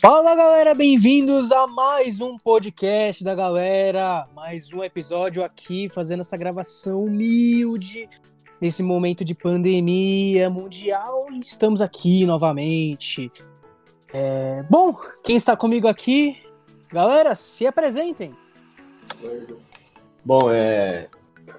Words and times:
Fala 0.00 0.34
galera, 0.34 0.74
bem-vindos 0.74 1.52
a 1.52 1.68
mais 1.68 2.20
um 2.20 2.36
podcast 2.36 3.22
da 3.22 3.32
galera, 3.32 4.26
mais 4.34 4.72
um 4.72 4.82
episódio 4.82 5.44
aqui 5.44 5.88
fazendo 5.88 6.20
essa 6.20 6.36
gravação 6.36 7.04
humilde 7.04 8.08
nesse 8.60 8.82
momento 8.82 9.24
de 9.24 9.34
pandemia 9.34 10.50
mundial. 10.50 11.28
Estamos 11.40 11.80
aqui 11.80 12.26
novamente. 12.26 13.30
É... 14.12 14.64
Bom, 14.68 14.96
quem 15.22 15.36
está 15.36 15.56
comigo 15.56 15.86
aqui, 15.86 16.42
galera, 16.90 17.36
se 17.36 17.64
apresentem. 17.64 18.34
Bom, 20.24 20.50
é... 20.50 21.08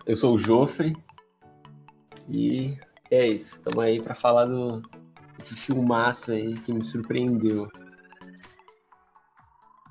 eu 0.06 0.18
sou 0.18 0.36
o 0.36 0.38
Jofre 0.38 0.94
e 2.30 2.78
é 3.10 3.28
isso. 3.28 3.56
Estamos 3.56 3.80
aí 3.80 4.02
para 4.02 4.14
falar 4.14 4.46
do 4.46 4.82
esse 5.40 5.54
filmaço 5.54 6.32
aí 6.32 6.54
que 6.56 6.74
me 6.74 6.84
surpreendeu. 6.84 7.70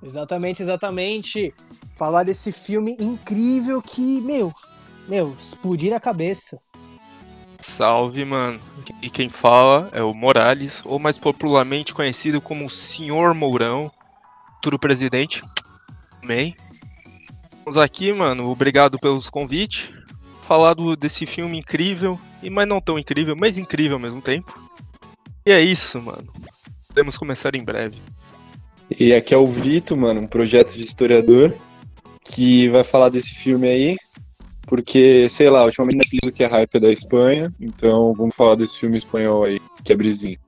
Exatamente, 0.05 0.63
exatamente. 0.63 1.55
Falar 1.95 2.25
desse 2.25 2.53
filme 2.53 2.97
incrível 3.01 3.81
que, 3.81 4.21
meu, 4.21 4.53
meu, 5.09 5.35
explodir 5.39 5.95
a 5.95 6.01
cabeça. 6.01 6.61
Salve, 7.61 8.25
mano. 8.25 8.61
E 9.01 9.09
quem 9.09 9.31
fala 9.31 9.89
é 9.93 10.03
o 10.03 10.13
Morales, 10.13 10.83
ou 10.85 10.99
mais 10.99 11.17
popularmente 11.17 11.95
conhecido 11.95 12.41
como 12.41 12.67
o 12.67 12.71
Senhor 12.71 13.33
Mourão, 13.33 13.91
futuro 14.57 14.79
presidente. 14.79 15.43
Amém. 16.23 16.55
Estamos 17.51 17.79
aqui, 17.79 18.13
mano. 18.13 18.51
Obrigado 18.51 18.99
pelos 18.99 19.31
convites. 19.31 19.91
Falar 20.43 20.75
do, 20.75 20.95
desse 20.95 21.25
filme 21.25 21.59
incrível, 21.59 22.21
e 22.43 22.51
mas 22.51 22.69
não 22.69 22.79
tão 22.79 22.99
incrível, 22.99 23.35
mas 23.35 23.57
incrível 23.57 23.95
ao 23.95 24.01
mesmo 24.01 24.21
tempo. 24.21 24.53
E 25.47 25.51
é 25.51 25.63
isso, 25.63 26.03
mano. 26.03 26.31
Podemos 26.87 27.17
começar 27.17 27.55
em 27.55 27.65
breve. 27.65 27.99
E 28.91 29.15
aqui 29.15 29.33
é 29.33 29.37
o 29.37 29.47
Vito, 29.47 29.97
mano, 29.97 30.21
um 30.21 30.27
projeto 30.27 30.75
de 30.75 30.83
historiador 30.83 31.57
que 32.25 32.69
vai 32.69 32.85
falar 32.85 33.09
desse 33.09 33.35
filme 33.35 33.69
aí, 33.69 33.97
porque, 34.67 35.29
sei 35.29 35.51
lá, 35.51 35.65
ultimamente 35.65 35.97
Netflix 35.99 36.27
o 36.27 36.33
que 36.33 36.45
é 36.45 36.47
hype 36.47 36.81
da 36.81 36.93
Espanha, 36.93 37.53
então 37.61 38.15
vamos 38.15 38.35
falar 38.35 38.57
desse 38.57 38.79
filme 38.79 38.99
espanhol 38.99 39.45
aí, 39.45 39.61
que 39.83 39.93
é 39.93 39.97
brisinho. 39.97 40.39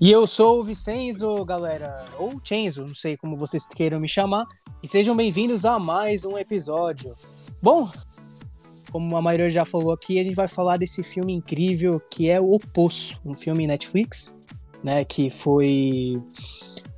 E 0.00 0.10
eu 0.10 0.26
sou 0.26 0.58
o 0.58 0.62
Vicenzo, 0.64 1.44
galera, 1.44 2.04
ou 2.18 2.40
Chenzo, 2.42 2.82
não 2.82 2.94
sei 2.94 3.16
como 3.16 3.36
vocês 3.36 3.64
queiram 3.66 4.00
me 4.00 4.08
chamar, 4.08 4.46
e 4.82 4.88
sejam 4.88 5.14
bem-vindos 5.14 5.64
a 5.64 5.78
mais 5.78 6.24
um 6.24 6.36
episódio. 6.36 7.14
Bom, 7.62 7.88
como 8.90 9.16
a 9.16 9.22
maioria 9.22 9.48
já 9.48 9.64
falou 9.64 9.92
aqui, 9.92 10.18
a 10.18 10.24
gente 10.24 10.34
vai 10.34 10.48
falar 10.48 10.76
desse 10.76 11.02
filme 11.02 11.32
incrível 11.32 12.02
que 12.10 12.30
é 12.30 12.40
O 12.40 12.58
Poço, 12.58 13.20
um 13.24 13.34
filme 13.34 13.66
Netflix, 13.66 14.36
né, 14.82 15.04
que 15.04 15.30
foi 15.30 16.20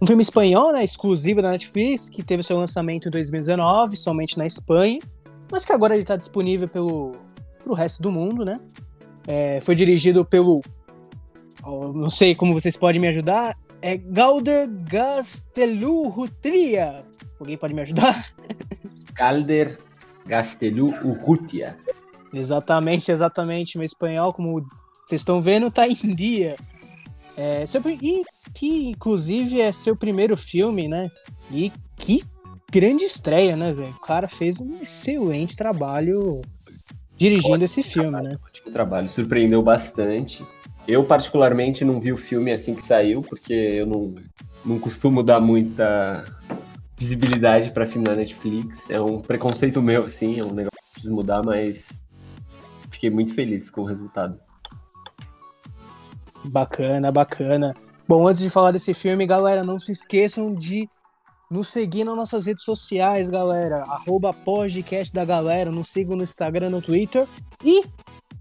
um 0.00 0.06
filme 0.06 0.22
espanhol, 0.22 0.72
né, 0.72 0.82
exclusivo 0.82 1.42
da 1.42 1.50
Netflix, 1.50 2.08
que 2.08 2.22
teve 2.22 2.42
seu 2.42 2.56
lançamento 2.56 3.08
em 3.08 3.10
2019, 3.10 3.94
somente 3.96 4.38
na 4.38 4.46
Espanha, 4.46 5.00
mas 5.50 5.64
que 5.64 5.72
agora 5.72 5.94
ele 5.94 6.02
está 6.02 6.14
disponível 6.16 6.68
pelo 6.68 7.12
pro 7.62 7.74
resto 7.74 8.00
do 8.02 8.12
mundo, 8.12 8.44
né? 8.44 8.60
É, 9.26 9.58
foi 9.62 9.74
dirigido 9.74 10.22
pelo, 10.24 10.60
não 11.94 12.10
sei 12.10 12.34
como 12.34 12.52
vocês 12.52 12.76
podem 12.76 13.00
me 13.00 13.08
ajudar, 13.08 13.56
é 13.80 13.96
Galder 13.96 14.68
Gastelurrutria. 14.68 17.06
Alguém 17.40 17.56
pode 17.56 17.72
me 17.74 17.80
ajudar? 17.82 18.34
Calder 19.14 19.78
Gastelu 20.26 20.88
Urrutia. 21.04 21.78
Exatamente, 22.32 23.12
exatamente. 23.12 23.78
Meu 23.78 23.84
espanhol, 23.84 24.32
como 24.32 24.66
vocês 25.06 25.20
estão 25.20 25.40
vendo, 25.40 25.70
tá 25.70 25.86
em 25.86 25.94
dia. 26.14 26.56
É, 27.36 27.66
seu, 27.66 27.80
e 27.88 28.22
que, 28.52 28.88
inclusive, 28.88 29.60
é 29.60 29.72
seu 29.72 29.96
primeiro 29.96 30.36
filme, 30.36 30.86
né? 30.88 31.10
E 31.50 31.72
que 31.96 32.22
grande 32.70 33.04
estreia, 33.04 33.56
né, 33.56 33.72
velho? 33.72 33.90
O 33.90 34.00
cara 34.00 34.28
fez 34.28 34.60
um 34.60 34.80
excelente 34.82 35.56
trabalho 35.56 36.40
dirigindo 37.16 37.54
ótimo 37.54 37.64
esse 37.64 37.82
filme, 37.82 38.10
trabalho, 38.10 38.28
né? 38.30 38.38
Ótimo 38.44 38.72
trabalho, 38.72 39.08
surpreendeu 39.08 39.62
bastante. 39.62 40.44
Eu, 40.86 41.04
particularmente, 41.04 41.84
não 41.84 42.00
vi 42.00 42.12
o 42.12 42.16
filme 42.16 42.52
assim 42.52 42.74
que 42.74 42.86
saiu, 42.86 43.22
porque 43.22 43.52
eu 43.52 43.86
não, 43.86 44.14
não 44.64 44.78
costumo 44.78 45.22
dar 45.22 45.40
muita 45.40 46.24
visibilidade 46.96 47.70
para 47.70 47.86
filme 47.86 48.06
na 48.06 48.14
Netflix. 48.14 48.90
É 48.90 49.00
um 49.00 49.20
preconceito 49.20 49.80
meu, 49.82 50.04
assim, 50.04 50.38
é 50.38 50.44
um 50.44 50.52
negócio 50.52 50.78
que 50.82 50.92
preciso 50.92 51.14
mudar, 51.14 51.42
mas 51.42 52.02
fiquei 52.90 53.10
muito 53.10 53.34
feliz 53.34 53.70
com 53.70 53.82
o 53.82 53.84
resultado. 53.84 54.38
Bacana, 56.44 57.10
bacana. 57.10 57.74
Bom, 58.06 58.28
antes 58.28 58.42
de 58.42 58.50
falar 58.50 58.70
desse 58.70 58.92
filme, 58.92 59.26
galera, 59.26 59.64
não 59.64 59.78
se 59.78 59.90
esqueçam 59.90 60.54
de 60.54 60.88
nos 61.50 61.68
seguir 61.68 62.04
nas 62.04 62.16
nossas 62.16 62.46
redes 62.46 62.64
sociais, 62.64 63.30
galera. 63.30 63.82
Arroba 63.84 64.32
podcast 64.32 65.12
da 65.12 65.24
galera. 65.24 65.70
Nos 65.70 65.90
sigam 65.90 66.16
no 66.16 66.22
Instagram, 66.22 66.70
no 66.70 66.82
Twitter. 66.82 67.26
E 67.64 67.84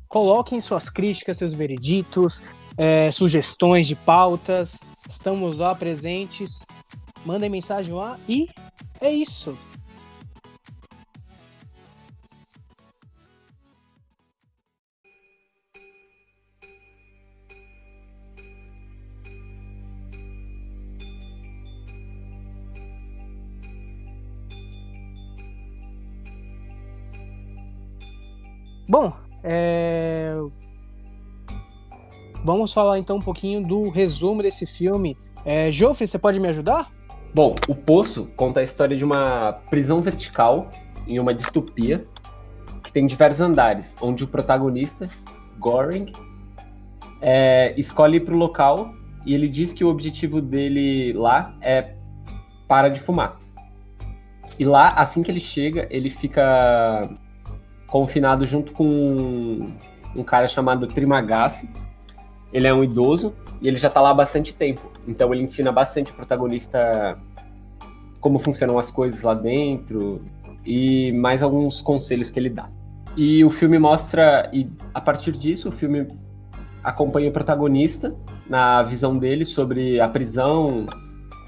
coloquem 0.08 0.60
suas 0.60 0.90
críticas, 0.90 1.38
seus 1.38 1.54
vereditos, 1.54 2.42
é, 2.78 3.10
sugestões 3.12 3.88
de 3.88 3.96
pautas. 3.96 4.80
Estamos 5.08 5.58
lá 5.58 5.74
presentes. 5.74 6.66
Mandem 7.26 7.50
mensagem 7.50 7.94
lá 7.94 8.20
e 8.28 8.50
é 9.00 9.12
isso. 9.12 9.58
É... 29.44 30.34
vamos 32.44 32.72
falar 32.72 33.00
então 33.00 33.18
um 33.18 33.22
pouquinho 33.22 33.66
do 33.66 33.90
resumo 33.90 34.42
desse 34.42 34.66
filme. 34.66 35.18
É, 35.46 35.70
Joffrey, 35.70 36.08
você 36.08 36.18
pode 36.18 36.40
me 36.40 36.48
ajudar? 36.48 36.90
Bom, 37.34 37.56
O 37.68 37.76
Poço 37.76 38.28
conta 38.36 38.60
a 38.60 38.64
história 38.64 38.96
de 38.96 39.04
uma 39.04 39.54
prisão 39.70 40.02
vertical 40.02 40.70
em 41.08 41.20
uma 41.20 41.34
distopia 41.34 42.08
que 42.84 42.92
tem 42.92 43.06
diversos 43.08 43.42
andares, 43.42 43.98
onde 44.02 44.24
o 44.24 44.28
protagonista, 44.28 45.10
Goring, 45.60 46.14
é, 47.22 47.74
escolhe 47.78 48.18
ir 48.18 48.22
para 48.22 48.34
o 48.34 48.38
local 48.38 48.94
e 49.26 49.34
ele 49.34 49.48
diz 49.48 49.74
que 49.74 49.84
o 49.84 49.90
objetivo 49.90 50.42
dele 50.42 51.14
lá 51.14 51.56
é 51.62 51.96
para 52.68 52.90
de 52.90 53.00
fumar. 53.00 53.38
E 54.60 54.66
lá, 54.66 54.90
assim 54.90 55.24
que 55.24 55.32
ele 55.32 55.40
chega, 55.40 55.88
ele 55.90 56.10
fica 56.10 57.10
confinado 57.94 58.44
junto 58.44 58.72
com 58.72 59.68
um 60.16 60.24
cara 60.24 60.48
chamado 60.48 60.88
Trimagasi. 60.88 61.70
Ele 62.52 62.66
é 62.66 62.74
um 62.74 62.84
idoso 62.84 63.36
e 63.62 63.68
ele 63.68 63.78
já 63.78 63.88
tá 63.88 64.02
lá 64.02 64.10
há 64.10 64.14
bastante 64.16 64.52
tempo. 64.56 64.92
Então 65.08 65.32
ele 65.32 65.44
ensina 65.44 65.72
bastante 65.72 66.12
o 66.12 66.16
protagonista 66.16 67.16
como 68.20 68.40
funcionam 68.40 68.80
as 68.80 68.90
coisas 68.90 69.22
lá 69.22 69.36
dentro 69.36 70.24
e 70.66 71.12
mais 71.12 71.44
alguns 71.44 71.84
conselhos 71.84 72.32
que 72.32 72.40
ele 72.40 72.50
dá. 72.50 72.68
E 73.16 73.46
o 73.46 73.52
filme 73.52 73.78
mostra, 73.78 74.50
e 74.52 74.68
a 74.92 75.00
partir 75.00 75.34
disso, 75.34 75.70
o 75.70 75.72
filme 75.72 76.08
acompanha 76.84 77.30
o 77.30 77.32
protagonista 77.32 78.16
na 78.50 78.82
visão 78.82 79.20
dele 79.20 79.46
sobre 79.46 80.02
a 80.02 80.08
prisão 80.08 80.88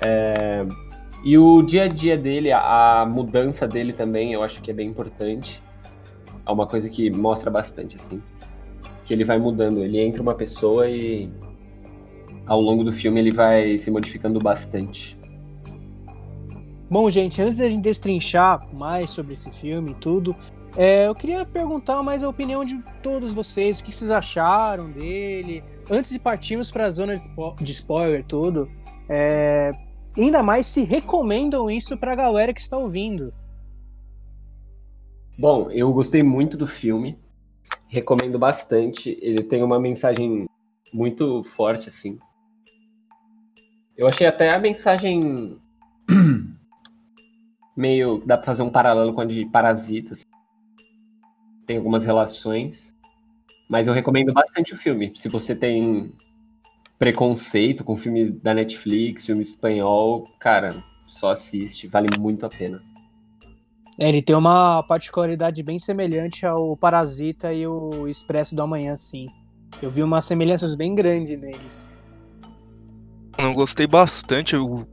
é, 0.06 0.64
e 1.24 1.40
o 1.40 1.64
dia 1.64 1.86
a 1.86 1.88
dia 1.88 2.16
dele, 2.16 2.52
a, 2.52 3.02
a 3.02 3.06
mudança 3.08 3.68
dele 3.68 3.94
também, 3.94 4.34
eu 4.34 4.44
acho 4.44 4.62
que 4.62 4.70
é 4.70 4.74
bem 4.76 4.88
importante 4.88 5.65
é 6.46 6.52
uma 6.52 6.68
coisa 6.68 6.90
que 6.90 7.10
mostra 7.10 7.50
bastante, 7.50 7.96
assim. 7.96 8.22
Que 9.04 9.14
ele 9.14 9.24
vai 9.24 9.40
mudando. 9.40 9.84
Ele 9.84 10.00
entra 10.00 10.22
uma 10.22 10.36
pessoa 10.36 10.90
e 10.90 11.30
ao 12.46 12.62
longo 12.62 12.84
do 12.84 12.92
filme 12.92 13.20
ele 13.20 13.32
vai 13.32 13.78
se 13.80 13.90
modificando 13.90 14.40
bastante. 14.40 15.18
Bom, 16.90 17.10
gente, 17.10 17.42
antes 17.42 17.58
da 17.58 17.68
gente 17.68 17.82
destrinchar 17.82 18.68
mais 18.74 19.10
sobre 19.10 19.34
esse 19.34 19.50
filme 19.50 19.92
e 19.92 19.96
tudo, 19.96 20.36
é, 20.78 21.08
eu 21.08 21.16
queria 21.16 21.46
perguntar 21.46 22.04
mais 22.04 22.22
a 22.22 22.30
opinião 22.30 22.64
de 22.64 22.84
todos 23.02 23.34
vocês, 23.34 23.80
o 23.80 23.84
que 23.84 23.94
vocês 23.94 24.12
acharam 24.12 24.92
dele. 24.92 25.64
Antes 25.90 26.12
de 26.12 26.20
partirmos 26.20 26.70
para 26.70 26.86
a 26.86 26.92
zona 26.92 27.16
de, 27.16 27.22
spo 27.22 27.56
de 27.60 27.72
spoiler 27.72 28.24
tudo, 28.24 28.70
é, 29.10 29.72
ainda 30.18 30.44
mais 30.44 30.68
se 30.68 30.84
recomendam 30.84 31.72
isso 31.72 31.98
para 31.98 32.12
a 32.12 32.16
galera 32.16 32.54
que 32.54 32.60
está 32.60 32.78
ouvindo. 32.78 33.34
Bom, 35.38 35.70
eu 35.70 35.92
gostei 35.92 36.24
muito 36.24 36.58
do 36.58 36.66
filme, 36.66 37.20
recomendo 37.88 38.40
bastante. 38.40 39.18
Ele 39.22 39.44
tem 39.44 39.62
uma 39.64 39.78
mensagem 39.78 40.46
muito 40.94 41.44
forte, 41.44 41.90
assim. 41.90 42.18
Eu 43.98 44.08
achei 44.08 44.26
até 44.26 44.56
a 44.56 44.60
mensagem 44.60 45.60
meio. 47.76 48.24
dá 48.26 48.38
pra 48.38 48.46
fazer 48.46 48.64
um 48.64 48.70
paralelo 48.70 49.14
com 49.14 49.22
a 49.22 49.26
de 49.26 49.46
Parasitas. 49.46 50.22
Tem 51.66 51.78
algumas 51.78 52.06
relações. 52.06 52.96
Mas 53.70 53.88
eu 53.88 53.94
recomendo 53.94 54.32
bastante 54.32 54.74
o 54.74 54.78
filme. 54.78 55.12
Se 55.16 55.28
você 55.28 55.54
tem 55.54 56.14
preconceito 56.98 57.84
com 57.84 57.98
filme 57.98 58.30
da 58.30 58.54
Netflix, 58.54 59.26
filme 59.26 59.42
espanhol, 59.42 60.30
cara, 60.40 60.82
só 61.06 61.32
assiste, 61.32 61.88
vale 61.88 62.08
muito 62.18 62.46
a 62.46 62.50
pena. 62.50 62.82
É, 63.98 64.10
ele 64.10 64.22
tem 64.22 64.36
uma 64.36 64.84
particularidade 64.84 65.64
bem 65.64 65.80
semelhante 65.80 66.46
ao 66.46 66.76
Parasita 66.76 67.54
e 67.54 67.66
o 67.66 68.08
Expresso 68.08 68.56
do 68.56 68.62
Amanhã, 68.62 68.96
sim. 68.96 69.28
Eu 69.82 69.90
vi 69.90 70.04
umas 70.04 70.26
semelhanças 70.26 70.76
bem 70.76 70.94
grandes 70.94 71.38
neles. 71.40 71.88
Eu 73.38 73.54
gostei 73.54 73.88
bastante. 73.88 74.56
Eu, 74.56 74.88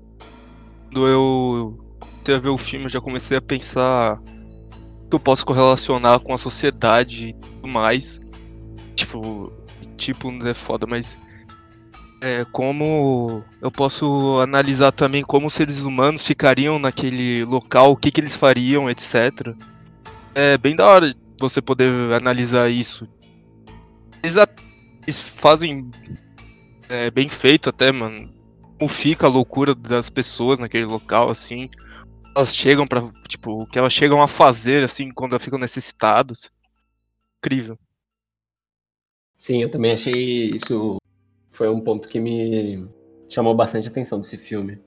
quando 0.87 1.09
eu 1.09 1.79
comecei 2.01 2.35
a 2.35 2.39
ver 2.39 2.49
o 2.49 2.59
filme, 2.59 2.87
eu 2.87 2.91
já 2.91 3.01
comecei 3.01 3.37
a 3.37 3.43
pensar 3.43 4.21
que 5.09 5.15
eu 5.15 5.21
posso 5.21 5.45
correlacionar 5.45 6.21
com 6.21 6.33
a 6.33 6.39
sociedade 6.39 7.29
e 7.29 7.33
tudo 7.35 7.69
mais. 7.69 8.21
Tipo, 8.95 9.53
tipo, 9.97 10.31
não 10.31 10.47
é 10.47 10.55
foda, 10.55 10.87
mas 10.87 11.17
é, 12.23 12.45
como 12.53 13.45
eu 13.61 13.71
posso 13.71 14.41
analisar 14.41 14.93
também 14.93 15.25
como 15.25 15.49
os 15.49 15.55
seres 15.55 15.81
humanos 15.81 16.25
ficariam 16.25 16.79
naquele 16.79 17.45
local, 17.45 17.91
o 17.91 17.97
que, 17.97 18.13
que 18.13 18.21
eles 18.21 18.37
fariam, 18.37 18.89
etc. 18.89 19.53
É 20.33 20.57
bem 20.57 20.77
da 20.77 20.87
hora 20.87 21.13
você 21.41 21.61
poder 21.61 21.91
analisar 22.13 22.71
isso. 22.71 23.09
Eles, 24.23 24.37
eles 25.03 25.19
fazem 25.19 25.91
é, 26.89 27.11
bem 27.11 27.29
feito 27.29 27.69
até, 27.69 27.91
mano. 27.91 28.33
Como 28.79 28.89
fica 28.89 29.27
a 29.27 29.31
loucura 29.31 29.75
das 29.75 30.09
pessoas 30.09 30.61
naquele 30.61 30.87
local, 30.87 31.29
assim. 31.29 31.69
Elas 32.37 32.55
chegam 32.55 32.87
para 32.87 33.03
tipo, 33.29 33.63
o 33.63 33.67
que 33.67 33.81
elas 33.81 33.93
chegam 33.93 34.23
a 34.23 34.29
fazer, 34.29 34.85
assim, 34.85 35.11
quando 35.11 35.33
elas 35.33 35.43
ficam 35.43 35.59
necessitadas. 35.59 36.53
Incrível. 37.39 37.77
Sim, 39.37 39.61
eu 39.61 39.71
também 39.71 39.91
achei 39.91 40.51
isso 40.55 40.99
foi 41.53 41.69
um 41.69 41.81
ponto 41.81 42.09
que 42.09 42.19
me 42.19 42.89
chamou 43.29 43.55
bastante 43.55 43.89
atenção 43.89 44.19
desse 44.19 44.37
filme. 44.37 44.81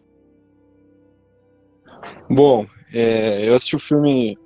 Bom, 2.30 2.66
é, 2.94 3.48
eu 3.48 3.54
assisti 3.54 3.76
o 3.76 3.80
filme 3.80 4.38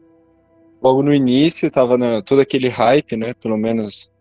logo 0.81 1.01
no 1.01 1.13
início, 1.13 1.69
tava 1.71 1.98
na, 1.98 2.21
todo 2.21 2.42
aquele 2.42 2.68
hype, 2.68 3.16
né? 3.16 3.33
Pelo 3.33 3.57
menos 3.57 4.12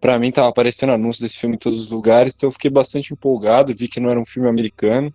para 0.00 0.18
mim 0.18 0.30
tava 0.30 0.48
aparecendo 0.48 0.92
anúncio 0.92 1.22
desse 1.22 1.38
filme 1.38 1.56
em 1.56 1.58
todos 1.58 1.80
os 1.80 1.90
lugares, 1.90 2.34
então 2.36 2.48
eu 2.48 2.52
fiquei 2.52 2.70
bastante 2.70 3.12
empolgado, 3.12 3.74
vi 3.74 3.88
que 3.88 4.00
não 4.00 4.10
era 4.10 4.20
um 4.20 4.26
filme 4.26 4.48
americano. 4.48 5.12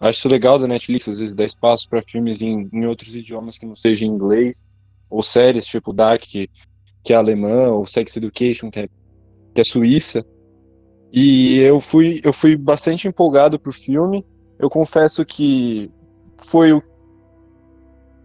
Acho 0.00 0.28
legal 0.28 0.58
da 0.58 0.66
Netflix, 0.66 1.06
às 1.08 1.18
vezes, 1.18 1.34
dar 1.34 1.44
espaço 1.44 1.86
para 1.88 2.02
filmes 2.02 2.40
em, 2.40 2.68
em 2.72 2.86
outros 2.86 3.14
idiomas 3.14 3.58
que 3.58 3.66
não 3.66 3.76
seja 3.76 4.06
inglês, 4.06 4.64
ou 5.10 5.22
séries 5.22 5.66
tipo 5.66 5.92
Dark, 5.92 6.22
que, 6.22 6.48
que 7.04 7.12
é 7.12 7.16
alemã, 7.16 7.68
ou 7.68 7.86
Sex 7.86 8.16
Education, 8.16 8.70
que 8.70 8.80
é, 8.80 8.88
que 9.54 9.60
é 9.60 9.64
suíça. 9.64 10.24
E 11.12 11.58
eu 11.58 11.80
fui, 11.80 12.20
eu 12.24 12.32
fui 12.32 12.56
bastante 12.56 13.08
empolgado 13.08 13.58
pro 13.58 13.72
filme. 13.72 14.24
Eu 14.58 14.70
confesso 14.70 15.24
que 15.24 15.90
foi 16.38 16.80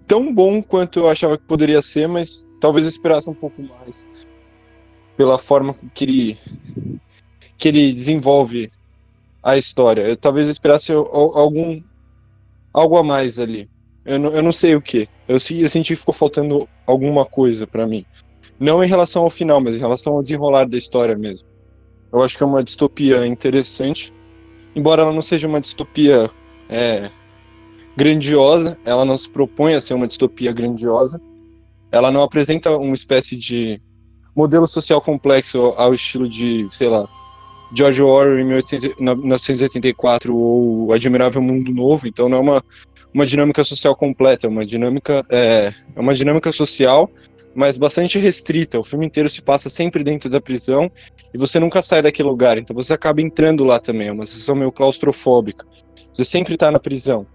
tão 0.08 0.34
bom 0.34 0.62
quanto 0.62 1.00
eu 1.00 1.10
achava 1.10 1.38
que 1.38 1.46
poderia 1.46 1.82
ser, 1.82 2.08
mas 2.08 2.46
talvez 2.60 2.86
eu 2.86 2.92
esperasse 2.92 3.30
um 3.30 3.34
pouco 3.34 3.62
mais 3.62 4.10
pela 5.18 5.38
forma 5.38 5.76
que 5.94 6.04
ele 6.04 6.40
que 7.58 7.70
ele 7.70 7.94
desenvolve 7.94 8.70
a 9.42 9.58
história. 9.58 10.02
Eu 10.02 10.18
talvez 10.18 10.48
eu 10.48 10.52
esperasse 10.52 10.92
algum 10.92 11.82
algo 12.74 12.98
a 12.98 13.04
mais 13.04 13.40
ali. 13.40 13.70
Eu 14.04 14.20
não, 14.20 14.30
eu 14.32 14.44
não 14.44 14.52
sei 14.52 14.76
o 14.76 14.82
que. 14.82 15.08
Eu, 15.28 15.36
eu 15.36 15.70
senti 15.70 15.94
que 15.94 15.96
ficou 15.96 16.14
faltando 16.14 16.68
alguma 16.86 17.26
coisa 17.26 17.66
para 17.66 17.88
mim. 17.88 18.06
Não 18.60 18.84
em 18.84 18.88
relação 18.88 19.24
ao 19.24 19.30
final, 19.30 19.60
mas 19.60 19.76
em 19.76 19.80
relação 19.80 20.14
ao 20.14 20.24
desenrolar 20.24 20.66
da 20.66 20.78
história 20.78 21.18
mesmo. 21.18 21.48
Eu 22.16 22.24
acho 22.24 22.38
que 22.38 22.44
é 22.44 22.46
uma 22.46 22.64
distopia 22.64 23.28
interessante, 23.28 24.14
embora 24.74 25.02
ela 25.02 25.12
não 25.12 25.22
seja 25.22 25.50
uma 25.50 25.60
distopia 25.60 26.32
é, 26.70 27.12
grandiosa, 27.98 28.80
ela 28.86 29.04
não 29.04 29.18
se 29.18 29.30
propõe 29.30 29.74
a 29.74 29.82
ser 29.82 29.96
uma 29.96 30.08
distopia 30.08 30.54
grandiosa, 30.54 31.22
ela 31.92 32.10
não 32.10 32.24
apresenta 32.24 32.78
uma 32.78 32.96
espécie 32.96 33.36
de 33.36 33.82
modelo 34.34 34.66
social 34.66 35.02
complexo 35.02 35.74
ao 35.76 35.94
estilo 35.94 36.30
de, 36.30 36.66
sei 36.72 36.88
lá, 36.88 37.06
George 37.76 38.02
Orwell 38.02 38.40
em 38.40 38.46
1984 38.46 40.34
ou 40.34 40.94
Admirável 40.94 41.42
Mundo 41.42 41.74
Novo, 41.74 42.08
então 42.08 42.30
não 42.30 42.38
é 42.38 42.40
uma, 42.40 42.64
uma 43.14 43.26
dinâmica 43.26 43.62
social 43.62 43.94
completa, 43.94 44.48
é 44.48 44.50
uma 44.50 44.66
dinâmica 44.66 45.22
é, 45.30 45.74
é 45.94 46.00
uma 46.00 46.16
dinâmica 46.16 46.50
social 46.54 47.12
mas 47.56 47.78
bastante 47.78 48.20
restrita. 48.20 48.78
O 48.78 48.84
filme 48.84 49.06
inteiro 49.06 49.30
se 49.30 49.42
passa 49.42 49.70
sempre 49.70 50.04
dentro 50.04 50.30
da 50.30 50.42
prisão 50.42 50.92
e 51.34 51.38
você 51.38 51.60
nunca 51.60 51.82
sai 51.82 52.02
daquele 52.02 52.28
lugar, 52.28 52.58
então 52.58 52.76
você 52.76 52.94
acaba 52.94 53.22
entrando 53.22 53.64
lá 53.64 53.80
também. 53.80 54.10
É 54.10 54.12
uma 54.12 54.26
sensação 54.26 54.56
meio 54.56 54.72
claustrofóbica. 54.72 55.66
Você 56.14 56.26
sempre 56.26 56.56
está 56.56 56.70
na 56.70 56.80
prisão. 56.80 57.26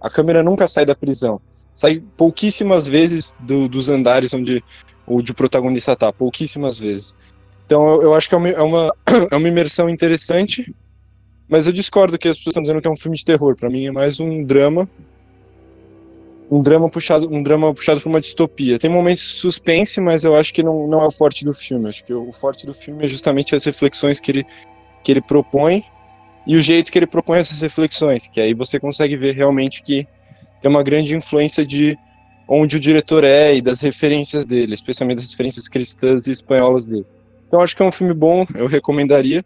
A 0.00 0.10
câmera 0.10 0.42
nunca 0.42 0.66
sai 0.66 0.84
da 0.84 0.94
prisão. 0.94 1.40
Sai 1.72 2.02
pouquíssimas 2.16 2.88
vezes 2.88 3.36
do, 3.40 3.68
dos 3.68 3.88
andares 3.88 4.34
onde 4.34 4.62
o 5.06 5.22
de 5.22 5.32
protagonista 5.32 5.96
tá, 5.96 6.12
pouquíssimas 6.12 6.78
vezes. 6.78 7.14
Então 7.64 7.86
eu, 7.86 8.02
eu 8.02 8.14
acho 8.14 8.28
que 8.28 8.34
é 8.34 8.38
uma, 8.38 8.48
é 8.48 8.62
uma, 8.62 8.94
é 9.30 9.36
uma 9.36 9.48
imersão 9.48 9.88
interessante, 9.88 10.74
mas 11.48 11.66
eu 11.66 11.72
discordo 11.72 12.18
que 12.18 12.28
as 12.28 12.36
pessoas 12.36 12.52
estão 12.52 12.62
dizendo 12.62 12.82
que 12.82 12.88
é 12.88 12.90
um 12.90 12.96
filme 12.96 13.16
de 13.16 13.24
terror. 13.24 13.56
Para 13.56 13.70
mim 13.70 13.86
é 13.86 13.92
mais 13.92 14.18
um 14.18 14.42
drama 14.42 14.88
um 16.50 16.62
drama 16.62 16.88
puxado, 16.88 17.32
um 17.32 17.42
drama 17.42 17.74
puxado 17.74 18.00
por 18.00 18.08
uma 18.08 18.20
distopia. 18.20 18.78
Tem 18.78 18.90
momentos 18.90 19.22
de 19.22 19.32
suspense, 19.34 20.00
mas 20.00 20.24
eu 20.24 20.34
acho 20.34 20.52
que 20.52 20.62
não, 20.62 20.86
não 20.86 21.02
é 21.02 21.06
o 21.06 21.10
forte 21.10 21.44
do 21.44 21.52
filme. 21.52 21.88
Acho 21.88 22.04
que 22.04 22.12
o 22.12 22.32
forte 22.32 22.66
do 22.66 22.72
filme 22.72 23.04
é 23.04 23.06
justamente 23.06 23.54
as 23.54 23.64
reflexões 23.64 24.18
que 24.18 24.30
ele, 24.30 24.46
que 25.04 25.12
ele 25.12 25.20
propõe 25.20 25.84
e 26.46 26.56
o 26.56 26.60
jeito 26.60 26.90
que 26.90 26.98
ele 26.98 27.06
propõe 27.06 27.38
essas 27.38 27.60
reflexões, 27.60 28.28
que 28.28 28.40
aí 28.40 28.54
você 28.54 28.80
consegue 28.80 29.16
ver 29.16 29.34
realmente 29.34 29.82
que 29.82 30.06
tem 30.62 30.70
uma 30.70 30.82
grande 30.82 31.14
influência 31.14 31.64
de 31.64 31.96
onde 32.48 32.76
o 32.76 32.80
diretor 32.80 33.22
é 33.22 33.54
e 33.54 33.60
das 33.60 33.82
referências 33.82 34.46
dele, 34.46 34.72
especialmente 34.72 35.18
das 35.18 35.30
referências 35.30 35.68
cristãs 35.68 36.26
e 36.26 36.30
espanholas 36.30 36.86
dele. 36.86 37.06
Então 37.46 37.60
acho 37.60 37.76
que 37.76 37.82
é 37.82 37.84
um 37.84 37.92
filme 37.92 38.14
bom, 38.14 38.46
eu 38.54 38.66
recomendaria 38.66 39.44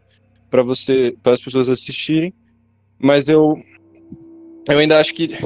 para 0.48 0.62
você, 0.62 1.14
para 1.20 1.32
as 1.32 1.40
pessoas 1.40 1.68
assistirem, 1.68 2.32
mas 2.98 3.28
eu 3.28 3.56
eu 4.68 4.78
ainda 4.78 5.00
acho 5.00 5.12
que 5.12 5.36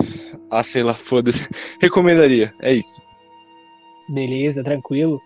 ah, 0.50 0.62
sei 0.62 0.82
lá, 0.82 0.94
foda-se. 0.94 1.48
Recomendaria, 1.80 2.54
é 2.60 2.72
isso. 2.72 3.00
Beleza, 4.08 4.62
tranquilo. 4.62 5.20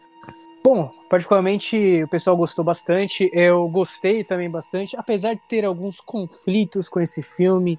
Bom, 0.62 0.90
particularmente 1.08 2.02
o 2.02 2.08
pessoal 2.08 2.36
gostou 2.36 2.64
bastante, 2.64 3.30
eu 3.32 3.66
gostei 3.68 4.22
também 4.22 4.50
bastante, 4.50 4.94
apesar 4.96 5.34
de 5.34 5.42
ter 5.48 5.64
alguns 5.64 6.00
conflitos 6.00 6.88
com 6.88 7.00
esse 7.00 7.22
filme, 7.22 7.78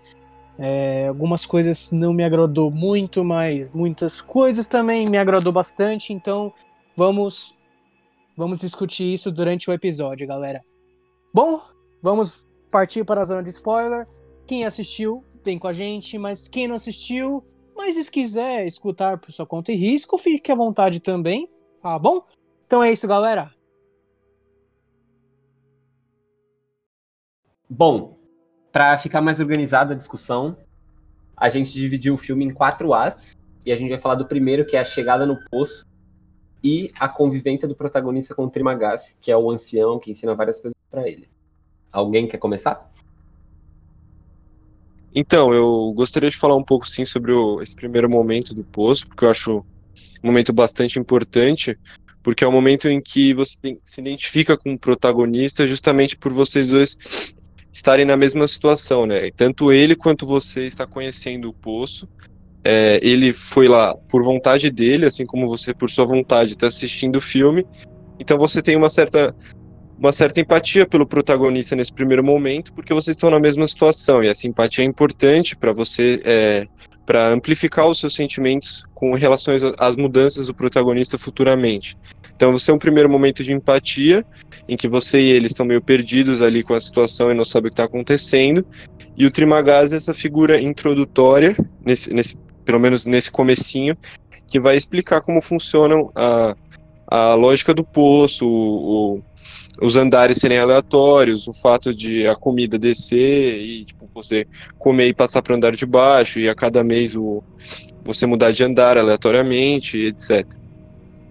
é, 0.57 1.07
algumas 1.07 1.45
coisas 1.45 1.91
não 1.91 2.11
me 2.11 2.23
agradou 2.23 2.71
muito, 2.71 3.23
mas 3.23 3.69
muitas 3.69 4.19
coisas 4.19 4.67
também 4.67 5.05
me 5.07 5.17
agradou 5.17 5.51
bastante, 5.53 6.11
então 6.11 6.53
vamos 6.95 7.57
vamos 8.35 8.59
discutir 8.59 9.13
isso 9.13 9.31
durante 9.31 9.69
o 9.69 9.73
episódio, 9.73 10.27
galera. 10.27 10.63
Bom, 11.33 11.61
vamos 12.01 12.43
partir 12.71 13.03
para 13.05 13.21
a 13.21 13.25
zona 13.25 13.43
de 13.43 13.49
spoiler. 13.49 14.07
Quem 14.47 14.65
assistiu 14.65 15.23
vem 15.43 15.59
com 15.59 15.67
a 15.67 15.73
gente, 15.73 16.17
mas 16.17 16.47
quem 16.47 16.67
não 16.67 16.75
assistiu, 16.75 17.43
mas 17.75 17.95
se 17.95 18.11
quiser 18.11 18.65
escutar 18.65 19.17
por 19.17 19.31
sua 19.31 19.45
conta 19.45 19.71
e 19.71 19.75
risco, 19.75 20.17
fique 20.17 20.51
à 20.51 20.55
vontade 20.55 20.99
também, 20.99 21.49
tá 21.81 21.97
bom? 21.97 22.25
Então 22.65 22.83
é 22.83 22.91
isso, 22.91 23.07
galera. 23.07 23.53
Bom, 27.69 28.17
para 28.71 28.97
ficar 28.97 29.21
mais 29.21 29.39
organizada 29.39 29.93
a 29.93 29.97
discussão, 29.97 30.57
a 31.35 31.49
gente 31.49 31.71
dividiu 31.71 32.13
o 32.13 32.17
filme 32.17 32.45
em 32.45 32.53
quatro 32.53 32.93
atos 32.93 33.33
e 33.65 33.71
a 33.71 33.75
gente 33.75 33.89
vai 33.89 33.97
falar 33.97 34.15
do 34.15 34.27
primeiro, 34.27 34.65
que 34.65 34.75
é 34.75 34.79
a 34.79 34.85
chegada 34.85 35.25
no 35.25 35.37
poço 35.49 35.85
e 36.63 36.91
a 36.99 37.09
convivência 37.09 37.67
do 37.67 37.75
protagonista 37.75 38.35
com 38.35 38.45
o 38.45 38.49
Trimagasi, 38.49 39.17
que 39.19 39.31
é 39.31 39.37
o 39.37 39.49
ancião 39.49 39.99
que 39.99 40.11
ensina 40.11 40.35
várias 40.35 40.59
coisas 40.59 40.75
para 40.89 41.07
ele. 41.07 41.29
Alguém 41.91 42.27
quer 42.27 42.37
começar? 42.37 42.90
Então, 45.13 45.53
eu 45.53 45.91
gostaria 45.93 46.29
de 46.29 46.37
falar 46.37 46.55
um 46.55 46.63
pouco 46.63 46.87
sim 46.87 47.03
sobre 47.03 47.31
o, 47.31 47.61
esse 47.61 47.75
primeiro 47.75 48.09
momento 48.09 48.53
do 48.53 48.63
poço, 48.63 49.07
porque 49.07 49.25
eu 49.25 49.29
acho 49.29 49.57
um 50.23 50.27
momento 50.27 50.53
bastante 50.53 50.97
importante, 50.97 51.77
porque 52.23 52.43
é 52.43 52.47
o 52.47 52.51
momento 52.51 52.87
em 52.87 53.01
que 53.01 53.33
você 53.33 53.57
tem, 53.61 53.79
se 53.83 53.99
identifica 53.99 54.57
com 54.57 54.73
o 54.73 54.79
protagonista 54.79 55.65
justamente 55.67 56.15
por 56.17 56.31
vocês 56.31 56.67
dois 56.67 56.95
estarem 57.73 58.05
na 58.05 58.15
mesma 58.15 58.47
situação, 58.47 59.05
né? 59.05 59.31
Tanto 59.31 59.71
ele 59.71 59.95
quanto 59.95 60.25
você 60.25 60.67
está 60.67 60.85
conhecendo 60.85 61.49
o 61.49 61.53
poço. 61.53 62.07
É, 62.63 62.99
ele 63.01 63.33
foi 63.33 63.67
lá 63.67 63.95
por 64.09 64.23
vontade 64.23 64.69
dele, 64.69 65.05
assim 65.05 65.25
como 65.25 65.47
você 65.47 65.73
por 65.73 65.89
sua 65.89 66.05
vontade 66.05 66.51
está 66.51 66.67
assistindo 66.67 67.15
o 67.15 67.21
filme. 67.21 67.65
Então 68.19 68.37
você 68.37 68.61
tem 68.61 68.75
uma 68.75 68.89
certa 68.89 69.35
uma 70.01 70.11
certa 70.11 70.41
empatia 70.41 70.83
pelo 70.83 71.05
protagonista 71.05 71.75
nesse 71.75 71.93
primeiro 71.93 72.23
momento, 72.23 72.73
porque 72.73 72.91
vocês 72.91 73.15
estão 73.15 73.29
na 73.29 73.39
mesma 73.39 73.67
situação 73.67 74.23
e 74.23 74.27
essa 74.27 74.47
empatia 74.47 74.83
é 74.83 74.87
importante 74.87 75.55
para 75.55 75.71
você, 75.71 76.19
é, 76.25 76.67
para 77.05 77.29
amplificar 77.29 77.87
os 77.87 77.99
seus 77.99 78.15
sentimentos 78.15 78.83
com 78.95 79.13
relação 79.13 79.53
às 79.77 79.95
mudanças 79.95 80.47
do 80.47 80.55
protagonista 80.55 81.19
futuramente. 81.19 81.95
Então 82.35 82.51
você 82.51 82.71
é 82.71 82.73
um 82.73 82.79
primeiro 82.79 83.07
momento 83.07 83.43
de 83.43 83.53
empatia, 83.53 84.25
em 84.67 84.75
que 84.75 84.87
você 84.87 85.21
e 85.21 85.29
ele 85.29 85.45
estão 85.45 85.63
meio 85.63 85.83
perdidos 85.83 86.41
ali 86.41 86.63
com 86.63 86.73
a 86.73 86.81
situação 86.81 87.29
e 87.29 87.35
não 87.35 87.45
sabem 87.45 87.67
o 87.67 87.69
que 87.69 87.73
está 87.75 87.83
acontecendo. 87.83 88.65
E 89.15 89.23
o 89.27 89.29
Trimagaz 89.29 89.93
é 89.93 89.97
essa 89.97 90.15
figura 90.15 90.59
introdutória, 90.59 91.55
nesse, 91.85 92.11
nesse, 92.11 92.35
pelo 92.65 92.79
menos 92.79 93.05
nesse 93.05 93.29
comecinho, 93.29 93.95
que 94.47 94.59
vai 94.59 94.75
explicar 94.75 95.21
como 95.21 95.39
funcionam 95.39 96.11
a, 96.15 96.55
a 97.07 97.35
lógica 97.35 97.71
do 97.71 97.83
poço, 97.83 98.47
o, 98.47 99.17
o, 99.17 99.23
os 99.81 99.95
andares 99.95 100.37
serem 100.37 100.57
aleatórios, 100.57 101.47
o 101.47 101.53
fato 101.53 101.93
de 101.93 102.27
a 102.27 102.35
comida 102.35 102.77
descer 102.77 103.61
e 103.61 103.85
tipo, 103.85 104.09
você 104.13 104.45
comer 104.77 105.07
e 105.07 105.13
passar 105.13 105.41
para 105.41 105.53
o 105.53 105.55
andar 105.55 105.75
de 105.75 105.85
baixo, 105.85 106.39
e 106.39 106.49
a 106.49 106.55
cada 106.55 106.83
mês 106.83 107.15
o, 107.15 107.43
você 108.03 108.25
mudar 108.25 108.51
de 108.51 108.63
andar 108.63 108.97
aleatoriamente, 108.97 109.97
etc. 109.97 110.45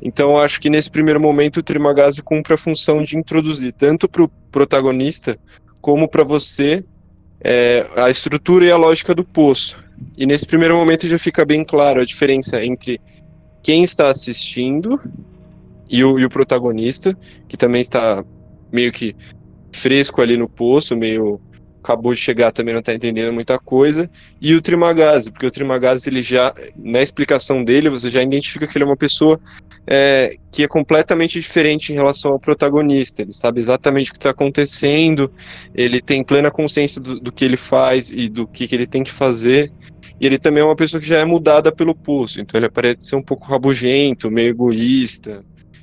Então, 0.03 0.39
acho 0.39 0.61
que 0.61 0.71
nesse 0.71 0.91
primeiro 0.91 1.21
momento 1.21 1.59
o 1.59 1.63
Trimagazzi 1.63 2.23
cumpre 2.23 2.55
a 2.55 2.59
função 2.59 3.03
de 3.03 3.19
introduzir 3.19 3.73
tanto 3.73 4.09
para 4.09 4.23
o 4.23 4.29
protagonista 4.51 5.39
como 5.81 6.09
para 6.09 6.25
você 6.25 6.85
é, 7.43 7.87
a 7.97 8.11
estrutura 8.11 8.65
e 8.65 8.71
a 8.71 8.77
lógica 8.77 9.15
do 9.15 9.25
poço. 9.25 9.83
E 10.17 10.25
nesse 10.25 10.47
primeiro 10.47 10.75
momento 10.75 11.07
já 11.07 11.19
fica 11.19 11.45
bem 11.45 11.65
claro 11.65 12.01
a 12.01 12.05
diferença 12.05 12.65
entre 12.65 12.99
quem 13.63 13.83
está 13.83 14.09
assistindo 14.09 14.99
e 15.91 16.05
o, 16.05 16.19
e 16.19 16.25
o 16.25 16.31
protagonista, 16.31 17.17
que 17.49 17.57
também 17.57 17.81
está 17.81 18.25
meio 18.73 18.93
que 18.93 19.15
fresco 19.75 20.23
ali 20.23 20.37
no 20.37 20.49
poço, 20.49 20.97
meio 20.97 21.41
acabou 21.83 22.13
de 22.13 22.21
chegar 22.21 22.53
também 22.53 22.75
não 22.75 22.81
está 22.81 22.95
entendendo 22.95 23.33
muita 23.33 23.59
coisa, 23.59 24.09
e 24.41 24.55
o 24.55 24.61
Trimagazzi, 24.61 25.31
porque 25.31 25.47
o 25.47 25.51
Trimagazzi, 25.51 26.09
ele 26.11 26.21
já, 26.21 26.53
na 26.77 27.01
explicação 27.01 27.65
dele, 27.65 27.89
você 27.89 28.11
já 28.11 28.23
identifica 28.23 28.67
que 28.67 28.77
ele 28.77 28.85
é 28.85 28.87
uma 28.87 28.97
pessoa 28.97 29.41
é, 29.87 30.35
que 30.53 30.63
é 30.63 30.69
completamente 30.69 31.41
diferente 31.41 31.91
em 31.91 31.97
relação 31.97 32.33
ao 32.33 32.39
protagonista, 32.39 33.23
ele 33.23 33.33
sabe 33.33 33.61
exatamente 33.61 34.11
o 34.11 34.13
que 34.13 34.19
está 34.19 34.31
acontecendo, 34.31 35.33
ele 35.75 36.01
tem 36.01 36.23
plena 36.23 36.51
consciência 36.51 37.01
do, 37.01 37.19
do, 37.19 37.33
que 37.33 37.45
ele 37.45 37.57
faz 37.57 38.11
e 38.11 38.29
do 38.29 38.47
que, 38.47 38.69
que 38.69 38.75
ele 38.75 38.87
tem 38.87 39.03
que 39.03 39.11
fazer, 39.11 39.73
e 40.21 40.27
ele 40.27 40.39
também 40.39 40.63
é 40.63 40.67
uma 40.67 40.77
pessoa 40.77 41.01
que 41.01 41.09
já 41.09 41.19
é 41.19 41.25
mudada 41.25 41.73
pelo 41.73 41.95
pulso, 41.95 42.41
então 42.41 42.61
ele 42.61 42.69
parece 42.69 43.09
ser 43.09 43.17
um 43.17 43.23
pouco 43.23 43.47
rabugento, 43.47 44.31
meio 44.31 44.51
egoísta, 44.51 45.43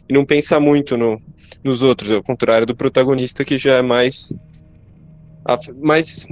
e 0.09 0.13
não 0.13 0.25
pensa 0.25 0.59
muito 0.59 0.97
no, 0.97 1.21
nos 1.63 1.81
outros, 1.81 2.11
ao 2.11 2.23
contrário 2.23 2.65
do 2.65 2.75
protagonista 2.75 3.43
que 3.43 3.57
já 3.57 3.75
é 3.75 3.81
mais. 3.81 4.31
mais 5.81 6.25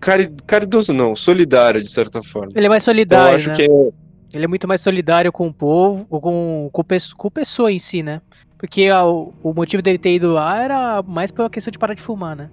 cari, 0.00 0.30
caridoso, 0.46 0.92
não, 0.92 1.16
solidário 1.16 1.82
de 1.82 1.90
certa 1.90 2.22
forma. 2.22 2.52
Ele 2.54 2.66
é 2.66 2.68
mais 2.68 2.84
solidário. 2.84 3.24
Então, 3.24 3.30
eu 3.30 3.36
acho 3.36 3.48
né? 3.48 3.54
que 3.54 3.62
é... 3.62 4.04
Ele 4.36 4.44
é 4.44 4.48
muito 4.48 4.66
mais 4.66 4.80
solidário 4.80 5.30
com 5.30 5.46
o 5.46 5.54
povo, 5.54 6.06
ou 6.10 6.20
com, 6.20 6.68
com, 6.72 6.82
com 7.16 7.30
pessoa 7.30 7.70
em 7.70 7.78
si, 7.78 8.02
né? 8.02 8.20
Porque 8.58 8.86
a, 8.88 9.06
o, 9.06 9.32
o 9.42 9.54
motivo 9.54 9.80
dele 9.82 9.98
ter 9.98 10.14
ido 10.14 10.32
lá 10.32 10.60
era 10.60 11.02
mais 11.02 11.30
pela 11.30 11.48
questão 11.48 11.70
de 11.70 11.78
parar 11.78 11.94
de 11.94 12.02
fumar, 12.02 12.34
né? 12.34 12.50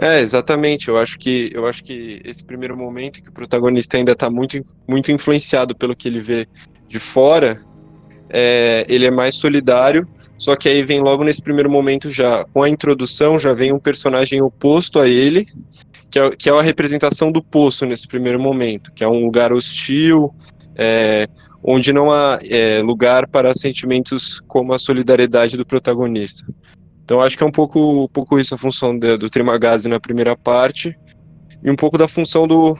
É, 0.00 0.20
exatamente. 0.20 0.88
Eu 0.88 0.98
acho 0.98 1.18
que 1.18 1.50
eu 1.54 1.66
acho 1.66 1.82
que 1.82 2.20
esse 2.24 2.44
primeiro 2.44 2.76
momento 2.76 3.22
que 3.22 3.28
o 3.28 3.32
protagonista 3.32 3.96
ainda 3.96 4.12
está 4.12 4.30
muito, 4.30 4.60
muito 4.88 5.10
influenciado 5.10 5.74
pelo 5.74 5.96
que 5.96 6.08
ele 6.08 6.20
vê 6.20 6.46
de 6.86 6.98
fora, 6.98 7.62
é, 8.32 8.84
ele 8.88 9.04
é 9.04 9.10
mais 9.10 9.34
solidário, 9.34 10.08
só 10.38 10.56
que 10.56 10.68
aí 10.68 10.82
vem 10.82 11.00
logo 11.00 11.22
nesse 11.22 11.42
primeiro 11.42 11.70
momento 11.70 12.10
já, 12.10 12.44
com 12.52 12.62
a 12.62 12.68
introdução, 12.68 13.38
já 13.38 13.52
vem 13.52 13.72
um 13.72 13.78
personagem 13.78 14.40
oposto 14.40 14.98
a 14.98 15.06
ele, 15.06 15.46
que 16.10 16.18
é, 16.18 16.30
que 16.30 16.48
é 16.48 16.52
a 16.52 16.62
representação 16.62 17.30
do 17.30 17.42
poço 17.42 17.86
nesse 17.86 18.08
primeiro 18.08 18.40
momento, 18.40 18.90
que 18.92 19.04
é 19.04 19.08
um 19.08 19.24
lugar 19.24 19.52
hostil, 19.52 20.34
é, 20.74 21.28
onde 21.62 21.92
não 21.92 22.10
há 22.10 22.40
é, 22.48 22.82
lugar 22.82 23.28
para 23.28 23.54
sentimentos 23.54 24.40
como 24.40 24.72
a 24.72 24.78
solidariedade 24.78 25.56
do 25.56 25.64
protagonista. 25.64 26.44
Então 27.04 27.20
acho 27.20 27.36
que 27.36 27.44
é 27.44 27.46
um 27.46 27.52
pouco, 27.52 28.04
um 28.04 28.08
pouco 28.08 28.38
isso 28.38 28.54
a 28.54 28.58
função 28.58 28.98
de, 28.98 29.16
do 29.16 29.30
Trimagazi 29.30 29.88
na 29.88 30.00
primeira 30.00 30.36
parte, 30.36 30.96
e 31.62 31.70
um 31.70 31.76
pouco 31.76 31.96
da 31.96 32.08
função 32.08 32.46
do, 32.46 32.76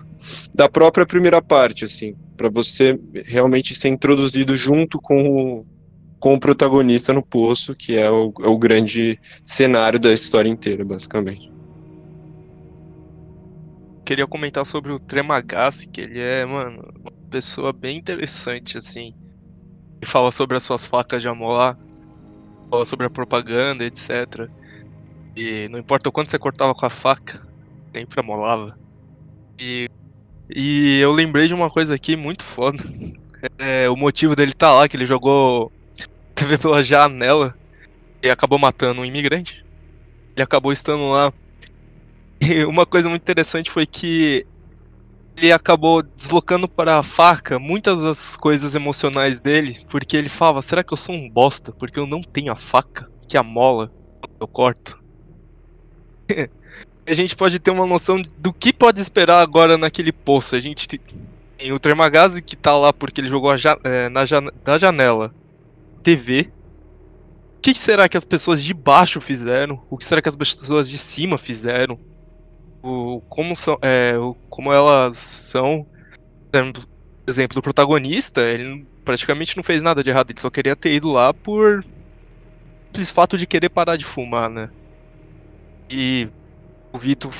da 0.52 0.68
própria 0.68 1.06
primeira 1.06 1.40
parte, 1.40 1.84
assim, 1.84 2.14
para 2.36 2.48
você 2.48 2.98
realmente 3.26 3.74
ser 3.74 3.88
introduzido 3.88 4.56
junto 4.56 5.00
com 5.00 5.28
o, 5.28 5.66
com 6.18 6.34
o 6.34 6.40
protagonista 6.40 7.12
no 7.12 7.22
poço, 7.22 7.74
que 7.74 7.96
é 7.96 8.10
o, 8.10 8.32
é 8.42 8.48
o 8.48 8.58
grande 8.58 9.18
cenário 9.44 10.00
da 10.00 10.12
história 10.12 10.48
inteira, 10.48 10.84
basicamente. 10.84 11.52
Queria 14.04 14.26
comentar 14.26 14.66
sobre 14.66 14.90
o 14.90 14.98
Tremagasi, 14.98 15.88
que 15.88 16.00
ele 16.00 16.20
é, 16.20 16.44
mano, 16.44 16.82
uma 17.00 17.12
pessoa 17.30 17.72
bem 17.72 17.98
interessante, 17.98 18.76
assim. 18.76 19.14
Ele 20.00 20.10
fala 20.10 20.32
sobre 20.32 20.56
as 20.56 20.64
suas 20.64 20.84
facas 20.84 21.22
de 21.22 21.28
amolar, 21.28 21.78
fala 22.68 22.84
sobre 22.84 23.06
a 23.06 23.10
propaganda, 23.10 23.84
etc. 23.84 24.50
E 25.36 25.68
não 25.68 25.78
importa 25.78 26.08
o 26.08 26.12
quanto 26.12 26.32
você 26.32 26.38
cortava 26.38 26.74
com 26.74 26.84
a 26.84 26.90
faca, 26.90 27.46
sempre 27.92 28.20
amolava. 28.20 28.78
E, 29.60 29.88
e 30.54 30.98
eu 31.00 31.12
lembrei 31.12 31.46
de 31.46 31.54
uma 31.54 31.70
coisa 31.70 31.94
aqui 31.94 32.16
muito 32.16 32.42
foda. 32.42 32.82
É, 33.58 33.90
o 33.90 33.96
motivo 33.96 34.36
dele 34.36 34.52
tá 34.52 34.72
lá, 34.72 34.88
que 34.88 34.96
ele 34.96 35.04
jogou 35.04 35.72
TV 36.32 36.56
pela 36.56 36.80
janela 36.80 37.52
e 38.22 38.30
acabou 38.30 38.56
matando 38.56 39.00
um 39.00 39.04
imigrante. 39.04 39.66
Ele 40.36 40.42
acabou 40.44 40.72
estando 40.72 41.10
lá. 41.10 41.32
E 42.40 42.64
uma 42.64 42.86
coisa 42.86 43.08
muito 43.08 43.22
interessante 43.22 43.68
foi 43.68 43.84
que 43.84 44.46
ele 45.36 45.52
acabou 45.52 46.02
deslocando 46.02 46.68
para 46.68 46.98
a 46.98 47.02
faca 47.02 47.58
muitas 47.58 48.00
das 48.00 48.36
coisas 48.36 48.74
emocionais 48.74 49.40
dele, 49.40 49.78
porque 49.90 50.16
ele 50.16 50.28
falava: 50.28 50.62
será 50.62 50.84
que 50.84 50.92
eu 50.92 50.96
sou 50.96 51.14
um 51.14 51.28
bosta? 51.28 51.72
Porque 51.72 51.98
eu 51.98 52.06
não 52.06 52.20
tenho 52.20 52.52
a 52.52 52.56
faca 52.56 53.10
que 53.28 53.36
amola 53.36 53.92
quando 54.20 54.40
eu 54.40 54.48
corto. 54.48 55.02
A 57.06 57.12
gente 57.14 57.34
pode 57.34 57.58
ter 57.58 57.70
uma 57.70 57.86
noção 57.86 58.22
do 58.38 58.52
que 58.52 58.72
pode 58.72 59.00
esperar 59.00 59.40
agora 59.40 59.76
naquele 59.76 60.12
poço. 60.12 60.54
A 60.54 60.60
gente 60.60 60.86
tem 60.86 61.72
o 61.72 61.78
Tremagazi 61.78 62.42
que 62.42 62.56
tá 62.56 62.76
lá 62.76 62.92
porque 62.92 63.20
ele 63.20 63.28
jogou 63.28 63.56
ja 63.56 63.78
é, 63.84 64.08
na 64.08 64.22
da 64.64 64.78
janela 64.78 65.34
TV. 66.02 66.50
O 67.58 67.60
que 67.62 67.74
será 67.74 68.08
que 68.08 68.16
as 68.16 68.24
pessoas 68.24 68.62
de 68.62 68.74
baixo 68.74 69.20
fizeram? 69.20 69.80
O 69.88 69.96
que 69.96 70.04
será 70.04 70.20
que 70.20 70.28
as 70.28 70.36
pessoas 70.36 70.88
de 70.88 70.98
cima 70.98 71.38
fizeram? 71.38 71.98
O, 72.82 73.20
como, 73.28 73.54
são, 73.54 73.78
é, 73.80 74.16
o, 74.18 74.34
como 74.50 74.72
elas 74.72 75.16
são. 75.16 75.86
Por 76.50 77.30
exemplo, 77.30 77.60
o 77.60 77.62
protagonista, 77.62 78.40
ele 78.42 78.84
praticamente 79.04 79.56
não 79.56 79.62
fez 79.62 79.80
nada 79.80 80.02
de 80.02 80.10
errado, 80.10 80.30
ele 80.30 80.40
só 80.40 80.50
queria 80.50 80.74
ter 80.74 80.92
ido 80.92 81.12
lá 81.12 81.32
por 81.32 81.84
simples 82.92 83.10
fato 83.10 83.38
de 83.38 83.46
querer 83.46 83.70
parar 83.70 83.96
de 83.96 84.04
fumar, 84.04 84.50
né? 84.50 84.68
E 85.90 86.28
o 86.92 86.98
Vitor 86.98 87.32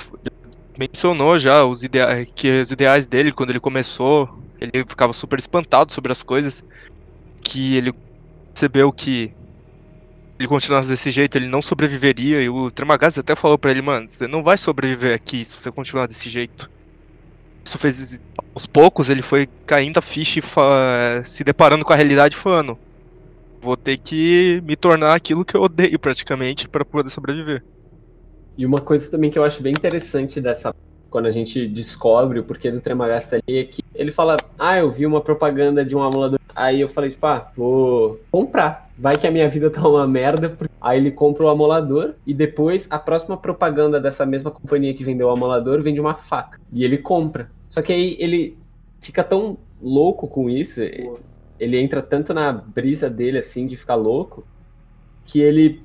mencionou 0.78 1.38
já 1.38 1.64
os 1.64 1.82
ideais, 1.82 2.30
que 2.34 2.62
os 2.62 2.70
ideais 2.70 3.06
dele 3.06 3.32
quando 3.32 3.50
ele 3.50 3.60
começou, 3.60 4.28
ele 4.60 4.84
ficava 4.86 5.12
super 5.12 5.38
espantado 5.38 5.92
sobre 5.92 6.10
as 6.10 6.22
coisas, 6.22 6.64
que 7.42 7.76
ele 7.76 7.92
percebeu 8.52 8.92
que 8.92 9.32
ele 10.38 10.48
continuasse 10.48 10.88
desse 10.88 11.10
jeito, 11.10 11.36
ele 11.36 11.48
não 11.48 11.62
sobreviveria, 11.62 12.40
e 12.42 12.48
o 12.48 12.70
Tremagazzi 12.70 13.20
até 13.20 13.36
falou 13.36 13.58
para 13.58 13.70
ele, 13.70 13.82
mano, 13.82 14.08
você 14.08 14.26
não 14.26 14.42
vai 14.42 14.56
sobreviver 14.56 15.14
aqui 15.14 15.44
se 15.44 15.54
você 15.54 15.70
continuar 15.70 16.06
desse 16.06 16.28
jeito. 16.28 16.70
Isso 17.64 17.78
fez, 17.78 18.24
aos 18.54 18.66
poucos, 18.66 19.08
ele 19.08 19.22
foi 19.22 19.46
caindo 19.66 19.98
a 19.98 20.02
ficha 20.02 20.40
e 20.40 21.24
se 21.24 21.44
deparando 21.44 21.84
com 21.84 21.92
a 21.92 21.96
realidade 21.96 22.36
falando, 22.36 22.76
vou 23.60 23.76
ter 23.76 23.98
que 23.98 24.60
me 24.64 24.74
tornar 24.74 25.14
aquilo 25.14 25.44
que 25.44 25.56
eu 25.56 25.62
odeio 25.62 25.98
praticamente 25.98 26.66
para 26.68 26.84
poder 26.84 27.10
sobreviver. 27.10 27.62
E 28.56 28.66
uma 28.66 28.78
coisa 28.78 29.10
também 29.10 29.30
que 29.30 29.38
eu 29.38 29.44
acho 29.44 29.62
bem 29.62 29.72
interessante 29.72 30.40
dessa. 30.40 30.74
Quando 31.10 31.26
a 31.26 31.30
gente 31.30 31.66
descobre 31.68 32.38
o 32.38 32.44
porquê 32.44 32.70
do 32.70 32.80
Tremagasta 32.80 33.36
ali 33.36 33.58
é 33.58 33.64
que 33.64 33.82
ele 33.94 34.10
fala: 34.10 34.36
Ah, 34.58 34.78
eu 34.78 34.90
vi 34.90 35.04
uma 35.04 35.20
propaganda 35.20 35.84
de 35.84 35.94
um 35.94 36.02
amulador. 36.02 36.38
Aí 36.54 36.80
eu 36.80 36.88
falei, 36.88 37.10
tipo, 37.10 37.26
ah, 37.26 37.50
vou 37.56 38.20
comprar. 38.30 38.90
Vai 38.98 39.16
que 39.16 39.26
a 39.26 39.30
minha 39.30 39.48
vida 39.48 39.68
tá 39.70 39.86
uma 39.86 40.06
merda. 40.06 40.56
Aí 40.80 40.98
ele 40.98 41.10
compra 41.10 41.44
o 41.44 41.48
amolador 41.48 42.14
e 42.26 42.34
depois 42.34 42.86
a 42.90 42.98
próxima 42.98 43.36
propaganda 43.36 44.00
dessa 44.00 44.26
mesma 44.26 44.50
companhia 44.50 44.94
que 44.94 45.04
vendeu 45.04 45.28
o 45.28 45.30
amolador 45.30 45.82
vende 45.82 46.00
uma 46.00 46.14
faca. 46.14 46.60
E 46.72 46.84
ele 46.84 46.98
compra. 46.98 47.50
Só 47.68 47.80
que 47.80 47.92
aí 47.92 48.16
ele 48.18 48.58
fica 49.00 49.24
tão 49.24 49.58
louco 49.80 50.28
com 50.28 50.48
isso, 50.48 50.80
ele 51.58 51.78
entra 51.78 52.00
tanto 52.00 52.32
na 52.32 52.52
brisa 52.52 53.10
dele 53.10 53.38
assim 53.38 53.66
de 53.66 53.76
ficar 53.76 53.96
louco, 53.96 54.44
que 55.24 55.40
ele 55.40 55.82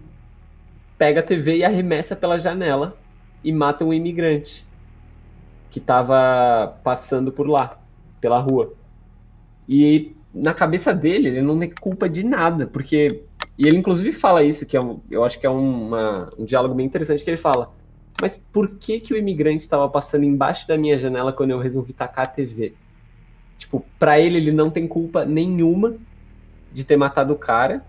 pega 0.98 1.22
a 1.22 1.24
TV 1.24 1.58
e 1.58 1.66
arremessa 1.66 2.16
pela 2.16 2.40
janela 2.40 3.02
e 3.44 3.52
mata 3.54 3.86
um 3.86 3.94
imigrante 3.94 4.68
que 5.70 5.80
estava 5.80 6.68
passando 6.84 7.32
por 7.32 7.48
lá, 7.48 7.80
pela 8.20 8.40
rua. 8.40 8.74
E 9.68 10.18
na 10.34 10.54
cabeça 10.54 10.94
dele, 10.94 11.30
ele 11.30 11.42
não 11.42 11.60
tem 11.60 11.70
culpa 11.72 12.10
de 12.10 12.24
nada, 12.24 12.68
porque. 12.68 13.28
E 13.58 13.68
ele 13.68 13.78
inclusive 13.78 14.14
fala 14.14 14.44
isso, 14.44 14.68
que 14.68 14.78
é 14.78 14.82
um, 14.82 15.02
eu 15.10 15.24
acho 15.24 15.40
que 15.40 15.46
é 15.48 15.50
uma, 15.50 16.30
um 16.38 16.46
diálogo 16.46 16.76
bem 16.76 16.86
interessante, 16.86 17.24
que 17.24 17.30
ele 17.30 17.38
fala. 17.38 17.74
Mas 18.18 18.38
por 18.38 18.78
que, 18.80 19.00
que 19.00 19.14
o 19.14 19.18
imigrante 19.18 19.62
estava 19.64 19.90
passando 19.90 20.26
embaixo 20.26 20.68
da 20.68 20.78
minha 20.78 20.98
janela 20.98 21.34
quando 21.34 21.52
eu 21.52 21.60
resolvi 21.60 21.94
tacar 21.94 22.26
a 22.26 22.30
TV? 22.30 22.78
Tipo, 23.58 23.92
pra 24.00 24.20
ele, 24.20 24.38
ele 24.38 24.52
não 24.54 24.72
tem 24.72 24.88
culpa 24.88 25.26
nenhuma 25.26 26.00
de 26.72 26.86
ter 26.86 26.98
matado 26.98 27.34
o 27.34 27.40
cara. 27.40 27.86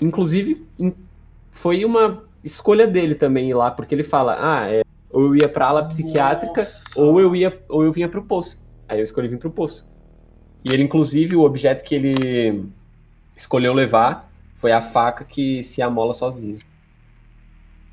Inclusive, 0.00 0.68
in- 0.78 1.07
foi 1.50 1.84
uma 1.84 2.24
escolha 2.42 2.86
dele 2.86 3.14
também 3.14 3.50
ir 3.50 3.54
lá, 3.54 3.70
porque 3.70 3.94
ele 3.94 4.02
fala: 4.02 4.36
ah, 4.40 4.70
é, 4.70 4.82
ou 5.10 5.26
eu 5.26 5.36
ia 5.36 5.48
pra 5.48 5.68
ala 5.68 5.84
psiquiátrica, 5.84 6.66
ou 6.96 7.20
eu 7.20 7.34
ia 7.34 7.60
ou 7.68 7.84
eu 7.84 7.92
vinha 7.92 8.08
pro 8.08 8.24
poço. 8.24 8.60
Aí 8.88 8.98
eu 8.98 9.04
escolhi 9.04 9.28
vir 9.28 9.38
pro 9.38 9.50
poço. 9.50 9.86
E 10.64 10.72
ele, 10.72 10.82
inclusive, 10.82 11.36
o 11.36 11.42
objeto 11.42 11.84
que 11.84 11.94
ele 11.94 12.64
escolheu 13.36 13.72
levar 13.72 14.30
foi 14.56 14.72
a 14.72 14.80
faca 14.80 15.24
que 15.24 15.62
se 15.62 15.80
amola 15.80 16.12
sozinho. 16.12 16.58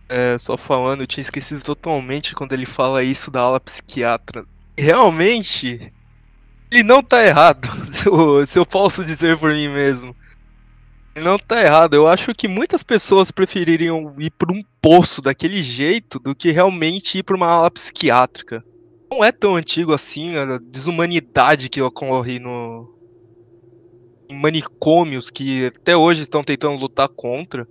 É, 0.07 0.37
só 0.37 0.57
falando, 0.57 1.01
eu 1.01 1.07
tinha 1.07 1.21
esquecido 1.21 1.63
totalmente 1.63 2.35
quando 2.35 2.53
ele 2.53 2.65
fala 2.65 3.03
isso 3.03 3.31
da 3.31 3.41
aula 3.41 3.59
psiquiatra. 3.59 4.45
Realmente, 4.77 5.91
ele 6.71 6.83
não 6.83 7.01
tá 7.01 7.23
errado, 7.23 7.67
se 7.91 8.07
eu, 8.07 8.45
se 8.45 8.59
eu 8.59 8.65
posso 8.65 9.03
dizer 9.03 9.37
por 9.37 9.51
mim 9.51 9.67
mesmo. 9.67 10.15
Não 11.17 11.37
tá 11.37 11.61
errado. 11.61 11.93
Eu 11.93 12.07
acho 12.07 12.33
que 12.33 12.47
muitas 12.47 12.83
pessoas 12.83 13.31
prefeririam 13.31 14.15
ir 14.19 14.31
por 14.31 14.51
um 14.51 14.61
poço 14.81 15.21
daquele 15.21 15.61
jeito 15.61 16.19
do 16.19 16.35
que 16.35 16.51
realmente 16.51 17.17
ir 17.19 17.23
pra 17.23 17.35
uma 17.35 17.47
aula 17.47 17.71
psiquiátrica. 17.71 18.63
Não 19.11 19.23
é 19.23 19.31
tão 19.31 19.55
antigo 19.55 19.93
assim 19.93 20.35
a 20.35 20.57
desumanidade 20.57 21.69
que 21.69 21.81
ocorre 21.81 22.39
no. 22.39 22.89
em 24.29 24.39
manicômios 24.39 25.29
que 25.29 25.67
até 25.67 25.95
hoje 25.95 26.21
estão 26.21 26.43
tentando 26.43 26.75
lutar 26.79 27.09
contra 27.15 27.67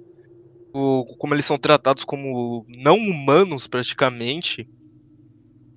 o- 0.75 1.05
como 1.19 1.35
eles 1.35 1.45
são 1.47 1.59
tratados 1.59 2.05
como 2.05 2.65
não 2.69 2.97
humanos 2.97 3.67
praticamente, 3.69 4.69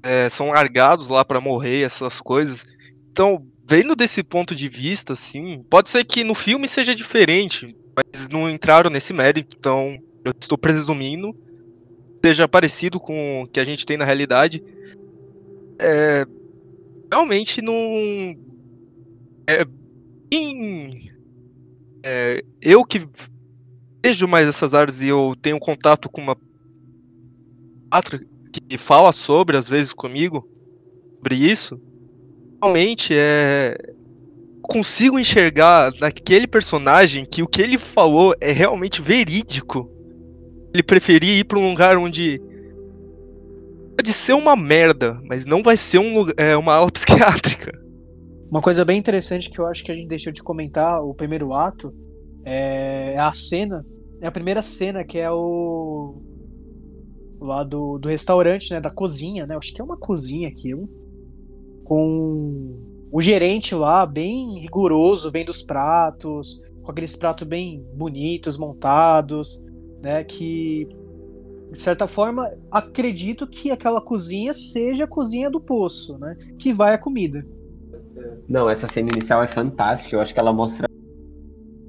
é, 0.03 0.29
são 0.29 0.47
largados 0.49 1.07
lá 1.09 1.23
pra 1.25 1.41
morrer, 1.41 1.83
essas 1.83 2.21
coisas. 2.21 2.63
Então, 3.11 3.45
vendo 3.67 3.95
desse 3.95 4.23
ponto 4.23 4.55
de 4.55 4.69
vista, 4.69 5.13
assim, 5.13 5.63
pode 5.69 5.89
ser 5.89 6.05
que 6.05 6.23
no 6.23 6.33
filme 6.33 6.67
seja 6.67 6.95
diferente, 6.95 7.75
mas 7.95 8.27
não 8.29 8.49
entraram 8.49 8.89
nesse 8.89 9.13
mérito, 9.13 9.55
então 9.57 9.97
eu 10.23 10.33
estou 10.39 10.57
presumindo 10.57 11.35
seja 12.25 12.47
parecido 12.47 12.99
com 12.99 13.43
o 13.43 13.47
que 13.47 13.59
a 13.59 13.63
gente 13.63 13.85
tem 13.85 13.97
na 13.97 14.05
realidade. 14.05 14.61
É, 15.79 16.25
realmente 17.11 17.61
não. 17.61 17.73
É, 19.49 19.63
bem- 20.29 21.09
é, 22.05 22.43
eu 22.61 22.83
que 22.83 22.99
vejo 24.05 24.27
mais 24.27 24.47
essas 24.47 24.73
áreas 24.73 25.01
e 25.01 25.07
eu 25.07 25.33
tenho 25.41 25.59
contato 25.59 26.09
com 26.09 26.21
uma 26.21 26.35
que 28.69 28.77
fala 28.77 29.13
sobre, 29.13 29.55
às 29.55 29.67
vezes, 29.67 29.93
comigo, 29.93 30.45
sobre 31.19 31.35
isso, 31.35 31.79
realmente 32.61 33.13
é. 33.15 33.77
Consigo 34.61 35.17
enxergar 35.17 35.93
naquele 35.99 36.45
personagem 36.45 37.25
que 37.25 37.41
o 37.41 37.47
que 37.47 37.61
ele 37.61 37.77
falou 37.77 38.35
é 38.41 38.51
realmente 38.51 39.01
verídico. 39.01 39.89
Ele 40.73 40.83
preferia 40.83 41.39
ir 41.39 41.45
para 41.45 41.57
um 41.57 41.69
lugar 41.69 41.97
onde 41.97 42.41
pode 43.97 44.11
ser 44.11 44.33
uma 44.33 44.57
merda, 44.57 45.17
mas 45.23 45.45
não 45.45 45.63
vai 45.63 45.77
ser 45.77 45.99
um, 45.99 46.25
é, 46.35 46.57
uma 46.57 46.75
aula 46.75 46.91
psiquiátrica. 46.93 47.71
Uma 48.51 48.61
coisa 48.61 48.83
bem 48.83 48.97
interessante 48.97 49.49
que 49.49 49.59
eu 49.59 49.67
acho 49.67 49.83
que 49.83 49.91
a 49.91 49.95
gente 49.95 50.07
deixou 50.07 50.33
de 50.33 50.43
comentar, 50.43 51.01
o 51.01 51.13
primeiro 51.13 51.53
ato, 51.53 51.93
é 52.45 53.17
a 53.17 53.31
cena, 53.33 53.85
é 54.21 54.27
a 54.27 54.31
primeira 54.31 54.61
cena 54.61 55.03
que 55.03 55.17
é 55.17 55.31
o 55.31 56.21
lá 57.39 57.63
do, 57.63 57.97
do 57.99 58.09
restaurante, 58.09 58.71
né, 58.71 58.81
da 58.81 58.89
cozinha, 58.89 59.45
né? 59.45 59.55
Acho 59.55 59.73
que 59.73 59.81
é 59.81 59.83
uma 59.83 59.97
cozinha 59.97 60.47
aquilo. 60.47 60.89
Com 61.87 62.75
o 63.09 63.21
gerente 63.21 63.73
lá 63.73 64.05
bem 64.05 64.59
rigoroso, 64.59 65.31
vendo 65.31 65.49
os 65.49 65.61
pratos, 65.61 66.61
com 66.83 66.91
aqueles 66.91 67.15
pratos 67.15 67.47
bem 67.47 67.85
bonitos, 67.93 68.57
montados, 68.57 69.65
né, 70.01 70.21
que 70.25 70.85
de 71.71 71.79
certa 71.79 72.07
forma 72.07 72.51
acredito 72.69 73.47
que 73.47 73.71
aquela 73.71 74.01
cozinha 74.01 74.53
seja 74.53 75.05
a 75.05 75.07
cozinha 75.07 75.49
do 75.49 75.61
poço, 75.61 76.17
né, 76.17 76.35
que 76.59 76.73
vai 76.73 76.93
a 76.93 76.97
comida. 76.97 77.45
Não, 78.49 78.69
essa 78.69 78.87
cena 78.87 79.07
inicial 79.09 79.41
é 79.41 79.47
fantástica. 79.47 80.15
Eu 80.15 80.19
acho 80.19 80.33
que 80.33 80.39
ela 80.39 80.51
mostra 80.51 80.89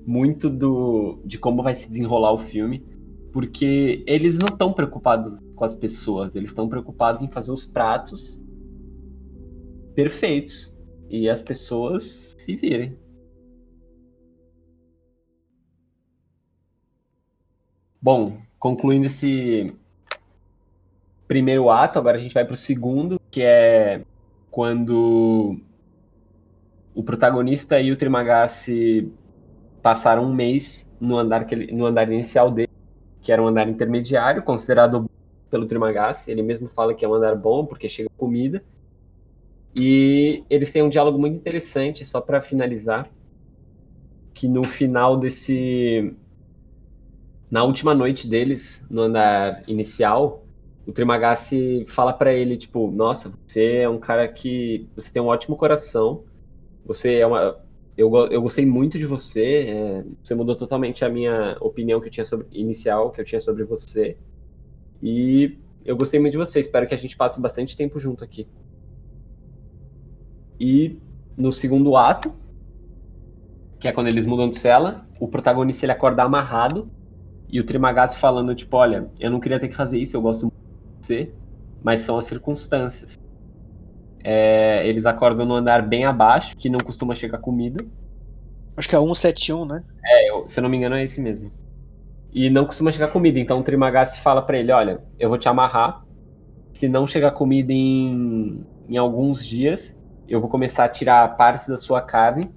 muito 0.07 0.49
do 0.49 1.18
de 1.25 1.38
como 1.38 1.62
vai 1.62 1.75
se 1.75 1.90
desenrolar 1.90 2.33
o 2.33 2.38
filme, 2.38 2.85
porque 3.33 4.05
eles 4.07 4.38
não 4.38 4.46
estão 4.46 4.73
preocupados 4.73 5.40
com 5.57 5.64
as 5.64 5.75
pessoas, 5.75 6.37
eles 6.37 6.51
estão 6.51 6.68
preocupados 6.68 7.23
em 7.23 7.29
fazer 7.29 7.51
os 7.51 7.64
pratos 7.64 8.38
perfeitos 9.99 10.79
e 11.11 11.29
as 11.29 11.43
pessoas 11.43 12.33
se 12.39 12.55
virem. 12.55 12.97
Bom, 18.01 18.41
concluindo 18.61 19.07
esse 19.07 19.73
primeiro 21.27 21.69
ato, 21.69 21.99
agora 21.99 22.17
a 22.17 22.21
gente 22.21 22.33
vai 22.33 22.45
pro 22.45 22.55
segundo, 22.55 23.17
que 23.33 23.43
é 23.43 24.01
quando 24.53 25.57
o 26.95 27.03
protagonista 27.03 27.81
e 27.81 27.91
o 27.91 27.97
Trimagasi 27.97 29.13
passaram 29.83 30.27
um 30.27 30.33
mês 30.33 30.95
no 31.01 31.19
andar, 31.19 31.45
que 31.45 31.57
ele- 31.57 31.73
no 31.73 31.87
andar 31.87 32.09
inicial 32.09 32.53
dele, 32.53 32.69
que 33.21 33.33
era 33.33 33.43
um 33.43 33.49
andar 33.49 33.69
intermediário, 33.69 34.45
considerado 34.45 35.07
pelo 35.51 35.67
Trimagasi. 35.67 36.31
Ele 36.31 36.43
mesmo 36.43 36.69
fala 36.69 36.95
que 36.95 37.05
é 37.05 37.09
um 37.09 37.15
andar 37.15 37.35
bom 37.35 37.67
porque 37.67 37.89
chega 37.89 38.09
comida. 38.17 38.63
E 39.79 40.45
eles 40.51 40.73
têm 40.73 40.83
um 40.83 40.88
diálogo 40.91 41.19
muito 41.19 41.37
interessante, 41.38 42.05
só 42.05 42.21
para 42.21 42.43
finalizar, 42.43 43.11
que 44.35 44.49
no 44.49 44.64
final 44.64 45.19
desse 45.19 46.17
na 47.51 47.64
última 47.64 47.95
noite 47.95 48.29
deles 48.29 48.85
no 48.91 49.03
andar 49.03 49.62
inicial, 49.69 50.47
o 50.87 50.93
Trimagasi 50.93 51.85
fala 51.88 52.12
para 52.12 52.33
ele 52.35 52.57
tipo, 52.57 52.91
nossa, 52.91 53.33
você 53.47 53.77
é 53.79 53.88
um 53.88 53.99
cara 53.99 54.27
que 54.29 54.88
você 54.95 55.12
tem 55.12 55.21
um 55.23 55.27
ótimo 55.27 55.57
coração. 55.57 56.25
Você 56.85 57.17
é 57.17 57.27
uma. 57.27 57.59
Eu, 57.97 58.12
eu 58.31 58.43
gostei 58.43 58.67
muito 58.67 58.99
de 58.99 59.07
você. 59.07 59.69
é, 59.69 60.05
você 60.23 60.35
mudou 60.35 60.57
totalmente 60.57 61.05
a 61.05 61.11
minha 61.11 61.57
opinião 61.61 62.01
que 62.01 62.09
eu 62.09 62.12
tinha 62.12 62.25
sobre 62.25 62.49
inicial 62.53 63.12
que 63.12 63.21
eu 63.23 63.27
tinha 63.27 63.41
sobre 63.41 63.64
você. 63.64 64.19
E 65.03 65.59
eu 65.85 65.97
gostei 65.97 66.21
muito 66.21 66.33
de 66.33 66.38
você. 66.38 66.61
Espero 66.61 66.87
que 66.88 66.95
a 66.95 66.99
gente 66.99 67.17
passe 67.17 67.41
bastante 67.41 67.77
tempo 67.77 67.99
junto 67.99 68.25
aqui. 68.25 68.49
E 70.61 71.01
no 71.37 71.51
segundo 71.53 71.97
ato, 71.97 72.35
que 73.81 73.88
é 73.88 73.92
quando 73.92 74.09
eles 74.09 74.27
mudam 74.27 74.51
de 74.51 74.59
cela, 74.59 75.07
o 75.21 75.29
protagonista 75.29 75.85
ele 75.85 75.92
acorda 75.92 76.23
amarrado 76.23 76.90
e 77.49 77.61
o 77.61 77.66
Trimagasi 77.66 78.18
falando 78.18 78.55
tipo, 78.55 78.77
olha, 78.77 79.12
eu 79.18 79.31
não 79.31 79.40
queria 79.40 79.61
ter 79.61 79.68
que 79.68 79.77
fazer 79.77 79.99
isso, 79.99 80.16
eu 80.16 80.23
gosto 80.23 80.42
muito 80.42 80.53
de 81.03 81.07
você, 81.07 81.37
mas 81.83 82.03
são 82.03 82.18
as 82.18 82.27
circunstâncias. 82.27 83.14
É, 84.25 84.87
eles 84.87 85.07
acordam 85.07 85.47
no 85.47 85.55
andar 85.55 85.83
bem 85.87 86.05
abaixo, 86.05 86.55
que 86.57 86.68
não 86.68 86.79
costuma 86.85 87.14
chegar 87.14 87.38
comida. 87.38 87.85
Acho 88.77 88.88
que 88.88 88.97
é 88.97 88.99
171, 89.01 89.66
né? 89.66 89.85
É, 90.05 90.31
eu- 90.31 90.49
se 90.49 90.61
eu 90.61 90.62
não 90.62 90.71
me 90.71 90.77
engano, 90.77 90.97
é 90.97 91.05
esse 91.05 91.21
mesmo. 91.21 91.53
E 92.33 92.51
não 92.51 92.66
costuma 92.66 92.92
chegar 92.92 93.09
comida, 93.09 93.38
então 93.40 93.61
o 93.61 93.64
Trimagasi 93.64 94.21
fala 94.21 94.42
pra 94.42 94.59
ele: 94.59 94.73
olha, 94.73 95.05
eu 95.18 95.29
vou 95.29 95.38
te 95.38 95.49
amarrar. 95.49 96.03
Se 96.75 96.88
não 96.88 97.07
chegar 97.07 97.33
comida 97.33 97.73
em, 97.73 98.66
em 98.88 98.99
alguns 98.99 99.44
dias, 99.47 99.97
eu 100.29 100.41
vou 100.41 100.49
começar 100.49 100.85
a 100.85 100.88
tirar 100.88 101.37
partes 101.37 101.67
da 101.67 101.77
sua 101.77 102.01
carne 102.01 102.51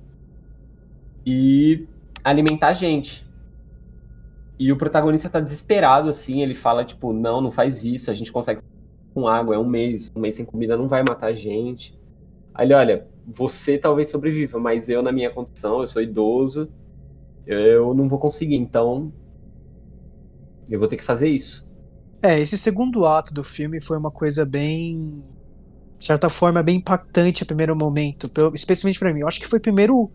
e 1.26 1.88
alimentar 2.24 2.70
a 2.70 2.74
gente. 2.74 3.26
E 4.60 4.72
o 4.72 4.78
protagonista 4.78 5.30
tá 5.30 5.40
desesperado, 5.40 6.10
assim, 6.10 6.42
ele 6.42 6.54
fala, 6.54 6.86
tipo, 6.86 7.14
não, 7.14 7.42
não 7.42 7.52
faz 7.52 7.84
isso, 7.84 8.12
a 8.12 8.14
gente 8.14 8.32
consegue 8.32 8.62
com 9.14 9.28
água, 9.28 9.56
é 9.56 9.58
um 9.58 9.68
mês, 9.68 10.12
um 10.16 10.20
mês 10.20 10.36
sem 10.36 10.46
comida 10.46 10.78
não 10.78 10.88
vai 10.88 11.04
matar 11.08 11.28
a 11.28 11.34
gente. 11.34 12.00
Aí 12.54 12.68
ele, 12.68 12.74
olha, 12.74 13.08
você 13.26 13.78
talvez 13.78 14.10
sobreviva, 14.10 14.60
mas 14.60 14.90
eu, 14.90 15.02
na 15.02 15.12
minha 15.12 15.30
condição, 15.30 15.82
eu 15.82 15.88
sou 15.88 16.02
idoso, 16.02 16.72
eu 17.46 17.94
não 17.94 18.08
vou 18.08 18.20
conseguir, 18.20 18.56
então 18.56 19.12
eu 20.70 20.80
vou 20.80 20.88
ter 20.88 20.98
que 20.98 21.04
fazer 21.04 21.30
isso. 21.30 21.70
É, 22.22 22.40
esse 22.40 22.58
segundo 22.58 23.06
ato 23.06 23.34
do 23.34 23.44
filme 23.44 23.82
foi 23.82 23.98
uma 23.98 24.12
coisa 24.12 24.46
bem. 24.46 25.24
De 26.02 26.08
certa 26.08 26.30
forma, 26.30 26.64
bem 26.64 26.78
impactante 26.80 27.44
a 27.44 27.48
primeiro 27.48 27.78
momento, 27.78 28.32
especialmente 28.56 29.00
pra 29.00 29.14
mim. 29.14 29.22
Eu 29.22 29.30
acho 29.30 29.40
que 29.40 29.48
foi 29.48 29.60
o 29.60 29.64
primeiro 29.64 30.12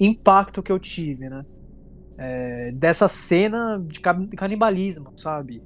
impacto 0.00 0.62
que 0.62 0.72
eu 0.72 0.80
tive, 0.80 1.30
né? 1.30 1.44
É, 2.38 2.72
dessa 2.72 3.08
cena 3.08 3.78
de 3.86 4.00
ca- 4.00 4.16
canibalismo, 4.36 5.12
sabe? 5.16 5.64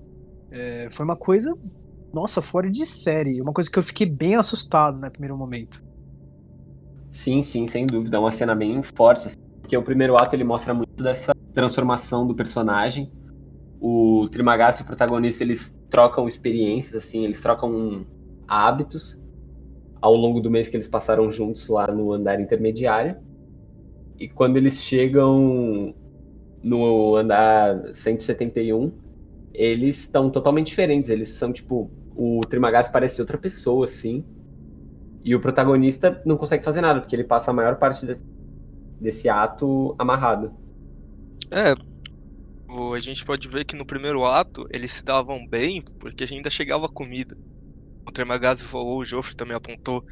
É, 0.51 0.89
foi 0.93 1.05
uma 1.05 1.17
coisa, 1.17 1.53
nossa, 2.13 2.43
fora 2.43 2.71
de 2.71 2.87
série. 2.87 3.41
Uma 3.43 3.53
coisa 3.53 3.71
que 3.71 3.79
eu 3.79 3.83
fiquei 3.83 4.07
bem 4.09 4.37
assustado 4.37 4.99
no 5.01 5.11
primeiro 5.13 5.37
momento. 5.39 5.79
Sim, 7.11 7.43
sim, 7.43 7.67
sem 7.67 7.87
dúvida, 7.87 8.17
é 8.17 8.21
uma 8.21 8.33
cena 8.33 8.55
bem 8.55 8.83
forte, 8.97 9.27
assim, 9.29 9.35
porque 9.63 9.77
o 9.77 9.83
primeiro 9.85 10.17
ato 10.17 10.35
ele 10.35 10.45
mostra 10.45 10.75
muito 10.75 10.89
dessa 11.03 11.33
transformação 11.55 12.27
do 12.27 12.35
personagem. 12.35 13.11
O 13.81 14.29
Trimagasi 14.31 14.83
e 14.83 14.85
o 14.85 14.87
protagonista, 14.87 15.45
eles 15.45 15.77
trocam 15.91 16.29
experiências, 16.29 16.97
assim, 17.05 17.25
eles 17.25 17.43
trocam 17.43 18.07
hábitos 18.49 19.19
ao 20.05 20.15
longo 20.15 20.39
do 20.39 20.51
mês 20.51 20.69
que 20.69 20.77
eles 20.77 20.87
passaram 20.87 21.31
juntos 21.31 21.67
lá 21.67 21.87
no 21.87 22.13
andar 22.13 22.39
intermediário. 22.39 23.17
E 24.19 24.29
quando 24.29 24.59
eles 24.59 24.83
chegam 24.83 25.95
no 26.63 27.17
andar 27.17 27.95
171, 27.95 28.93
eles 29.55 30.01
estão 30.01 30.29
totalmente 30.29 30.67
diferentes. 30.67 31.09
Eles 31.09 31.31
são 31.31 31.51
tipo. 31.51 31.91
O 32.15 32.43
Trimagás 32.43 32.87
parece 32.87 33.19
outra 33.23 33.39
pessoa, 33.39 33.87
assim. 33.87 34.23
E 35.25 35.35
o 35.35 35.41
protagonista 35.41 36.21
não 36.27 36.37
consegue 36.37 36.63
fazer 36.63 36.83
nada, 36.83 37.01
porque 37.01 37.17
ele 37.17 37.25
passa 37.25 37.51
a 37.51 37.55
maior 37.55 37.77
parte 37.77 38.05
desse, 38.05 38.23
desse 39.01 39.27
ato 39.27 39.97
amarrado. 39.99 40.53
É, 41.51 41.73
a 42.95 43.01
gente 43.01 43.25
pode 43.25 43.49
ver 43.49 43.65
que 43.65 43.75
no 43.75 43.87
primeiro 43.87 44.23
ato 44.27 44.67
eles 44.71 44.93
se 44.93 45.03
davam 45.03 45.47
bem 45.47 45.83
porque 45.99 46.25
ainda 46.25 46.51
chegava 46.51 46.91
comida. 46.91 47.35
O 48.15 48.17
Tremagazzi 48.17 48.65
falou, 48.65 49.01
o 49.01 49.05
Joffre 49.05 49.37
também 49.37 49.57
apontou. 49.57 50.05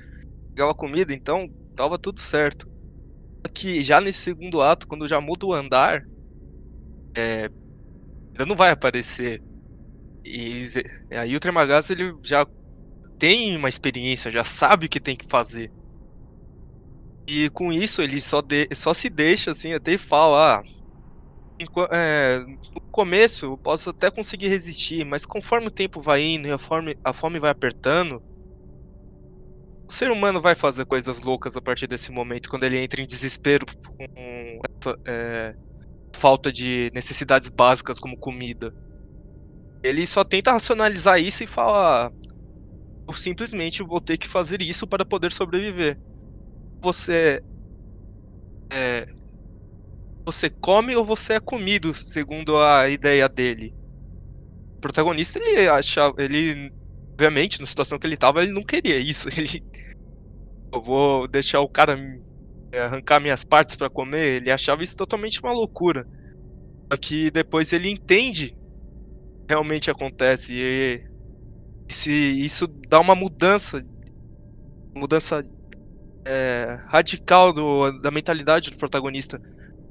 Chegava 0.57 0.75
comida, 0.75 1.15
então 1.15 1.49
tava 1.77 1.99
tudo 1.99 2.21
certo. 2.21 2.67
Só 3.47 3.53
que 3.55 3.83
já 3.83 4.01
nesse 4.01 4.21
segundo 4.21 4.63
ato, 4.63 4.87
quando 4.89 5.09
já 5.09 5.21
muda 5.21 5.47
o 5.47 5.55
andar, 5.55 6.05
é, 7.17 7.45
ainda 8.35 8.47
não 8.47 8.57
vai 8.57 8.71
aparecer. 8.73 9.43
E 10.25 10.65
aí 11.13 11.37
o 11.37 11.41
Tremagazzi 11.41 11.93
ele 11.95 12.13
já 12.25 12.47
tem 13.19 13.57
uma 13.57 13.69
experiência, 13.71 14.33
já 14.33 14.45
sabe 14.45 14.87
o 14.87 14.91
que 14.91 15.01
tem 15.01 15.17
que 15.17 15.27
fazer. 15.29 15.73
E 17.27 17.51
com 17.51 17.73
isso 17.73 18.03
ele 18.03 18.21
só, 18.21 18.41
de, 18.43 18.69
só 18.75 18.93
se 18.95 19.09
deixa 19.11 19.51
assim, 19.53 19.73
até 19.75 19.97
fala, 19.99 20.59
ah, 20.61 20.63
é, 21.93 22.39
no 22.41 22.81
começo 22.91 23.47
eu 23.47 23.59
posso 23.59 23.91
até 23.91 24.11
conseguir 24.11 24.49
resistir, 24.49 25.05
mas 25.05 25.25
conforme 25.25 25.69
o 25.69 25.71
tempo 25.71 26.01
vai 26.01 26.23
indo 26.23 26.49
e 26.49 26.51
a 26.53 26.59
fome, 26.59 26.97
a 27.05 27.13
fome 27.13 27.39
vai 27.39 27.51
apertando, 27.51 28.23
o 29.89 29.93
ser 29.93 30.11
humano 30.11 30.41
vai 30.41 30.55
fazer 30.55 30.87
coisas 30.87 31.23
loucas 31.23 31.57
a 31.57 31.61
partir 31.63 31.87
desse 31.87 32.11
momento, 32.13 32.49
quando 32.49 32.65
ele 32.65 32.79
entra 32.79 33.01
em 33.03 33.07
desespero 33.07 33.67
com 33.87 34.61
essa 34.83 34.97
é, 35.07 35.55
falta 36.17 36.53
de 36.53 36.91
necessidades 36.95 37.49
básicas 37.51 37.99
como 37.99 38.19
comida. 38.19 38.75
Ele 39.83 40.07
só 40.07 40.25
tenta 40.25 40.53
racionalizar 40.53 41.21
isso 41.21 41.43
e 41.45 41.47
fala: 41.47 42.13
eu 43.09 43.15
simplesmente 43.15 43.83
vou 43.83 44.01
ter 44.01 44.19
que 44.19 44.29
fazer 44.29 44.63
isso 44.63 44.87
para 44.87 45.05
poder 45.07 45.33
sobreviver. 45.33 45.99
Você 46.83 47.41
é, 48.73 49.07
você 50.25 50.49
come 50.49 50.95
ou 50.95 51.05
você 51.05 51.35
é 51.35 51.41
comido, 51.41 51.95
segundo 51.95 52.57
a 52.59 52.89
ideia 52.89 53.29
dele. 53.29 53.75
O 54.77 54.81
protagonista, 54.81 55.39
ele 55.39 55.69
achava. 55.69 56.15
Ele. 56.19 56.73
Obviamente, 57.13 57.61
na 57.61 57.67
situação 57.67 57.99
que 57.99 58.07
ele 58.07 58.17
tava, 58.17 58.43
ele 58.43 58.53
não 58.53 58.63
queria 58.63 58.99
isso. 58.99 59.29
Ele. 59.37 59.63
Eu 60.73 60.81
vou 60.81 61.29
deixar 61.29 61.61
o 61.61 61.69
cara 61.69 61.97
arrancar 62.75 63.21
minhas 63.21 63.45
partes 63.45 63.77
para 63.77 63.91
comer. 63.91 64.41
Ele 64.41 64.51
achava 64.51 64.83
isso 64.83 64.97
totalmente 64.97 65.41
uma 65.43 65.53
loucura. 65.53 66.07
Só 66.91 66.97
que 66.99 67.31
depois 67.31 67.73
ele 67.73 67.91
entende 67.91 68.57
realmente 69.49 69.91
acontece. 69.91 70.55
E 70.55 71.01
se 71.89 72.11
isso 72.11 72.67
dá 72.67 72.99
uma 72.99 73.15
mudança. 73.15 73.83
Mudança 74.95 75.45
é, 76.27 76.79
radical 76.89 77.53
do, 77.53 77.93
da 78.01 78.11
mentalidade 78.11 78.71
do 78.71 78.77
protagonista 78.77 79.41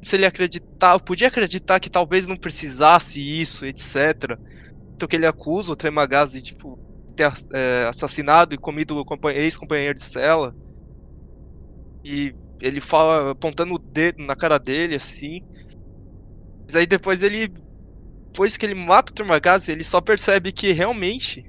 se 0.04 0.16
ele 0.16 0.26
acreditar, 0.26 1.00
podia 1.02 1.28
acreditar 1.28 1.80
que 1.80 1.90
talvez 1.90 2.28
não 2.28 2.38
precisasse 2.38 3.22
isso, 3.22 3.66
etc. 3.66 4.38
Então 4.96 5.08
que 5.08 5.16
ele 5.16 5.26
acusa 5.28 5.72
o 5.72 5.76
Tremagaz 5.76 6.32
de 6.32 6.42
tipo 6.44 6.80
ter 7.16 7.32
é, 7.54 7.88
assassinado 7.90 8.56
e 8.56 8.58
comido 8.58 8.96
o 8.96 9.30
ex-companheiro 9.32 9.96
de 9.96 10.04
cela. 10.04 10.56
E 12.04 12.34
ele 12.62 12.80
fala 12.82 13.32
apontando 13.32 13.74
o 13.74 13.80
dedo 13.80 14.24
na 14.26 14.36
cara 14.36 14.58
dele 14.60 14.96
assim. 14.96 15.42
Mas 16.68 16.76
aí 16.76 16.86
depois 16.88 17.22
ele 17.24 17.48
depois 18.34 18.58
que 18.58 18.66
ele 18.66 18.76
mata 18.76 19.12
o 19.12 19.16
Tremagaz, 19.16 19.68
ele 19.70 19.84
só 19.84 20.02
percebe 20.02 20.54
que 20.54 20.72
realmente 20.72 21.44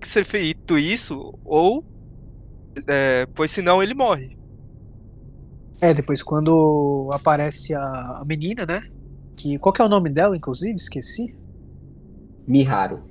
que 0.00 0.08
ser 0.08 0.24
feito 0.24 0.78
isso 0.78 1.32
ou 1.44 1.84
é, 2.88 3.26
pois 3.34 3.50
senão 3.50 3.82
ele 3.82 3.94
morre. 3.94 4.36
É, 5.82 5.92
depois 5.92 6.22
quando 6.22 7.10
aparece 7.12 7.74
a, 7.74 8.20
a 8.20 8.24
menina, 8.24 8.64
né? 8.64 8.82
Que, 9.36 9.58
qual 9.58 9.72
que 9.72 9.82
é 9.82 9.84
o 9.84 9.88
nome 9.88 10.08
dela, 10.08 10.36
inclusive? 10.36 10.76
Esqueci. 10.76 11.34
Miharu. 12.46 13.02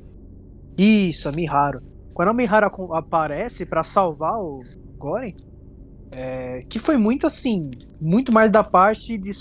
Isso, 0.77 1.27
a 1.27 1.33
Miharu. 1.33 1.79
Quando 2.13 2.29
a 2.29 2.33
Miharu 2.33 2.93
aparece 2.93 3.65
para 3.65 3.83
salvar 3.83 4.39
o 4.39 4.61
Goren, 4.97 5.33
é, 6.11 6.61
que 6.69 6.79
foi 6.79 6.95
muito 6.95 7.27
assim, 7.27 7.69
muito 7.99 8.31
mais 8.31 8.49
da 8.49 8.63
parte 8.63 9.17
de 9.17 9.31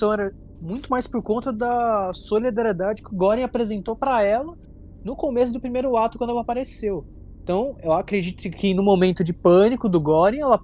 muito 0.60 0.90
mais 0.90 1.06
por 1.06 1.22
conta 1.22 1.52
da 1.52 2.10
solidariedade 2.12 3.00
que 3.00 3.14
o 3.14 3.16
Goren 3.16 3.44
apresentou 3.44 3.94
para 3.94 4.24
ela 4.24 4.58
no 5.04 5.14
começo 5.14 5.52
do 5.52 5.60
primeiro 5.60 5.96
ato 5.96 6.18
quando 6.18 6.30
ela 6.30 6.40
apareceu. 6.40 7.06
Então, 7.44 7.76
eu 7.80 7.92
acredito 7.92 8.50
que 8.50 8.74
no 8.74 8.82
momento 8.82 9.22
de 9.22 9.32
pânico 9.32 9.88
do 9.88 10.00
Goren, 10.00 10.40
ela 10.40 10.60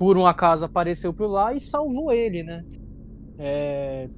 por 0.00 0.16
um 0.16 0.24
acaso 0.24 0.64
apareceu 0.64 1.12
por 1.12 1.26
lá 1.26 1.52
e 1.52 1.60
salvou 1.60 2.10
ele, 2.10 2.42
né? 2.42 2.64
É... 3.38 4.08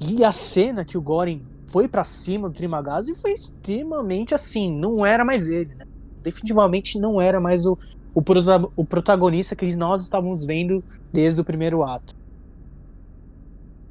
E 0.00 0.22
a 0.22 0.30
cena 0.30 0.84
que 0.84 0.96
o 0.96 1.02
Goren 1.02 1.42
foi 1.66 1.88
para 1.88 2.04
cima 2.04 2.48
do 2.48 2.54
Trimagazi 2.54 3.20
foi 3.20 3.32
extremamente 3.32 4.32
assim, 4.32 4.78
não 4.78 5.04
era 5.04 5.24
mais 5.24 5.48
ele, 5.48 5.74
né? 5.74 5.86
Definitivamente 6.22 7.00
não 7.00 7.20
era 7.20 7.40
mais 7.40 7.66
o, 7.66 7.76
o, 8.14 8.22
prota 8.22 8.64
o 8.76 8.84
protagonista 8.84 9.56
que 9.56 9.76
nós 9.76 10.04
estávamos 10.04 10.46
vendo 10.46 10.84
desde 11.12 11.40
o 11.40 11.44
primeiro 11.44 11.82
ato. 11.82 12.14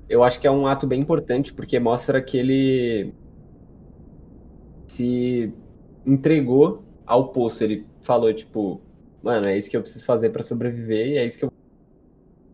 Eu 0.08 0.24
acho 0.24 0.40
que 0.40 0.48
é 0.48 0.52
um 0.52 0.66
ato 0.66 0.88
bem 0.88 1.02
importante 1.02 1.54
porque 1.54 1.78
mostra 1.78 2.22
que 2.22 2.38
ele 2.38 3.14
se 4.88 5.52
entregou 6.06 6.84
ao 7.06 7.34
poço. 7.34 7.66
Ele 7.66 7.86
falou, 8.02 8.34
tipo, 8.34 8.80
mano, 9.24 9.48
é 9.48 9.58
isso 9.58 9.70
que 9.70 9.78
eu 9.78 9.82
preciso 9.82 10.06
fazer 10.06 10.30
para 10.30 10.44
sobreviver 10.44 11.08
e 11.08 11.18
é 11.18 11.26
isso 11.26 11.40
que 11.40 11.46
eu. 11.46 11.52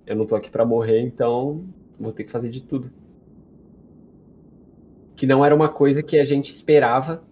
Eu 0.05 0.15
não 0.15 0.25
tô 0.25 0.35
aqui 0.35 0.49
para 0.49 0.65
morrer, 0.65 1.01
então 1.01 1.65
vou 1.99 2.13
ter 2.13 2.23
que 2.23 2.31
fazer 2.31 2.49
de 2.49 2.61
tudo. 2.61 2.91
Que 5.15 5.25
não 5.25 5.43
era 5.43 5.53
uma 5.53 5.67
coisa 5.67 6.01
que 6.01 6.17
a 6.17 6.25
gente 6.25 6.53
esperava 6.53 7.23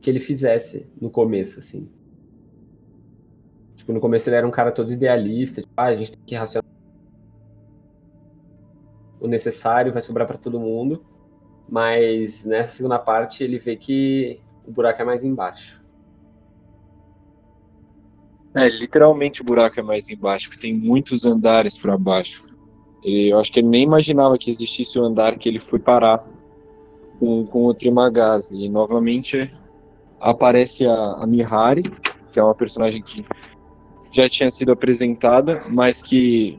que 0.00 0.08
ele 0.08 0.20
fizesse 0.20 0.90
no 1.00 1.10
começo, 1.10 1.58
assim. 1.58 1.88
Tipo, 3.74 3.92
no 3.92 4.00
começo 4.00 4.28
ele 4.28 4.36
era 4.36 4.46
um 4.46 4.50
cara 4.50 4.72
todo 4.72 4.92
idealista, 4.92 5.60
tipo, 5.60 5.72
ah, 5.76 5.84
a 5.84 5.94
gente 5.94 6.12
tem 6.12 6.22
que 6.24 6.34
racionar 6.34 6.64
o 9.20 9.26
necessário, 9.26 9.92
vai 9.92 10.02
sobrar 10.02 10.26
para 10.26 10.38
todo 10.38 10.60
mundo. 10.60 11.04
Mas 11.68 12.44
nessa 12.44 12.70
segunda 12.70 12.98
parte 12.98 13.42
ele 13.42 13.58
vê 13.58 13.76
que 13.76 14.40
o 14.66 14.72
buraco 14.72 15.02
é 15.02 15.04
mais 15.04 15.24
embaixo. 15.24 15.84
É, 18.56 18.68
literalmente 18.68 19.42
o 19.42 19.44
buraco 19.44 19.78
é 19.78 19.82
mais 19.82 20.08
embaixo, 20.08 20.48
porque 20.48 20.62
tem 20.62 20.74
muitos 20.74 21.26
andares 21.26 21.76
para 21.76 21.96
baixo. 21.98 22.44
Eu 23.04 23.38
acho 23.38 23.52
que 23.52 23.60
ele 23.60 23.68
nem 23.68 23.82
imaginava 23.82 24.38
que 24.38 24.50
existisse 24.50 24.98
o 24.98 25.04
andar 25.04 25.38
que 25.38 25.48
ele 25.48 25.58
foi 25.58 25.78
parar 25.78 26.26
com, 27.18 27.44
com 27.44 27.66
o 27.66 27.74
Trimagaz. 27.74 28.50
E 28.50 28.68
novamente 28.68 29.52
aparece 30.18 30.86
a, 30.86 30.94
a 30.94 31.26
Mihari, 31.26 31.84
que 32.32 32.40
é 32.40 32.42
uma 32.42 32.54
personagem 32.54 33.02
que 33.02 33.24
já 34.10 34.28
tinha 34.28 34.50
sido 34.50 34.72
apresentada, 34.72 35.62
mas 35.68 36.00
que 36.00 36.58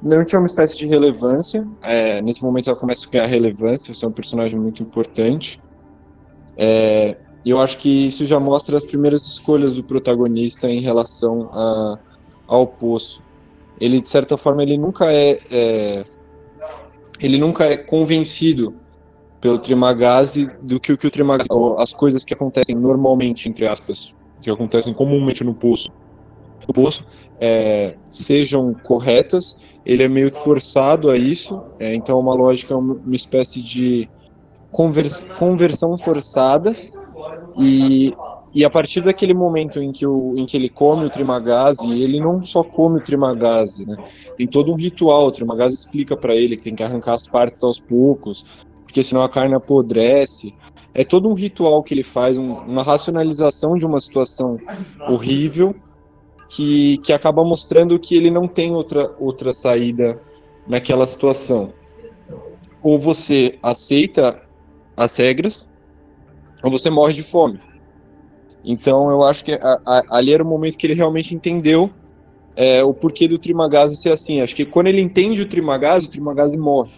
não 0.00 0.24
tinha 0.24 0.38
uma 0.38 0.46
espécie 0.46 0.76
de 0.76 0.86
relevância. 0.86 1.66
É, 1.82 2.22
nesse 2.22 2.42
momento 2.42 2.70
ela 2.70 2.78
começa 2.78 3.06
a 3.08 3.10
ganhar 3.10 3.26
relevância, 3.26 3.92
ser 3.92 4.04
é 4.04 4.08
um 4.08 4.12
personagem 4.12 4.60
muito 4.60 4.82
importante. 4.82 5.60
É, 6.56 7.16
e 7.44 7.50
eu 7.50 7.60
acho 7.60 7.78
que 7.78 8.06
isso 8.06 8.26
já 8.26 8.40
mostra 8.40 8.76
as 8.76 8.84
primeiras 8.84 9.26
escolhas 9.26 9.74
do 9.74 9.84
protagonista 9.84 10.70
em 10.70 10.80
relação 10.80 11.50
a, 11.52 11.98
ao 12.46 12.66
poço. 12.66 13.22
Ele, 13.78 14.00
de 14.00 14.08
certa 14.08 14.38
forma, 14.38 14.62
ele 14.62 14.78
nunca 14.78 15.12
é, 15.12 15.38
é 15.50 16.04
ele 17.20 17.38
nunca 17.38 17.64
é 17.64 17.76
convencido 17.76 18.74
pelo 19.40 19.58
Trimagazi 19.58 20.50
do 20.62 20.80
que 20.80 20.92
o 20.92 20.98
que 20.98 21.06
o 21.06 21.10
Trimagazi, 21.10 21.48
as 21.78 21.92
coisas 21.92 22.24
que 22.24 22.32
acontecem 22.32 22.74
normalmente, 22.74 23.48
entre 23.48 23.66
aspas, 23.66 24.14
que 24.40 24.50
acontecem 24.50 24.94
comumente 24.94 25.44
no 25.44 25.54
poço, 25.54 25.90
no 26.66 26.72
poço, 26.72 27.04
é, 27.38 27.94
sejam 28.10 28.74
corretas. 28.82 29.58
Ele 29.84 30.02
é 30.02 30.08
meio 30.08 30.30
que 30.30 30.38
forçado 30.38 31.10
a 31.10 31.16
isso, 31.16 31.62
é, 31.78 31.94
então 31.94 32.16
é 32.16 32.20
uma 32.20 32.34
lógica, 32.34 32.74
uma 32.74 33.14
espécie 33.14 33.60
de 33.60 34.08
convers, 34.70 35.20
conversão 35.38 35.98
forçada 35.98 36.74
e, 37.58 38.14
e 38.54 38.64
a 38.64 38.70
partir 38.70 39.00
daquele 39.00 39.34
momento 39.34 39.82
em 39.82 39.92
que, 39.92 40.06
o, 40.06 40.34
em 40.36 40.46
que 40.46 40.56
ele 40.56 40.68
come 40.68 41.04
o 41.04 41.10
Trimagazi, 41.10 41.92
ele 41.92 42.20
não 42.20 42.42
só 42.44 42.62
come 42.62 42.98
o 42.98 43.02
Trimagazi, 43.02 43.86
né? 43.86 43.96
Tem 44.36 44.46
todo 44.46 44.72
um 44.72 44.76
ritual. 44.76 45.26
O 45.26 45.32
Trimagazi 45.32 45.74
explica 45.74 46.16
para 46.16 46.34
ele 46.34 46.56
que 46.56 46.62
tem 46.62 46.74
que 46.74 46.82
arrancar 46.82 47.14
as 47.14 47.26
partes 47.26 47.62
aos 47.62 47.78
poucos, 47.78 48.64
porque 48.84 49.02
senão 49.02 49.22
a 49.22 49.28
carne 49.28 49.54
apodrece. 49.54 50.54
É 50.92 51.02
todo 51.02 51.28
um 51.28 51.34
ritual 51.34 51.82
que 51.82 51.92
ele 51.92 52.04
faz, 52.04 52.38
um, 52.38 52.54
uma 52.54 52.82
racionalização 52.82 53.76
de 53.76 53.84
uma 53.84 53.98
situação 53.98 54.56
horrível 55.08 55.74
que, 56.48 56.98
que 56.98 57.12
acaba 57.12 57.44
mostrando 57.44 57.98
que 57.98 58.16
ele 58.16 58.30
não 58.30 58.46
tem 58.46 58.72
outra, 58.72 59.14
outra 59.18 59.50
saída 59.50 60.20
naquela 60.66 61.06
situação. 61.06 61.72
Ou 62.82 62.98
você 62.98 63.58
aceita 63.62 64.42
as 64.96 65.16
regras, 65.16 65.68
você 66.70 66.90
morre 66.90 67.12
de 67.12 67.22
fome. 67.22 67.60
Então 68.64 69.10
eu 69.10 69.22
acho 69.22 69.44
que 69.44 69.52
a, 69.52 69.80
a, 69.84 70.02
ali 70.10 70.32
era 70.32 70.42
o 70.42 70.46
momento 70.46 70.78
que 70.78 70.86
ele 70.86 70.94
realmente 70.94 71.34
entendeu 71.34 71.90
é, 72.56 72.82
o 72.82 72.94
porquê 72.94 73.28
do 73.28 73.38
Trimagase 73.38 73.96
ser 73.96 74.10
assim. 74.10 74.40
Acho 74.40 74.56
que 74.56 74.64
quando 74.64 74.86
ele 74.86 75.02
entende 75.02 75.42
o 75.42 75.48
Trimagase, 75.48 76.06
o 76.06 76.10
Trimagase 76.10 76.56
morre. 76.56 76.92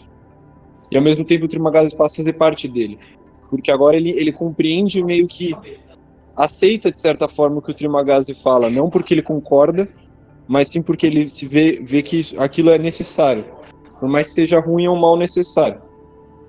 E 0.90 0.96
ao 0.96 1.02
mesmo 1.02 1.24
tempo 1.24 1.46
o 1.46 1.48
Trimagase 1.48 1.96
passa 1.96 2.14
a 2.14 2.18
fazer 2.18 2.35
parte 2.35 2.68
dele. 2.68 2.98
Porque 3.50 3.70
agora 3.70 3.96
ele, 3.96 4.11
ele 4.11 4.33
compreende 4.33 5.02
meio 5.02 5.26
que 5.26 5.55
aceita 6.37 6.92
de 6.92 7.00
certa 7.00 7.26
forma 7.29 7.59
o 7.59 7.62
que 7.62 7.70
o 7.70 7.74
Trimagase 7.74 8.35
fala, 8.35 8.68
não 8.68 8.90
porque 8.90 9.14
ele 9.14 9.22
concorda, 9.22 9.88
mas 10.46 10.68
sim 10.68 10.83
porque 10.83 11.07
ele 11.07 11.29
se 11.29 11.46
vê, 11.46 11.83
vê 11.83 12.02
que 12.02 12.20
isso, 12.20 12.40
aquilo 12.40 12.70
é 12.70 12.79
necessário. 12.79 13.44
Por 13.98 14.09
mais 14.09 14.29
que 14.29 14.35
seja 14.35 14.61
ruim, 14.61 14.87
um 14.88 14.96
mal 14.96 15.16
necessário. 15.16 15.81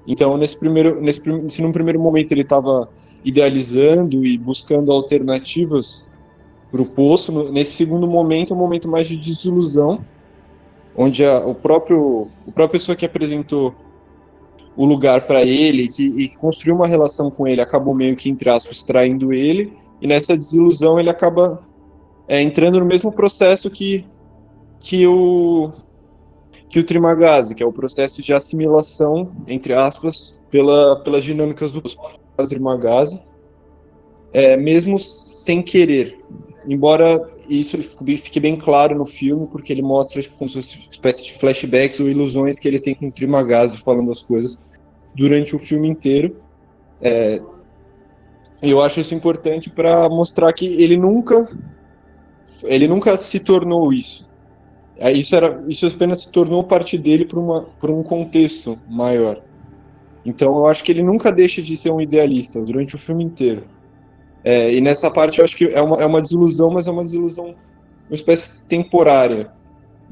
Então, 0.05 0.37
nesse 0.37 0.57
primeiro, 0.57 1.01
nesse, 1.01 1.21
se 1.47 1.61
num 1.61 1.71
primeiro 1.71 1.99
momento 1.99 2.31
ele 2.31 2.41
estava 2.41 2.89
idealizando 3.23 4.25
e 4.25 4.37
buscando 4.37 4.91
alternativas 4.91 6.07
para 6.71 6.81
o 6.81 6.85
poço, 6.85 7.51
nesse 7.51 7.71
segundo 7.71 8.07
momento 8.07 8.53
é 8.53 8.55
um 8.55 8.59
momento 8.59 8.87
mais 8.87 9.07
de 9.07 9.17
desilusão, 9.17 10.03
onde 10.95 11.23
a, 11.23 11.45
o 11.45 11.55
próprio 11.55 12.27
a 12.47 12.51
própria 12.51 12.79
pessoa 12.79 12.95
que 12.95 13.05
apresentou 13.05 13.73
o 14.75 14.85
lugar 14.85 15.25
para 15.25 15.41
ele 15.43 15.87
que, 15.87 16.03
e 16.03 16.29
construiu 16.35 16.75
uma 16.75 16.87
relação 16.87 17.31
com 17.31 17.47
ele 17.47 17.61
acabou 17.61 17.95
meio 17.95 18.15
que 18.15 18.29
entre 18.29 18.49
aspas 18.49 18.83
traindo 18.83 19.33
ele. 19.33 19.73
E 20.01 20.07
nessa 20.07 20.35
desilusão 20.35 20.99
ele 20.99 21.09
acaba 21.09 21.63
é, 22.27 22.41
entrando 22.41 22.79
no 22.79 22.85
mesmo 22.85 23.11
processo 23.11 23.69
que 23.69 24.05
que 24.79 25.07
o 25.07 25.71
que 26.69 26.79
o 26.79 26.83
Trimagase, 26.83 27.55
que 27.55 27.63
é 27.63 27.65
o 27.65 27.71
processo 27.71 28.21
de 28.21 28.33
assimilação 28.33 29.31
entre 29.47 29.73
aspas 29.73 30.37
pela, 30.51 30.97
pelas 30.97 31.23
dinâmicas 31.23 31.71
do 31.71 31.81
Trimagase, 32.45 33.19
é, 34.33 34.55
mesmo 34.57 34.99
sem 34.99 35.63
querer. 35.63 36.19
Embora 36.67 37.25
isso 37.47 37.77
fique 37.77 38.39
bem 38.39 38.57
claro 38.57 38.97
no 38.97 39.05
filme, 39.05 39.47
porque 39.47 39.71
ele 39.71 39.81
mostra 39.81 40.21
tipo, 40.21 40.37
como 40.37 40.49
se 40.49 40.55
fosse 40.55 40.77
uma 40.77 40.91
espécie 40.91 41.23
de 41.23 41.33
flashbacks 41.33 41.99
ou 42.01 42.09
ilusões 42.09 42.59
que 42.59 42.67
ele 42.67 42.79
tem 42.79 42.93
com 42.93 43.07
o 43.07 43.11
Trimagase 43.11 43.77
falando 43.77 44.11
as 44.11 44.21
coisas 44.21 44.57
durante 45.15 45.55
o 45.55 45.59
filme 45.59 45.87
inteiro. 45.87 46.35
É, 47.01 47.41
eu 48.61 48.81
acho 48.81 48.99
isso 48.99 49.15
importante 49.15 49.69
para 49.69 50.09
mostrar 50.09 50.51
que 50.51 50.65
ele 50.81 50.97
nunca 50.97 51.49
ele 52.63 52.87
nunca 52.87 53.15
se 53.17 53.39
tornou 53.39 53.93
isso. 53.93 54.27
É, 54.97 55.11
isso 55.11 55.35
era 55.35 55.63
isso 55.67 55.85
apenas 55.87 56.23
se 56.23 56.31
tornou 56.31 56.63
parte 56.63 56.97
dele 56.97 57.25
por, 57.25 57.39
uma, 57.39 57.61
por 57.79 57.89
um 57.89 58.03
contexto 58.03 58.77
maior. 58.89 59.41
Então 60.27 60.57
eu 60.57 60.65
acho 60.65 60.83
que 60.83 60.91
ele 60.91 61.01
nunca 61.01 61.31
deixa 61.31 61.61
de 61.61 61.77
ser 61.77 61.89
um 61.89 62.01
idealista 62.01 62.61
durante 62.61 62.95
o 62.95 62.97
filme 62.97 63.23
inteiro. 63.23 63.63
É, 64.43 64.73
e 64.73 64.81
nessa 64.81 65.09
parte 65.09 65.39
eu 65.39 65.45
acho 65.45 65.55
que 65.55 65.65
é 65.65 65.81
uma, 65.81 66.01
é 66.01 66.05
uma 66.05 66.21
desilusão, 66.21 66.69
mas 66.69 66.85
é 66.85 66.91
uma 66.91 67.03
desilusão, 67.03 67.55
uma 68.09 68.15
espécie 68.15 68.59
temporária. 68.65 69.49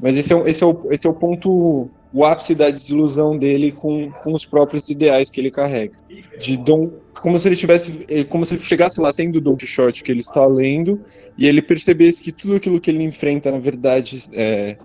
Mas 0.00 0.16
esse 0.16 0.32
é, 0.32 0.42
esse 0.48 0.64
é, 0.64 0.66
o, 0.66 0.86
esse 0.90 1.06
é 1.06 1.10
o 1.10 1.12
ponto, 1.12 1.90
o 2.12 2.24
ápice 2.24 2.54
da 2.54 2.70
desilusão 2.70 3.38
dele 3.38 3.72
com, 3.72 4.10
com 4.22 4.32
os 4.32 4.46
próprios 4.46 4.88
ideais 4.88 5.30
que 5.30 5.38
ele 5.38 5.50
carrega. 5.50 5.94
De 6.40 6.56
Dom, 6.56 6.90
como 7.12 7.38
se 7.38 7.48
ele 7.48 7.56
tivesse, 7.56 8.24
como 8.30 8.46
se 8.46 8.54
ele 8.54 8.62
chegasse 8.62 8.98
lá 8.98 9.12
sendo 9.12 9.38
Don 9.38 9.54
Quixote 9.54 10.02
que 10.02 10.10
ele 10.10 10.20
está 10.20 10.46
lendo 10.46 10.98
e 11.36 11.46
ele 11.46 11.60
percebesse 11.60 12.22
que 12.22 12.32
tudo 12.32 12.56
aquilo 12.56 12.80
que 12.80 12.90
ele 12.90 13.04
enfrenta 13.04 13.50
na 13.50 13.58
verdade 13.58 14.18
é, 14.32 14.78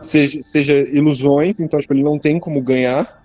seja, 0.00 0.42
seja 0.42 0.74
ilusões, 0.90 1.60
então 1.60 1.80
tipo, 1.80 1.94
ele 1.94 2.02
não 2.02 2.18
tem 2.18 2.38
como 2.38 2.60
ganhar. 2.60 3.24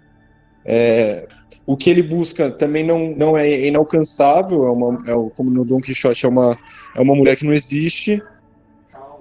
É, 0.66 1.28
o 1.66 1.78
que 1.78 1.90
ele 1.90 2.02
busca 2.02 2.50
também 2.50 2.84
não, 2.84 3.16
não 3.16 3.38
é 3.38 3.68
inalcançável, 3.68 4.66
é 4.66 4.72
uma, 4.72 4.94
é, 5.08 5.30
como 5.36 5.50
no 5.50 5.64
Don 5.64 5.80
Quixote, 5.80 6.26
é 6.26 6.30
uma, 6.30 6.58
é 6.96 7.02
uma 7.02 7.16
mulher 7.16 7.36
que 7.36 7.46
não 7.46 7.54
existe. 7.54 8.22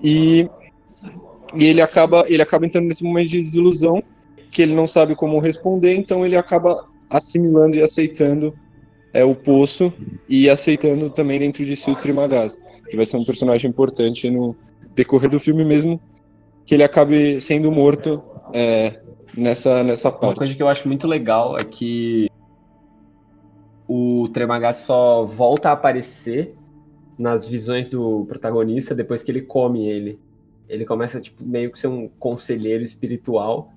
E, 0.02 0.48
e 1.54 1.64
ele, 1.66 1.82
acaba, 1.82 2.24
ele 2.28 2.42
acaba 2.42 2.66
entrando 2.66 2.86
nesse 2.86 3.04
momento 3.04 3.28
de 3.28 3.38
desilusão, 3.38 4.02
que 4.50 4.62
ele 4.62 4.74
não 4.74 4.86
sabe 4.86 5.14
como 5.14 5.38
responder, 5.38 5.94
então 5.94 6.24
ele 6.24 6.36
acaba 6.36 6.76
assimilando 7.08 7.76
e 7.76 7.82
aceitando 7.82 8.54
é, 9.12 9.24
o 9.24 9.34
poço 9.34 9.92
e 10.28 10.48
aceitando 10.48 11.10
também 11.10 11.38
dentro 11.38 11.64
de 11.64 11.76
si 11.76 11.90
o 11.90 11.96
Trimagaz, 11.96 12.58
que 12.88 12.96
vai 12.96 13.04
ser 13.04 13.16
um 13.16 13.24
personagem 13.24 13.70
importante 13.70 14.30
no 14.30 14.56
decorrer 14.94 15.30
do 15.30 15.38
filme 15.38 15.64
mesmo, 15.64 16.00
que 16.64 16.74
ele 16.74 16.82
acabe 16.82 17.40
sendo 17.40 17.70
morto 17.70 18.22
é, 18.52 19.00
nessa, 19.36 19.82
nessa 19.82 20.10
parte. 20.10 20.24
Uma 20.24 20.34
coisa 20.36 20.54
que 20.54 20.62
eu 20.62 20.68
acho 20.68 20.86
muito 20.88 21.06
legal 21.06 21.56
é 21.56 21.64
que 21.64 22.28
o 23.88 24.28
Tremagás 24.28 24.76
só 24.76 25.24
volta 25.24 25.70
a 25.70 25.72
aparecer 25.72 26.54
nas 27.18 27.46
visões 27.46 27.90
do 27.90 28.24
protagonista 28.26 28.94
depois 28.94 29.22
que 29.22 29.30
ele 29.30 29.42
come 29.42 29.86
ele. 29.86 30.18
Ele 30.68 30.84
começa, 30.84 31.20
tipo, 31.20 31.44
meio 31.44 31.70
que 31.70 31.78
ser 31.78 31.88
um 31.88 32.08
conselheiro 32.08 32.84
espiritual 32.84 33.72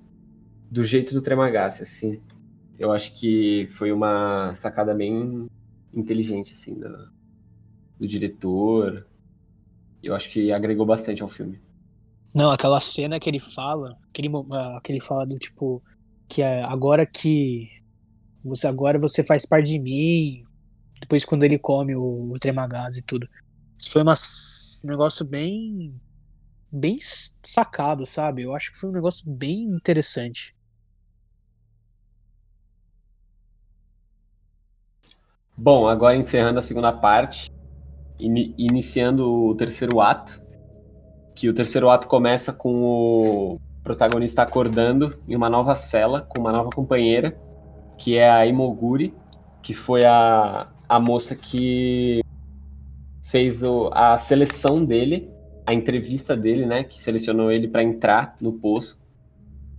do 0.70 0.84
jeito 0.84 1.12
do 1.12 1.20
Tremagás, 1.20 1.80
assim. 1.80 2.20
Eu 2.78 2.92
acho 2.92 3.12
que 3.14 3.66
foi 3.70 3.92
uma 3.92 4.54
sacada 4.54 4.94
bem 4.94 5.48
inteligente, 5.92 6.52
assim, 6.52 6.74
do, 6.74 7.08
do 7.98 8.06
diretor. 8.06 9.06
Eu 10.02 10.14
acho 10.14 10.30
que 10.30 10.52
agregou 10.52 10.86
bastante 10.86 11.22
ao 11.22 11.28
filme. 11.28 11.60
Não, 12.32 12.50
aquela 12.50 12.78
cena 12.80 13.18
que 13.18 13.28
ele 13.28 13.40
fala, 13.40 13.96
aquele, 14.08 14.28
uh, 14.28 14.80
que 14.82 14.92
ele 14.92 15.00
fala 15.00 15.26
do 15.26 15.38
tipo, 15.38 15.82
que 16.28 16.42
é 16.42 16.62
agora 16.62 17.04
que 17.04 17.68
você 18.44 18.66
agora 18.66 18.98
você 18.98 19.24
faz 19.24 19.46
parte 19.46 19.70
de 19.70 19.78
mim. 19.78 20.44
Depois 21.00 21.24
quando 21.24 21.44
ele 21.44 21.58
come 21.58 21.94
o, 21.94 22.32
o 22.32 22.38
Tremagás 22.38 22.96
e 22.96 23.02
tudo. 23.02 23.28
Foi 23.90 24.02
uma, 24.02 24.14
um 24.84 24.88
negócio 24.88 25.24
bem 25.24 25.94
bem 26.70 26.98
sacado, 27.42 28.04
sabe? 28.04 28.42
Eu 28.42 28.54
acho 28.54 28.72
que 28.72 28.78
foi 28.78 28.90
um 28.90 28.92
negócio 28.92 29.30
bem 29.30 29.64
interessante. 29.64 30.54
Bom, 35.56 35.86
agora 35.86 36.16
encerrando 36.16 36.58
a 36.58 36.62
segunda 36.62 36.92
parte, 36.92 37.48
in 38.18 38.54
iniciando 38.58 39.32
o 39.32 39.54
terceiro 39.54 40.00
ato, 40.00 40.43
que 41.34 41.48
o 41.48 41.54
terceiro 41.54 41.90
ato 41.90 42.06
começa 42.08 42.52
com 42.52 42.82
o 42.82 43.60
protagonista 43.82 44.42
acordando 44.42 45.18
em 45.28 45.36
uma 45.36 45.50
nova 45.50 45.74
cela 45.74 46.22
com 46.22 46.40
uma 46.40 46.52
nova 46.52 46.70
companheira, 46.74 47.36
que 47.98 48.16
é 48.16 48.30
a 48.30 48.46
Imoguri, 48.46 49.14
que 49.62 49.74
foi 49.74 50.04
a, 50.04 50.68
a 50.88 51.00
moça 51.00 51.34
que 51.34 52.22
fez 53.22 53.62
o, 53.62 53.90
a 53.92 54.16
seleção 54.16 54.84
dele, 54.84 55.30
a 55.66 55.74
entrevista 55.74 56.36
dele, 56.36 56.66
né, 56.66 56.84
que 56.84 57.00
selecionou 57.00 57.50
ele 57.50 57.68
para 57.68 57.82
entrar 57.82 58.36
no 58.40 58.52
poço. 58.52 59.02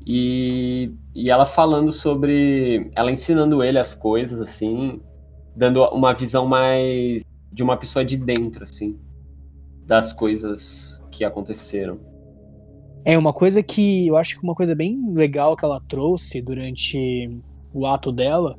E, 0.06 0.92
e 1.16 1.32
ela 1.32 1.46
falando 1.46 1.92
sobre, 1.92 2.92
ela 2.96 3.12
ensinando 3.12 3.64
ele 3.64 3.80
as 3.80 3.96
coisas 3.96 4.40
assim, 4.40 5.02
dando 5.56 5.84
uma 5.86 6.14
visão 6.14 6.46
mais 6.46 7.24
de 7.52 7.64
uma 7.64 7.78
pessoa 7.78 8.06
de 8.06 8.18
dentro 8.18 8.64
assim, 8.64 9.00
das 9.86 10.14
coisas 10.14 10.95
que 11.16 11.24
aconteceram. 11.24 11.98
É 13.04 13.18
uma 13.18 13.32
coisa 13.32 13.64
que 13.64 14.08
eu 14.08 14.18
acho 14.18 14.38
que 14.38 14.44
uma 14.44 14.56
coisa 14.56 14.76
bem 14.76 15.14
legal 15.14 15.56
que 15.56 15.64
ela 15.64 15.80
trouxe 15.88 16.42
durante 16.42 17.30
o 17.74 17.86
ato 17.86 18.12
dela 18.12 18.58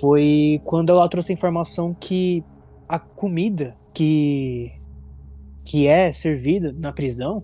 foi 0.00 0.60
quando 0.64 0.90
ela 0.90 1.08
trouxe 1.08 1.32
a 1.32 1.34
informação 1.34 1.94
que 1.94 2.42
a 2.88 2.98
comida 2.98 3.76
que 3.94 4.72
que 5.64 5.88
é 5.88 6.12
servida 6.12 6.72
na 6.78 6.92
prisão, 6.92 7.42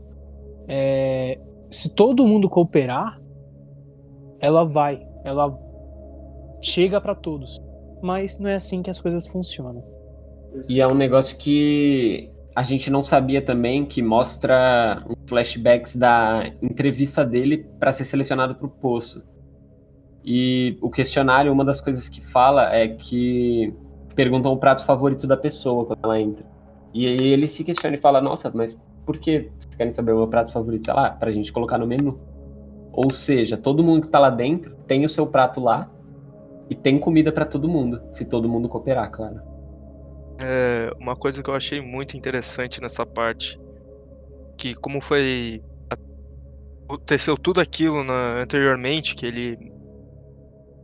é, 0.68 1.40
se 1.70 1.92
todo 1.92 2.26
mundo 2.26 2.48
cooperar, 2.48 3.20
ela 4.38 4.64
vai, 4.64 5.04
ela 5.24 5.58
chega 6.62 7.00
para 7.00 7.16
todos. 7.16 7.60
Mas 8.00 8.38
não 8.38 8.48
é 8.48 8.54
assim 8.54 8.80
que 8.80 8.90
as 8.90 9.00
coisas 9.00 9.26
funcionam. 9.26 9.84
E 10.68 10.80
é 10.80 10.86
um 10.86 10.94
negócio 10.94 11.36
que 11.36 12.30
a 12.54 12.62
gente 12.62 12.90
não 12.90 13.02
sabia 13.02 13.40
também 13.40 13.84
que 13.84 14.02
mostra 14.02 15.02
flashbacks 15.26 15.96
da 15.96 16.52
entrevista 16.60 17.24
dele 17.24 17.66
para 17.78 17.92
ser 17.92 18.04
selecionado 18.04 18.54
para 18.54 18.66
o 18.66 18.70
poço. 18.70 19.24
E 20.24 20.76
o 20.80 20.90
questionário, 20.90 21.52
uma 21.52 21.64
das 21.64 21.80
coisas 21.80 22.08
que 22.08 22.20
fala 22.20 22.72
é 22.74 22.88
que 22.88 23.74
perguntam 24.14 24.52
o 24.52 24.56
prato 24.58 24.84
favorito 24.84 25.26
da 25.26 25.36
pessoa 25.36 25.86
quando 25.86 26.00
ela 26.04 26.20
entra. 26.20 26.46
E 26.92 27.06
aí 27.06 27.28
ele 27.28 27.46
se 27.46 27.64
questiona 27.64 27.96
e 27.96 28.00
fala: 28.00 28.20
Nossa, 28.20 28.50
mas 28.54 28.80
por 29.06 29.18
que 29.18 29.50
vocês 29.58 29.74
querem 29.74 29.90
saber 29.90 30.12
o 30.12 30.18
meu 30.18 30.28
prato 30.28 30.52
favorito? 30.52 30.86
Sei 30.86 30.94
lá, 30.94 31.10
pra 31.10 31.32
gente 31.32 31.52
colocar 31.52 31.78
no 31.78 31.86
menu. 31.86 32.20
Ou 32.92 33.10
seja, 33.10 33.56
todo 33.56 33.82
mundo 33.82 34.02
que 34.02 34.10
tá 34.10 34.18
lá 34.18 34.28
dentro 34.28 34.76
tem 34.86 35.04
o 35.04 35.08
seu 35.08 35.26
prato 35.26 35.60
lá 35.60 35.90
e 36.68 36.74
tem 36.74 36.98
comida 36.98 37.32
para 37.32 37.46
todo 37.46 37.68
mundo, 37.68 38.02
se 38.12 38.24
todo 38.26 38.48
mundo 38.48 38.68
cooperar, 38.68 39.10
claro. 39.10 39.51
É, 40.44 40.90
uma 40.98 41.14
coisa 41.14 41.40
que 41.40 41.48
eu 41.48 41.54
achei 41.54 41.80
muito 41.80 42.16
interessante 42.16 42.80
nessa 42.80 43.06
parte, 43.06 43.56
que 44.58 44.74
como 44.74 45.00
foi 45.00 45.62
aconteceu 46.88 47.36
tudo 47.36 47.60
aquilo 47.60 48.02
na, 48.02 48.40
anteriormente, 48.40 49.14
que 49.14 49.24
ele 49.24 49.56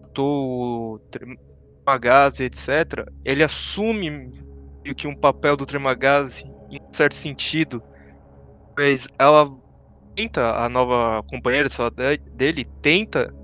matou 0.00 0.94
o 0.94 0.98
Tremagazi, 1.10 2.44
etc., 2.44 3.04
ele 3.24 3.42
assume 3.42 4.30
que 4.96 5.08
um 5.08 5.14
papel 5.14 5.56
do 5.56 5.66
Tremagazi 5.66 6.44
em 6.70 6.78
um 6.80 6.92
certo 6.92 7.16
sentido, 7.16 7.82
mas 8.78 9.08
ela 9.18 9.50
tenta, 10.14 10.56
a 10.56 10.68
nova 10.68 11.20
companheira 11.24 11.68
dele 12.32 12.64
tenta 12.80 13.34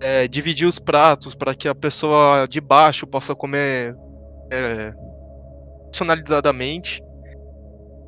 é, 0.00 0.28
dividir 0.28 0.66
os 0.66 0.78
pratos 0.78 1.34
para 1.34 1.52
que 1.52 1.68
a 1.68 1.74
pessoa 1.74 2.46
de 2.48 2.60
baixo 2.60 3.06
possa 3.08 3.34
comer 3.34 3.94
é, 4.52 4.92
personalizadamente. 5.92 7.02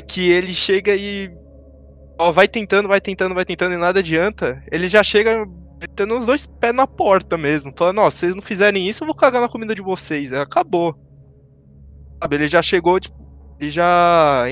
Que 0.09 0.31
ele 0.31 0.53
chega 0.53 0.97
e 0.97 1.31
ó, 2.19 2.33
vai 2.33 2.49
tentando, 2.49 2.89
vai 2.89 3.01
tentando, 3.01 3.35
vai 3.35 3.45
tentando 3.45 3.75
e 3.75 3.77
nada 3.77 4.01
adianta. 4.01 4.63
Ele 4.73 4.89
já 4.89 5.03
chega 5.03 5.47
metendo 5.81 6.19
os 6.19 6.27
dois 6.27 6.47
pés 6.47 6.75
na 6.75 6.87
porta 6.87 7.37
mesmo, 7.37 7.73
falando: 7.77 8.01
Ó, 8.01 8.11
se 8.11 8.19
vocês 8.19 8.35
não 8.35 8.43
fizerem 8.43 8.89
isso, 8.89 9.05
eu 9.05 9.07
vou 9.07 9.15
cagar 9.15 9.41
na 9.41 9.49
comida 9.49 9.75
de 9.75 9.83
vocês. 9.83 10.33
Acabou. 10.33 10.95
Sabe, 12.23 12.37
ele 12.37 12.49
já 12.49 12.63
chegou, 12.63 12.99
tipo, 12.99 13.17
ele 13.61 13.71
já 13.71 14.45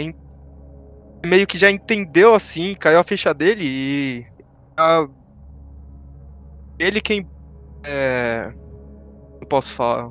meio 1.24 1.46
que 1.46 1.56
já 1.56 1.70
entendeu 1.70 2.34
assim, 2.34 2.74
caiu 2.74 2.98
a 2.98 3.04
ficha 3.04 3.32
dele 3.32 3.62
e 3.64 4.26
a... 4.76 5.06
ele 6.80 7.00
quem 7.00 7.24
é... 7.86 8.52
não 9.40 9.46
posso 9.48 9.72
falar 9.72 10.10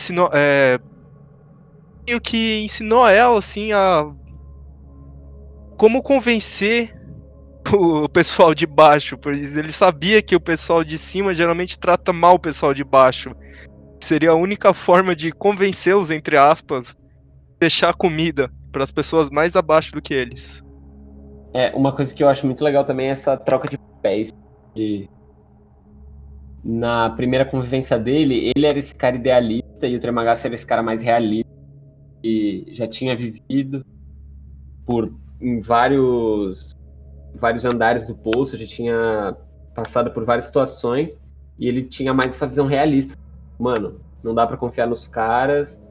ensinou 0.00 0.30
é... 0.32 0.78
meio 2.10 2.20
que 2.20 2.62
ensinou 2.64 3.04
a 3.04 3.12
ela 3.12 3.38
assim 3.38 3.72
a 3.72 4.10
como 5.76 6.02
convencer 6.02 6.92
o 7.72 8.08
pessoal 8.08 8.54
de 8.54 8.66
baixo, 8.66 9.16
pois 9.16 9.56
ele 9.56 9.70
sabia 9.70 10.20
que 10.20 10.34
o 10.34 10.40
pessoal 10.40 10.82
de 10.82 10.98
cima 10.98 11.32
geralmente 11.32 11.78
trata 11.78 12.12
mal 12.12 12.34
o 12.34 12.38
pessoal 12.38 12.74
de 12.74 12.82
baixo. 12.82 13.30
Seria 14.02 14.30
a 14.30 14.34
única 14.34 14.74
forma 14.74 15.14
de 15.14 15.30
convencê-los, 15.30 16.10
entre 16.10 16.36
aspas, 16.36 16.96
deixar 17.60 17.94
comida 17.94 18.50
para 18.72 18.82
as 18.82 18.90
pessoas 18.90 19.30
mais 19.30 19.54
abaixo 19.54 19.92
do 19.92 20.02
que 20.02 20.14
eles. 20.14 20.62
É, 21.52 21.70
uma 21.76 21.94
coisa 21.94 22.14
que 22.14 22.22
eu 22.22 22.28
acho 22.28 22.46
muito 22.46 22.64
legal 22.64 22.84
também 22.84 23.08
é 23.08 23.10
essa 23.10 23.36
troca 23.36 23.68
de 23.68 23.76
papéis. 23.76 24.32
E 24.74 25.08
na 26.64 27.10
primeira 27.10 27.44
convivência 27.44 27.98
dele, 27.98 28.52
ele 28.54 28.66
era 28.66 28.78
esse 28.78 28.94
cara 28.94 29.16
idealista 29.16 29.86
e 29.86 29.96
o 29.96 30.00
Tremagassa 30.00 30.48
era 30.48 30.54
esse 30.54 30.66
cara 30.66 30.82
mais 30.82 31.02
realista 31.02 31.59
e 32.22 32.66
já 32.68 32.86
tinha 32.86 33.16
vivido 33.16 33.84
por 34.84 35.12
em 35.40 35.60
vários 35.60 36.70
vários 37.34 37.64
andares 37.64 38.06
do 38.06 38.14
poço, 38.14 38.56
já 38.56 38.66
tinha 38.66 39.36
passado 39.74 40.10
por 40.10 40.24
várias 40.24 40.46
situações 40.46 41.20
e 41.58 41.68
ele 41.68 41.84
tinha 41.84 42.12
mais 42.12 42.34
essa 42.34 42.46
visão 42.46 42.66
realista. 42.66 43.14
Mano, 43.58 44.00
não 44.22 44.34
dá 44.34 44.46
para 44.46 44.56
confiar 44.56 44.86
nos 44.86 45.06
caras 45.06 45.82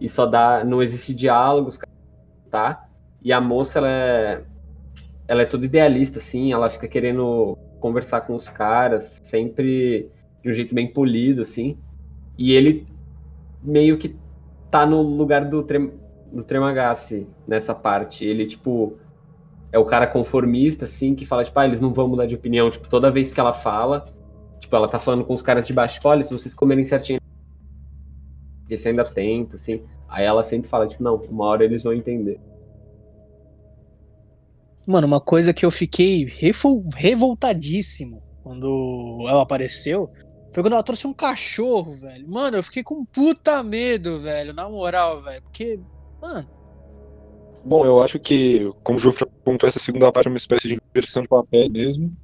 e 0.00 0.08
só 0.08 0.26
dá, 0.26 0.64
não 0.64 0.82
existe 0.82 1.14
diálogo, 1.14 1.68
os 1.68 1.76
caras 1.76 1.94
tá? 2.50 2.88
E 3.22 3.32
a 3.32 3.40
moça, 3.40 3.78
ela 3.78 3.90
é, 3.90 4.44
ela 5.26 5.42
é 5.42 5.46
toda 5.46 5.64
idealista, 5.64 6.18
assim, 6.18 6.52
ela 6.52 6.70
fica 6.70 6.86
querendo 6.86 7.58
conversar 7.80 8.20
com 8.22 8.34
os 8.34 8.48
caras, 8.48 9.18
sempre 9.24 10.10
de 10.42 10.50
um 10.50 10.52
jeito 10.52 10.74
bem 10.74 10.92
polido, 10.92 11.42
assim. 11.42 11.76
E 12.38 12.52
ele 12.52 12.86
meio 13.62 13.98
que 13.98 14.16
tá 14.74 14.84
no 14.84 15.02
lugar 15.02 15.44
do, 15.44 15.62
Trem, 15.62 15.92
do 16.32 16.42
Tremagassi 16.42 17.28
nessa 17.46 17.72
parte. 17.72 18.26
Ele, 18.26 18.44
tipo, 18.44 18.98
é 19.70 19.78
o 19.78 19.84
cara 19.84 20.04
conformista, 20.04 20.84
assim, 20.84 21.14
que 21.14 21.24
fala, 21.24 21.44
tipo, 21.44 21.56
ah, 21.60 21.64
eles 21.64 21.80
não 21.80 21.94
vão 21.94 22.08
mudar 22.08 22.26
de 22.26 22.34
opinião. 22.34 22.68
Tipo, 22.68 22.88
toda 22.88 23.08
vez 23.08 23.32
que 23.32 23.38
ela 23.38 23.52
fala, 23.52 24.04
tipo, 24.58 24.74
ela 24.74 24.88
tá 24.88 24.98
falando 24.98 25.24
com 25.24 25.32
os 25.32 25.40
caras 25.40 25.64
de 25.64 25.72
baixo, 25.72 25.94
tipo, 25.94 26.08
olha, 26.08 26.24
se 26.24 26.32
vocês 26.32 26.52
comerem 26.52 26.82
certinho, 26.82 27.20
esse 28.68 28.88
ainda 28.88 29.04
tenta, 29.04 29.54
assim. 29.54 29.84
Aí 30.08 30.24
ela 30.24 30.42
sempre 30.42 30.68
fala, 30.68 30.88
tipo, 30.88 31.04
não, 31.04 31.20
uma 31.30 31.44
hora 31.44 31.64
eles 31.64 31.84
vão 31.84 31.92
entender. 31.92 32.40
Mano, 34.88 35.06
uma 35.06 35.20
coisa 35.20 35.54
que 35.54 35.64
eu 35.64 35.70
fiquei 35.70 36.28
revoltadíssimo 36.96 38.20
quando 38.42 39.24
ela 39.28 39.42
apareceu 39.42 40.10
foi 40.54 40.62
quando 40.62 40.74
ela 40.74 40.84
trouxe 40.84 41.04
um 41.08 41.12
cachorro, 41.12 41.90
velho. 41.92 42.28
Mano, 42.28 42.58
eu 42.58 42.62
fiquei 42.62 42.84
com 42.84 43.04
puta 43.04 43.60
medo, 43.60 44.20
velho, 44.20 44.54
na 44.54 44.68
moral, 44.68 45.20
velho. 45.20 45.42
Porque, 45.42 45.80
mano. 46.22 46.48
Bom, 47.64 47.84
eu 47.84 48.00
acho 48.00 48.20
que, 48.20 48.64
como 48.84 48.96
o 48.96 49.00
Jufra 49.00 49.26
apontou, 49.26 49.68
essa 49.68 49.80
segunda 49.80 50.12
parte 50.12 50.28
é 50.28 50.30
uma 50.30 50.36
espécie 50.36 50.68
de 50.68 50.78
inversão 50.90 51.24
de 51.24 51.28
papéis 51.28 51.72
mesmo. 51.72 52.16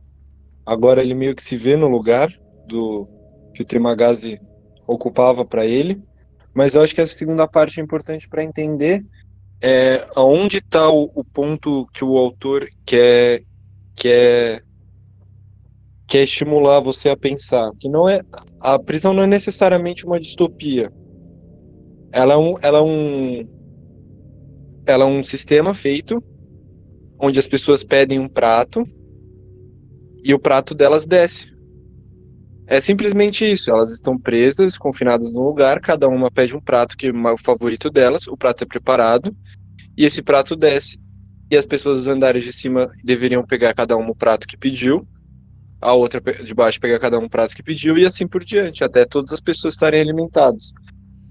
Agora 0.65 1.03
ele 1.03 1.13
meio 1.13 1.35
que 1.35 1.43
se 1.43 1.57
vê 1.57 1.77
no 1.77 1.89
lugar 1.89 2.33
do 2.69 3.09
que 3.53 3.63
o 3.63 3.65
Trimagazi 3.65 4.41
ocupava 4.87 5.45
para 5.45 5.67
ele. 5.67 6.01
Mas 6.55 6.77
eu 6.77 6.83
acho 6.83 6.95
que 6.95 7.01
essa 7.01 7.15
segunda 7.15 7.49
parte 7.49 7.81
é 7.81 7.83
importante 7.83 8.29
para 8.29 8.45
entender 8.45 9.05
é, 9.61 10.07
aonde 10.15 10.59
está 10.59 10.89
o, 10.89 11.11
o, 11.17 11.25
ponto 11.25 11.85
que 11.93 12.05
o 12.05 12.17
autor 12.17 12.69
quer, 12.87 13.43
quer, 13.97 14.63
quer 16.11 16.25
estimular 16.25 16.81
você 16.81 17.09
a 17.09 17.17
pensar. 17.17 17.71
Que 17.79 17.89
não 17.89 18.09
é 18.09 18.21
a 18.61 18.79
prisão 18.79 19.15
não 19.15 19.23
é 19.23 19.27
necessariamente 19.27 20.05
uma 20.05 20.21
distopia. 20.21 20.93
Ela 22.13 22.35
é 22.35 22.37
um, 22.37 22.55
ela 22.61 22.79
é 22.79 22.83
um, 22.83 23.49
ela 24.85 25.05
é 25.05 25.07
um 25.07 25.23
sistema 25.23 25.73
feito 25.73 26.23
onde 27.19 27.39
as 27.39 27.47
pessoas 27.47 27.85
pedem 27.85 28.19
um 28.19 28.29
prato 28.29 28.85
e 30.25 30.35
o 30.35 30.39
prato 30.39 30.75
delas 30.75 31.07
desce. 31.07 31.49
É 32.67 32.81
simplesmente 32.81 33.45
isso. 33.45 33.71
Elas 33.71 33.93
estão 33.93 34.19
presas, 34.19 34.77
confinadas 34.77 35.33
no 35.33 35.43
lugar, 35.43 35.81
cada 35.81 36.09
uma 36.09 36.31
pede 36.31 36.57
um 36.57 36.61
prato 36.61 36.97
que 36.97 37.07
é 37.07 37.13
o 37.13 37.39
favorito 37.39 37.89
delas, 37.89 38.27
o 38.27 38.37
prato 38.37 38.65
é 38.65 38.67
preparado, 38.67 39.35
e 39.97 40.05
esse 40.05 40.23
prato 40.23 40.57
desce. 40.57 40.99
E 41.51 41.57
as 41.57 41.67
pessoas 41.67 41.99
dos 41.99 42.09
andares 42.09 42.43
de 42.43 42.53
cima 42.53 42.89
deveriam 43.05 43.45
pegar 43.45 43.75
cada 43.75 43.97
uma 43.97 44.11
o 44.11 44.15
prato 44.15 44.47
que 44.47 44.57
pediu, 44.57 45.07
a 45.81 45.95
outra 45.95 46.21
de 46.21 46.55
baixo 46.55 46.81
pegar 46.81 46.99
cada 46.99 47.19
um 47.19 47.29
prato 47.29 47.55
que 47.55 47.63
pediu, 47.63 47.97
e 47.97 48.05
assim 48.05 48.27
por 48.27 48.45
diante, 48.45 48.85
até 48.85 49.05
todas 49.05 49.33
as 49.33 49.41
pessoas 49.41 49.75
estarem 49.75 50.01
alimentadas. 50.01 50.73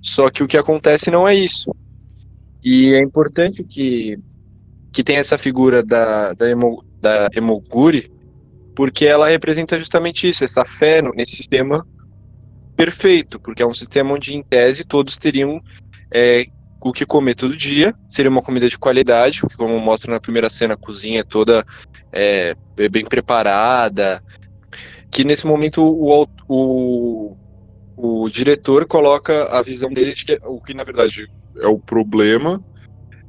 Só 0.02 0.30
que 0.30 0.44
o 0.44 0.48
que 0.48 0.58
acontece 0.58 1.12
não 1.12 1.28
é 1.28 1.36
isso. 1.36 1.74
E 2.64 2.94
é 2.94 3.02
importante 3.02 3.64
que, 3.64 4.18
que 4.92 5.04
tenha 5.04 5.20
essa 5.20 5.38
figura 5.38 5.84
da, 5.84 6.34
da, 6.34 6.50
emo, 6.50 6.84
da 7.00 7.30
Emoguri, 7.34 8.10
porque 8.76 9.06
ela 9.06 9.30
representa 9.30 9.78
justamente 9.78 10.28
isso, 10.28 10.44
essa 10.44 10.66
fé 10.66 11.02
nesse 11.14 11.36
sistema 11.36 11.86
perfeito, 12.76 13.40
porque 13.40 13.62
é 13.62 13.68
um 13.68 13.74
sistema 13.74 14.14
onde, 14.14 14.34
em 14.34 14.42
tese, 14.42 14.86
todos 14.86 15.18
teriam 15.18 15.62
é, 16.14 16.46
o 16.82 16.94
que 16.94 17.06
comer 17.06 17.36
todo 17.36 17.58
dia, 17.58 17.94
seria 18.10 18.32
uma 18.32 18.42
comida 18.42 18.70
de 18.70 18.78
qualidade, 18.78 19.42
como 19.58 19.78
mostra 19.80 20.14
na 20.14 20.20
primeira 20.20 20.50
cena, 20.50 20.76
a 20.76 20.78
cozinha 20.78 21.20
é 21.20 21.24
toda 21.24 21.66
é, 22.12 22.56
bem 22.90 23.04
preparada, 23.04 24.24
que 25.12 25.24
nesse 25.24 25.46
momento 25.46 25.82
o, 25.84 26.28
o, 26.48 27.38
o 27.96 28.30
diretor 28.30 28.88
coloca 28.88 29.46
a 29.46 29.62
visão 29.62 29.92
dele 29.92 30.14
de 30.14 30.26
que 30.26 30.40
o 30.44 30.62
que 30.62 30.74
na 30.74 30.84
verdade 30.84 31.28
é 31.58 31.68
o 31.68 31.80
problema 31.80 32.64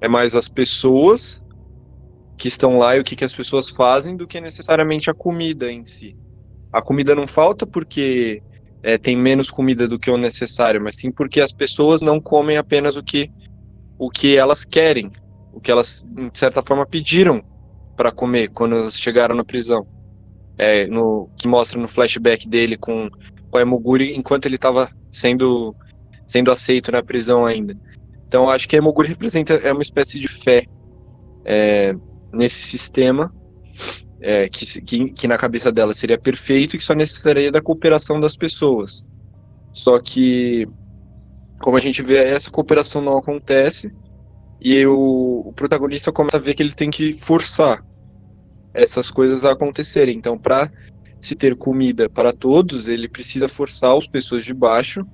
é 0.00 0.08
mais 0.08 0.34
as 0.34 0.48
pessoas 0.48 1.40
que 2.36 2.48
estão 2.48 2.78
lá 2.78 2.96
e 2.96 3.00
o 3.00 3.04
que, 3.04 3.14
que 3.14 3.24
as 3.24 3.34
pessoas 3.34 3.68
fazem 3.68 4.16
do 4.16 4.26
que 4.26 4.40
necessariamente 4.40 5.10
a 5.10 5.14
comida 5.14 5.70
em 5.70 5.84
si. 5.84 6.16
A 6.72 6.80
comida 6.80 7.14
não 7.14 7.26
falta 7.26 7.66
porque 7.66 8.42
é, 8.82 8.96
tem 8.96 9.16
menos 9.16 9.50
comida 9.50 9.86
do 9.86 9.98
que 9.98 10.10
o 10.10 10.16
necessário, 10.16 10.80
mas 10.80 10.96
sim 10.96 11.10
porque 11.10 11.40
as 11.40 11.52
pessoas 11.52 12.00
não 12.00 12.18
comem 12.18 12.56
apenas 12.56 12.96
o 12.96 13.02
que, 13.02 13.28
o 13.98 14.08
que 14.08 14.36
elas 14.36 14.64
querem, 14.64 15.10
o 15.52 15.60
que 15.60 15.70
elas, 15.70 16.06
de 16.08 16.38
certa 16.38 16.62
forma, 16.62 16.86
pediram 16.86 17.42
para 17.94 18.10
comer 18.10 18.48
quando 18.48 18.76
elas 18.76 18.98
chegaram 18.98 19.34
na 19.34 19.44
prisão. 19.44 19.86
É, 20.62 20.86
no, 20.88 21.26
que 21.38 21.48
mostra 21.48 21.80
no 21.80 21.88
flashback 21.88 22.46
dele 22.46 22.76
com, 22.76 23.08
com 23.50 23.56
a 23.56 23.62
Emoguri 23.62 24.14
enquanto 24.14 24.44
ele 24.44 24.56
estava 24.56 24.90
sendo, 25.10 25.74
sendo 26.26 26.50
aceito 26.52 26.92
na 26.92 27.02
prisão 27.02 27.46
ainda. 27.46 27.74
Então 28.26 28.46
acho 28.50 28.68
que 28.68 28.76
a 28.76 28.78
Emoguri 28.78 29.08
representa 29.08 29.54
é 29.54 29.72
uma 29.72 29.80
espécie 29.80 30.18
de 30.18 30.28
fé 30.28 30.66
é, 31.46 31.94
nesse 32.30 32.62
sistema 32.62 33.32
é, 34.20 34.50
que, 34.50 34.82
que, 34.82 35.10
que, 35.12 35.26
na 35.26 35.38
cabeça 35.38 35.72
dela 35.72 35.94
seria 35.94 36.18
perfeito 36.18 36.76
e 36.76 36.78
que 36.78 36.84
só 36.84 36.92
necessitaria 36.92 37.50
da 37.50 37.62
cooperação 37.62 38.20
das 38.20 38.36
pessoas. 38.36 39.02
Só 39.72 39.98
que, 39.98 40.68
como 41.62 41.78
a 41.78 41.80
gente 41.80 42.02
vê, 42.02 42.18
essa 42.18 42.50
cooperação 42.50 43.00
não 43.00 43.16
acontece 43.16 43.90
e 44.60 44.84
o, 44.84 45.42
o 45.46 45.52
protagonista 45.54 46.12
começa 46.12 46.36
a 46.36 46.40
ver 46.40 46.52
que 46.52 46.62
ele 46.62 46.74
tem 46.74 46.90
que 46.90 47.14
forçar 47.14 47.82
essas 48.74 49.10
coisas 49.10 49.44
acontecerem. 49.44 50.16
Então, 50.16 50.38
para 50.38 50.70
se 51.20 51.34
ter 51.34 51.56
comida 51.56 52.08
para 52.08 52.32
todos, 52.32 52.88
ele 52.88 53.08
precisa 53.08 53.48
forçar 53.48 53.96
as 53.96 54.06
pessoas 54.06 54.44
de 54.44 54.54
baixo 54.54 55.04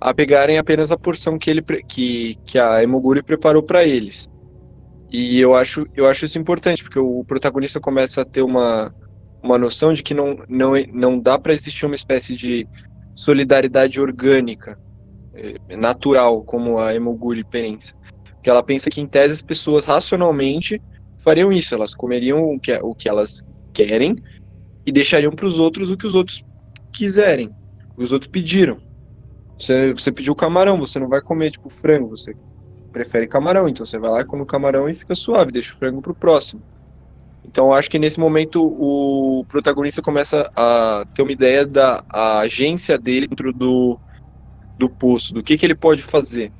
a 0.00 0.14
pegarem 0.14 0.58
apenas 0.58 0.92
a 0.92 0.96
porção 0.96 1.38
que, 1.38 1.50
ele, 1.50 1.62
que, 1.62 2.36
que 2.44 2.58
a 2.58 2.82
Emoguri 2.82 3.22
preparou 3.22 3.62
para 3.62 3.84
eles. 3.84 4.28
E 5.10 5.40
eu 5.40 5.54
acho, 5.54 5.86
eu 5.94 6.06
acho 6.06 6.24
isso 6.24 6.38
importante, 6.38 6.82
porque 6.84 6.98
o 6.98 7.24
protagonista 7.24 7.80
começa 7.80 8.22
a 8.22 8.24
ter 8.24 8.42
uma, 8.42 8.94
uma 9.42 9.58
noção 9.58 9.92
de 9.92 10.02
que 10.02 10.14
não, 10.14 10.36
não, 10.48 10.72
não 10.92 11.18
dá 11.18 11.38
para 11.38 11.54
existir 11.54 11.86
uma 11.86 11.94
espécie 11.94 12.36
de 12.36 12.66
solidariedade 13.14 14.00
orgânica, 14.00 14.78
eh, 15.34 15.76
natural, 15.76 16.44
como 16.44 16.78
a 16.78 16.94
Emoguri 16.94 17.42
pensa. 17.42 17.94
Porque 18.34 18.50
ela 18.50 18.62
pensa 18.62 18.90
que, 18.90 19.00
em 19.00 19.06
tese, 19.06 19.32
as 19.32 19.42
pessoas 19.42 19.84
racionalmente 19.84 20.80
fariam 21.18 21.52
isso, 21.52 21.74
elas 21.74 21.94
comeriam 21.94 22.40
o 22.42 22.60
que, 22.60 22.72
o 22.82 22.94
que 22.94 23.08
elas 23.08 23.44
querem 23.72 24.16
e 24.86 24.92
deixariam 24.92 25.32
para 25.32 25.46
os 25.46 25.58
outros 25.58 25.90
o 25.90 25.96
que 25.96 26.06
os 26.06 26.14
outros 26.14 26.42
quiserem, 26.92 27.50
o 27.96 28.02
os 28.02 28.12
outros 28.12 28.30
pediram. 28.30 28.80
Você, 29.56 29.92
você 29.92 30.12
pediu 30.12 30.34
camarão, 30.34 30.78
você 30.78 30.98
não 30.98 31.08
vai 31.08 31.20
comer, 31.20 31.50
tipo, 31.50 31.68
frango, 31.68 32.10
você 32.10 32.34
prefere 32.92 33.26
camarão, 33.26 33.68
então 33.68 33.84
você 33.84 33.98
vai 33.98 34.10
lá 34.10 34.20
e 34.20 34.24
come 34.24 34.42
o 34.42 34.46
camarão 34.46 34.88
e 34.88 34.94
fica 34.94 35.14
suave, 35.14 35.52
deixa 35.52 35.74
o 35.74 35.78
frango 35.78 36.00
pro 36.00 36.14
próximo. 36.14 36.62
Então 37.44 37.72
acho 37.72 37.90
que 37.90 37.98
nesse 37.98 38.20
momento 38.20 38.60
o 38.62 39.44
protagonista 39.46 40.02
começa 40.02 40.50
a 40.56 41.04
ter 41.14 41.22
uma 41.22 41.32
ideia 41.32 41.66
da 41.66 42.02
agência 42.12 42.98
dele 42.98 43.26
dentro 43.26 43.52
do, 43.52 43.98
do 44.76 44.90
poço, 44.90 45.32
do 45.32 45.42
que, 45.42 45.56
que 45.56 45.66
ele 45.66 45.74
pode 45.74 46.02
fazer. 46.02 46.52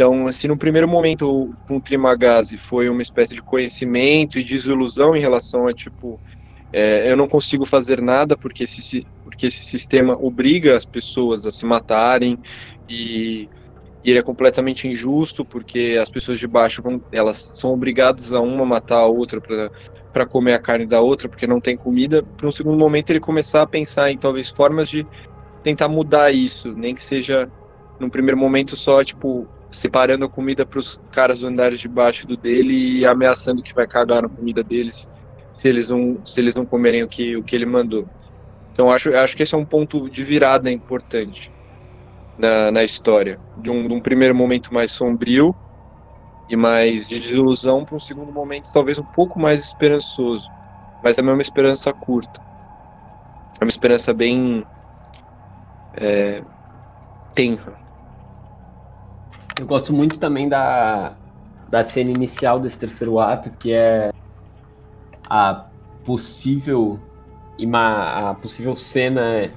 Então, 0.00 0.26
assim, 0.26 0.48
no 0.48 0.56
primeiro 0.56 0.88
momento 0.88 1.52
com 1.68 1.76
o 1.76 1.80
Trimagazi 1.80 2.56
foi 2.56 2.88
uma 2.88 3.02
espécie 3.02 3.34
de 3.34 3.42
conhecimento 3.42 4.38
e 4.38 4.42
desilusão 4.42 5.14
em 5.14 5.20
relação 5.20 5.66
a, 5.66 5.74
tipo, 5.74 6.18
é, 6.72 7.12
eu 7.12 7.18
não 7.18 7.28
consigo 7.28 7.66
fazer 7.66 8.00
nada 8.00 8.34
porque 8.34 8.64
esse, 8.64 9.06
porque 9.22 9.48
esse 9.48 9.62
sistema 9.62 10.16
obriga 10.18 10.74
as 10.74 10.86
pessoas 10.86 11.44
a 11.44 11.50
se 11.50 11.66
matarem 11.66 12.38
e 12.88 13.46
e 14.02 14.08
ele 14.08 14.18
é 14.18 14.22
completamente 14.22 14.88
injusto 14.88 15.44
porque 15.44 15.98
as 16.00 16.08
pessoas 16.08 16.38
de 16.38 16.48
baixo 16.48 16.82
vão, 16.82 16.98
elas 17.12 17.36
são 17.36 17.70
obrigadas 17.70 18.32
a 18.32 18.40
uma 18.40 18.64
matar 18.64 19.00
a 19.00 19.06
outra 19.06 19.38
para 20.10 20.26
comer 20.26 20.54
a 20.54 20.58
carne 20.58 20.86
da 20.86 21.02
outra 21.02 21.28
porque 21.28 21.46
não 21.46 21.60
tem 21.60 21.76
comida. 21.76 22.22
Para 22.38 22.48
um 22.48 22.52
segundo 22.52 22.78
momento 22.78 23.10
ele 23.10 23.20
começar 23.20 23.60
a 23.60 23.66
pensar 23.66 24.10
em 24.10 24.16
talvez 24.16 24.48
formas 24.48 24.88
de 24.88 25.06
tentar 25.62 25.90
mudar 25.90 26.32
isso, 26.32 26.72
nem 26.72 26.94
que 26.94 27.02
seja 27.02 27.46
num 28.00 28.08
primeiro 28.08 28.38
momento 28.38 28.74
só 28.74 29.04
tipo 29.04 29.46
separando 29.70 30.24
a 30.24 30.28
comida 30.28 30.66
para 30.66 30.78
os 30.78 30.98
caras 31.12 31.40
do 31.40 31.46
andar 31.46 31.72
de 31.72 31.88
baixo 31.88 32.26
do 32.26 32.36
dele 32.36 32.98
e 32.98 33.06
ameaçando 33.06 33.62
que 33.62 33.74
vai 33.74 33.86
cagar 33.86 34.22
na 34.22 34.28
comida 34.28 34.64
deles 34.64 35.06
se 35.52 35.68
eles 35.68 35.88
não 35.88 36.20
se 36.24 36.40
eles 36.40 36.54
não 36.54 36.64
comerem 36.64 37.02
o 37.02 37.08
que 37.08 37.36
o 37.36 37.44
que 37.44 37.54
ele 37.54 37.66
mandou. 37.66 38.08
Então 38.72 38.90
acho 38.90 39.14
acho 39.14 39.36
que 39.36 39.42
esse 39.42 39.54
é 39.54 39.58
um 39.58 39.64
ponto 39.64 40.10
de 40.10 40.24
virada 40.24 40.70
importante 40.70 41.52
na, 42.38 42.70
na 42.70 42.82
história. 42.82 43.38
De 43.56 43.70
um, 43.70 43.86
de 43.86 43.94
um 43.94 44.00
primeiro 44.00 44.34
momento 44.34 44.72
mais 44.74 44.90
sombrio 44.90 45.54
e 46.48 46.56
mais 46.56 47.06
de 47.06 47.20
desilusão 47.20 47.84
para 47.84 47.96
um 47.96 48.00
segundo 48.00 48.32
momento 48.32 48.70
talvez 48.72 48.98
um 48.98 49.04
pouco 49.04 49.38
mais 49.38 49.60
esperançoso. 49.64 50.48
Mas 51.02 51.18
é 51.18 51.22
uma 51.22 51.40
esperança 51.40 51.92
curta. 51.92 52.40
É 53.60 53.64
uma 53.64 53.70
esperança 53.70 54.12
bem 54.12 54.64
é, 55.94 56.42
tenra. 57.34 57.79
Eu 59.60 59.66
gosto 59.66 59.92
muito 59.92 60.18
também 60.18 60.48
da, 60.48 61.18
da 61.68 61.84
cena 61.84 62.10
inicial 62.10 62.58
desse 62.58 62.78
terceiro 62.78 63.18
ato, 63.18 63.54
que 63.58 63.74
é 63.74 64.08
a 65.28 65.70
possível 66.02 66.98
a 67.74 68.34
possível 68.36 68.74
cena 68.74 69.54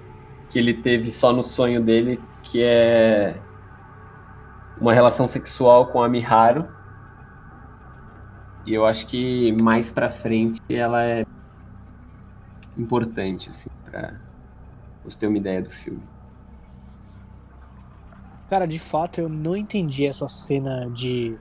que 0.49 0.59
ele 0.59 0.81
teve 0.81 1.09
só 1.09 1.31
no 1.31 1.41
sonho 1.41 1.81
dele 1.81 2.27
que 2.41 2.61
é 2.61 3.47
uma 4.75 4.93
relação 4.93 5.25
sexual 5.25 5.89
com 5.89 6.03
a 6.03 6.09
Miharu. 6.09 6.67
E 8.65 8.73
eu 8.73 8.85
acho 8.85 9.07
que 9.07 9.53
mais 9.53 9.89
pra 9.89 10.09
frente 10.09 10.57
ela 10.69 11.01
é 11.05 11.23
importante, 12.75 13.49
assim, 13.49 13.69
pra 13.85 14.19
você 15.03 15.19
ter 15.19 15.27
uma 15.27 15.37
ideia 15.37 15.61
do 15.61 15.69
filme. 15.69 16.12
Cara, 18.49 18.65
de 18.65 18.79
fato 18.79 19.19
eu 19.19 19.29
não 19.29 19.55
entendi 19.55 20.05
essa 20.05 20.27
cena 20.27 20.89
de. 20.89 21.35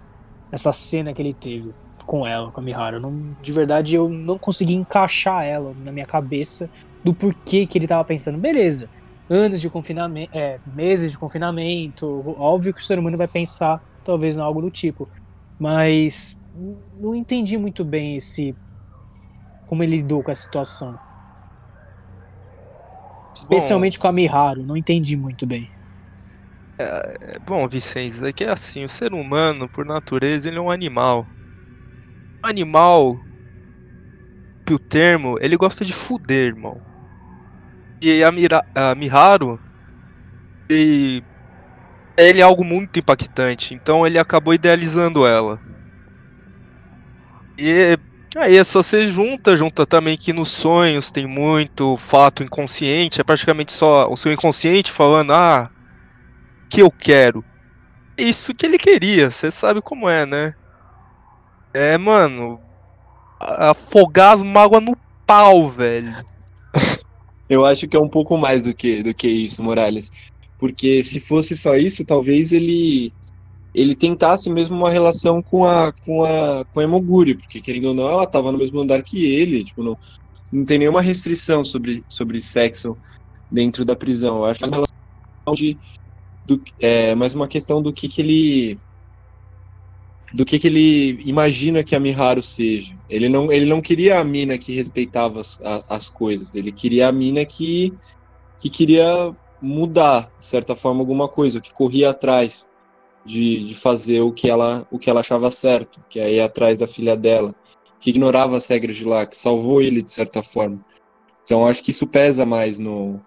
Essa 0.50 0.72
cena 0.72 1.12
que 1.12 1.22
ele 1.22 1.32
teve 1.32 1.72
com 2.04 2.26
ela, 2.26 2.50
com 2.50 2.60
a 2.60 2.62
Miharu. 2.62 3.00
Não, 3.00 3.36
de 3.40 3.52
verdade 3.52 3.94
eu 3.94 4.08
não 4.08 4.38
consegui 4.38 4.74
encaixar 4.74 5.44
ela 5.44 5.74
na 5.84 5.92
minha 5.92 6.06
cabeça 6.06 6.68
do 7.02 7.14
porquê 7.14 7.66
que 7.66 7.78
ele 7.78 7.86
tava 7.86 8.04
pensando. 8.04 8.38
Beleza, 8.38 8.88
anos 9.28 9.60
de 9.60 9.70
confinamento, 9.70 10.36
é, 10.36 10.58
meses 10.74 11.10
de 11.12 11.18
confinamento. 11.18 12.22
Óbvio 12.38 12.74
que 12.74 12.80
o 12.80 12.84
ser 12.84 12.98
humano 12.98 13.16
vai 13.16 13.28
pensar 13.28 13.82
talvez 14.04 14.36
em 14.36 14.40
algo 14.40 14.60
do 14.60 14.70
tipo, 14.70 15.08
mas 15.58 16.38
não 17.00 17.14
entendi 17.14 17.56
muito 17.56 17.84
bem 17.84 18.16
esse 18.16 18.54
como 19.66 19.82
ele 19.82 19.96
lidou 19.96 20.22
com 20.22 20.30
a 20.30 20.34
situação. 20.34 20.98
Especialmente 23.34 23.98
bom, 23.98 24.02
com 24.02 24.08
a 24.08 24.12
Miharu, 24.12 24.62
não 24.62 24.76
entendi 24.76 25.16
muito 25.16 25.46
bem. 25.46 25.71
É, 26.78 27.34
é 27.36 27.38
bom, 27.38 27.68
Vicente, 27.68 28.24
é 28.26 28.32
que 28.32 28.44
é 28.44 28.50
assim, 28.50 28.84
o 28.84 28.88
ser 28.88 29.12
humano, 29.12 29.68
por 29.68 29.84
natureza, 29.84 30.48
ele 30.48 30.58
é 30.58 30.60
um 30.60 30.70
animal. 30.70 31.34
Animal, 32.40 33.26
o 34.70 34.78
termo, 34.78 35.36
ele 35.40 35.56
gosta 35.56 35.84
de 35.84 35.92
fuder, 35.92 36.46
irmão. 36.48 36.82
E 38.02 38.22
a, 38.24 38.30
Mira, 38.32 38.60
a 38.74 38.94
Miharu, 38.94 39.60
e 40.70 41.22
ele 42.18 42.40
é 42.40 42.42
algo 42.42 42.64
muito 42.64 42.98
impactante, 42.98 43.74
então 43.74 44.06
ele 44.06 44.18
acabou 44.18 44.54
idealizando 44.54 45.26
ela. 45.26 45.60
E 47.58 47.96
aí 48.36 48.64
só 48.64 48.82
você 48.82 49.06
junta, 49.08 49.56
junta 49.56 49.86
também 49.86 50.16
que 50.16 50.32
nos 50.32 50.50
sonhos 50.50 51.10
tem 51.10 51.26
muito 51.26 51.96
fato 51.96 52.42
inconsciente, 52.42 53.20
é 53.20 53.24
praticamente 53.24 53.72
só 53.72 54.08
o 54.10 54.16
seu 54.16 54.32
inconsciente 54.32 54.90
falando, 54.90 55.32
ah, 55.32 55.70
que 56.72 56.80
eu 56.80 56.90
quero. 56.90 57.44
Isso 58.16 58.54
que 58.54 58.64
ele 58.64 58.78
queria, 58.78 59.30
você 59.30 59.50
sabe 59.50 59.82
como 59.82 60.08
é, 60.08 60.24
né? 60.24 60.54
É, 61.74 61.98
mano, 61.98 62.58
afogar 63.38 64.34
as 64.34 64.42
mágoas 64.42 64.82
no 64.82 64.96
pau, 65.26 65.68
velho. 65.68 66.24
Eu 67.48 67.66
acho 67.66 67.86
que 67.86 67.94
é 67.94 68.00
um 68.00 68.08
pouco 68.08 68.38
mais 68.38 68.64
do 68.64 68.72
que, 68.72 69.02
do 69.02 69.12
que 69.12 69.28
isso, 69.28 69.62
Morales. 69.62 70.10
Porque 70.58 71.02
se 71.02 71.20
fosse 71.20 71.54
só 71.54 71.76
isso, 71.76 72.04
talvez 72.04 72.50
ele 72.50 73.12
ele 73.74 73.94
tentasse 73.94 74.50
mesmo 74.50 74.76
uma 74.76 74.90
relação 74.90 75.42
com 75.42 75.66
a 75.66 75.92
com 75.92 76.24
a 76.24 76.64
com 76.64 76.80
a 76.80 76.82
Emoguri, 76.82 77.34
porque 77.34 77.60
querendo 77.60 77.88
ou 77.88 77.94
não, 77.94 78.08
ela 78.08 78.24
estava 78.24 78.50
no 78.50 78.58
mesmo 78.58 78.80
andar 78.80 79.02
que 79.02 79.24
ele, 79.34 79.64
tipo, 79.64 79.82
não, 79.82 79.98
não 80.50 80.64
tem 80.64 80.78
nenhuma 80.78 81.02
restrição 81.02 81.62
sobre, 81.62 82.02
sobre 82.08 82.40
sexo 82.40 82.96
dentro 83.50 83.84
da 83.84 83.96
prisão. 83.96 84.38
Eu 84.38 84.44
acho 84.46 84.58
que 84.58 84.64
é 84.64 84.68
uma 84.68 84.76
relação 84.76 85.54
de 85.54 85.78
do, 86.44 86.62
é 86.80 87.14
mais 87.14 87.34
uma 87.34 87.48
questão 87.48 87.80
do 87.82 87.92
que 87.92 88.08
que 88.08 88.20
ele 88.20 88.80
do 90.32 90.44
que, 90.44 90.58
que 90.58 90.66
ele 90.66 91.22
imagina 91.26 91.84
que 91.84 91.94
a 91.94 92.00
Miharu 92.00 92.42
seja. 92.42 92.96
Ele 93.08 93.28
não, 93.28 93.52
ele 93.52 93.66
não 93.66 93.82
queria 93.82 94.18
a 94.18 94.24
mina 94.24 94.56
que 94.56 94.72
respeitava 94.72 95.40
as, 95.40 95.60
a, 95.62 95.84
as 95.88 96.08
coisas, 96.08 96.54
ele 96.54 96.72
queria 96.72 97.08
a 97.08 97.12
mina 97.12 97.44
que, 97.44 97.92
que 98.58 98.70
queria 98.70 99.34
mudar, 99.60 100.32
de 100.38 100.46
certa 100.46 100.74
forma, 100.74 101.00
alguma 101.00 101.28
coisa, 101.28 101.60
que 101.60 101.72
corria 101.72 102.10
atrás 102.10 102.66
de, 103.24 103.64
de 103.64 103.74
fazer 103.74 104.20
o 104.22 104.32
que, 104.32 104.48
ela, 104.48 104.86
o 104.90 104.98
que 104.98 105.10
ela 105.10 105.20
achava 105.20 105.50
certo, 105.50 106.02
que 106.08 106.18
é 106.18 106.32
ir 106.32 106.40
atrás 106.40 106.78
da 106.78 106.86
filha 106.86 107.16
dela, 107.16 107.54
que 108.00 108.10
ignorava 108.10 108.56
as 108.56 108.66
regras 108.66 108.96
de 108.96 109.04
lá, 109.04 109.26
que 109.26 109.36
salvou 109.36 109.80
ele 109.82 110.02
de 110.02 110.10
certa 110.10 110.42
forma. 110.42 110.84
Então 111.44 111.66
acho 111.66 111.82
que 111.82 111.90
isso 111.90 112.06
pesa 112.06 112.46
mais 112.46 112.78
no, 112.78 113.20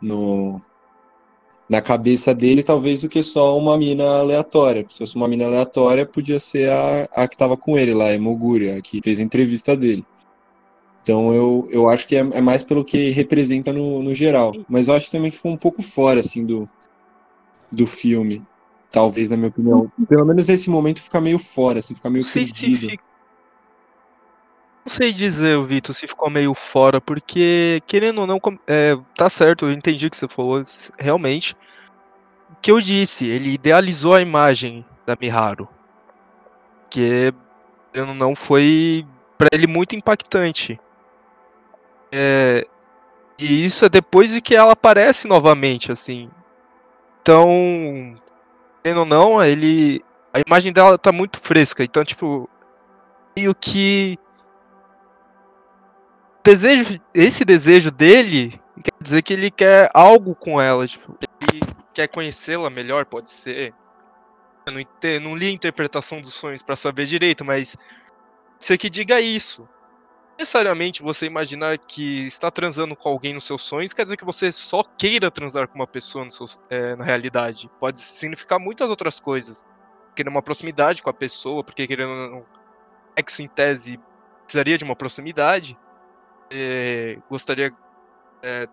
no, 0.00 0.60
na 1.68 1.82
cabeça 1.82 2.34
dele, 2.34 2.62
talvez 2.62 3.00
do 3.00 3.08
que 3.08 3.22
só 3.22 3.58
uma 3.58 3.76
mina 3.76 4.04
aleatória. 4.18 4.86
Se 4.88 4.98
fosse 4.98 5.16
uma 5.16 5.26
mina 5.26 5.46
aleatória, 5.46 6.06
podia 6.06 6.38
ser 6.38 6.70
a, 6.70 7.08
a 7.12 7.28
que 7.28 7.34
estava 7.34 7.56
com 7.56 7.76
ele 7.76 7.92
lá, 7.92 8.06
a 8.06 8.14
Emoguri, 8.14 8.70
a 8.70 8.80
que 8.80 9.00
fez 9.02 9.18
a 9.18 9.22
entrevista 9.22 9.76
dele. 9.76 10.04
Então 11.02 11.32
eu, 11.32 11.68
eu 11.70 11.88
acho 11.88 12.06
que 12.06 12.16
é, 12.16 12.20
é 12.20 12.40
mais 12.40 12.64
pelo 12.64 12.84
que 12.84 13.10
representa 13.10 13.72
no, 13.72 14.02
no 14.02 14.14
geral. 14.14 14.52
Mas 14.68 14.88
eu 14.88 14.94
acho 14.94 15.10
também 15.10 15.30
que 15.30 15.36
ficou 15.36 15.52
um 15.52 15.56
pouco 15.56 15.82
fora, 15.82 16.20
assim, 16.20 16.44
do, 16.44 16.68
do 17.70 17.86
filme. 17.86 18.44
Talvez, 18.90 19.28
na 19.28 19.36
minha 19.36 19.48
opinião. 19.48 19.90
Pelo 20.08 20.24
menos 20.24 20.46
nesse 20.46 20.70
momento 20.70 21.02
fica 21.02 21.20
meio 21.20 21.38
fora, 21.38 21.80
assim, 21.80 21.94
fica 21.94 22.10
meio 22.10 22.24
perdido. 22.24 22.96
Não 24.86 24.92
sei 24.92 25.12
dizer, 25.12 25.60
Vitor, 25.64 25.92
se 25.92 26.06
ficou 26.06 26.30
meio 26.30 26.54
fora, 26.54 27.00
porque, 27.00 27.82
querendo 27.88 28.20
ou 28.20 28.26
não, 28.26 28.38
é, 28.68 28.96
tá 29.16 29.28
certo, 29.28 29.66
eu 29.66 29.72
entendi 29.72 30.06
o 30.06 30.10
que 30.10 30.16
você 30.16 30.28
falou, 30.28 30.62
realmente. 30.96 31.56
O 32.52 32.54
que 32.62 32.70
eu 32.70 32.80
disse, 32.80 33.26
ele 33.26 33.54
idealizou 33.54 34.14
a 34.14 34.20
imagem 34.20 34.86
da 35.04 35.16
Miharu. 35.20 35.68
Que, 36.88 37.34
querendo 37.92 38.10
ou 38.10 38.14
não, 38.14 38.36
foi 38.36 39.04
para 39.36 39.48
ele 39.52 39.66
muito 39.66 39.96
impactante. 39.96 40.78
É, 42.12 42.64
e 43.40 43.64
isso 43.64 43.86
é 43.86 43.88
depois 43.88 44.30
de 44.30 44.40
que 44.40 44.54
ela 44.54 44.74
aparece 44.74 45.26
novamente, 45.26 45.90
assim. 45.90 46.30
Então, 47.22 48.16
querendo 48.84 48.98
ou 48.98 49.04
não, 49.04 49.42
ele. 49.42 50.00
A 50.32 50.38
imagem 50.46 50.72
dela 50.72 50.96
tá 50.96 51.10
muito 51.10 51.40
fresca. 51.40 51.82
Então, 51.82 52.04
tipo, 52.04 52.48
meio 53.36 53.52
que 53.52 54.16
desejo, 56.46 57.00
esse 57.12 57.44
desejo 57.44 57.90
dele 57.90 58.60
quer 58.82 58.92
dizer 59.00 59.22
que 59.22 59.32
ele 59.32 59.50
quer 59.50 59.90
algo 59.92 60.34
com 60.34 60.60
ela, 60.60 60.86
tipo, 60.86 61.18
ele 61.40 61.60
quer 61.92 62.08
conhecê-la 62.08 62.70
melhor, 62.70 63.04
pode 63.04 63.30
ser. 63.30 63.74
Eu 64.66 64.72
não, 64.72 64.80
não 65.20 65.36
li 65.36 65.46
a 65.46 65.50
interpretação 65.50 66.20
dos 66.20 66.34
sonhos 66.34 66.62
pra 66.62 66.76
saber 66.76 67.06
direito, 67.06 67.44
mas 67.44 67.76
você 68.58 68.78
que 68.78 68.88
diga 68.88 69.20
isso. 69.20 69.68
Necessariamente 70.38 71.02
você 71.02 71.24
imaginar 71.24 71.78
que 71.78 72.26
está 72.26 72.50
transando 72.50 72.94
com 72.94 73.08
alguém 73.08 73.32
nos 73.32 73.44
seus 73.44 73.62
sonhos 73.62 73.94
quer 73.94 74.04
dizer 74.04 74.18
que 74.18 74.24
você 74.24 74.52
só 74.52 74.82
queira 74.82 75.30
transar 75.30 75.66
com 75.66 75.76
uma 75.76 75.86
pessoa 75.86 76.28
seu- 76.30 76.46
é, 76.68 76.94
na 76.94 77.04
realidade. 77.04 77.70
Pode 77.80 77.98
significar 77.98 78.60
muitas 78.60 78.90
outras 78.90 79.18
coisas. 79.18 79.64
Querer 80.14 80.28
uma 80.28 80.42
proximidade 80.42 81.02
com 81.02 81.08
a 81.08 81.14
pessoa, 81.14 81.64
porque 81.64 81.86
querendo 81.86 82.30
não, 82.30 82.44
sexo 83.16 83.42
em 83.42 83.48
tese 83.48 83.98
precisaria 84.44 84.76
de 84.76 84.84
uma 84.84 84.94
proximidade. 84.94 85.76
É, 86.52 87.18
gostaria 87.28 87.72
é, 88.42 88.66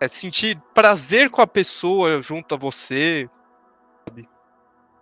é, 0.00 0.08
sentir 0.08 0.60
prazer 0.74 1.30
com 1.30 1.40
a 1.40 1.46
pessoa 1.46 2.20
junto 2.20 2.54
a 2.54 2.58
você, 2.58 3.28
sabe? 4.08 4.28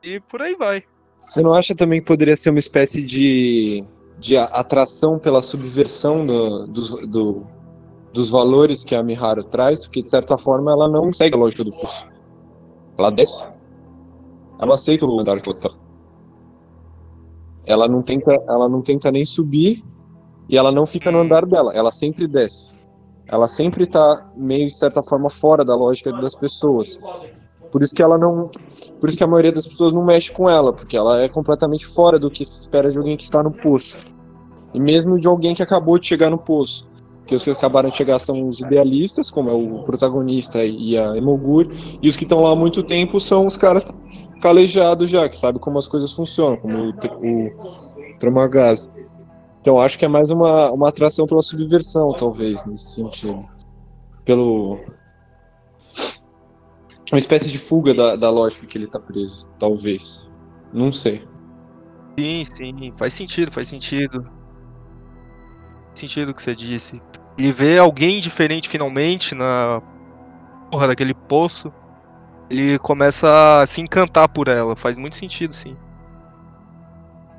E 0.03 0.21
por 0.21 0.43
aí 0.43 0.55
vai. 0.55 0.83
Você 1.19 1.43
não 1.43 1.55
acha 1.55 1.75
também 1.75 2.01
que 2.01 2.07
poderia 2.07 2.37
ser 2.37 2.51
uma 2.51 2.59
espécie 2.59 3.03
de, 3.03 3.83
de 4.19 4.37
atração 4.37 5.19
pela 5.19 5.41
subversão 5.41 6.27
do- 6.27 6.67
dos, 6.67 6.91
do- 7.09 7.47
dos 8.13 8.29
valores 8.29 8.85
que 8.85 8.95
a 8.95 9.03
Miharu 9.03 9.43
traz? 9.45 9.87
Porque, 9.87 10.03
de 10.03 10.11
certa 10.11 10.37
forma, 10.37 10.71
ela 10.71 10.89
não 10.89 11.13
segue 11.13 11.35
a 11.35 11.39
lógica 11.39 11.65
do 11.65 11.73
curso. 11.73 12.07
Ela 12.99 13.11
desce. 13.11 13.49
Ela 14.61 14.75
aceita 14.75 15.07
o 15.07 15.19
andar 15.21 15.41
que 15.41 15.49
ela 15.49 15.59
tá. 15.59 15.71
Ela 17.67 17.89
não 17.89 18.03
tenta, 18.03 18.33
ela 18.47 18.69
não 18.69 18.83
tenta 18.83 19.11
nem 19.11 19.25
subir 19.25 19.83
e 20.49 20.57
ela 20.57 20.71
não 20.71 20.87
fica 20.87 21.11
no 21.11 21.21
andar 21.21 21.47
dela. 21.47 21.73
Ela 21.75 21.91
sempre 21.91 22.27
desce. 22.27 22.71
Ela 23.27 23.49
sempre 23.49 23.87
tá 23.87 24.27
meio, 24.37 24.69
de 24.69 24.77
certa 24.77 25.03
forma, 25.03 25.31
fora 25.31 25.65
da 25.65 25.75
lógica 25.75 26.13
das 26.13 26.35
pessoas. 26.35 26.99
Por 27.73 27.83
isso 27.83 27.95
que 27.95 28.03
ela 28.03 28.17
não, 28.17 28.51
por 29.01 29.09
isso 29.09 29.19
que 29.19 29.25
a 29.25 29.27
maioria 29.27 29.51
das 29.51 29.67
pessoas 29.67 29.93
não 29.93 30.05
mexe 30.05 30.31
com 30.31 30.49
ela, 30.49 30.73
porque 30.73 30.97
ela 30.97 31.23
é 31.23 31.29
completamente 31.29 31.87
fora 31.87 32.19
do 32.19 32.31
que 32.31 32.45
se 32.45 32.61
espera 32.61 32.91
de 32.91 32.99
alguém 32.99 33.17
que 33.17 33.25
está 33.25 33.43
no 33.43 33.51
poço. 33.51 33.99
E 34.73 34.81
mesmo 34.81 35.19
de 35.19 35.27
alguém 35.27 35.55
que 35.55 35.63
acabou 35.63 35.99
de 35.99 36.07
chegar 36.07 36.31
no 36.31 36.39
poço. 36.39 36.87
Porque 37.19 37.35
os 37.35 37.43
que 37.43 37.51
acabaram 37.51 37.89
de 37.89 37.97
chegar 37.97 38.19
são 38.19 38.49
os 38.49 38.61
idealistas, 38.61 39.31
como 39.31 39.49
é 39.49 39.53
o 39.53 39.83
protagonista 39.83 40.63
e 40.63 40.97
a 40.97 41.17
Emoguri, 41.17 41.99
e 42.03 42.09
os 42.09 42.17
que 42.17 42.25
estão 42.25 42.43
lá 42.43 42.51
há 42.51 42.55
muito 42.55 42.83
tempo 42.83 43.19
são 43.19 43.47
os 43.47 43.57
caras 43.57 43.87
calejados 44.43 45.09
já, 45.09 45.27
que 45.27 45.37
sabem 45.37 45.61
como 45.61 45.79
as 45.79 45.89
coisas 45.89 46.13
funcionam, 46.13 46.59
como 46.59 46.79
o, 46.79 46.91
o 46.91 48.19
Tramagaz. 48.21 48.87
Então 49.65 49.81
acho 49.81 49.99
que 49.99 50.05
é 50.05 50.09
mais 50.09 50.31
uma, 50.31 50.71
uma 50.73 50.91
atração 50.91 51.27
pela 51.27 51.41
subversão, 51.41 52.13
talvez, 52.13 52.67
nesse 52.67 52.97
sentido. 52.97 53.49
Pelo, 54.23 54.79
uma 57.11 57.19
espécie 57.19 57.51
de 57.51 57.57
fuga 57.57 57.95
da, 57.95 58.15
da 58.15 58.29
lógica 58.29 58.67
que 58.67 58.77
ele 58.77 58.87
tá 58.87 59.01
preso, 59.01 59.49
talvez. 59.59 60.29
Não 60.71 60.93
sei. 60.93 61.27
Sim, 62.19 62.45
sim, 62.45 62.93
faz 62.95 63.15
sentido, 63.15 63.51
faz 63.51 63.69
sentido. 63.69 64.23
Faz 65.87 66.01
sentido 66.01 66.29
o 66.29 66.35
que 66.35 66.43
você 66.43 66.55
disse. 66.55 67.01
Ele 67.39 67.51
vê 67.51 67.79
alguém 67.79 68.21
diferente 68.21 68.69
finalmente 68.69 69.35
na 69.35 69.81
porra 70.71 70.89
daquele 70.89 71.15
poço. 71.15 71.73
Ele 72.51 72.79
começa 72.81 73.63
a 73.63 73.67
se 73.67 73.81
encantar 73.81 74.29
por 74.29 74.47
ela. 74.47 74.77
Faz 74.77 74.99
muito 74.99 75.17
sentido, 75.17 75.55
sim. 75.55 75.75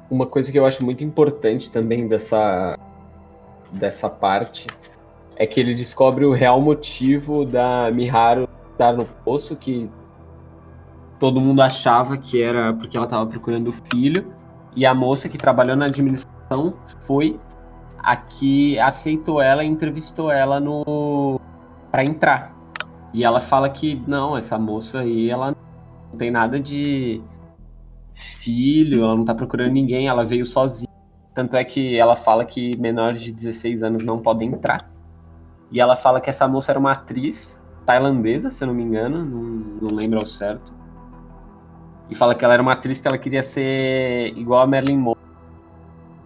Uma 0.09 0.25
coisa 0.25 0.51
que 0.51 0.59
eu 0.59 0.65
acho 0.65 0.83
muito 0.85 1.03
importante 1.03 1.71
também 1.71 2.07
dessa, 2.07 2.77
dessa 3.71 4.09
parte 4.09 4.67
é 5.35 5.45
que 5.45 5.59
ele 5.59 5.73
descobre 5.73 6.25
o 6.25 6.31
real 6.31 6.61
motivo 6.61 7.45
da 7.45 7.91
Miharu 7.91 8.47
estar 8.71 8.93
no 8.93 9.05
poço, 9.05 9.55
que 9.55 9.89
todo 11.19 11.41
mundo 11.41 11.61
achava 11.61 12.17
que 12.17 12.41
era 12.41 12.73
porque 12.73 12.95
ela 12.95 13.05
estava 13.05 13.25
procurando 13.25 13.69
o 13.69 13.73
filho, 13.73 14.31
e 14.75 14.85
a 14.85 14.93
moça 14.93 15.27
que 15.27 15.37
trabalhou 15.37 15.75
na 15.75 15.85
administração 15.85 16.75
foi 17.01 17.39
a 17.97 18.15
que 18.15 18.77
aceitou 18.79 19.41
ela 19.41 19.63
e 19.63 19.67
entrevistou 19.67 20.31
ela 20.31 20.59
no 20.59 21.39
para 21.91 22.03
entrar. 22.03 22.55
E 23.13 23.23
ela 23.23 23.39
fala 23.39 23.69
que 23.69 24.03
não, 24.05 24.37
essa 24.37 24.59
moça 24.59 24.99
aí, 24.99 25.29
ela 25.29 25.55
não 26.11 26.17
tem 26.17 26.29
nada 26.29 26.59
de 26.59 27.21
filho, 28.15 29.03
ela 29.03 29.15
não 29.15 29.25
tá 29.25 29.35
procurando 29.35 29.71
ninguém, 29.71 30.07
ela 30.07 30.25
veio 30.25 30.45
sozinha. 30.45 30.89
Tanto 31.33 31.57
é 31.57 31.63
que 31.63 31.97
ela 31.97 32.15
fala 32.15 32.45
que 32.45 32.77
menores 32.77 33.21
de 33.21 33.31
16 33.31 33.83
anos 33.83 34.05
não 34.05 34.19
podem 34.19 34.49
entrar. 34.49 34.89
E 35.69 35.81
ela 35.81 35.95
fala 35.95 36.21
que 36.21 36.29
essa 36.29 36.47
moça 36.47 36.71
era 36.71 36.79
uma 36.79 36.93
atriz 36.93 37.61
tailandesa, 37.85 38.49
se 38.49 38.63
eu 38.63 38.67
não 38.67 38.73
me 38.73 38.83
engano, 38.83 39.25
não, 39.25 39.41
não 39.81 39.95
lembro 39.95 40.19
ao 40.19 40.25
certo. 40.25 40.73
E 42.09 42.15
fala 42.15 42.33
que 42.33 42.45
ela 42.45 42.53
era 42.53 42.63
uma 42.63 42.71
atriz 42.71 43.01
que 43.01 43.07
ela 43.07 43.17
queria 43.17 43.43
ser 43.43 44.37
igual 44.37 44.61
a 44.61 44.67
Marilyn 44.67 44.97
Monroe. 44.97 45.17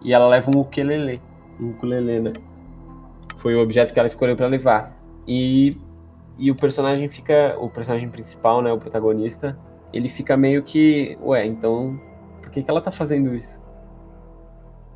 E 0.04 0.14
ela 0.14 0.28
leva 0.28 0.52
um 0.56 0.60
ukulele, 0.60 1.22
um 1.60 1.72
ukulele, 1.72 2.20
né? 2.20 2.34
Foi 3.38 3.56
o 3.56 3.62
objeto 3.62 3.94
que 3.94 4.00
ela 4.00 4.08
escolheu 4.08 4.36
para 4.36 4.48
levar. 4.48 4.96
E, 5.28 5.78
e 6.38 6.52
o 6.52 6.56
personagem 6.56 7.08
fica, 7.10 7.56
o 7.60 7.70
personagem 7.70 8.10
principal, 8.10 8.62
né, 8.62 8.72
o 8.72 8.78
protagonista, 8.78 9.58
ele 9.94 10.10
fica 10.10 10.38
meio 10.38 10.64
que, 10.64 11.18
ué, 11.22 11.46
então 11.46 12.00
por 12.42 12.52
que, 12.52 12.64
que 12.64 12.70
ela 12.70 12.82
tá 12.82 12.92
fazendo 12.92 13.36
isso? 13.36 13.62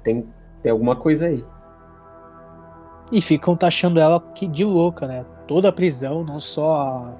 Tem, 0.03 0.27
tem 0.61 0.71
alguma 0.71 0.95
coisa 0.95 1.27
aí. 1.27 1.45
E 3.11 3.21
ficam 3.21 3.55
taxando 3.55 3.99
ela 3.99 4.19
que 4.19 4.47
de 4.47 4.65
louca, 4.65 5.07
né? 5.07 5.25
Toda 5.47 5.69
a 5.69 5.71
prisão, 5.71 6.23
não 6.23 6.39
só 6.39 6.75
a, 6.75 7.15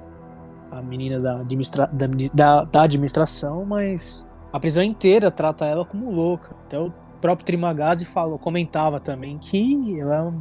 a 0.72 0.82
menina 0.82 1.18
da, 1.18 1.40
administra, 1.40 1.86
da, 1.86 2.06
da, 2.32 2.64
da 2.64 2.82
administração, 2.82 3.64
mas 3.64 4.28
a 4.52 4.58
prisão 4.58 4.82
inteira 4.82 5.30
trata 5.30 5.64
ela 5.64 5.84
como 5.84 6.10
louca. 6.10 6.54
Até 6.64 6.78
o 6.78 6.92
próprio 7.20 7.46
Trimagazi 7.46 8.04
falou, 8.04 8.38
comentava 8.38 8.98
também 8.98 9.38
que 9.38 10.00
ela 10.00 10.16
é 10.16 10.22
um, 10.22 10.40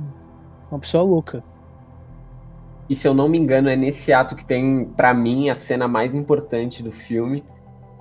uma 0.72 0.80
pessoa 0.80 1.04
louca. 1.04 1.44
E 2.90 2.96
se 2.96 3.08
eu 3.08 3.14
não 3.14 3.30
me 3.30 3.38
engano, 3.38 3.70
é 3.70 3.76
nesse 3.76 4.12
ato 4.12 4.36
que 4.36 4.44
tem, 4.44 4.86
pra 4.86 5.14
mim, 5.14 5.50
a 5.50 5.56
cena 5.56 5.88
mais 5.88 6.14
importante 6.14 6.84
do 6.84 6.92
filme, 6.92 7.44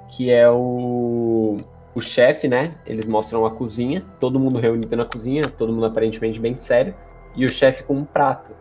que 0.09 0.30
é 0.30 0.51
o, 0.51 1.57
o 1.95 2.01
chefe, 2.01 2.49
né? 2.49 2.74
Eles 2.85 3.07
mostram 3.07 3.47
a 3.47 3.51
cozinha, 3.51 4.05
todo 4.18 4.41
mundo 4.41 4.59
reunido 4.59 4.97
na 4.97 5.05
cozinha, 5.05 5.43
todo 5.43 5.72
mundo 5.72 5.87
aparentemente 5.87 6.41
bem 6.41 6.57
sério, 6.57 6.95
e 7.35 7.47
o 7.47 7.49
chefe 7.49 7.85
com 7.85 7.95
um 7.95 8.05
prato 8.05 8.53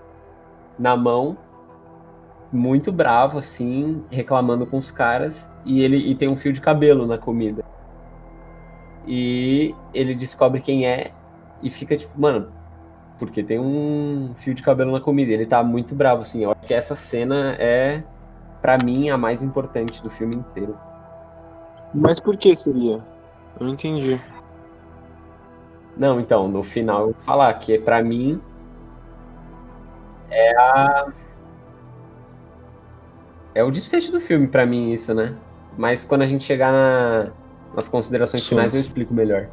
na 0.78 0.96
mão, 0.96 1.38
muito 2.52 2.92
bravo, 2.92 3.38
assim, 3.38 4.04
reclamando 4.10 4.66
com 4.66 4.78
os 4.78 4.92
caras, 4.92 5.50
e 5.66 5.82
ele 5.82 5.98
e 5.98 6.16
tem 6.16 6.30
um 6.30 6.38
fio 6.38 6.54
de 6.54 6.62
cabelo 6.62 7.06
na 7.06 7.18
comida. 7.18 7.64
E 9.08 9.74
ele 9.94 10.14
descobre 10.14 10.62
quem 10.62 10.86
é 10.86 11.12
e 11.62 11.70
fica 11.70 11.98
tipo, 11.98 12.20
mano, 12.20 12.52
porque 13.22 13.44
tem 13.44 13.60
um 13.60 14.34
fio 14.34 14.56
de 14.56 14.64
cabelo 14.64 14.92
na 14.92 15.00
comida. 15.00 15.32
Ele 15.32 15.46
tá 15.46 15.64
muito 15.64 15.94
bravo, 15.94 16.22
assim. 16.22 16.44
Eu 16.44 16.50
acho 16.50 16.68
que 16.68 16.74
essa 16.74 16.96
cena 16.96 17.54
é, 17.60 18.04
para 18.60 18.80
mim, 18.84 19.12
a 19.12 19.18
mais 19.18 19.44
importante 19.44 20.02
do 20.02 20.10
filme 20.10 20.38
inteiro. 20.38 20.76
Mas 21.94 22.20
por 22.20 22.36
que 22.36 22.56
seria? 22.56 22.94
Eu 23.60 23.68
não 23.68 23.74
entendi. 23.74 24.20
Não, 25.96 26.20
então, 26.20 26.48
no 26.48 26.64
final 26.64 27.02
eu 27.02 27.14
vou 27.14 27.22
falar 27.22 27.54
que 27.60 27.78
para 27.78 28.02
mim 28.02 28.42
é 30.32 30.58
a 30.58 31.14
é 33.54 33.64
o 33.64 33.70
desfecho 33.70 34.12
do 34.12 34.20
filme 34.20 34.48
para 34.48 34.66
mim 34.66 34.94
isso, 34.94 35.14
né? 35.14 35.36
Mas 35.78 36.04
quando 36.04 36.24
a 36.24 36.26
gente 36.26 36.44
chegar 36.44 36.72
na, 36.72 37.32
nas 37.76 37.88
considerações 37.88 38.42
Sim. 38.42 38.50
finais 38.50 38.74
eu 38.74 38.80
explico 38.80 39.14
melhor. 39.14 39.48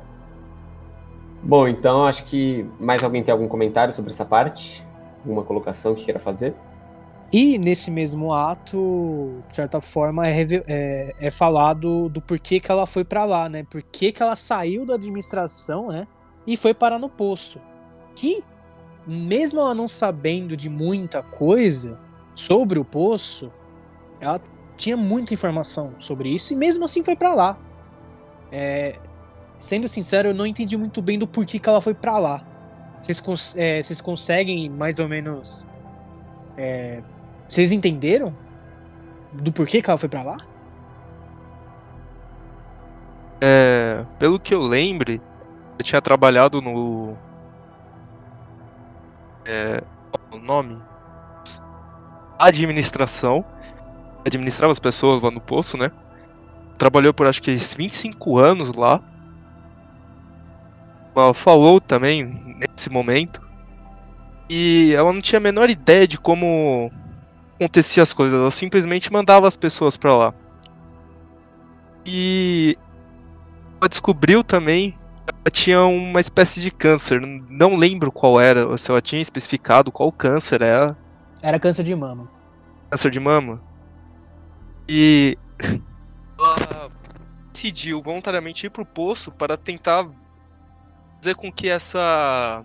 Bom, 1.42 1.68
então 1.68 2.04
acho 2.04 2.24
que 2.24 2.66
mais 2.80 3.02
alguém 3.02 3.22
tem 3.22 3.32
algum 3.32 3.48
comentário 3.48 3.92
sobre 3.92 4.12
essa 4.12 4.24
parte? 4.24 4.84
Alguma 5.20 5.44
colocação 5.44 5.94
que 5.94 6.04
queira 6.04 6.18
fazer? 6.20 6.54
E 7.32 7.58
nesse 7.58 7.90
mesmo 7.90 8.32
ato, 8.32 9.42
de 9.46 9.54
certa 9.54 9.80
forma, 9.80 10.26
é, 10.26 10.42
é- 10.66 11.10
é 11.20 11.30
falado 11.30 12.08
do 12.08 12.20
porquê 12.22 12.58
que 12.58 12.70
ela 12.72 12.86
foi 12.86 13.04
pra 13.04 13.24
lá, 13.24 13.48
né? 13.48 13.64
Por 13.68 13.82
que 13.82 14.10
que 14.12 14.22
ela 14.22 14.34
saiu 14.34 14.86
da 14.86 14.94
administração, 14.94 15.88
né? 15.88 16.06
E 16.46 16.56
foi 16.56 16.72
parar 16.72 16.98
no 16.98 17.08
posto. 17.08 17.60
Que, 18.16 18.42
mesmo 19.06 19.60
ela 19.60 19.74
não 19.74 19.86
sabendo 19.86 20.56
de 20.56 20.70
muita 20.70 21.22
coisa 21.22 21.98
sobre 22.34 22.78
o 22.78 22.84
poço, 22.84 23.52
ela 24.20 24.40
tinha 24.76 24.96
muita 24.96 25.34
informação 25.34 25.92
sobre 25.98 26.30
isso 26.30 26.54
e 26.54 26.56
mesmo 26.56 26.84
assim 26.84 27.02
foi 27.02 27.14
pra 27.14 27.34
lá. 27.34 27.58
É, 28.50 28.96
sendo 29.58 29.88
sincero, 29.88 30.28
eu 30.28 30.34
não 30.34 30.46
entendi 30.46 30.76
muito 30.76 31.00
bem 31.02 31.18
do 31.18 31.26
porquê 31.26 31.58
que 31.58 31.68
ela 31.68 31.80
foi 31.80 31.94
pra 31.94 32.18
lá. 32.18 32.42
Vocês, 33.00 33.20
cons- 33.20 33.54
é, 33.56 33.80
vocês 33.82 34.00
conseguem 34.00 34.68
mais 34.68 34.98
ou 34.98 35.08
menos 35.08 35.64
é, 36.56 37.00
vocês 37.48 37.70
entenderam 37.70 38.34
do 39.32 39.52
porquê 39.52 39.80
que 39.80 39.88
ela 39.88 39.96
foi 39.98 40.08
pra 40.08 40.22
lá? 40.22 40.36
É, 43.40 44.04
pelo 44.18 44.38
que 44.40 44.52
eu 44.54 44.60
lembre, 44.62 45.20
Eu 45.78 45.84
tinha 45.84 46.02
trabalhado 46.02 46.60
no. 46.60 47.16
É 49.46 49.80
o 50.32 50.38
nome? 50.38 50.76
Administração. 52.36 53.44
Administrava 54.26 54.72
as 54.72 54.80
pessoas 54.80 55.22
lá 55.22 55.30
no 55.30 55.40
poço, 55.40 55.78
né? 55.78 55.92
Trabalhou 56.76 57.14
por 57.14 57.28
acho 57.28 57.40
que 57.40 57.54
25 57.54 58.38
anos 58.38 58.72
lá. 58.74 59.00
Ela 61.14 61.34
falou 61.34 61.80
também 61.80 62.24
nesse 62.58 62.90
momento. 62.90 63.40
E 64.48 64.92
ela 64.94 65.12
não 65.12 65.20
tinha 65.20 65.38
a 65.38 65.42
menor 65.42 65.68
ideia 65.68 66.06
de 66.06 66.18
como 66.18 66.90
acontecia 67.56 68.02
as 68.02 68.12
coisas. 68.12 68.38
Ela 68.38 68.50
simplesmente 68.50 69.12
mandava 69.12 69.46
as 69.46 69.56
pessoas 69.56 69.96
pra 69.96 70.16
lá. 70.16 70.34
E 72.06 72.78
ela 73.80 73.88
descobriu 73.88 74.42
também 74.42 74.92
que 74.92 75.34
ela 75.34 75.50
tinha 75.50 75.82
uma 75.82 76.20
espécie 76.20 76.60
de 76.60 76.70
câncer. 76.70 77.20
Não 77.20 77.76
lembro 77.76 78.10
qual 78.10 78.40
era, 78.40 78.76
se 78.78 78.90
ela 78.90 79.02
tinha 79.02 79.20
especificado 79.20 79.92
qual 79.92 80.10
câncer 80.10 80.62
era. 80.62 80.96
Era 81.42 81.60
câncer 81.60 81.82
de 81.82 81.94
mama. 81.94 82.28
Câncer 82.90 83.10
de 83.10 83.20
mama. 83.20 83.60
E 84.88 85.36
ela 86.38 86.90
decidiu 87.52 88.00
voluntariamente 88.00 88.66
ir 88.66 88.70
pro 88.70 88.86
poço 88.86 89.30
para 89.32 89.56
tentar 89.56 90.08
fazer 91.20 91.34
com 91.34 91.50
que 91.52 91.68
essa 91.68 92.64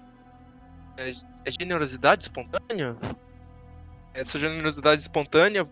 é, 0.98 1.10
é 1.46 1.52
generosidade 1.52 2.24
espontânea? 2.24 2.98
Essa 4.14 4.40
generosidade 4.40 5.02
espontânea 5.02 5.66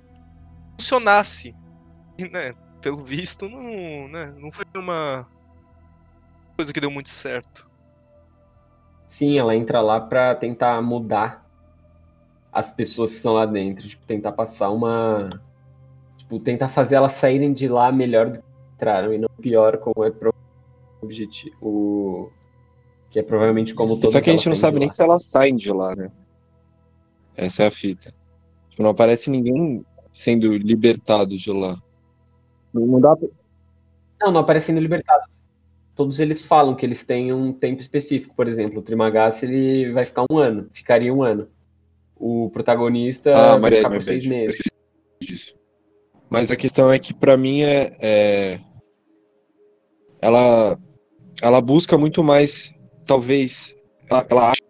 funcionasse. 0.77 1.55
E, 2.17 2.27
né, 2.29 2.53
pelo 2.81 3.03
visto, 3.03 3.47
não, 3.47 4.07
né, 4.07 4.33
não 4.37 4.51
foi 4.51 4.65
uma 4.75 5.27
coisa 6.57 6.73
que 6.73 6.81
deu 6.81 6.91
muito 6.91 7.09
certo. 7.09 7.69
Sim, 9.05 9.37
ela 9.37 9.55
entra 9.55 9.81
lá 9.81 9.99
pra 9.99 10.33
tentar 10.33 10.81
mudar 10.81 11.45
as 12.51 12.71
pessoas 12.71 13.11
que 13.11 13.17
estão 13.17 13.33
lá 13.33 13.45
dentro. 13.45 13.87
Tipo, 13.87 14.05
tentar 14.05 14.31
passar 14.31 14.69
uma. 14.69 15.29
Tipo, 16.17 16.39
tentar 16.39 16.69
fazer 16.69 16.95
elas 16.95 17.13
saírem 17.13 17.53
de 17.53 17.67
lá 17.67 17.91
melhor 17.91 18.29
do 18.29 18.39
que 18.39 18.45
entraram 18.75 19.13
e 19.13 19.17
não 19.17 19.29
pior, 19.41 19.77
como 19.77 20.05
é 20.05 20.11
pro 20.11 20.33
objetivo. 21.01 21.55
O... 21.61 22.31
Que 23.11 23.19
é 23.19 23.23
provavelmente 23.23 23.75
como 23.75 23.97
todo 23.97 24.11
Só 24.11 24.21
que 24.21 24.29
a 24.29 24.33
gente 24.33 24.47
não 24.47 24.55
sabe 24.55 24.79
nem 24.79 24.89
se 24.89 25.01
elas 25.03 25.25
saem 25.25 25.55
de 25.55 25.71
lá, 25.71 25.95
né? 25.95 26.09
Essa 27.35 27.63
é 27.63 27.67
a 27.67 27.71
fita. 27.71 28.11
Tipo, 28.69 28.81
não 28.83 28.89
aparece 28.91 29.29
ninguém 29.29 29.85
sendo 30.13 30.53
libertado 30.55 31.37
de 31.37 31.51
lá. 31.51 31.77
Não, 32.73 32.87
não 32.87 33.01
dá 33.01 33.15
pra... 33.15 33.27
Não, 34.21 34.31
não 34.31 34.39
aparecendo 34.41 34.79
libertado. 34.79 35.23
Todos 35.93 36.19
eles 36.19 36.45
falam 36.45 36.73
que 36.73 36.85
eles 36.85 37.05
têm 37.05 37.33
um 37.33 37.51
tempo 37.51 37.81
específico. 37.81 38.33
Por 38.33 38.47
exemplo, 38.47 38.79
o 38.79 38.81
Trimagasse 38.81 39.45
ele 39.45 39.91
vai 39.91 40.05
ficar 40.05 40.23
um 40.31 40.37
ano, 40.37 40.69
ficaria 40.71 41.13
um 41.13 41.21
ano. 41.21 41.49
O 42.17 42.49
protagonista 42.51 43.35
Ah, 43.35 43.51
vai 43.53 43.59
Maria, 43.59 43.77
ficar 43.79 43.89
por 43.89 43.95
mas 43.95 44.05
seis 44.05 44.23
eu 44.23 44.29
meses. 44.29 44.55
esqueci 44.55 44.71
disso. 45.21 45.55
Mas 46.29 46.49
a 46.49 46.55
questão 46.55 46.89
é 46.89 46.97
que 46.97 47.13
pra 47.13 47.35
mim 47.35 47.61
é, 47.61 47.89
é- 48.01 48.59
ela 50.21 50.79
ela 51.41 51.59
busca 51.59 51.97
muito 51.97 52.23
mais 52.23 52.73
talvez 53.11 53.75
ela, 54.09 54.25
ela 54.29 54.51
acha 54.51 54.61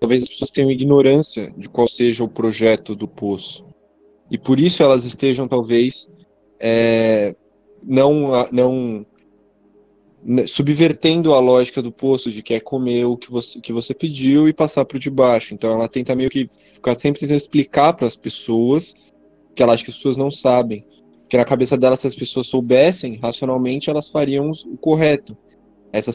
talvez 0.00 0.22
as 0.22 0.28
pessoas 0.28 0.50
tenham 0.50 0.68
ignorância 0.68 1.52
de 1.56 1.68
qual 1.68 1.86
seja 1.86 2.24
o 2.24 2.28
projeto 2.28 2.96
do 2.96 3.06
poço 3.06 3.64
e 4.28 4.36
por 4.36 4.58
isso 4.58 4.82
elas 4.82 5.04
estejam 5.04 5.46
talvez 5.46 6.10
é, 6.58 7.36
não 7.84 8.32
não 8.50 9.06
né, 10.24 10.44
subvertendo 10.44 11.34
a 11.34 11.38
lógica 11.38 11.80
do 11.80 11.92
poço 11.92 12.32
de 12.32 12.42
que 12.42 12.54
é 12.54 12.58
comer 12.58 13.04
o 13.04 13.16
que 13.16 13.30
você, 13.30 13.60
que 13.60 13.72
você 13.72 13.94
pediu 13.94 14.48
e 14.48 14.52
passar 14.52 14.84
para 14.84 14.96
o 14.96 15.00
de 15.00 15.10
baixo. 15.10 15.52
Então 15.52 15.72
ela 15.72 15.88
tenta 15.88 16.14
meio 16.14 16.30
que 16.30 16.48
ficar 16.48 16.94
sempre 16.94 17.20
tentando 17.20 17.36
explicar 17.36 17.92
para 17.92 18.06
as 18.06 18.14
pessoas 18.14 18.94
que 19.54 19.62
ela 19.62 19.74
acha 19.74 19.84
que 19.84 19.90
as 19.90 19.96
pessoas 19.96 20.16
não 20.16 20.30
sabem. 20.30 20.84
Que 21.28 21.36
na 21.36 21.44
cabeça 21.44 21.76
dela, 21.76 21.96
se 21.96 22.06
as 22.06 22.14
pessoas 22.14 22.46
soubessem, 22.46 23.16
racionalmente 23.16 23.90
elas 23.90 24.08
fariam 24.08 24.50
o 24.66 24.76
correto. 24.76 25.36
Essa, 25.92 26.10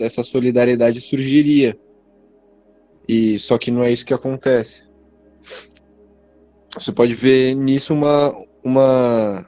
essa 0.00 0.22
solidariedade 0.24 1.00
surgiria. 1.00 1.78
E 3.08 3.38
só 3.38 3.56
que 3.56 3.70
não 3.70 3.84
é 3.84 3.92
isso 3.92 4.04
que 4.04 4.12
acontece. 4.12 4.84
Você 6.74 6.90
pode 6.90 7.14
ver 7.14 7.54
nisso 7.54 7.94
uma, 7.94 8.34
uma, 8.64 9.46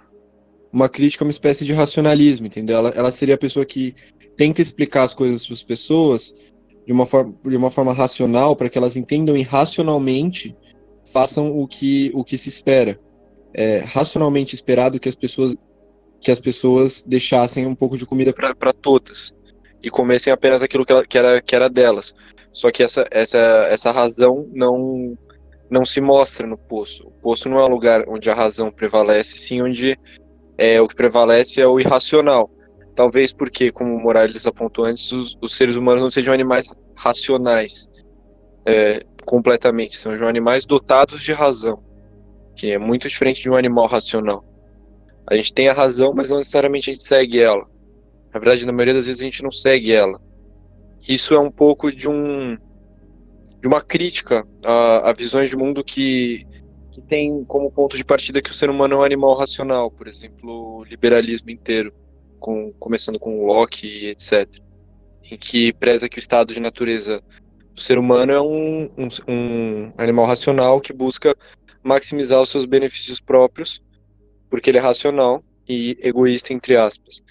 uma 0.72 0.88
crítica, 0.88 1.24
uma 1.24 1.30
espécie 1.30 1.64
de 1.64 1.72
racionalismo, 1.72 2.46
entendeu? 2.46 2.76
Ela, 2.78 2.90
ela 2.90 3.10
seria 3.10 3.34
a 3.34 3.38
pessoa 3.38 3.66
que 3.66 3.94
tenta 4.36 4.62
explicar 4.62 5.02
as 5.02 5.12
coisas 5.12 5.44
para 5.44 5.54
as 5.54 5.62
pessoas 5.64 6.32
de 6.86 6.92
uma, 6.92 7.04
forma, 7.04 7.34
de 7.44 7.56
uma 7.56 7.70
forma 7.70 7.92
racional, 7.92 8.54
para 8.54 8.68
que 8.68 8.78
elas 8.78 8.96
entendam 8.96 9.36
e 9.36 9.42
racionalmente 9.42 10.56
façam 11.12 11.58
o 11.58 11.66
que, 11.66 12.12
o 12.14 12.22
que 12.22 12.38
se 12.38 12.48
espera. 12.48 12.98
É 13.52 13.80
racionalmente 13.80 14.54
esperado 14.54 15.00
que 15.00 15.08
as 15.08 15.16
pessoas 15.16 15.56
que 16.20 16.32
as 16.32 16.40
pessoas 16.40 17.04
deixassem 17.06 17.64
um 17.64 17.76
pouco 17.76 17.96
de 17.96 18.04
comida 18.04 18.32
para 18.32 18.72
todas 18.72 19.32
e 19.82 19.90
comessem 19.90 20.32
apenas 20.32 20.62
aquilo 20.62 20.84
que, 20.84 20.92
ela, 20.92 21.06
que, 21.06 21.18
era, 21.18 21.40
que 21.40 21.54
era 21.54 21.68
delas. 21.68 22.14
Só 22.52 22.70
que 22.70 22.82
essa, 22.82 23.06
essa, 23.10 23.38
essa 23.70 23.92
razão 23.92 24.48
não 24.52 25.16
não 25.70 25.84
se 25.84 26.00
mostra 26.00 26.46
no 26.46 26.56
poço. 26.56 27.06
O 27.06 27.10
poço 27.10 27.48
não 27.48 27.60
é 27.60 27.64
um 27.64 27.68
lugar 27.68 28.02
onde 28.08 28.30
a 28.30 28.34
razão 28.34 28.70
prevalece, 28.70 29.38
sim 29.38 29.60
onde 29.60 29.98
é, 30.56 30.80
o 30.80 30.88
que 30.88 30.94
prevalece 30.94 31.60
é 31.60 31.66
o 31.66 31.78
irracional. 31.78 32.50
Talvez 32.94 33.32
porque, 33.32 33.70
como 33.70 33.94
o 33.94 34.00
Morales 34.00 34.46
apontou 34.46 34.84
antes, 34.84 35.12
os, 35.12 35.36
os 35.40 35.54
seres 35.54 35.76
humanos 35.76 36.02
não 36.02 36.10
sejam 36.10 36.34
animais 36.34 36.74
racionais 36.96 37.88
é, 38.66 39.04
completamente, 39.24 39.96
são 39.96 40.12
animais 40.26 40.66
dotados 40.66 41.22
de 41.22 41.32
razão, 41.32 41.82
que 42.56 42.72
é 42.72 42.78
muito 42.78 43.08
diferente 43.08 43.42
de 43.42 43.50
um 43.50 43.54
animal 43.54 43.86
racional. 43.86 44.44
A 45.30 45.36
gente 45.36 45.54
tem 45.54 45.68
a 45.68 45.72
razão, 45.72 46.12
mas 46.14 46.30
não 46.30 46.38
necessariamente 46.38 46.90
a 46.90 46.94
gente 46.94 47.04
segue 47.04 47.40
ela. 47.40 47.66
Na 48.38 48.44
verdade, 48.44 48.66
na 48.66 48.72
maioria 48.72 48.94
das 48.94 49.04
vezes 49.04 49.20
a 49.20 49.24
gente 49.24 49.42
não 49.42 49.50
segue 49.50 49.92
ela. 49.92 50.20
Isso 51.08 51.34
é 51.34 51.40
um 51.40 51.50
pouco 51.50 51.90
de 51.90 52.08
um 52.08 52.56
de 53.60 53.66
uma 53.66 53.80
crítica 53.80 54.46
a, 54.64 55.10
a 55.10 55.12
visões 55.12 55.50
de 55.50 55.56
mundo 55.56 55.82
que, 55.82 56.46
que 56.92 57.00
tem 57.00 57.42
como 57.42 57.68
ponto 57.68 57.96
de 57.96 58.04
partida 58.04 58.40
que 58.40 58.52
o 58.52 58.54
ser 58.54 58.70
humano 58.70 58.94
é 58.94 58.98
um 58.98 59.02
animal 59.02 59.34
racional, 59.34 59.90
por 59.90 60.06
exemplo, 60.06 60.78
o 60.78 60.84
liberalismo 60.84 61.50
inteiro, 61.50 61.92
com, 62.38 62.72
começando 62.74 63.18
com 63.18 63.44
Locke 63.44 64.06
etc. 64.06 64.48
Em 65.24 65.36
que 65.36 65.72
preza 65.72 66.08
que 66.08 66.18
o 66.18 66.20
estado 66.20 66.54
de 66.54 66.60
natureza 66.60 67.20
do 67.74 67.80
ser 67.80 67.98
humano 67.98 68.32
é 68.32 68.40
um, 68.40 68.84
um, 68.96 69.08
um 69.26 69.92
animal 69.98 70.26
racional 70.26 70.80
que 70.80 70.92
busca 70.92 71.34
maximizar 71.82 72.40
os 72.40 72.50
seus 72.50 72.66
benefícios 72.66 73.18
próprios, 73.18 73.82
porque 74.48 74.70
ele 74.70 74.78
é 74.78 74.80
racional 74.80 75.42
e 75.68 75.98
egoísta, 76.00 76.52
entre 76.52 76.76
aspas. 76.76 77.26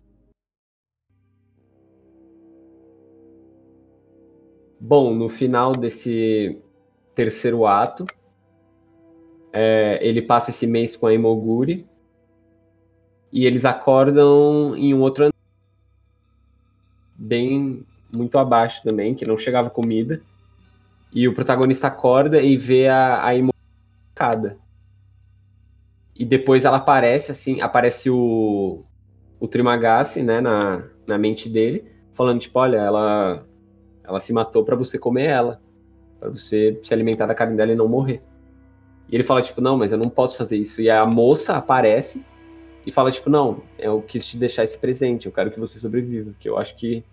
Bom, 4.79 5.13
no 5.15 5.27
final 5.27 5.71
desse 5.71 6.61
terceiro 7.15 7.65
ato, 7.65 8.05
é, 9.51 9.97
ele 10.01 10.21
passa 10.21 10.51
esse 10.51 10.67
mês 10.67 10.95
com 10.95 11.07
a 11.07 11.13
Imoguri 11.13 11.87
e 13.31 13.45
eles 13.45 13.65
acordam 13.65 14.75
em 14.75 14.93
um 14.93 15.01
outro 15.01 15.25
andar, 15.25 15.33
bem 17.15 17.85
muito 18.11 18.37
abaixo 18.37 18.83
também, 18.83 19.15
que 19.15 19.25
não 19.25 19.37
chegava 19.37 19.69
comida. 19.69 20.21
E 21.11 21.27
o 21.27 21.33
protagonista 21.33 21.87
acorda 21.87 22.41
e 22.41 22.55
vê 22.55 22.87
a, 22.87 23.25
a 23.25 23.33
Imoguri. 23.33 23.57
E 26.15 26.25
depois 26.25 26.65
ela 26.65 26.77
aparece 26.77 27.31
assim, 27.31 27.61
aparece 27.61 28.09
o 28.09 28.83
o 29.39 29.47
Trimagasse, 29.47 30.23
né, 30.23 30.41
na, 30.41 30.83
na 31.07 31.17
mente 31.17 31.47
dele, 31.47 31.85
falando 32.13 32.39
tipo, 32.39 32.57
olha, 32.59 32.77
ela 32.77 33.46
ela 34.07 34.19
se 34.21 34.33
matou 34.33 34.65
pra 34.65 34.75
você 34.77 34.99
comer 34.99 35.25
ela, 35.27 35.63
Pra 36.19 36.29
você 36.31 36.79
se 36.83 36.93
alimentar 36.93 37.27
da 37.27 37.35
carne 37.35 37.57
dela 37.57 37.71
e 37.73 37.75
não 37.75 37.87
morrer. 37.87 38.25
E 39.09 39.15
ele 39.15 39.23
fala 39.23 39.41
tipo, 39.41 39.61
não, 39.61 39.77
mas 39.77 39.91
eu 39.91 39.97
não 39.97 40.09
posso 40.09 40.37
fazer 40.37 40.57
isso. 40.57 40.81
E 40.81 40.89
a 40.89 41.05
moça 41.05 41.57
aparece 41.57 42.27
e 42.85 42.91
fala 42.91 43.11
tipo, 43.11 43.29
não, 43.29 43.69
eu 43.77 44.01
quis 44.03 44.25
te 44.25 44.37
deixar 44.37 44.63
esse 44.65 44.79
presente, 44.79 45.27
eu 45.27 45.31
quero 45.33 45.51
que 45.51 45.59
você 45.59 45.79
sobreviva, 45.79 46.35
que 46.39 46.49
eu 46.49 46.57
acho 46.57 46.75
que 46.77 47.05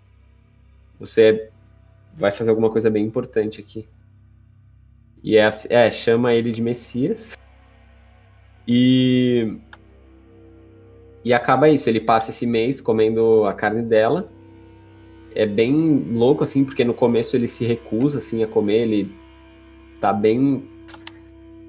você 0.99 1.51
vai 2.11 2.31
fazer 2.31 2.51
alguma 2.51 2.71
coisa 2.71 2.89
bem 2.91 3.05
importante 3.05 3.61
aqui. 3.61 3.89
E 5.21 5.35
é, 5.35 5.43
assim- 5.45 5.67
é 5.69 5.91
chama 5.91 6.33
ele 6.33 6.51
de 6.53 6.61
Messias. 6.61 7.33
E 8.67 9.61
e 11.23 11.33
acaba 11.33 11.69
isso, 11.69 11.89
ele 11.89 11.99
passa 12.01 12.29
esse 12.31 12.45
mês 12.45 12.79
comendo 12.79 13.45
a 13.45 13.53
carne 13.53 13.81
dela 13.83 14.34
é 15.35 15.45
bem 15.45 16.07
louco, 16.13 16.43
assim, 16.43 16.63
porque 16.63 16.85
no 16.85 16.93
começo 16.93 17.35
ele 17.35 17.47
se 17.47 17.65
recusa, 17.65 18.19
assim, 18.19 18.41
a 18.41 18.47
comer, 18.47 18.83
ele 18.83 19.13
tá 19.99 20.13
bem 20.13 20.63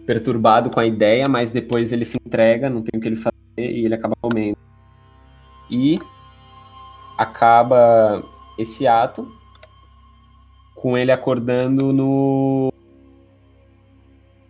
perturbado 0.06 0.70
com 0.70 0.78
a 0.78 0.86
ideia, 0.86 1.28
mas 1.28 1.50
depois 1.50 1.92
ele 1.92 2.04
se 2.04 2.16
entrega, 2.24 2.70
não 2.70 2.80
tem 2.80 2.96
o 2.96 3.02
que 3.02 3.08
ele 3.08 3.16
fazer, 3.16 3.34
e 3.58 3.84
ele 3.84 3.94
acaba 3.94 4.14
comendo. 4.22 4.56
E 5.68 5.98
acaba 7.18 8.22
esse 8.56 8.86
ato 8.86 9.28
com 10.76 10.96
ele 10.96 11.10
acordando 11.10 11.92
no 11.92 12.72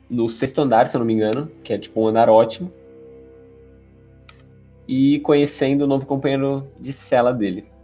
no 0.08 0.28
sexto 0.28 0.60
andar, 0.60 0.86
se 0.86 0.94
eu 0.96 1.00
não 1.00 1.06
me 1.06 1.14
engano, 1.14 1.50
que 1.64 1.72
é 1.72 1.78
tipo 1.78 2.00
um 2.00 2.06
andar 2.06 2.28
ótimo. 2.28 2.70
E 4.86 5.18
conhecendo 5.20 5.82
o 5.82 5.86
novo 5.86 6.06
companheiro 6.06 6.64
de 6.78 6.92
cela 6.92 7.32
dele. 7.32 7.75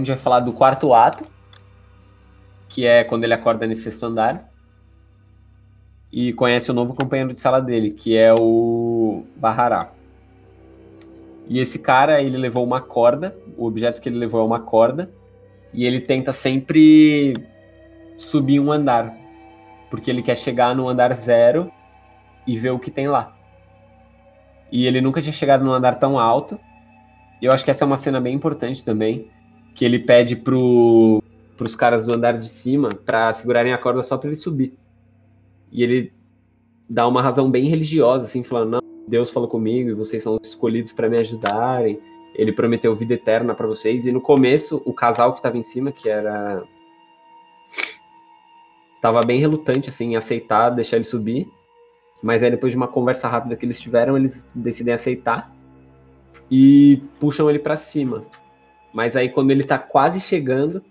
Gente 0.00 0.08
vai 0.08 0.16
falar 0.16 0.40
do 0.40 0.52
quarto 0.52 0.92
ato, 0.92 1.24
que 2.68 2.86
é 2.86 3.04
quando 3.04 3.24
ele 3.24 3.34
acorda 3.34 3.66
nesse 3.66 3.82
sexto 3.82 4.06
andar. 4.06 4.50
E 6.12 6.32
conhece 6.32 6.70
o 6.70 6.74
novo 6.74 6.94
companheiro 6.94 7.32
de 7.32 7.40
sala 7.40 7.60
dele, 7.60 7.92
que 7.92 8.16
é 8.16 8.34
o 8.34 9.24
Bahará. 9.36 9.92
E 11.48 11.58
esse 11.60 11.78
cara, 11.78 12.20
ele 12.20 12.36
levou 12.36 12.64
uma 12.64 12.80
corda, 12.80 13.36
o 13.56 13.66
objeto 13.66 14.00
que 14.00 14.08
ele 14.08 14.18
levou 14.18 14.40
é 14.40 14.44
uma 14.44 14.60
corda, 14.60 15.10
e 15.72 15.84
ele 15.84 16.00
tenta 16.00 16.32
sempre 16.32 17.34
subir 18.16 18.60
um 18.60 18.70
andar, 18.70 19.16
porque 19.88 20.10
ele 20.10 20.22
quer 20.22 20.36
chegar 20.36 20.74
no 20.74 20.88
andar 20.88 21.12
zero 21.14 21.70
e 22.46 22.56
ver 22.56 22.70
o 22.70 22.78
que 22.78 22.90
tem 22.90 23.08
lá. 23.08 23.36
E 24.70 24.86
ele 24.86 25.00
nunca 25.00 25.20
tinha 25.20 25.32
chegado 25.32 25.64
num 25.64 25.72
andar 25.72 25.96
tão 25.96 26.18
alto. 26.18 26.58
E 27.40 27.46
eu 27.46 27.52
acho 27.52 27.64
que 27.64 27.70
essa 27.70 27.84
é 27.84 27.86
uma 27.86 27.96
cena 27.96 28.20
bem 28.20 28.34
importante 28.34 28.84
também, 28.84 29.28
que 29.80 29.84
ele 29.86 29.98
pede 29.98 30.36
pro, 30.36 31.22
pros 31.56 31.74
caras 31.74 32.04
do 32.04 32.14
andar 32.14 32.38
de 32.38 32.46
cima 32.46 32.90
para 32.90 33.32
segurarem 33.32 33.72
a 33.72 33.78
corda 33.78 34.02
só 34.02 34.18
para 34.18 34.28
ele 34.28 34.36
subir. 34.36 34.74
E 35.72 35.82
ele 35.82 36.12
dá 36.86 37.08
uma 37.08 37.22
razão 37.22 37.50
bem 37.50 37.64
religiosa, 37.64 38.26
assim, 38.26 38.42
falando: 38.42 38.72
não, 38.72 38.82
Deus 39.08 39.30
falou 39.30 39.48
comigo 39.48 39.88
e 39.88 39.94
vocês 39.94 40.22
são 40.22 40.34
os 40.34 40.46
escolhidos 40.46 40.92
para 40.92 41.08
me 41.08 41.16
ajudarem. 41.16 41.98
Ele 42.34 42.52
prometeu 42.52 42.94
vida 42.94 43.14
eterna 43.14 43.54
para 43.54 43.66
vocês. 43.66 44.04
E 44.04 44.12
no 44.12 44.20
começo, 44.20 44.82
o 44.84 44.92
casal 44.92 45.34
que 45.34 45.40
tava 45.40 45.56
em 45.56 45.62
cima, 45.62 45.90
que 45.90 46.10
era. 46.10 46.62
tava 49.00 49.22
bem 49.26 49.40
relutante, 49.40 49.88
assim, 49.88 50.12
em 50.12 50.16
aceitar, 50.16 50.68
deixar 50.68 50.96
ele 50.96 51.06
subir. 51.06 51.48
Mas 52.22 52.42
aí, 52.42 52.50
depois 52.50 52.70
de 52.70 52.76
uma 52.76 52.86
conversa 52.86 53.28
rápida 53.28 53.56
que 53.56 53.64
eles 53.64 53.80
tiveram, 53.80 54.14
eles 54.14 54.44
decidem 54.54 54.92
aceitar 54.92 55.50
e 56.50 57.02
puxam 57.18 57.48
ele 57.48 57.58
para 57.58 57.78
cima. 57.78 58.26
Mas 58.92 59.16
aí, 59.16 59.28
quando 59.28 59.50
ele 59.50 59.64
tá 59.64 59.78
quase 59.78 60.20
chegando, 60.20 60.82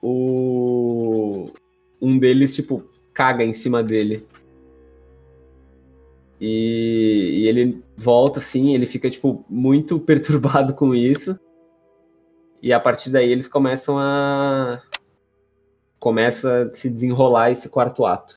o. 0.00 1.50
Um 2.00 2.18
deles, 2.18 2.54
tipo, 2.54 2.82
caga 3.14 3.44
em 3.44 3.52
cima 3.52 3.82
dele. 3.82 4.26
E, 6.40 7.42
e, 7.42 7.48
ele 7.48 7.84
volta 7.96 8.40
assim, 8.40 8.74
ele 8.74 8.84
fica 8.84 9.08
tipo 9.08 9.44
muito 9.48 9.98
perturbado 10.00 10.74
com 10.74 10.92
isso. 10.92 11.38
E 12.60 12.72
a 12.72 12.80
partir 12.80 13.10
daí 13.10 13.30
eles 13.30 13.46
começam 13.46 13.96
a 13.98 14.82
começa 16.00 16.64
a 16.64 16.74
se 16.74 16.90
desenrolar 16.90 17.52
esse 17.52 17.68
quarto 17.68 18.04
ato. 18.04 18.34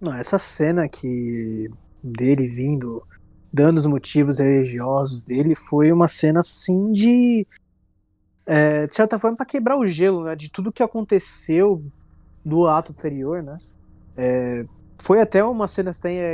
Não, 0.00 0.14
essa 0.14 0.38
cena 0.38 0.88
que 0.88 1.70
dele 2.02 2.48
vindo 2.48 3.02
dando 3.54 3.78
os 3.78 3.86
motivos 3.86 4.40
religiosos 4.40 5.22
dele 5.22 5.54
foi 5.54 5.92
uma 5.92 6.08
cena 6.08 6.40
assim 6.40 6.92
de 6.92 7.46
é, 8.44 8.88
de 8.88 8.96
certa 8.96 9.16
forma 9.16 9.36
para 9.36 9.46
quebrar 9.46 9.78
o 9.78 9.86
gelo, 9.86 10.24
né, 10.24 10.34
de 10.34 10.50
tudo 10.50 10.72
que 10.72 10.82
aconteceu 10.82 11.80
do 12.44 12.66
ato 12.66 12.90
anterior, 12.90 13.44
né? 13.44 13.56
É, 14.16 14.66
foi 14.98 15.20
até 15.20 15.42
uma 15.44 15.68
cena 15.68 15.92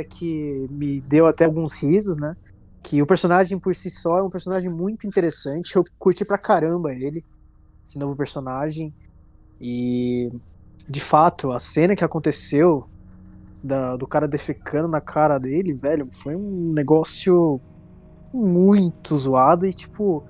que 0.09 0.67
me 0.71 0.99
deu 1.01 1.27
até 1.27 1.45
alguns 1.45 1.81
risos, 1.81 2.17
né? 2.17 2.35
Que 2.81 3.01
o 3.01 3.05
personagem 3.05 3.59
por 3.59 3.75
si 3.75 3.91
só 3.91 4.17
é 4.17 4.23
um 4.23 4.29
personagem 4.29 4.71
muito 4.71 5.05
interessante. 5.05 5.75
Eu 5.75 5.83
curti 5.99 6.25
pra 6.25 6.39
caramba 6.39 6.91
ele, 6.91 7.23
esse 7.87 7.99
novo 7.99 8.15
personagem. 8.17 8.93
E 9.59 10.31
de 10.89 10.99
fato, 10.99 11.51
a 11.51 11.59
cena 11.59 11.95
que 11.95 12.03
aconteceu 12.03 12.87
da, 13.63 13.95
do 13.95 14.07
cara 14.07 14.27
defecando 14.27 14.87
na 14.87 15.01
cara 15.01 15.37
dele, 15.37 15.73
velho, 15.73 16.07
foi 16.11 16.35
um 16.35 16.71
negócio 16.73 17.61
muito 18.33 19.17
zoado 19.17 19.65
e 19.65 19.73
tipo. 19.73 20.23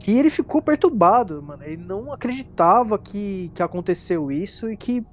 Que 0.00 0.16
ele 0.16 0.30
ficou 0.30 0.62
perturbado, 0.62 1.42
mano. 1.42 1.64
Ele 1.64 1.76
não 1.76 2.12
acreditava 2.12 2.98
que, 2.98 3.50
que 3.52 3.62
aconteceu 3.62 4.30
isso 4.30 4.70
e 4.70 4.76
que 4.76 5.04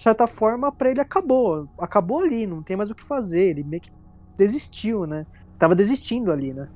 de 0.00 0.02
certa 0.02 0.26
forma, 0.26 0.72
para 0.72 0.90
ele 0.90 1.00
acabou. 1.00 1.68
Acabou 1.78 2.20
ali, 2.20 2.46
não 2.46 2.62
tem 2.62 2.74
mais 2.74 2.90
o 2.90 2.94
que 2.94 3.04
fazer. 3.04 3.50
Ele 3.50 3.62
meio 3.62 3.82
que 3.82 3.92
desistiu, 4.34 5.06
né? 5.06 5.26
Tava 5.58 5.74
desistindo 5.74 6.32
ali, 6.32 6.54
né? 6.54 6.70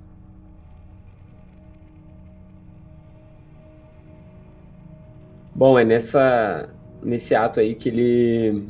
Bom, 5.54 5.78
é 5.78 5.86
nessa 5.86 6.68
nesse 7.02 7.34
ato 7.34 7.60
aí 7.60 7.74
que 7.74 7.88
ele 7.88 8.66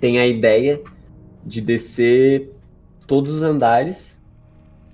tem 0.00 0.18
a 0.18 0.26
ideia 0.26 0.80
de 1.44 1.60
descer 1.60 2.50
todos 3.06 3.34
os 3.34 3.42
andares 3.42 4.18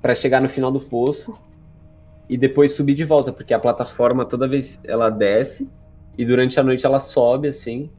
para 0.03 0.15
chegar 0.15 0.41
no 0.41 0.49
final 0.49 0.71
do 0.71 0.81
poço 0.81 1.39
e 2.29 2.37
depois 2.37 2.73
subir 2.73 2.95
de 2.95 3.05
volta, 3.05 3.33
porque 3.33 3.55
a 3.55 3.59
plataforma 3.59 4.25
toda 4.25 4.49
vez 4.49 4.81
ela 4.85 5.11
desce 5.11 5.71
e 6.19 6.25
durante 6.25 6.59
a 6.59 6.63
noite 6.63 6.85
ela 6.85 6.99
sobe 6.99 7.49
assim 7.49 7.91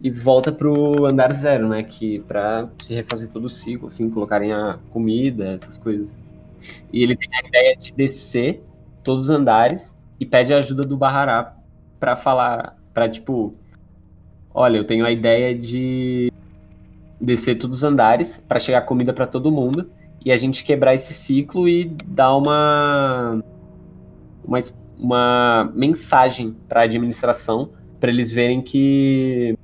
e 0.00 0.10
volta 0.10 0.52
pro 0.52 1.06
andar 1.06 1.32
zero, 1.32 1.68
né? 1.68 1.82
Que 1.82 2.20
para 2.20 2.68
se 2.82 2.94
refazer 2.94 3.30
todo 3.30 3.46
o 3.46 3.48
ciclo, 3.48 3.86
assim, 3.86 4.10
colocarem 4.10 4.52
a 4.52 4.78
comida, 4.90 5.52
essas 5.52 5.78
coisas. 5.78 6.18
E 6.92 7.02
ele 7.02 7.16
tem 7.16 7.28
a 7.32 7.48
ideia 7.48 7.76
de 7.76 7.92
descer 7.92 8.62
todos 9.02 9.24
os 9.24 9.30
andares 9.30 9.96
e 10.20 10.26
pede 10.26 10.52
a 10.52 10.58
ajuda 10.58 10.84
do 10.84 10.96
Bahará 10.96 11.56
para 11.98 12.16
falar, 12.16 12.76
para 12.92 13.08
tipo, 13.08 13.54
olha, 14.56 14.78
eu 14.78 14.84
tenho 14.84 15.04
a 15.04 15.10
ideia 15.10 15.54
de 15.54 16.32
descer 17.20 17.56
todos 17.56 17.78
os 17.78 17.84
andares 17.84 18.42
para 18.48 18.58
chegar 18.58 18.82
comida 18.82 19.12
para 19.12 19.26
todo 19.26 19.52
mundo 19.52 19.90
e 20.24 20.32
a 20.32 20.38
gente 20.38 20.64
quebrar 20.64 20.94
esse 20.94 21.12
ciclo 21.12 21.68
e 21.68 21.84
dar 22.06 22.34
uma 22.36 23.42
uma, 24.44 24.58
uma 24.98 25.72
mensagem 25.74 26.56
para 26.68 26.80
a 26.80 26.84
administração 26.84 27.70
para 28.00 28.10
eles 28.10 28.32
verem 28.32 28.62
que 28.62 29.56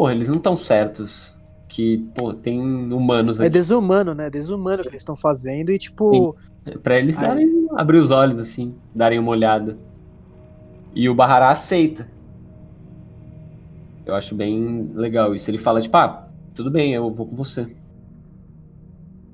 porra, 0.00 0.12
eles 0.12 0.28
não 0.28 0.36
estão 0.36 0.56
certos. 0.56 1.36
Que, 1.68 1.98
pô, 2.14 2.32
tem 2.32 2.58
humanos 2.60 3.38
é 3.38 3.42
aqui. 3.42 3.46
É 3.46 3.50
desumano, 3.50 4.14
né? 4.14 4.28
Desumano 4.28 4.82
que 4.82 4.88
eles 4.88 5.02
estão 5.02 5.14
fazendo 5.14 5.70
e, 5.70 5.78
tipo. 5.78 6.34
Sim. 6.64 6.78
Pra 6.82 6.98
eles 6.98 7.16
darem, 7.16 7.66
abrir 7.76 7.98
os 7.98 8.10
olhos, 8.10 8.38
assim, 8.38 8.74
darem 8.94 9.18
uma 9.18 9.30
olhada. 9.30 9.76
E 10.94 11.08
o 11.08 11.14
Bahará 11.14 11.50
aceita. 11.50 12.08
Eu 14.04 14.14
acho 14.14 14.34
bem 14.34 14.90
legal 14.94 15.34
isso. 15.34 15.50
Ele 15.50 15.58
fala, 15.58 15.80
tipo, 15.80 15.96
ah, 15.96 16.28
tudo 16.54 16.70
bem, 16.70 16.92
eu 16.92 17.12
vou 17.12 17.26
com 17.26 17.36
você. 17.36 17.76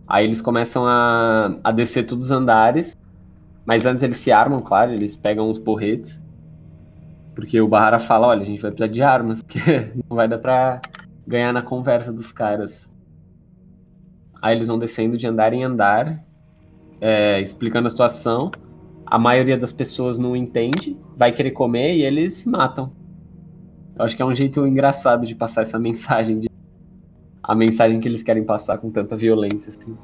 Aí 0.07 0.24
eles 0.24 0.40
começam 0.40 0.86
a, 0.86 1.57
a 1.64 1.72
descer 1.72 2.07
todos 2.07 2.26
os 2.26 2.30
andares. 2.30 2.96
Mas 3.64 3.84
antes 3.84 4.04
eles 4.04 4.18
se 4.18 4.30
armam, 4.30 4.61
claro, 4.61 4.92
eles 4.92 5.16
pegam 5.16 5.50
uns 5.50 5.59
porretes. 5.59 6.22
Porque 7.34 7.61
o 7.61 7.68
Bahara 7.68 7.98
fala, 7.98 8.28
olha, 8.28 8.42
a 8.42 8.44
gente 8.44 8.62
vai 8.62 8.70
precisar 8.70 8.92
de 8.92 9.02
armas, 9.02 9.42
que 9.48 9.59
não 10.09 10.16
vai 10.16 10.28
dar 10.28 10.38
pra 10.38 10.80
ganhar 11.26 11.52
na 11.52 11.62
conversa 11.62 12.12
dos 12.12 12.30
caras. 12.30 12.88
Aí 14.40 14.54
eles 14.54 14.68
vão 14.68 14.78
descendo 14.78 15.16
de 15.16 15.26
andar 15.26 15.52
em 15.52 15.64
andar, 15.64 16.22
é, 17.00 17.40
explicando 17.40 17.88
a 17.88 17.90
situação. 17.90 18.50
A 19.07 19.18
maioria 19.18 19.57
das 19.57 19.72
pessoas 19.72 20.18
não 20.18 20.34
entende, 20.34 20.96
vai 21.16 21.30
querer 21.30 21.52
comer 21.52 21.94
e 21.94 22.02
eles 22.02 22.44
matam. 22.44 22.92
Eu 23.96 24.04
acho 24.04 24.16
que 24.16 24.22
é 24.22 24.24
um 24.24 24.34
jeito 24.34 24.66
engraçado 24.66 25.24
de 25.24 25.34
passar 25.34 25.62
essa 25.62 25.78
mensagem, 25.80 26.40
de... 26.40 26.50
a 27.42 27.54
mensagem 27.54 28.00
que 28.00 28.09
eles 28.09 28.22
querem 28.22 28.44
passar 28.44 28.78
com 28.78 28.90
tanta 28.90 29.16
violência, 29.16 29.70
assim. 29.70 29.96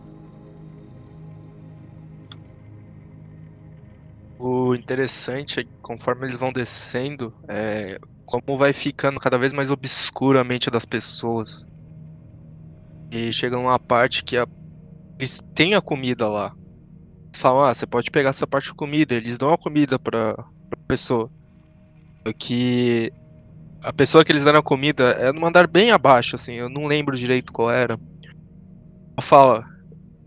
O 4.38 4.74
interessante 4.74 5.60
é 5.60 5.64
que 5.64 5.70
conforme 5.80 6.26
eles 6.26 6.36
vão 6.36 6.52
descendo, 6.52 7.32
é, 7.48 7.98
como 8.24 8.56
vai 8.56 8.72
ficando 8.72 9.20
cada 9.20 9.36
vez 9.36 9.52
mais 9.52 9.70
obscura 9.70 10.40
a 10.40 10.44
mente 10.44 10.70
das 10.70 10.84
pessoas. 10.84 11.66
E 13.10 13.32
chega 13.32 13.56
numa 13.56 13.78
parte 13.78 14.24
que 14.24 14.36
a, 14.36 14.46
têm 15.54 15.74
a 15.74 15.80
comida 15.80 16.26
lá. 16.26 16.56
Falam, 17.36 17.64
ah, 17.64 17.74
você 17.74 17.86
pode 17.86 18.10
pegar 18.10 18.30
essa 18.30 18.46
parte 18.46 18.66
de 18.66 18.74
comida. 18.74 19.14
Eles 19.14 19.38
dão 19.38 19.52
a 19.52 19.58
comida 19.58 19.98
pra, 19.98 20.34
pra 20.34 20.80
pessoa. 20.86 21.30
Que 22.38 23.12
a 23.82 23.92
pessoa 23.92 24.24
que 24.24 24.30
eles 24.30 24.44
deram 24.44 24.60
a 24.60 24.62
comida 24.62 25.10
é 25.12 25.32
num 25.32 25.44
andar 25.44 25.66
bem 25.66 25.90
abaixo, 25.90 26.36
assim, 26.36 26.54
eu 26.54 26.68
não 26.68 26.86
lembro 26.86 27.16
direito 27.16 27.52
qual 27.52 27.70
era. 27.70 27.98
Ela 29.14 29.22
fala, 29.22 29.64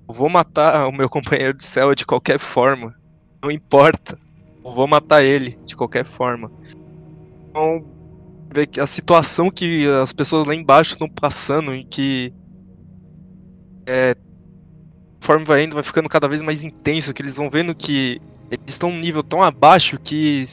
vou 0.08 0.30
matar 0.30 0.88
o 0.89 0.91
meu 0.91 1.10
companheiro 1.10 1.58
de 1.58 1.64
céu 1.64 1.95
de 1.95 2.06
qualquer 2.06 2.39
forma. 2.39 2.93
Não 3.41 3.49
importa. 3.49 4.18
Eu 4.64 4.72
vou 4.74 4.88
matar 4.88 5.24
ele 5.24 5.58
de 5.66 5.76
qualquer 5.76 6.03
forma. 6.03 6.51
Então, 7.49 7.86
ver 8.53 8.68
que 8.68 8.80
a 8.80 8.88
situação 8.88 9.49
que 9.49 9.88
as 10.01 10.12
pessoas 10.12 10.47
lá 10.47 10.56
embaixo 10.56 10.91
estão 10.91 11.08
passando 11.08 11.74
e 11.74 11.86
que 11.86 12.34
é, 13.86 14.16
conforme 15.26 15.43
vai 15.43 15.63
indo, 15.63 15.73
vai 15.73 15.82
ficando 15.82 16.07
cada 16.07 16.28
vez 16.28 16.43
mais 16.43 16.63
intenso, 16.63 17.11
que 17.11 17.19
eles 17.19 17.36
vão 17.36 17.49
vendo 17.49 17.73
que 17.73 18.21
eles 18.51 18.65
estão 18.67 18.91
num 18.91 18.99
nível 18.99 19.23
tão 19.23 19.41
abaixo 19.41 19.97
que 19.99 20.43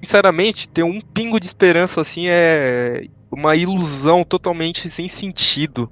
sinceramente 0.00 0.66
ter 0.66 0.82
um 0.82 0.98
pingo 0.98 1.38
de 1.38 1.44
esperança 1.44 2.00
assim 2.00 2.26
é 2.26 3.06
uma 3.30 3.54
ilusão 3.54 4.24
totalmente 4.24 4.88
sem 4.88 5.08
sentido. 5.08 5.90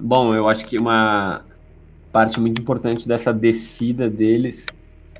Bom, 0.00 0.32
eu 0.32 0.48
acho 0.48 0.64
que 0.66 0.78
uma 0.78 1.44
parte 2.12 2.38
muito 2.38 2.62
importante 2.62 3.08
dessa 3.08 3.32
descida 3.32 4.08
deles 4.08 4.66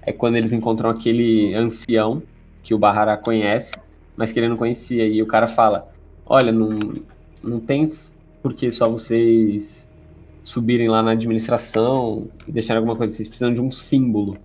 é 0.03 0.13
quando 0.13 0.37
eles 0.37 0.53
encontram 0.53 0.91
aquele 0.91 1.53
ancião 1.55 2.23
que 2.63 2.73
o 2.73 2.79
Bahara 2.79 3.17
conhece, 3.17 3.75
mas 4.17 4.31
que 4.31 4.39
ele 4.39 4.49
não 4.49 4.57
conhecia. 4.57 5.09
E 5.09 5.21
o 5.21 5.27
cara 5.27 5.49
fala: 5.49 5.93
Olha, 6.25 6.53
não, 6.53 6.79
não 7.43 7.59
tem 7.59 7.85
por 8.41 8.55
que 8.55 8.71
só 8.71 8.89
vocês 8.89 9.91
subirem 10.43 10.89
lá 10.89 11.03
na 11.03 11.13
administração 11.13 12.29
e 12.47 12.53
deixarem 12.53 12.79
alguma 12.79 12.97
coisa. 12.97 13.15
Vocês 13.15 13.29
precisam 13.29 13.53
de 13.53 13.61
um 13.61 13.71
símbolo. 13.71 14.37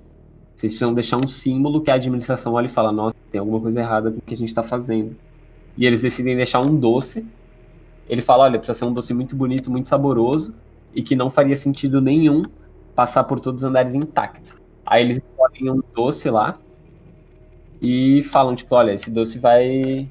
Vocês 0.55 0.73
precisam 0.73 0.93
deixar 0.93 1.17
um 1.17 1.27
símbolo 1.27 1.81
que 1.81 1.91
a 1.91 1.95
administração 1.95 2.53
olha 2.53 2.67
e 2.67 2.69
fala: 2.69 2.91
Nossa, 2.91 3.15
tem 3.31 3.39
alguma 3.39 3.59
coisa 3.59 3.79
errada 3.79 4.11
com 4.11 4.17
o 4.17 4.21
que 4.21 4.33
a 4.33 4.37
gente 4.37 4.49
está 4.49 4.63
fazendo. 4.63 5.15
E 5.77 5.85
eles 5.85 6.01
decidem 6.01 6.35
deixar 6.35 6.59
um 6.61 6.75
doce. 6.75 7.25
Ele 8.09 8.21
fala: 8.21 8.43
Olha, 8.43 8.57
precisa 8.57 8.77
ser 8.77 8.85
um 8.85 8.93
doce 8.93 9.13
muito 9.13 9.35
bonito, 9.35 9.71
muito 9.71 9.87
saboroso 9.87 10.55
e 10.93 11.01
que 11.03 11.15
não 11.15 11.29
faria 11.29 11.55
sentido 11.55 12.01
nenhum 12.01 12.43
passar 12.95 13.23
por 13.25 13.39
todos 13.39 13.63
os 13.63 13.69
andares 13.69 13.93
intacto. 13.93 14.59
Aí 14.83 15.03
eles 15.03 15.17
escolhem 15.17 15.71
um 15.71 15.83
doce 15.93 16.29
lá 16.29 16.57
e 17.79 18.23
falam, 18.23 18.55
tipo, 18.55 18.73
olha, 18.73 18.93
esse 18.93 19.11
doce 19.11 19.37
vai 19.37 20.09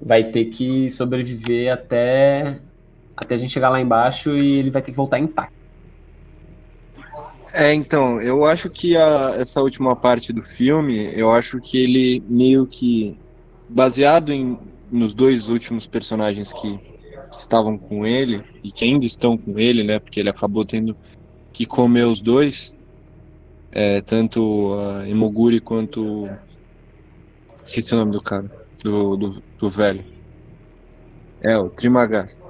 vai 0.00 0.22
ter 0.22 0.44
que 0.46 0.88
sobreviver 0.90 1.72
até 1.72 2.60
até 3.16 3.34
a 3.34 3.38
gente 3.38 3.52
chegar 3.52 3.68
lá 3.68 3.80
embaixo 3.80 4.36
e 4.36 4.58
ele 4.58 4.70
vai 4.70 4.82
ter 4.82 4.90
que 4.90 4.96
voltar 4.96 5.18
intacto. 5.18 5.54
É, 7.52 7.72
então, 7.72 8.20
eu 8.20 8.44
acho 8.44 8.68
que 8.68 8.96
a, 8.96 9.34
essa 9.36 9.62
última 9.62 9.94
parte 9.94 10.32
do 10.32 10.42
filme, 10.42 11.12
eu 11.14 11.30
acho 11.30 11.60
que 11.60 11.78
ele 11.78 12.22
meio 12.28 12.66
que 12.66 13.16
baseado 13.68 14.32
em 14.32 14.58
nos 14.90 15.14
dois 15.14 15.48
últimos 15.48 15.86
personagens 15.86 16.52
que, 16.52 16.78
que 16.78 17.38
estavam 17.38 17.78
com 17.78 18.04
ele 18.04 18.44
e 18.62 18.70
que 18.70 18.84
ainda 18.84 19.04
estão 19.04 19.36
com 19.38 19.58
ele, 19.58 19.84
né? 19.84 19.98
Porque 19.98 20.20
ele 20.20 20.30
acabou 20.30 20.64
tendo 20.64 20.96
que 21.52 21.64
comer 21.64 22.04
os 22.04 22.20
dois, 22.20 22.74
é, 23.70 24.00
tanto 24.00 24.74
a 24.74 25.08
Emoguri 25.08 25.60
quanto 25.60 26.28
Esqueci 27.64 27.94
o 27.94 27.98
nome 27.98 28.12
do 28.12 28.20
cara, 28.20 28.50
do, 28.82 29.16
do, 29.16 29.42
do 29.58 29.70
velho. 29.70 30.04
É, 31.40 31.56
o 31.56 31.70
Trimagás. 31.70 32.44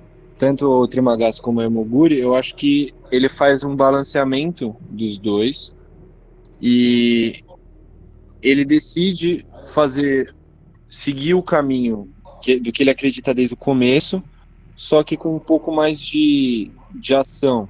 Tanto 0.44 0.66
o 0.66 0.86
Trimagás 0.86 1.40
como 1.40 1.60
o 1.60 1.62
Emoguri, 1.62 2.18
eu 2.18 2.34
acho 2.34 2.54
que 2.54 2.92
ele 3.10 3.30
faz 3.30 3.64
um 3.64 3.74
balanceamento 3.74 4.76
dos 4.90 5.18
dois 5.18 5.74
e 6.60 7.36
ele 8.42 8.62
decide 8.62 9.42
fazer 9.72 10.34
seguir 10.86 11.32
o 11.32 11.42
caminho 11.42 12.10
que, 12.42 12.60
do 12.60 12.70
que 12.70 12.82
ele 12.82 12.90
acredita 12.90 13.32
desde 13.32 13.54
o 13.54 13.56
começo, 13.56 14.22
só 14.76 15.02
que 15.02 15.16
com 15.16 15.34
um 15.34 15.38
pouco 15.38 15.72
mais 15.72 15.98
de, 15.98 16.70
de 16.94 17.14
ação, 17.14 17.66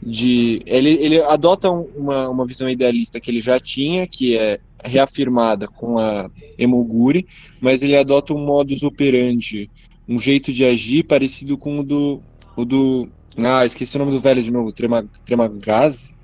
de 0.00 0.62
ele, 0.66 0.90
ele 1.04 1.20
adota 1.20 1.68
uma, 1.68 2.28
uma 2.28 2.46
visão 2.46 2.70
idealista 2.70 3.18
que 3.18 3.28
ele 3.28 3.40
já 3.40 3.58
tinha, 3.58 4.06
que 4.06 4.38
é 4.38 4.60
reafirmada 4.84 5.66
com 5.66 5.98
a 5.98 6.30
Emoguri, 6.56 7.26
mas 7.60 7.82
ele 7.82 7.96
adota 7.96 8.32
um 8.32 8.46
modus 8.46 8.84
operandi, 8.84 9.68
um 10.08 10.18
jeito 10.18 10.52
de 10.52 10.64
agir 10.64 11.04
parecido 11.04 11.58
com 11.58 11.80
o 11.80 11.84
do, 11.84 12.20
o 12.56 12.64
do 12.64 13.08
ah, 13.44 13.64
esqueci 13.64 13.96
o 13.96 13.98
nome 13.98 14.12
do 14.12 14.20
velho 14.20 14.42
de 14.42 14.50
novo, 14.50 14.72
Trema, 14.72 15.04
Tremagaz? 15.24 16.14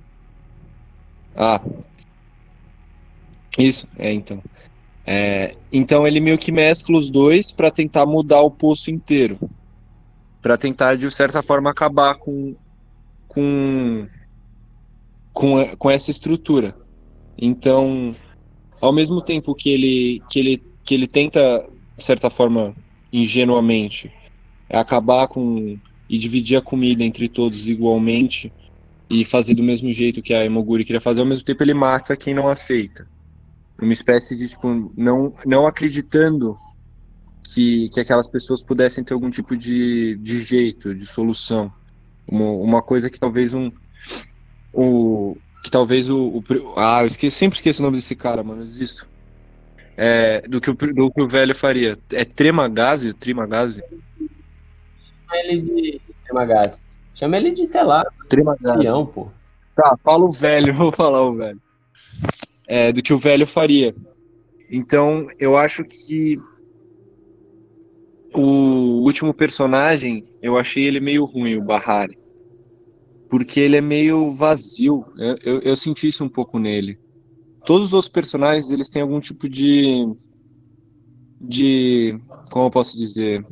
Ah, 1.36 1.60
isso, 3.58 3.86
é 3.98 4.12
então. 4.12 4.42
É, 5.06 5.54
então 5.70 6.06
ele 6.06 6.18
meio 6.18 6.38
que 6.38 6.50
mescla 6.50 6.96
os 6.96 7.10
dois 7.10 7.52
para 7.52 7.70
tentar 7.70 8.06
mudar 8.06 8.40
o 8.40 8.50
poço 8.50 8.90
inteiro, 8.90 9.38
para 10.40 10.56
tentar 10.56 10.96
de 10.96 11.10
certa 11.10 11.42
forma 11.42 11.70
acabar 11.70 12.14
com 12.16 12.56
com, 13.34 14.08
com, 15.32 15.76
com 15.76 15.90
essa 15.90 16.10
estrutura. 16.10 16.74
Então, 17.36 18.14
ao 18.80 18.92
mesmo 18.92 19.20
tempo 19.20 19.54
que 19.54 19.70
ele, 19.70 20.22
que 20.30 20.38
ele, 20.38 20.62
que 20.84 20.94
ele 20.94 21.08
tenta, 21.08 21.68
de 21.96 22.04
certa 22.04 22.30
forma, 22.30 22.74
ingenuamente, 23.14 24.10
acabar 24.68 25.28
com 25.28 25.78
e 26.10 26.18
dividir 26.18 26.56
a 26.56 26.60
comida 26.60 27.04
entre 27.04 27.28
todos 27.28 27.68
igualmente 27.68 28.52
e 29.08 29.24
fazer 29.24 29.54
do 29.54 29.62
mesmo 29.62 29.92
jeito 29.92 30.20
que 30.20 30.34
a 30.34 30.44
Emoguri 30.44 30.84
queria 30.84 31.00
fazer, 31.00 31.20
ao 31.20 31.26
mesmo 31.26 31.44
tempo 31.44 31.62
ele 31.62 31.72
mata 31.72 32.16
quem 32.16 32.34
não 32.34 32.48
aceita. 32.48 33.08
Uma 33.80 33.92
espécie 33.92 34.36
de, 34.36 34.48
tipo, 34.48 34.92
não, 34.96 35.32
não 35.46 35.66
acreditando 35.66 36.58
que, 37.52 37.88
que 37.90 38.00
aquelas 38.00 38.28
pessoas 38.28 38.62
pudessem 38.62 39.04
ter 39.04 39.14
algum 39.14 39.30
tipo 39.30 39.56
de, 39.56 40.16
de 40.16 40.40
jeito, 40.40 40.94
de 40.94 41.06
solução. 41.06 41.72
Uma, 42.26 42.50
uma 42.50 42.82
coisa 42.82 43.08
que 43.08 43.20
talvez 43.20 43.54
um. 43.54 43.70
O, 44.72 45.36
que 45.62 45.70
talvez 45.70 46.08
o, 46.08 46.38
o 46.38 46.44
ah, 46.76 47.02
eu 47.02 47.06
esqueci, 47.06 47.36
sempre 47.36 47.56
esqueço 47.56 47.80
o 47.80 47.84
nome 47.84 47.96
desse 47.96 48.16
cara, 48.16 48.42
mano, 48.42 48.62
existo. 48.62 49.08
É, 49.96 50.40
do, 50.42 50.60
que 50.60 50.70
o, 50.70 50.74
do 50.74 51.10
que 51.10 51.22
o 51.22 51.28
velho 51.28 51.54
faria. 51.54 51.96
É 52.12 52.24
Tremagazi? 52.24 53.14
Trimagazi? 53.14 53.82
Chama 55.00 55.36
ele 55.44 55.60
de 55.60 56.00
Tremagazi. 56.24 56.80
Chama 57.14 57.36
ele 57.36 57.50
de, 57.52 57.66
sei 57.66 57.84
lá, 57.84 58.04
Tremagazi. 58.28 58.80
Sião, 58.80 59.06
pô. 59.06 59.28
Tá, 59.76 59.96
fala 60.02 60.24
o 60.24 60.32
velho, 60.32 60.74
vou 60.76 60.92
falar 60.92 61.22
o 61.22 61.34
velho. 61.34 61.60
É, 62.66 62.92
do 62.92 63.02
que 63.02 63.12
o 63.12 63.18
velho 63.18 63.46
faria. 63.46 63.94
Então, 64.70 65.26
eu 65.38 65.56
acho 65.56 65.84
que 65.84 66.38
o 68.34 69.02
último 69.04 69.32
personagem, 69.32 70.24
eu 70.42 70.58
achei 70.58 70.84
ele 70.84 70.98
meio 70.98 71.24
ruim, 71.24 71.56
o 71.56 71.62
Bahari. 71.62 72.16
Porque 73.28 73.60
ele 73.60 73.76
é 73.76 73.80
meio 73.80 74.32
vazio. 74.32 75.04
Eu, 75.16 75.38
eu, 75.44 75.60
eu, 75.60 75.76
senti 75.76 76.08
isso 76.08 76.24
um 76.24 76.28
pouco 76.28 76.58
nele. 76.58 76.98
Todos 77.64 77.88
os 77.88 77.92
outros 77.92 78.10
personagens, 78.10 78.70
eles 78.70 78.90
têm 78.90 79.02
algum 79.02 79.20
tipo 79.20 79.48
de. 79.48 80.06
de. 81.40 82.18
como 82.50 82.66
eu 82.66 82.70
posso 82.70 82.96
dizer? 82.96 83.44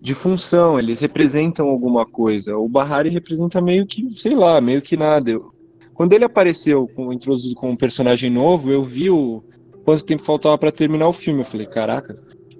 De 0.00 0.14
função, 0.14 0.78
eles 0.78 1.00
representam 1.00 1.68
alguma 1.68 2.06
coisa. 2.06 2.56
O 2.56 2.68
Bahari 2.68 3.10
representa 3.10 3.60
meio 3.60 3.86
que, 3.86 4.08
sei 4.18 4.34
lá, 4.34 4.60
meio 4.60 4.80
que 4.80 4.96
nada. 4.96 5.30
Eu, 5.30 5.52
quando 5.94 6.12
ele 6.12 6.24
apareceu 6.24 6.86
com, 6.94 7.12
introduzido 7.12 7.56
como 7.56 7.72
um 7.72 7.76
personagem 7.76 8.30
novo, 8.30 8.70
eu 8.70 8.84
vi 8.84 9.10
o 9.10 9.42
quanto 9.84 10.04
tempo 10.04 10.22
faltava 10.22 10.56
para 10.56 10.70
terminar 10.70 11.08
o 11.08 11.12
filme. 11.12 11.40
Eu 11.40 11.44
falei, 11.44 11.66
caraca, 11.66 12.14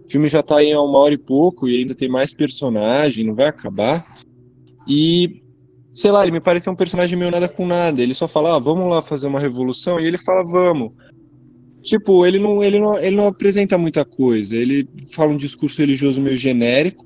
o 0.04 0.10
filme 0.10 0.28
já 0.28 0.42
tá 0.42 0.58
aí 0.58 0.72
há 0.72 0.80
uma 0.80 0.98
hora 0.98 1.14
e 1.14 1.18
pouco 1.18 1.68
e 1.68 1.78
ainda 1.78 1.94
tem 1.94 2.08
mais 2.08 2.34
personagem, 2.34 3.24
não 3.24 3.34
vai 3.34 3.46
acabar. 3.46 4.04
E, 4.88 5.42
sei 5.98 6.12
lá, 6.12 6.22
ele 6.22 6.30
me 6.30 6.40
parecia 6.40 6.70
um 6.70 6.76
personagem 6.76 7.18
meio 7.18 7.30
nada 7.30 7.48
com 7.48 7.66
nada. 7.66 8.00
Ele 8.00 8.14
só 8.14 8.28
fala, 8.28 8.54
ah, 8.54 8.58
vamos 8.60 8.88
lá 8.88 9.02
fazer 9.02 9.26
uma 9.26 9.40
revolução, 9.40 9.98
e 9.98 10.06
ele 10.06 10.16
fala, 10.16 10.44
vamos. 10.44 10.92
Tipo, 11.82 12.24
ele 12.24 12.38
não, 12.38 12.62
ele 12.62 12.78
não, 12.78 12.96
ele 12.96 13.16
não 13.16 13.26
apresenta 13.26 13.76
muita 13.76 14.04
coisa. 14.04 14.54
Ele 14.54 14.88
fala 15.12 15.32
um 15.32 15.36
discurso 15.36 15.80
religioso 15.80 16.20
meio 16.20 16.36
genérico 16.36 17.04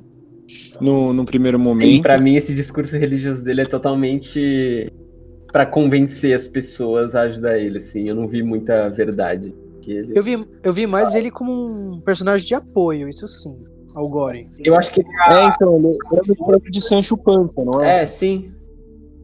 no, 0.78 1.14
no 1.14 1.24
primeiro 1.24 1.58
momento. 1.58 1.90
E 1.90 2.02
para 2.02 2.18
mim 2.18 2.36
esse 2.36 2.54
discurso 2.54 2.94
religioso 2.94 3.42
dele 3.42 3.62
é 3.62 3.64
totalmente 3.64 4.92
para 5.50 5.64
convencer 5.64 6.34
as 6.34 6.46
pessoas 6.46 7.14
a 7.14 7.22
ajudar 7.22 7.58
ele, 7.58 7.78
assim. 7.78 8.06
Eu 8.06 8.14
não 8.14 8.28
vi 8.28 8.42
muita 8.42 8.90
verdade. 8.90 9.54
Ele... 9.86 10.12
Eu, 10.14 10.22
vi, 10.22 10.46
eu 10.62 10.72
vi 10.72 10.86
mais 10.86 11.14
ele 11.14 11.30
como 11.30 11.50
um 11.50 12.00
personagem 12.00 12.46
de 12.46 12.54
apoio, 12.54 13.08
isso 13.08 13.26
sim, 13.26 13.56
ao 13.94 14.06
Gore. 14.06 14.42
Eu 14.62 14.74
acho 14.74 14.92
que 14.92 15.00
ele 15.00 15.08
é. 15.28 15.44
é 15.44 15.46
então, 15.46 15.76
ele 15.78 15.88
é 15.88 16.58
do 16.58 16.70
de 16.70 16.80
Sancho 16.82 17.16
Panza, 17.16 17.64
não 17.64 17.82
é? 17.82 18.02
É, 18.02 18.06
sim. 18.06 18.52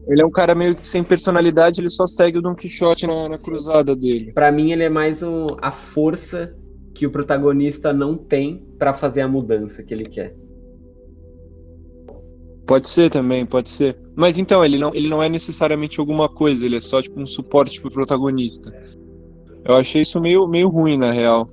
Ele 0.09 0.23
é 0.23 0.25
um 0.25 0.31
cara 0.31 0.55
meio 0.55 0.75
que 0.75 0.89
sem 0.89 1.03
personalidade, 1.03 1.79
ele 1.79 1.89
só 1.89 2.07
segue 2.07 2.39
o 2.39 2.41
Don 2.41 2.55
Quixote 2.55 3.05
na, 3.05 3.29
na 3.29 3.37
cruzada 3.37 3.95
dele. 3.95 4.33
Para 4.33 4.51
mim, 4.51 4.71
ele 4.71 4.83
é 4.83 4.89
mais 4.89 5.21
um, 5.21 5.45
a 5.61 5.71
força 5.71 6.55
que 6.95 7.05
o 7.05 7.11
protagonista 7.11 7.93
não 7.93 8.17
tem 8.17 8.65
para 8.79 8.93
fazer 8.93 9.21
a 9.21 9.27
mudança 9.27 9.83
que 9.83 9.93
ele 9.93 10.05
quer. 10.05 10.35
Pode 12.65 12.89
ser 12.89 13.09
também, 13.09 13.45
pode 13.45 13.69
ser. 13.69 13.99
Mas 14.15 14.39
então, 14.39 14.65
ele 14.65 14.79
não, 14.79 14.93
ele 14.93 15.07
não 15.07 15.21
é 15.21 15.29
necessariamente 15.29 15.99
alguma 15.99 16.27
coisa, 16.27 16.65
ele 16.65 16.77
é 16.77 16.81
só 16.81 17.01
tipo 17.01 17.19
um 17.19 17.27
suporte 17.27 17.79
pro 17.79 17.91
protagonista. 17.91 18.73
Eu 19.63 19.75
achei 19.75 20.01
isso 20.01 20.19
meio, 20.19 20.47
meio 20.47 20.69
ruim, 20.69 20.97
na 20.97 21.11
real. 21.11 21.49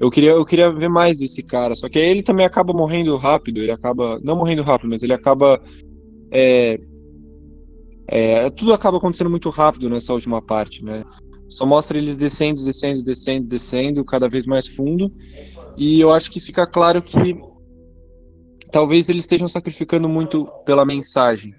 Eu 0.00 0.10
queria, 0.10 0.30
eu 0.30 0.44
queria 0.44 0.72
ver 0.72 0.88
mais 0.88 1.18
desse 1.18 1.42
cara, 1.42 1.74
só 1.74 1.88
que 1.88 1.98
ele 1.98 2.22
também 2.22 2.44
acaba 2.44 2.72
morrendo 2.72 3.16
rápido, 3.16 3.60
ele 3.60 3.70
acaba. 3.70 4.18
Não 4.22 4.36
morrendo 4.36 4.62
rápido, 4.62 4.90
mas 4.90 5.02
ele 5.02 5.12
acaba. 5.12 5.60
É, 6.30 6.80
É, 8.06 8.50
tudo 8.50 8.72
acaba 8.72 8.98
acontecendo 8.98 9.30
muito 9.30 9.48
rápido 9.50 9.88
nessa 9.88 10.12
última 10.12 10.42
parte, 10.42 10.84
né? 10.84 11.04
Só 11.48 11.64
mostra 11.64 11.96
eles 11.96 12.16
descendo, 12.16 12.64
descendo, 12.64 13.02
descendo, 13.02 13.46
descendo, 13.46 14.04
cada 14.04 14.28
vez 14.28 14.46
mais 14.46 14.68
fundo. 14.68 15.08
E 15.76 16.00
eu 16.00 16.12
acho 16.12 16.30
que 16.30 16.40
fica 16.40 16.66
claro 16.66 17.02
que 17.02 17.34
talvez 18.70 19.08
eles 19.08 19.24
estejam 19.24 19.48
sacrificando 19.48 20.08
muito 20.08 20.46
pela 20.64 20.84
mensagem. 20.84 21.54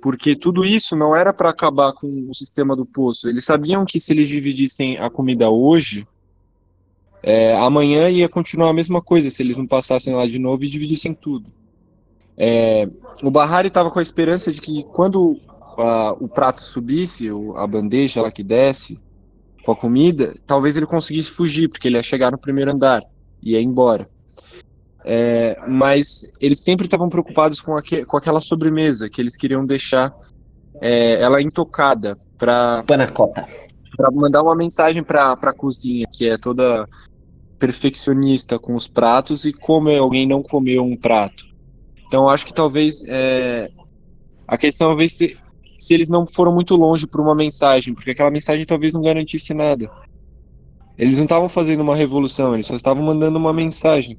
Porque 0.00 0.34
tudo 0.34 0.64
isso 0.64 0.96
não 0.96 1.14
era 1.14 1.32
para 1.32 1.50
acabar 1.50 1.92
com 1.92 2.08
o 2.28 2.34
sistema 2.34 2.74
do 2.74 2.84
poço. 2.84 3.28
Eles 3.28 3.44
sabiam 3.44 3.84
que 3.84 4.00
se 4.00 4.12
eles 4.12 4.28
dividissem 4.28 4.98
a 4.98 5.08
comida 5.08 5.48
hoje, 5.48 6.06
é, 7.22 7.54
amanhã 7.56 8.08
ia 8.08 8.28
continuar 8.28 8.70
a 8.70 8.74
mesma 8.74 9.00
coisa 9.00 9.30
se 9.30 9.42
eles 9.42 9.56
não 9.56 9.66
passassem 9.66 10.14
lá 10.14 10.26
de 10.26 10.40
novo 10.40 10.64
e 10.64 10.68
dividissem 10.68 11.14
tudo. 11.14 11.52
É, 12.36 12.88
o 13.22 13.30
Bahari 13.30 13.68
estava 13.68 13.90
com 13.90 13.98
a 13.98 14.02
esperança 14.02 14.50
de 14.50 14.60
que 14.60 14.84
quando 14.84 15.36
a, 15.78 16.12
o 16.18 16.28
prato 16.28 16.60
subisse, 16.60 17.28
a 17.56 17.66
bandeja 17.66 18.22
lá 18.22 18.30
que 18.30 18.42
desce, 18.42 19.02
com 19.64 19.72
a 19.72 19.76
comida, 19.76 20.34
talvez 20.46 20.76
ele 20.76 20.86
conseguisse 20.86 21.30
fugir, 21.30 21.68
porque 21.68 21.88
ele 21.88 21.96
ia 21.96 22.02
chegar 22.02 22.32
no 22.32 22.38
primeiro 22.38 22.72
andar 22.72 23.02
e 23.42 23.52
ia 23.52 23.60
embora. 23.60 24.08
É, 25.04 25.56
mas 25.68 26.30
eles 26.40 26.60
sempre 26.60 26.86
estavam 26.86 27.08
preocupados 27.08 27.60
com, 27.60 27.76
aque, 27.76 28.04
com 28.04 28.16
aquela 28.16 28.40
sobremesa 28.40 29.10
que 29.10 29.20
eles 29.20 29.36
queriam 29.36 29.64
deixar 29.64 30.14
é, 30.80 31.20
ela 31.20 31.42
intocada 31.42 32.16
para 32.38 32.84
Panacota. 32.84 33.44
para 33.96 34.10
mandar 34.12 34.42
uma 34.42 34.54
mensagem 34.54 35.02
para 35.02 35.32
a 35.32 35.52
cozinha 35.52 36.06
que 36.12 36.28
é 36.28 36.38
toda 36.38 36.88
perfeccionista 37.58 38.58
com 38.58 38.74
os 38.74 38.88
pratos 38.88 39.44
e 39.44 39.52
como 39.52 39.88
alguém 39.90 40.26
não 40.26 40.42
comeu 40.42 40.82
um 40.82 40.96
prato. 40.96 41.51
Então 42.12 42.28
acho 42.28 42.44
que 42.44 42.52
talvez 42.52 43.02
é, 43.08 43.70
a 44.46 44.58
questão 44.58 44.88
talvez 44.88 45.16
se, 45.16 45.34
se 45.74 45.94
eles 45.94 46.10
não 46.10 46.26
foram 46.26 46.52
muito 46.52 46.76
longe 46.76 47.06
por 47.06 47.22
uma 47.22 47.34
mensagem, 47.34 47.94
porque 47.94 48.10
aquela 48.10 48.30
mensagem 48.30 48.66
talvez 48.66 48.92
não 48.92 49.00
garantisse 49.00 49.54
nada. 49.54 49.90
Eles 50.98 51.16
não 51.16 51.24
estavam 51.24 51.48
fazendo 51.48 51.80
uma 51.80 51.96
revolução, 51.96 52.52
eles 52.52 52.66
só 52.66 52.76
estavam 52.76 53.02
mandando 53.02 53.38
uma 53.38 53.50
mensagem. 53.50 54.18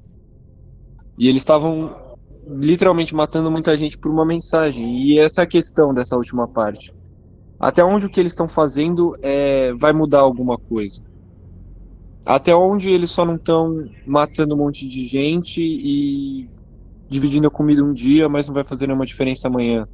E 1.20 1.28
eles 1.28 1.41
estavam 1.41 2.18
literalmente 2.48 3.14
matando 3.14 3.52
muita 3.52 3.78
gente 3.78 3.96
por 4.00 4.10
uma 4.10 4.26
mensagem. 4.26 5.00
E 5.00 5.20
essa 5.20 5.41
é 5.41 5.44
a 5.44 5.48
questão 5.48 5.94
dessa 5.94 6.18
última 6.18 6.48
parte. 6.48 6.91
Até 7.60 7.84
onde 7.84 8.08
o 8.08 8.10
que 8.10 8.20
eles 8.20 8.32
estão 8.32 8.48
fazendo 8.48 9.16
é, 9.22 9.72
vai 9.76 9.94
mudar 9.94 10.22
alguma 10.22 10.58
coisa? 10.58 11.00
Até 12.26 12.56
onde 12.56 12.89
eles 12.89 13.12
só 13.12 13.24
não 13.24 13.36
estão 13.36 13.88
matando 14.04 14.56
um 14.56 14.58
monte 14.58 14.88
de 14.88 15.06
gente 15.06 15.62
e 15.62 16.50
dividindo 17.10 17.47
a 17.47 17.51
comida 17.51 17.84
um 17.84 17.93
dia, 17.93 18.28
mas 18.30 18.47
não 18.47 18.54
vai 18.54 18.64
fazer 18.64 18.88
nenhuma 18.88 19.06
diferença 19.06 19.47
amanhã. 19.47 19.88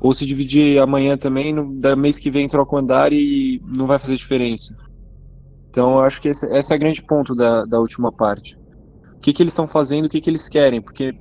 Ou 0.00 0.12
se 0.12 0.24
dividir 0.24 0.78
amanhã 0.80 1.16
também, 1.16 1.52
no, 1.52 1.74
da 1.74 1.96
mês 1.96 2.18
que 2.18 2.30
vem 2.30 2.48
troca 2.48 2.76
o 2.76 2.78
andar 2.78 3.12
e 3.12 3.60
não 3.64 3.86
vai 3.86 3.98
fazer 3.98 4.16
diferença. 4.16 4.74
Então 5.70 5.94
eu 5.94 6.00
acho 6.00 6.20
que 6.20 6.28
esse, 6.28 6.46
esse 6.46 6.72
é 6.72 6.76
o 6.76 6.78
grande 6.78 7.02
ponto 7.02 7.34
da, 7.34 7.64
da 7.64 7.78
última 7.80 8.12
parte. 8.12 8.56
O 9.16 9.20
que, 9.20 9.32
que 9.32 9.42
eles 9.42 9.52
estão 9.52 9.66
fazendo, 9.66 10.06
o 10.06 10.08
que, 10.08 10.20
que 10.20 10.30
eles 10.30 10.48
querem, 10.48 10.80
porque 10.80 11.12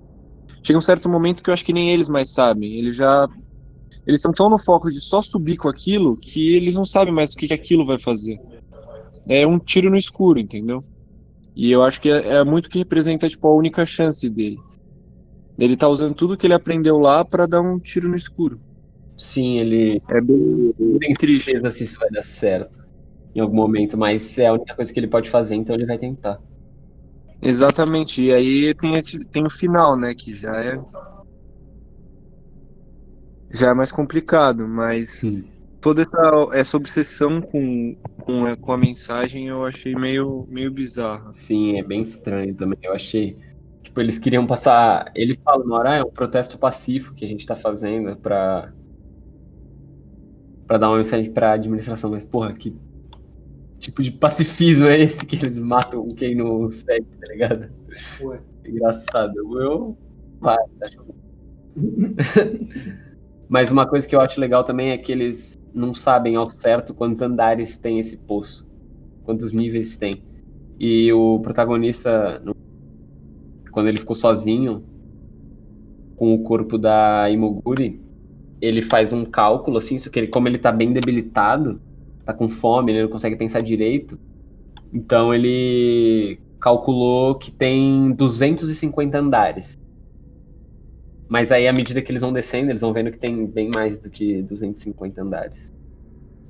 chega 0.63 0.77
um 0.77 0.81
certo 0.81 1.09
momento 1.09 1.43
que 1.43 1.49
eu 1.49 1.53
acho 1.53 1.65
que 1.65 1.73
nem 1.73 1.89
eles 1.89 2.09
mais 2.09 2.31
sabem. 2.31 2.73
Eles 2.73 2.95
já. 2.95 3.27
Eles 4.05 4.19
estão 4.19 4.31
tão 4.31 4.49
no 4.49 4.57
foco 4.57 4.89
de 4.89 5.01
só 5.01 5.21
subir 5.21 5.57
com 5.57 5.67
aquilo 5.67 6.15
que 6.15 6.55
eles 6.55 6.75
não 6.75 6.85
sabem 6.85 7.13
mais 7.13 7.33
o 7.33 7.37
que, 7.37 7.47
que 7.47 7.53
aquilo 7.53 7.85
vai 7.85 7.99
fazer. 7.99 8.39
É 9.27 9.45
um 9.45 9.59
tiro 9.59 9.89
no 9.89 9.97
escuro, 9.97 10.39
entendeu? 10.39 10.83
E 11.55 11.71
eu 11.71 11.83
acho 11.83 11.99
que 11.99 12.09
é, 12.09 12.35
é 12.35 12.43
muito 12.43 12.69
que 12.69 12.77
representa 12.77 13.27
tipo, 13.27 13.47
a 13.47 13.55
única 13.55 13.85
chance 13.85 14.29
dele. 14.29 14.57
Ele 15.57 15.75
tá 15.75 15.87
usando 15.87 16.13
tudo 16.15 16.37
que 16.37 16.45
ele 16.45 16.53
aprendeu 16.53 16.97
lá 16.97 17.25
para 17.25 17.47
dar 17.47 17.61
um 17.61 17.79
tiro 17.79 18.07
no 18.07 18.15
escuro. 18.15 18.59
Sim, 19.17 19.57
ele 19.57 20.01
É 20.09 20.21
bem, 20.21 20.73
tem 20.99 21.15
certeza 21.19 21.71
se 21.71 21.83
isso 21.83 21.99
vai 21.99 22.09
dar 22.09 22.21
certo 22.21 22.85
em 23.33 23.39
algum 23.39 23.55
momento, 23.55 23.97
mas 23.97 24.37
é 24.39 24.47
a 24.47 24.53
única 24.53 24.75
coisa 24.75 24.91
que 24.91 24.99
ele 24.99 25.07
pode 25.07 25.29
fazer, 25.29 25.55
então 25.55 25.75
ele 25.75 25.85
vai 25.85 25.97
tentar. 25.97 26.39
Exatamente. 27.41 28.21
E 28.21 28.33
aí 28.33 28.73
tem, 28.75 28.95
esse, 28.95 29.19
tem 29.29 29.45
o 29.45 29.49
final, 29.49 29.97
né? 29.97 30.13
Que 30.17 30.33
já 30.33 30.55
é. 30.55 30.75
Já 33.51 33.69
é 33.69 33.73
mais 33.73 33.91
complicado, 33.91 34.67
mas 34.67 35.19
Sim. 35.19 35.47
toda 35.79 36.01
essa, 36.01 36.47
essa 36.53 36.77
obsessão 36.77 37.41
com, 37.41 37.95
com, 38.21 38.45
a, 38.45 38.57
com 38.57 38.71
a 38.71 38.77
mensagem 38.77 39.47
eu 39.47 39.65
achei 39.65 39.95
meio, 39.95 40.45
meio 40.49 40.71
bizarra. 40.71 41.31
Sim, 41.31 41.77
é 41.77 41.83
bem 41.83 42.01
estranho 42.01 42.53
também. 42.55 42.77
Eu 42.83 42.93
achei. 42.93 43.37
Tipo, 43.97 44.01
eles 44.01 44.19
queriam 44.19 44.45
passar. 44.45 45.11
Ele 45.15 45.35
fala 45.43 45.65
na 45.65 45.75
hora, 45.75 45.89
ah, 45.91 45.95
é 45.95 46.03
um 46.03 46.11
protesto 46.11 46.57
pacífico 46.59 47.15
que 47.15 47.25
a 47.25 47.27
gente 47.27 47.45
tá 47.47 47.55
fazendo 47.55 48.15
pra. 48.17 48.71
pra 50.67 50.77
dar 50.77 50.89
uma 50.89 50.97
mensagem 50.97 51.33
pra 51.33 51.53
administração, 51.53 52.11
mas 52.11 52.23
porra, 52.23 52.53
que 52.53 52.79
tipo 53.79 54.03
de 54.03 54.11
pacifismo 54.11 54.85
é 54.87 54.99
esse 54.99 55.25
que 55.25 55.35
eles 55.37 55.59
matam 55.59 56.07
quem 56.09 56.35
não 56.35 56.69
segue, 56.69 57.05
tá 57.19 57.27
ligado? 57.31 57.73
Ué. 58.21 58.41
Engraçado. 58.65 59.33
Eu. 59.61 59.97
Vai, 60.39 60.57
acho. 60.83 61.05
Mas 63.49 63.71
uma 63.71 63.87
coisa 63.87 64.07
que 64.07 64.15
eu 64.15 64.21
acho 64.21 64.41
legal 64.41 64.63
também 64.63 64.91
é 64.91 64.97
que 64.97 65.11
eles 65.11 65.57
não 65.73 65.93
sabem 65.93 66.35
ao 66.35 66.45
certo 66.45 66.93
quantos 66.93 67.21
andares 67.21 67.77
tem 67.77 67.99
esse 67.99 68.17
poço, 68.17 68.67
quantos 69.23 69.51
níveis 69.53 69.97
tem. 69.97 70.23
E 70.79 71.11
o 71.13 71.39
protagonista, 71.41 72.39
no- 72.39 72.53
quando 73.77 73.89
ele 73.89 73.99
ficou 73.99 74.15
sozinho 74.15 74.83
com 76.15 76.33
o 76.33 76.41
corpo 76.41 76.79
da 76.79 77.29
Imoguri, 77.29 78.01
ele 78.59 78.81
faz 78.81 79.13
um 79.13 79.23
cálculo 79.23 79.77
assim, 79.77 79.99
só 79.99 80.09
que 80.09 80.17
ele, 80.17 80.29
como 80.29 80.47
ele 80.47 80.57
tá 80.57 80.71
bem 80.71 80.91
debilitado, 80.91 81.79
tá 82.25 82.33
com 82.33 82.49
fome, 82.49 82.91
ele 82.91 83.03
não 83.03 83.09
consegue 83.09 83.35
pensar 83.35 83.61
direito. 83.61 84.17
Então 84.91 85.31
ele 85.31 86.39
calculou 86.59 87.35
que 87.35 87.51
tem 87.51 88.13
250 88.13 89.15
andares. 89.15 89.77
Mas 91.29 91.51
aí, 91.51 91.67
à 91.67 91.71
medida 91.71 92.01
que 92.01 92.11
eles 92.11 92.23
vão 92.23 92.33
descendo, 92.33 92.71
eles 92.71 92.81
vão 92.81 92.91
vendo 92.91 93.11
que 93.11 93.19
tem 93.19 93.45
bem 93.45 93.69
mais 93.69 93.99
do 93.99 94.09
que 94.09 94.41
250 94.41 95.21
andares. 95.21 95.71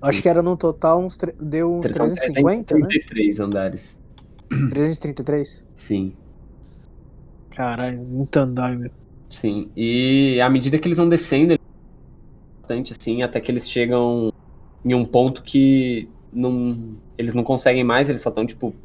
Acho 0.01 0.21
que 0.21 0.30
era 0.30 0.41
no 0.41 0.55
total 0.55 1.03
uns. 1.03 1.17
Deu 1.41 1.73
uns 1.73 1.88
São 1.88 2.07
350, 2.07 2.73
né? 2.73 2.88
333 2.88 3.39
andares. 3.41 3.99
333? 4.69 5.67
Sim, 5.75 6.13
Caralho, 7.58 8.05
muito 8.05 8.38
andar, 8.38 8.78
meu. 8.78 8.91
sim. 9.32 9.72
E 9.76 10.39
à 10.39 10.47
medida 10.47 10.78
que 10.78 10.88
eles 10.88 10.99
vão 10.99 11.10
descendo, 11.10 11.53
eles 11.53 11.60
bastante 12.62 12.93
assim, 12.93 13.24
até 13.24 13.41
que 13.41 13.51
eles 13.51 13.68
chegam 13.68 14.32
em 14.86 14.93
um 14.93 15.03
ponto 15.03 15.41
que 15.41 16.08
não, 16.32 17.01
eles 17.18 17.34
não 17.34 17.43
conseguem 17.43 17.84
mais, 17.84 18.10
eles 18.10 18.22
só 18.22 18.30
estão, 18.30 18.45
tipo, 18.45 18.76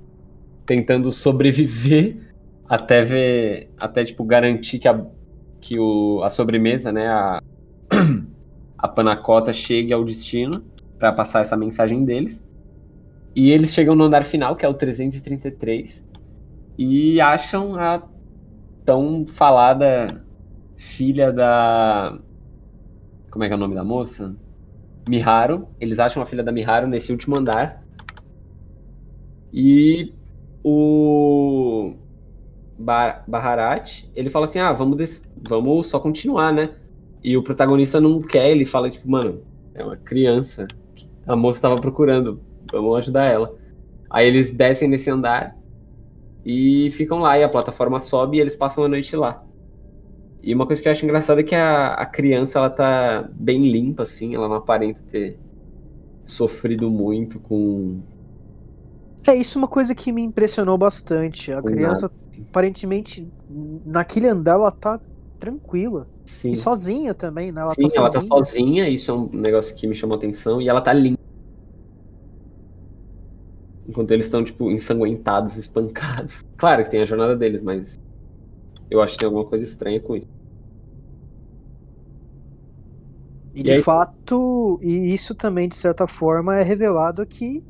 tentando 0.64 1.10
sobreviver 1.10 2.32
até 2.64 3.04
ver, 3.04 3.70
até, 3.78 4.04
tipo, 4.04 4.24
garantir 4.24 4.78
que 4.78 4.88
a, 4.88 5.06
que 5.60 5.78
o, 5.78 6.22
a 6.22 6.30
sobremesa, 6.30 6.90
né, 6.90 7.08
a, 7.08 7.42
a 8.78 8.88
panacota 8.88 9.52
chegue 9.52 9.92
ao 9.92 10.02
destino 10.02 10.64
para 10.98 11.12
passar 11.12 11.42
essa 11.42 11.58
mensagem 11.58 12.06
deles. 12.06 12.42
E 13.36 13.50
eles 13.50 13.74
chegam 13.74 13.94
no 13.94 14.04
andar 14.04 14.24
final, 14.24 14.56
que 14.56 14.64
é 14.64 14.68
o 14.68 14.72
333, 14.72 16.02
e 16.78 17.20
acham 17.20 17.76
a 17.78 18.11
tão 18.84 19.24
falada 19.26 20.24
filha 20.76 21.32
da. 21.32 22.18
Como 23.30 23.44
é 23.44 23.48
que 23.48 23.52
é 23.52 23.56
o 23.56 23.60
nome 23.60 23.74
da 23.74 23.84
moça? 23.84 24.34
Miharu. 25.08 25.68
Eles 25.80 25.98
acham 25.98 26.22
a 26.22 26.26
filha 26.26 26.42
da 26.42 26.52
Miharu 26.52 26.86
nesse 26.86 27.12
último 27.12 27.38
andar. 27.38 27.82
E 29.52 30.14
o 30.64 31.94
Bar 32.78 33.24
Baharat, 33.26 34.04
ele 34.14 34.30
fala 34.30 34.44
assim: 34.44 34.58
ah, 34.58 34.72
vamos, 34.72 35.22
vamos 35.48 35.86
só 35.88 35.98
continuar, 35.98 36.52
né? 36.52 36.74
E 37.22 37.36
o 37.36 37.42
protagonista 37.42 38.00
não 38.00 38.20
quer, 38.20 38.50
ele 38.50 38.64
fala, 38.64 38.90
tipo, 38.90 39.08
mano, 39.08 39.42
é 39.74 39.84
uma 39.84 39.96
criança 39.96 40.66
a 41.26 41.36
moça 41.36 41.62
tava 41.62 41.76
procurando, 41.76 42.40
vamos 42.70 42.98
ajudar 42.98 43.24
ela. 43.24 43.54
Aí 44.10 44.26
eles 44.26 44.52
descem 44.52 44.88
nesse 44.88 45.10
andar 45.10 45.56
e 46.44 46.90
ficam 46.92 47.18
lá, 47.20 47.38
e 47.38 47.44
a 47.44 47.48
plataforma 47.48 48.00
sobe 48.00 48.38
e 48.38 48.40
eles 48.40 48.56
passam 48.56 48.84
a 48.84 48.88
noite 48.88 49.16
lá. 49.16 49.44
E 50.42 50.54
uma 50.54 50.66
coisa 50.66 50.82
que 50.82 50.88
eu 50.88 50.92
acho 50.92 51.04
engraçada 51.04 51.40
é 51.40 51.44
que 51.44 51.54
a, 51.54 51.94
a 51.94 52.06
criança, 52.06 52.58
ela 52.58 52.70
tá 52.70 53.28
bem 53.34 53.70
limpa, 53.70 54.02
assim, 54.04 54.34
ela 54.34 54.48
não 54.48 54.56
aparenta 54.56 55.02
ter 55.04 55.40
sofrido 56.24 56.90
muito 56.90 57.40
com... 57.40 58.02
É, 59.26 59.34
isso 59.36 59.56
é 59.58 59.60
uma 59.60 59.68
coisa 59.68 59.94
que 59.94 60.10
me 60.12 60.22
impressionou 60.22 60.76
bastante. 60.76 61.52
A 61.52 61.62
com 61.62 61.70
criança, 61.70 62.10
nada. 62.10 62.12
aparentemente, 62.50 63.32
naquele 63.48 64.28
andar, 64.28 64.54
ela 64.54 64.70
tá 64.72 65.00
tranquila. 65.38 66.10
Sim, 66.24 66.52
E 66.52 66.56
sozinha 66.56 67.14
também, 67.14 67.52
né? 67.52 67.60
Ela 67.60 67.76
Sim, 67.76 67.88
tá 67.88 67.88
ela 67.94 68.10
tá 68.10 68.20
sozinha. 68.20 68.28
sozinha, 68.28 68.88
isso 68.88 69.10
é 69.10 69.14
um 69.14 69.28
negócio 69.32 69.76
que 69.76 69.86
me 69.86 69.94
chamou 69.94 70.16
atenção, 70.16 70.60
e 70.60 70.68
ela 70.68 70.80
tá 70.80 70.92
limpa. 70.92 71.20
Enquanto 73.86 74.10
eles 74.12 74.26
estão, 74.26 74.44
tipo, 74.44 74.70
ensanguentados, 74.70 75.56
espancados. 75.56 76.40
Claro 76.56 76.84
que 76.84 76.90
tem 76.90 77.02
a 77.02 77.04
jornada 77.04 77.36
deles, 77.36 77.60
mas 77.62 77.98
eu 78.90 79.02
acho 79.02 79.14
que 79.14 79.20
tem 79.20 79.26
alguma 79.26 79.46
coisa 79.48 79.64
estranha 79.64 80.00
com 80.00 80.16
isso. 80.16 80.28
E, 83.54 83.60
E 83.60 83.64
de 83.64 83.72
aí- 83.72 83.82
fato, 83.82 84.78
e 84.82 85.12
isso 85.12 85.34
também, 85.34 85.68
de 85.68 85.76
certa 85.76 86.06
forma, 86.06 86.58
é 86.58 86.62
revelado 86.62 87.26
que 87.26 87.62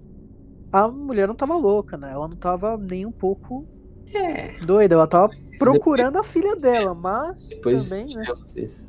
a 0.73 0.89
mulher 0.89 1.29
não 1.29 1.37
tava 1.37 1.57
louca, 1.57 1.97
né? 1.99 2.13
Ela 2.13 2.29
não 2.29 2.37
tava 2.37 2.77
nem 2.79 3.07
um 3.07 3.13
pouco 3.13 3.69
É. 4.15 4.53
doida, 4.61 4.95
ela 4.95 5.09
tava 5.09 5.35
procurando 5.59 6.19
a 6.19 6.25
filha 6.25 6.57
dela, 6.57 6.95
mas 6.95 7.51
Depois 7.51 7.91
também, 7.91 8.07
né? 8.15 8.25
isso. 8.57 8.89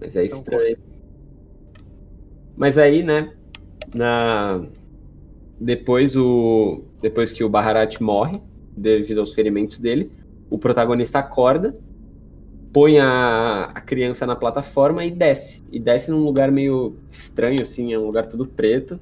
Mas 0.00 0.16
é 0.16 0.24
Então, 0.24 0.38
estranho. 0.38 0.76
Mas 2.54 2.76
aí, 2.78 3.02
né? 3.02 3.37
Na... 3.94 4.62
Depois 5.60 6.16
o. 6.16 6.84
Depois 7.02 7.32
que 7.32 7.42
o 7.42 7.48
Baharat 7.48 8.00
morre, 8.00 8.40
devido 8.76 9.18
aos 9.18 9.34
ferimentos 9.34 9.78
dele, 9.78 10.10
o 10.48 10.58
protagonista 10.58 11.18
acorda, 11.18 11.76
põe 12.72 12.98
a, 12.98 13.64
a 13.74 13.80
criança 13.80 14.26
na 14.26 14.36
plataforma 14.36 15.04
e 15.04 15.10
desce. 15.10 15.62
E 15.70 15.80
desce 15.80 16.10
num 16.10 16.24
lugar 16.24 16.50
meio 16.50 16.96
estranho, 17.10 17.62
assim, 17.62 17.92
é 17.92 17.98
um 17.98 18.06
lugar 18.06 18.26
tudo 18.26 18.46
preto. 18.46 19.00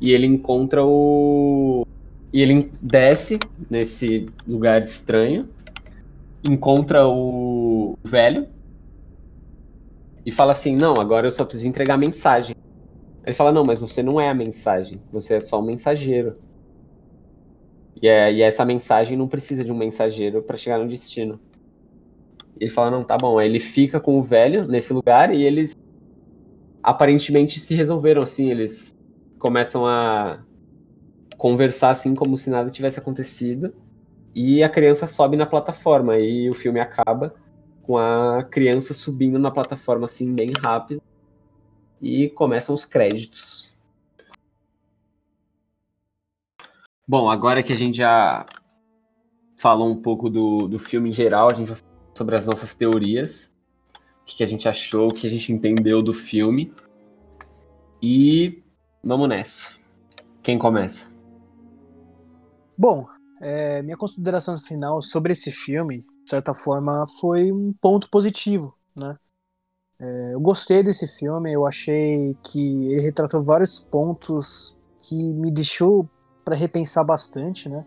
E 0.00 0.12
ele 0.12 0.26
encontra 0.26 0.84
o. 0.84 1.86
E 2.32 2.42
ele 2.42 2.70
desce 2.80 3.38
nesse 3.70 4.26
lugar 4.46 4.82
estranho, 4.82 5.48
encontra 6.44 7.06
o 7.08 7.94
velho 8.04 8.46
e 10.24 10.30
fala 10.30 10.52
assim: 10.52 10.76
Não, 10.76 10.94
agora 10.98 11.26
eu 11.26 11.30
só 11.30 11.44
preciso 11.44 11.68
entregar 11.68 11.96
mensagem. 11.96 12.54
Ele 13.28 13.34
fala: 13.34 13.52
Não, 13.52 13.62
mas 13.62 13.82
você 13.82 14.02
não 14.02 14.18
é 14.18 14.30
a 14.30 14.34
mensagem, 14.34 15.02
você 15.12 15.34
é 15.34 15.40
só 15.40 15.60
um 15.60 15.66
mensageiro. 15.66 16.38
E, 18.00 18.08
é, 18.08 18.32
e 18.32 18.40
essa 18.40 18.64
mensagem 18.64 19.18
não 19.18 19.28
precisa 19.28 19.62
de 19.62 19.70
um 19.70 19.76
mensageiro 19.76 20.42
para 20.42 20.56
chegar 20.56 20.78
no 20.78 20.88
destino. 20.88 21.38
Ele 22.58 22.70
fala: 22.70 22.90
Não, 22.90 23.04
tá 23.04 23.18
bom. 23.18 23.38
Aí 23.38 23.46
ele 23.46 23.60
fica 23.60 24.00
com 24.00 24.18
o 24.18 24.22
velho 24.22 24.66
nesse 24.66 24.94
lugar 24.94 25.34
e 25.34 25.42
eles 25.44 25.76
aparentemente 26.82 27.60
se 27.60 27.74
resolveram 27.74 28.22
assim. 28.22 28.50
Eles 28.50 28.96
começam 29.38 29.86
a 29.86 30.42
conversar 31.36 31.90
assim 31.90 32.14
como 32.14 32.34
se 32.34 32.48
nada 32.48 32.70
tivesse 32.70 32.98
acontecido. 32.98 33.74
E 34.34 34.62
a 34.62 34.70
criança 34.70 35.06
sobe 35.06 35.36
na 35.36 35.44
plataforma 35.44 36.18
e 36.18 36.48
o 36.48 36.54
filme 36.54 36.80
acaba 36.80 37.34
com 37.82 37.98
a 37.98 38.42
criança 38.42 38.94
subindo 38.94 39.38
na 39.38 39.50
plataforma 39.50 40.06
assim 40.06 40.34
bem 40.34 40.50
rápido 40.64 41.02
e 42.00 42.28
começam 42.30 42.74
os 42.74 42.84
créditos. 42.84 43.76
Bom, 47.06 47.30
agora 47.30 47.62
que 47.62 47.72
a 47.72 47.76
gente 47.76 47.96
já 47.96 48.44
falou 49.56 49.90
um 49.90 50.00
pouco 50.00 50.28
do, 50.28 50.68
do 50.68 50.78
filme 50.78 51.08
em 51.08 51.12
geral, 51.12 51.50
a 51.50 51.54
gente 51.54 51.68
vai 51.68 51.76
falar 51.76 52.16
sobre 52.16 52.36
as 52.36 52.46
nossas 52.46 52.74
teorias, 52.74 53.52
o 54.22 54.24
que, 54.26 54.36
que 54.36 54.44
a 54.44 54.46
gente 54.46 54.68
achou, 54.68 55.08
o 55.08 55.14
que 55.14 55.26
a 55.26 55.30
gente 55.30 55.50
entendeu 55.52 56.02
do 56.02 56.12
filme. 56.12 56.72
E 58.02 58.62
vamos 59.02 59.28
nessa. 59.28 59.72
Quem 60.42 60.58
começa? 60.58 61.10
Bom, 62.76 63.06
é, 63.40 63.82
minha 63.82 63.96
consideração 63.96 64.56
final 64.58 65.00
sobre 65.00 65.32
esse 65.32 65.50
filme, 65.50 66.00
de 66.00 66.30
certa 66.30 66.54
forma, 66.54 67.06
foi 67.20 67.50
um 67.50 67.72
ponto 67.72 68.08
positivo, 68.10 68.76
né? 68.94 69.16
É, 70.00 70.34
eu 70.34 70.40
gostei 70.40 70.82
desse 70.82 71.08
filme, 71.08 71.52
eu 71.52 71.66
achei 71.66 72.36
que 72.44 72.58
ele 72.92 73.00
retratou 73.02 73.42
vários 73.42 73.80
pontos 73.80 74.78
que 75.08 75.14
me 75.16 75.50
deixou 75.52 76.10
para 76.44 76.54
repensar 76.56 77.04
bastante, 77.04 77.68
né? 77.68 77.84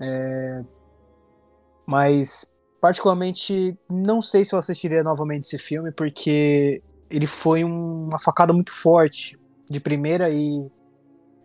É, 0.00 0.64
mas 1.86 2.54
particularmente 2.80 3.76
não 3.90 4.22
sei 4.22 4.44
se 4.44 4.54
eu 4.54 4.58
assistiria 4.58 5.02
novamente 5.02 5.42
esse 5.44 5.58
filme 5.58 5.92
porque 5.92 6.82
ele 7.08 7.26
foi 7.26 7.64
um- 7.64 8.04
uma 8.08 8.18
facada 8.18 8.52
muito 8.52 8.72
forte 8.72 9.38
de 9.68 9.80
primeira 9.80 10.30
e 10.30 10.70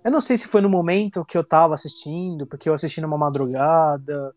eu 0.03 0.11
não 0.11 0.21
sei 0.21 0.37
se 0.37 0.47
foi 0.47 0.61
no 0.61 0.69
momento 0.69 1.25
que 1.25 1.37
eu 1.37 1.45
tava 1.47 1.73
assistindo, 1.75 2.47
porque 2.47 2.69
eu 2.69 2.73
assisti 2.73 3.01
numa 3.01 3.17
madrugada. 3.17 4.35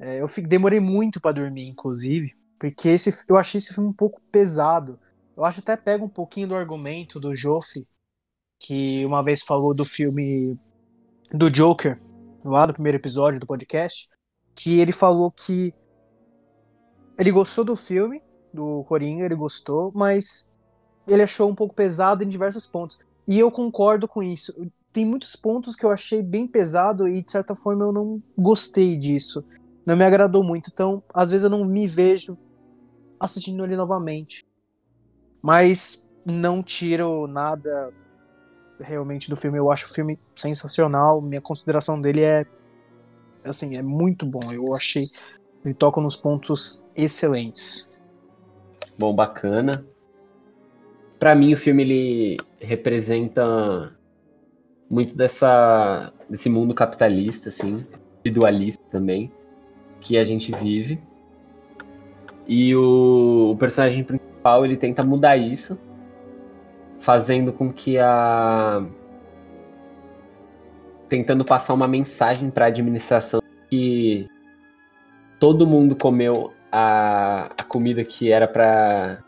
É, 0.00 0.20
eu 0.22 0.26
demorei 0.48 0.80
muito 0.80 1.20
pra 1.20 1.32
dormir, 1.32 1.68
inclusive, 1.68 2.32
porque 2.58 2.88
esse, 2.90 3.10
eu 3.28 3.36
achei 3.38 3.58
esse 3.58 3.74
filme 3.74 3.90
um 3.90 3.94
pouco 3.94 4.20
pesado. 4.32 5.00
Eu 5.38 5.44
acho 5.44 5.60
até 5.60 5.76
pega 5.76 6.04
um 6.04 6.08
pouquinho 6.08 6.48
do 6.48 6.56
argumento 6.56 7.20
do 7.20 7.32
Joffre, 7.32 7.86
que 8.58 9.06
uma 9.06 9.22
vez 9.22 9.44
falou 9.44 9.72
do 9.72 9.84
filme 9.84 10.58
do 11.32 11.48
Joker, 11.48 11.96
lá 12.44 12.66
no 12.66 12.72
primeiro 12.72 12.98
episódio 12.98 13.38
do 13.38 13.46
podcast, 13.46 14.08
que 14.52 14.80
ele 14.80 14.90
falou 14.90 15.30
que 15.30 15.72
ele 17.16 17.30
gostou 17.30 17.64
do 17.64 17.76
filme, 17.76 18.20
do 18.52 18.82
Coringa, 18.88 19.24
ele 19.24 19.36
gostou, 19.36 19.92
mas 19.94 20.52
ele 21.06 21.22
achou 21.22 21.48
um 21.48 21.54
pouco 21.54 21.72
pesado 21.72 22.24
em 22.24 22.28
diversos 22.28 22.66
pontos. 22.66 22.98
E 23.24 23.38
eu 23.38 23.48
concordo 23.48 24.08
com 24.08 24.20
isso. 24.20 24.52
Tem 24.92 25.06
muitos 25.06 25.36
pontos 25.36 25.76
que 25.76 25.86
eu 25.86 25.92
achei 25.92 26.20
bem 26.20 26.48
pesado 26.48 27.06
e, 27.06 27.22
de 27.22 27.30
certa 27.30 27.54
forma, 27.54 27.84
eu 27.84 27.92
não 27.92 28.20
gostei 28.36 28.96
disso. 28.96 29.44
Não 29.86 29.96
me 29.96 30.04
agradou 30.04 30.42
muito. 30.42 30.68
Então, 30.72 31.00
às 31.14 31.30
vezes, 31.30 31.44
eu 31.44 31.50
não 31.50 31.64
me 31.64 31.86
vejo 31.86 32.36
assistindo 33.20 33.62
ele 33.62 33.76
novamente. 33.76 34.47
Mas 35.42 36.08
não 36.24 36.62
tiro 36.62 37.26
nada 37.26 37.92
realmente 38.80 39.30
do 39.30 39.36
filme. 39.36 39.58
Eu 39.58 39.70
acho 39.70 39.86
o 39.86 39.90
filme 39.90 40.18
sensacional. 40.34 41.22
Minha 41.22 41.40
consideração 41.40 42.00
dele 42.00 42.22
é 42.22 42.46
assim, 43.44 43.76
é 43.76 43.82
muito 43.82 44.26
bom. 44.26 44.52
Eu 44.52 44.74
achei 44.74 45.08
ele 45.64 45.74
toca 45.74 46.00
nos 46.00 46.16
pontos 46.16 46.84
excelentes. 46.96 47.88
Bom, 48.98 49.14
bacana. 49.14 49.84
Pra 51.18 51.34
mim, 51.34 51.52
o 51.52 51.56
filme 51.56 51.82
ele 51.82 52.36
representa 52.60 53.92
muito 54.88 55.16
dessa 55.16 56.12
desse 56.28 56.48
mundo 56.48 56.74
capitalista, 56.74 57.48
assim, 57.48 57.84
individualista 58.20 58.82
também, 58.90 59.32
que 60.00 60.16
a 60.16 60.24
gente 60.24 60.52
vive. 60.52 61.00
E 62.46 62.74
o, 62.74 63.52
o 63.52 63.56
personagem 63.56 64.04
principal 64.04 64.27
ele 64.64 64.76
tenta 64.76 65.02
mudar 65.02 65.36
isso, 65.36 65.80
fazendo 66.98 67.52
com 67.52 67.72
que 67.72 67.98
a 67.98 68.84
tentando 71.08 71.44
passar 71.44 71.72
uma 71.72 71.88
mensagem 71.88 72.50
para 72.50 72.66
a 72.66 72.68
administração 72.68 73.40
que 73.70 74.28
todo 75.38 75.66
mundo 75.66 75.96
comeu 75.96 76.52
a, 76.70 77.50
a 77.58 77.64
comida 77.64 78.04
que 78.04 78.30
era 78.30 78.46
para 78.46 79.22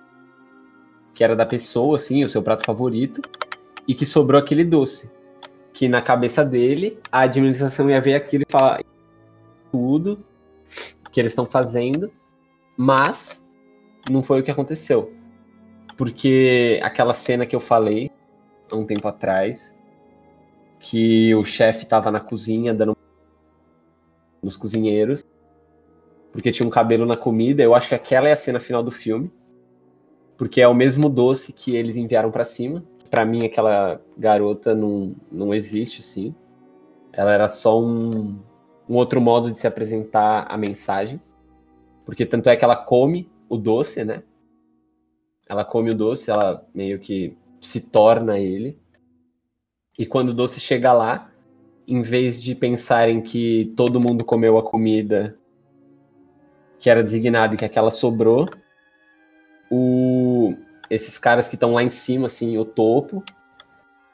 que 1.14 1.24
era 1.24 1.36
da 1.36 1.44
pessoa, 1.44 1.96
assim, 1.96 2.24
o 2.24 2.28
seu 2.28 2.42
prato 2.42 2.64
favorito, 2.64 3.20
e 3.86 3.94
que 3.94 4.06
sobrou 4.06 4.40
aquele 4.40 4.64
doce. 4.64 5.10
Que 5.72 5.88
na 5.88 6.00
cabeça 6.00 6.44
dele, 6.44 6.98
a 7.12 7.20
administração 7.20 7.90
ia 7.90 8.00
ver 8.00 8.14
aquilo 8.14 8.44
e 8.48 8.50
falar 8.50 8.80
tudo 9.70 10.24
que 11.12 11.20
eles 11.20 11.32
estão 11.32 11.44
fazendo, 11.44 12.10
mas 12.76 13.44
não 14.08 14.22
foi 14.22 14.40
o 14.40 14.42
que 14.42 14.50
aconteceu. 14.50 15.12
Porque 15.96 16.80
aquela 16.82 17.12
cena 17.12 17.44
que 17.44 17.54
eu 17.54 17.60
falei 17.60 18.10
há 18.70 18.76
um 18.76 18.86
tempo 18.86 19.06
atrás, 19.06 19.76
que 20.78 21.34
o 21.34 21.44
chefe 21.44 21.84
estava 21.84 22.10
na 22.10 22.20
cozinha 22.20 22.72
dando 22.72 22.96
nos 24.42 24.56
cozinheiros, 24.56 25.22
porque 26.32 26.50
tinha 26.50 26.66
um 26.66 26.70
cabelo 26.70 27.04
na 27.04 27.16
comida. 27.16 27.62
Eu 27.62 27.74
acho 27.74 27.88
que 27.88 27.94
aquela 27.94 28.28
é 28.28 28.32
a 28.32 28.36
cena 28.36 28.58
final 28.58 28.82
do 28.82 28.90
filme, 28.90 29.30
porque 30.38 30.60
é 30.60 30.68
o 30.68 30.74
mesmo 30.74 31.08
doce 31.08 31.52
que 31.52 31.76
eles 31.76 31.96
enviaram 31.96 32.30
pra 32.30 32.44
cima. 32.44 32.82
Pra 33.10 33.24
mim, 33.24 33.44
aquela 33.44 34.00
garota 34.16 34.74
não, 34.74 35.14
não 35.30 35.52
existe, 35.52 36.00
assim. 36.00 36.34
Ela 37.12 37.32
era 37.32 37.48
só 37.48 37.80
um, 37.82 38.38
um 38.88 38.96
outro 38.96 39.20
modo 39.20 39.50
de 39.50 39.58
se 39.58 39.66
apresentar 39.66 40.46
a 40.48 40.56
mensagem, 40.56 41.20
porque 42.04 42.26
tanto 42.26 42.48
é 42.48 42.56
que 42.56 42.64
ela 42.64 42.76
come 42.76 43.29
o 43.50 43.58
doce, 43.58 44.04
né? 44.04 44.22
Ela 45.48 45.64
come 45.64 45.90
o 45.90 45.94
doce, 45.94 46.30
ela 46.30 46.64
meio 46.72 47.00
que 47.00 47.36
se 47.60 47.80
torna 47.80 48.38
ele. 48.38 48.78
E 49.98 50.06
quando 50.06 50.28
o 50.28 50.34
doce 50.34 50.60
chega 50.60 50.92
lá, 50.92 51.30
em 51.86 52.00
vez 52.00 52.40
de 52.40 52.54
pensarem 52.54 53.20
que 53.20 53.74
todo 53.76 54.00
mundo 54.00 54.24
comeu 54.24 54.56
a 54.56 54.62
comida 54.62 55.36
que 56.78 56.88
era 56.88 57.02
designada 57.02 57.54
e 57.54 57.58
que 57.58 57.64
aquela 57.64 57.90
sobrou, 57.90 58.48
o... 59.70 60.54
esses 60.88 61.18
caras 61.18 61.48
que 61.48 61.56
estão 61.56 61.74
lá 61.74 61.82
em 61.82 61.90
cima, 61.90 62.26
assim, 62.26 62.56
o 62.56 62.64
topo, 62.64 63.22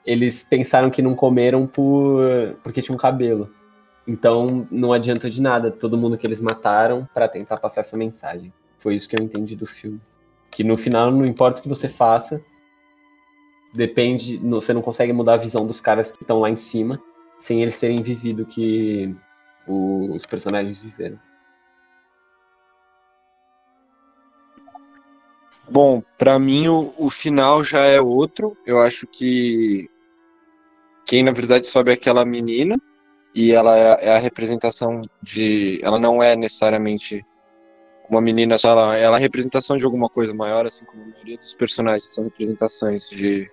eles 0.04 0.42
pensaram 0.42 0.90
que 0.90 1.02
não 1.02 1.14
comeram 1.14 1.66
por 1.66 2.56
porque 2.62 2.80
tinha 2.80 2.94
um 2.94 2.98
cabelo. 2.98 3.54
Então 4.08 4.66
não 4.70 4.92
adiantou 4.92 5.28
de 5.28 5.42
nada 5.42 5.70
todo 5.70 5.98
mundo 5.98 6.16
que 6.16 6.26
eles 6.26 6.40
mataram 6.40 7.06
para 7.12 7.28
tentar 7.28 7.58
passar 7.58 7.82
essa 7.82 7.96
mensagem. 7.96 8.52
Foi 8.78 8.94
isso 8.94 9.08
que 9.08 9.16
eu 9.16 9.24
entendi 9.24 9.56
do 9.56 9.66
filme. 9.66 10.00
Que 10.50 10.64
no 10.64 10.76
final, 10.76 11.10
não 11.10 11.24
importa 11.24 11.60
o 11.60 11.62
que 11.62 11.68
você 11.68 11.88
faça, 11.88 12.42
depende, 13.74 14.38
você 14.38 14.72
não 14.72 14.82
consegue 14.82 15.12
mudar 15.12 15.34
a 15.34 15.38
visão 15.38 15.66
dos 15.66 15.80
caras 15.80 16.10
que 16.10 16.22
estão 16.22 16.40
lá 16.40 16.50
em 16.50 16.56
cima 16.56 17.00
sem 17.38 17.62
eles 17.62 17.78
terem 17.78 18.02
vivido 18.02 18.42
o 18.42 18.46
que 18.46 19.14
os 19.68 20.24
personagens 20.24 20.80
viveram. 20.80 21.18
Bom, 25.68 26.02
pra 26.16 26.38
mim 26.38 26.68
o, 26.68 26.94
o 26.96 27.10
final 27.10 27.62
já 27.62 27.80
é 27.80 28.00
outro. 28.00 28.56
Eu 28.64 28.80
acho 28.80 29.06
que 29.06 29.90
quem 31.04 31.24
na 31.24 31.32
verdade 31.32 31.66
sobe 31.66 31.90
é 31.90 31.94
aquela 31.94 32.24
menina 32.24 32.76
e 33.34 33.52
ela 33.52 33.76
é, 33.76 34.06
é 34.06 34.16
a 34.16 34.18
representação 34.18 35.02
de. 35.22 35.80
Ela 35.82 35.98
não 35.98 36.22
é 36.22 36.36
necessariamente 36.36 37.24
uma 38.08 38.20
menina 38.20 38.56
ela, 38.62 38.96
ela 38.96 39.18
é 39.18 39.20
representação 39.20 39.76
de 39.76 39.84
alguma 39.84 40.08
coisa 40.08 40.32
maior, 40.32 40.66
assim 40.66 40.84
como 40.84 41.02
a 41.02 41.06
maioria 41.06 41.38
dos 41.38 41.54
personagens 41.54 42.14
são 42.14 42.24
representações 42.24 43.08
de 43.08 43.50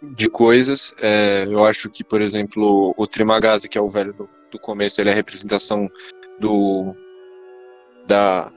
de 0.00 0.30
coisas. 0.30 0.94
É, 1.02 1.44
eu 1.44 1.64
acho 1.64 1.90
que, 1.90 2.04
por 2.04 2.20
exemplo, 2.20 2.94
o 2.96 3.06
Trimagazi, 3.06 3.68
que 3.68 3.76
é 3.76 3.80
o 3.80 3.88
velho 3.88 4.12
do, 4.12 4.28
do 4.50 4.58
começo, 4.58 5.00
ele 5.00 5.10
é 5.10 5.12
a 5.12 5.16
representação 5.16 5.88
do 6.38 6.94
da, 8.06 8.52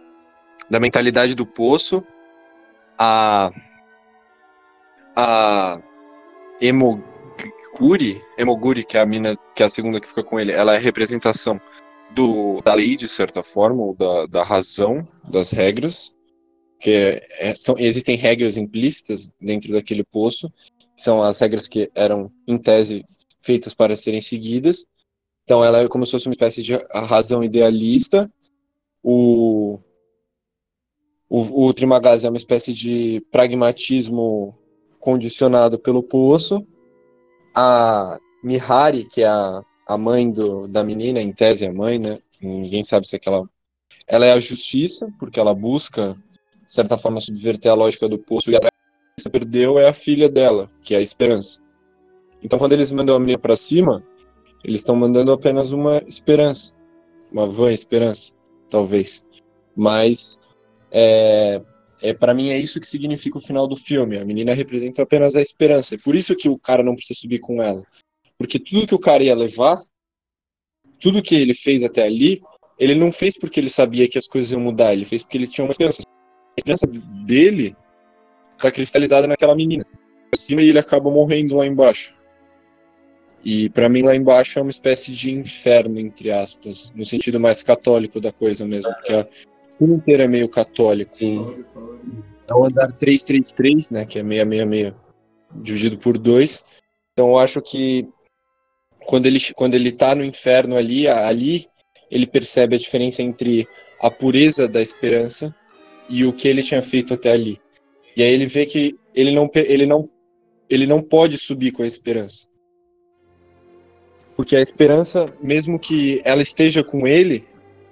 da 0.69 0.80
mentalidade 0.80 1.35
do 1.35 1.45
poço. 1.45 2.05
A 2.97 3.49
a 5.15 5.81
Emoguri, 6.61 8.23
Emoguri, 8.38 8.84
que 8.85 8.97
é 8.97 9.01
a 9.01 9.05
mina, 9.05 9.35
que 9.55 9.63
é 9.63 9.65
a 9.65 9.69
segunda 9.69 9.99
que 9.99 10.07
fica 10.07 10.23
com 10.23 10.39
ele, 10.39 10.51
ela 10.51 10.76
é 10.76 10.77
representação 10.77 11.59
do, 12.15 12.61
da 12.61 12.73
lei, 12.73 12.95
de 12.95 13.07
certa 13.07 13.41
forma, 13.41 13.81
ou 13.83 13.95
da, 13.95 14.25
da 14.25 14.43
razão, 14.43 15.07
das 15.29 15.51
regras, 15.51 16.15
que 16.79 16.89
é, 16.89 17.49
é 17.49 17.55
são, 17.55 17.75
existem 17.77 18.15
regras 18.15 18.57
implícitas 18.57 19.31
dentro 19.39 19.71
daquele 19.71 20.03
poço, 20.03 20.51
são 20.95 21.21
as 21.21 21.39
regras 21.39 21.67
que 21.67 21.89
eram, 21.95 22.31
em 22.47 22.57
tese, 22.57 23.05
feitas 23.39 23.73
para 23.73 23.95
serem 23.95 24.21
seguidas. 24.21 24.85
Então, 25.43 25.63
ela 25.63 25.79
é 25.79 25.88
como 25.88 26.05
se 26.05 26.11
fosse 26.11 26.27
uma 26.27 26.33
espécie 26.33 26.61
de 26.61 26.75
razão 26.93 27.43
idealista. 27.43 28.31
O, 29.03 29.79
o, 31.27 31.65
o 31.65 31.73
Trimagás 31.73 32.23
é 32.23 32.29
uma 32.29 32.38
espécie 32.38 32.73
de 32.73 33.25
pragmatismo 33.31 34.55
condicionado 34.99 35.79
pelo 35.79 36.03
poço. 36.03 36.65
A 37.55 38.19
Mihari, 38.43 39.05
que 39.05 39.23
é 39.23 39.27
a, 39.27 39.63
a 39.91 39.97
mãe 39.97 40.31
do, 40.31 40.69
da 40.69 40.85
menina, 40.85 41.22
em 41.22 41.34
tese 41.34 41.65
é 41.65 41.69
a 41.69 41.73
mãe, 41.73 41.99
né? 41.99 42.18
Ninguém 42.41 42.81
sabe 42.81 43.05
se 43.07 43.15
é 43.15 43.18
aquela. 43.18 43.43
Ela 44.07 44.26
é 44.26 44.31
a 44.31 44.39
justiça, 44.39 45.09
porque 45.19 45.38
ela 45.38 45.53
busca, 45.53 46.15
de 46.65 46.72
certa 46.72 46.97
forma, 46.97 47.19
subverter 47.19 47.69
a 47.69 47.76
lógica 47.76 48.07
do 48.07 48.18
poço 48.18 48.49
e 48.49 48.55
ela 48.55 48.69
perdeu 49.30 49.77
é 49.77 49.89
a 49.89 49.93
filha 49.93 50.30
dela, 50.30 50.72
que 50.81 50.95
é 50.95 50.97
a 50.97 51.01
Esperança. 51.01 51.59
Então, 52.41 52.57
quando 52.57 52.72
eles 52.72 52.89
mandam 52.89 53.18
a 53.18 53.19
menina 53.19 53.38
para 53.38 53.55
cima, 53.57 54.01
eles 54.63 54.80
estão 54.80 54.95
mandando 54.95 55.31
apenas 55.31 55.73
uma 55.73 56.01
esperança, 56.07 56.72
uma 57.30 57.45
vã 57.45 57.72
esperança, 57.72 58.31
talvez. 58.69 59.26
Mas, 59.76 60.39
é, 60.89 61.61
é 62.01 62.13
para 62.13 62.34
mim, 62.34 62.49
é 62.49 62.57
isso 62.57 62.80
que 62.80 62.88
significa 62.88 63.38
o 63.38 63.41
final 63.41 63.68
do 63.68 63.76
filme. 63.76 64.18
A 64.18 64.26
menina 64.26 64.53
representa 64.53 65.03
apenas 65.03 65.35
a 65.35 65.41
esperança. 65.41 65.95
É 65.95 65.97
por 65.97 66.15
isso 66.15 66.35
que 66.35 66.47
o 66.47 66.57
cara 66.57 66.81
não 66.81 66.95
precisa 66.95 67.19
subir 67.19 67.39
com 67.39 67.61
ela. 67.61 67.84
Porque 68.41 68.59
tudo 68.59 68.88
que 68.88 68.95
o 68.95 68.99
cara 68.99 69.23
ia 69.23 69.35
levar, 69.35 69.80
tudo 70.99 71.22
que 71.22 71.35
ele 71.35 71.53
fez 71.53 71.84
até 71.84 72.03
ali, 72.03 72.41
ele 72.77 72.95
não 72.95 73.11
fez 73.11 73.38
porque 73.38 73.59
ele 73.59 73.69
sabia 73.69 74.09
que 74.09 74.18
as 74.18 74.27
coisas 74.27 74.51
iam 74.51 74.61
mudar, 74.61 74.93
ele 74.93 75.05
fez 75.05 75.22
porque 75.22 75.38
ele 75.38 75.47
tinha 75.47 75.65
uma 75.65 75.72
esperança. 75.72 76.01
A 76.01 76.55
esperança 76.57 76.88
dele 77.26 77.76
tá 78.59 78.72
cristalizada 78.72 79.27
naquela 79.27 79.55
menina. 79.55 79.85
Acima 80.34 80.61
e 80.61 80.69
ele 80.69 80.80
acaba 80.80 81.09
morrendo 81.09 81.57
lá 81.57 81.65
embaixo. 81.65 82.15
E 83.43 83.69
para 83.69 83.89
mim 83.89 84.03
lá 84.03 84.15
embaixo 84.15 84.59
é 84.59 84.61
uma 84.61 84.72
espécie 84.72 85.11
de 85.11 85.31
inferno, 85.31 85.99
entre 85.99 86.31
aspas, 86.31 86.91
no 86.95 87.05
sentido 87.05 87.39
mais 87.39 87.63
católico 87.63 88.22
da 88.22 88.31
coisa 88.31 88.65
mesmo, 88.65 88.93
porque 88.93 89.13
a 89.13 89.27
filme 89.77 89.95
inteiro 89.95 90.23
é 90.23 90.27
meio 90.27 90.47
católico. 90.47 91.15
É 92.47 92.53
o 92.53 92.65
andar 92.65 92.91
333, 92.91 93.91
né, 93.91 94.05
que 94.05 94.19
é 94.19 94.23
666, 94.23 94.93
dividido 95.55 95.97
por 95.97 96.18
2. 96.18 96.63
Então 97.13 97.30
eu 97.30 97.39
acho 97.39 97.61
que 97.61 98.07
quando 99.06 99.26
ele, 99.26 99.40
quando 99.56 99.76
ele 99.76 99.91
tá 99.91 100.15
no 100.15 100.23
inferno 100.23 100.78
ali, 100.78 101.07
ali 101.07 101.65
ele 102.10 102.28
percebe 102.28 102.76
a 102.76 102.80
diferença 102.80 103.22
entre 103.22 103.68
a 103.99 104.10
pureza 104.11 104.68
da 104.68 104.82
esperança 104.82 105.56
e 106.10 106.26
o 106.26 106.34
que 106.34 106.48
ele 106.48 106.61
tinha 106.61 106.82
feito 106.82 107.14
até 107.14 107.32
ali. 107.32 107.60
E 108.15 108.22
aí 108.22 108.34
ele 108.34 108.45
vê 108.45 108.65
que 108.65 108.98
ele 109.15 109.32
não, 109.32 109.49
ele 109.56 109.86
não, 109.86 110.10
ele 110.69 110.86
não 110.86 111.02
pode 111.02 111.38
subir 111.38 111.72
com 111.72 111.84
a 111.84 111.88
esperança. 111.88 112.45
Porque 114.36 114.56
a 114.56 114.61
esperança, 114.61 115.32
mesmo 115.41 115.80
que 115.80 116.22
ela 116.26 116.41
esteja 116.41 116.84
com 116.84 117.07
ele, 117.07 117.45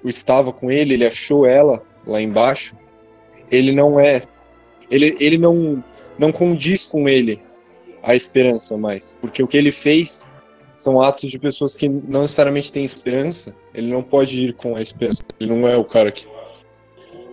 ou 0.04 0.10
estava 0.10 0.52
com 0.52 0.72
ele, 0.72 0.96
ele 0.96 1.06
achou 1.06 1.46
ela 1.46 1.86
lá 2.06 2.22
embaixo, 2.22 2.76
ele 3.52 3.74
não 3.74 4.00
é. 4.00 4.24
Ele, 4.90 5.16
ele 5.20 5.38
não, 5.38 5.84
não 6.18 6.32
condiz 6.32 6.86
com 6.86 7.08
ele 7.08 7.42
a 8.02 8.16
esperança 8.16 8.76
mais. 8.78 9.16
Porque 9.22 9.44
o 9.44 9.48
que 9.48 9.58
ele 9.58 9.72
fez 9.72 10.26
são 10.80 11.02
atos 11.02 11.30
de 11.30 11.40
pessoas 11.40 11.76
que 11.76 11.88
não 11.90 12.22
necessariamente 12.22 12.72
têm 12.72 12.84
esperança. 12.84 13.56
Ele 13.74 13.92
não 13.92 14.02
pode 14.02 14.44
ir 14.44 14.54
com 14.54 14.76
a 14.76 14.82
esperança. 14.82 15.24
Ele 15.40 15.54
não 15.54 15.68
é 15.68 15.78
o 15.78 15.84
cara 15.84 16.12
que 16.12 16.28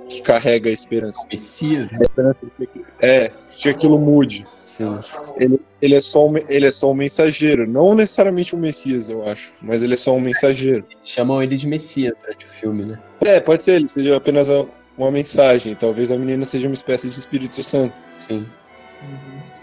que 0.09 0.23
carrega 0.23 0.71
a 0.71 0.73
esperança. 0.73 1.27
Messias. 1.31 1.91
A 1.93 1.97
esperança 2.01 2.39
de 2.59 2.67
que, 2.67 2.85
é, 3.01 3.29
de 3.29 3.63
que 3.63 3.69
aquilo 3.69 3.99
mude. 3.99 4.47
Sim. 4.65 4.97
Ele, 5.37 5.61
ele, 5.81 5.95
é 5.95 6.01
só 6.01 6.29
um, 6.29 6.37
ele 6.49 6.67
é 6.67 6.73
só 6.73 6.91
um 6.91 6.95
mensageiro. 6.95 7.67
Não 7.67 7.95
necessariamente 7.95 8.55
um 8.55 8.59
Messias, 8.59 9.09
eu 9.09 9.27
acho. 9.29 9.53
Mas 9.61 9.83
ele 9.83 9.95
é 9.95 9.97
só 9.97 10.15
um 10.15 10.21
mensageiro. 10.21 10.85
Chamam 11.03 11.43
ele 11.43 11.57
de 11.57 11.67
Messias 11.67 12.15
durante 12.21 12.45
o 12.45 12.49
filme, 12.49 12.85
né? 12.85 12.99
É, 13.23 13.41
pode 13.41 13.65
ser. 13.65 13.73
Ele 13.73 13.89
seja 13.89 14.17
apenas 14.17 14.49
uma 14.97 15.11
mensagem. 15.11 15.75
Talvez 15.75 16.13
a 16.13 16.19
menina 16.19 16.45
seja 16.45 16.69
uma 16.69 16.75
espécie 16.75 17.09
de 17.09 17.19
Espírito 17.19 17.63
Santo. 17.63 17.95
Sim. 18.15 18.47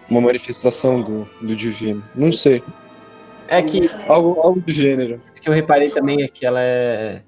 Uma 0.10 0.22
manifestação 0.22 1.02
do, 1.02 1.30
do 1.42 1.56
divino. 1.56 2.04
Não 2.16 2.34
sei. 2.34 2.64
É 3.54 3.62
que. 3.62 3.82
Algo, 4.08 4.42
algo 4.42 4.60
do 4.60 4.72
gênero. 4.72 5.22
O 5.38 5.42
que 5.42 5.48
eu 5.48 5.54
reparei 5.54 5.92
também 5.92 6.24
é 6.24 6.28
que 6.28 6.44
ela 6.44 6.60
é 6.60 7.22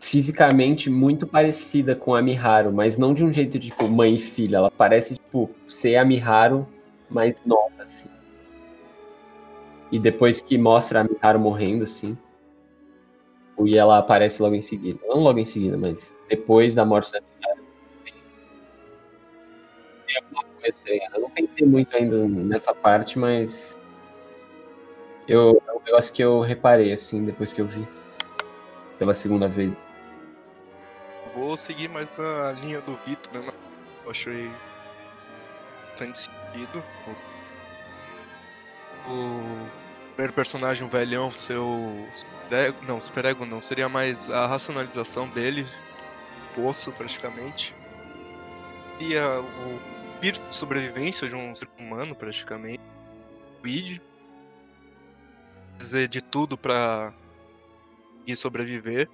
fisicamente 0.00 0.88
muito 0.88 1.26
parecida 1.26 1.94
com 1.94 2.14
a 2.14 2.22
Miharu, 2.22 2.72
mas 2.72 2.96
não 2.96 3.12
de 3.12 3.24
um 3.24 3.30
jeito 3.30 3.58
tipo 3.58 3.86
mãe 3.86 4.14
e 4.14 4.18
filha. 4.18 4.56
Ela 4.56 4.70
parece 4.70 5.16
tipo 5.16 5.50
ser 5.68 5.96
a 5.96 6.04
Miharu 6.04 6.66
mais 7.10 7.42
nova 7.44 7.70
assim. 7.78 8.08
E 9.90 9.98
depois 9.98 10.40
que 10.40 10.56
mostra 10.56 11.00
a 11.00 11.04
Miharu 11.04 11.38
morrendo 11.38 11.84
assim, 11.84 12.16
e 13.64 13.76
ela 13.76 13.98
aparece 13.98 14.42
logo 14.42 14.54
em 14.54 14.62
seguida. 14.62 14.98
Não 15.06 15.18
logo 15.18 15.38
em 15.38 15.44
seguida, 15.44 15.76
mas 15.76 16.16
depois 16.28 16.74
da 16.74 16.86
morte 16.86 17.12
da 17.12 17.20
Miharu. 17.20 17.62
Tem 20.06 20.16
alguma 20.16 20.44
coisa, 20.44 20.76
Eu 21.14 21.20
não 21.20 21.30
pensei 21.30 21.66
muito 21.66 21.94
ainda 21.94 22.26
nessa 22.26 22.74
parte, 22.74 23.18
mas 23.18 23.76
eu, 25.28 25.62
é 25.66 25.72
um 25.72 25.82
negócio 25.84 26.14
que 26.14 26.22
eu 26.22 26.40
reparei 26.40 26.92
assim 26.92 27.24
depois 27.24 27.52
que 27.52 27.60
eu 27.60 27.66
vi 27.66 27.86
pela 28.98 29.14
segunda 29.14 29.48
vez 29.48 29.76
vou 31.34 31.56
seguir 31.56 31.88
mais 31.88 32.12
na 32.16 32.52
linha 32.52 32.80
do 32.80 32.96
Vitor 32.96 33.32
mesmo. 33.32 33.52
Eu 34.04 34.10
achei 34.10 34.50
bastante 35.90 36.18
sentido. 36.18 36.84
O 39.06 39.68
primeiro 40.14 40.32
personagem, 40.32 40.86
o 40.86 40.90
velhão, 40.90 41.30
seu. 41.30 41.66
Não, 42.86 43.00
super 43.00 43.24
ego 43.24 43.46
não. 43.46 43.60
Seria 43.60 43.88
mais 43.88 44.30
a 44.30 44.46
racionalização 44.46 45.28
dele. 45.28 45.66
Poço, 46.54 46.92
praticamente. 46.92 47.74
E 49.00 49.16
a, 49.16 49.40
o 49.40 49.80
espírito 50.14 50.48
de 50.48 50.54
sobrevivência 50.54 51.28
de 51.28 51.34
um 51.34 51.54
ser 51.54 51.68
humano, 51.78 52.14
praticamente. 52.14 52.80
O 53.64 53.66
id. 53.66 54.00
Fazer 55.82 56.06
de 56.06 56.22
tudo 56.22 56.56
pra 56.56 57.12
conseguir 58.12 58.36
sobreviver. 58.36 59.10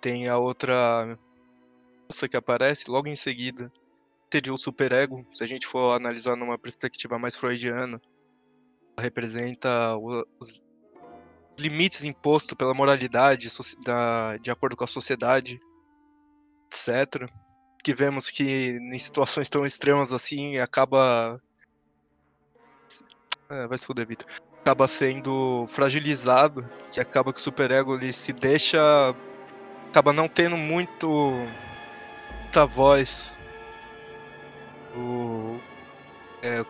Tem 0.00 0.28
a 0.28 0.38
outra 0.38 1.18
moça 2.08 2.28
que 2.28 2.36
aparece 2.36 2.88
logo 2.88 3.08
em 3.08 3.16
seguida. 3.16 3.68
Seria 4.32 4.54
o 4.54 4.56
superego, 4.56 5.26
se 5.32 5.42
a 5.42 5.48
gente 5.48 5.66
for 5.66 5.96
analisar 5.96 6.36
numa 6.36 6.56
perspectiva 6.56 7.18
mais 7.18 7.34
freudiana. 7.34 8.00
Representa 9.00 9.96
os 9.96 10.62
limites 11.58 12.04
impostos 12.04 12.56
pela 12.56 12.72
moralidade 12.72 13.48
de 14.40 14.50
acordo 14.52 14.76
com 14.76 14.84
a 14.84 14.86
sociedade, 14.86 15.58
etc. 16.72 17.28
Que 17.82 17.92
vemos 17.92 18.30
que 18.30 18.78
em 18.80 18.98
situações 19.00 19.50
tão 19.50 19.66
extremas 19.66 20.12
assim 20.12 20.58
acaba. 20.58 21.42
É, 23.50 23.66
vai 23.66 23.76
se 23.76 23.86
fuder, 23.86 24.06
Vitor. 24.06 24.47
Acaba 24.68 24.86
sendo 24.86 25.64
fragilizado, 25.66 26.68
que 26.92 27.00
acaba 27.00 27.32
que 27.32 27.38
o 27.38 27.42
superego 27.42 27.94
ele 27.94 28.12
se 28.12 28.34
deixa 28.34 28.78
acaba 29.90 30.12
não 30.12 30.28
tendo 30.28 30.58
muito 30.58 31.32
muita 32.42 32.66
voz 32.66 33.32
o, 34.94 35.58
é, 36.42 36.62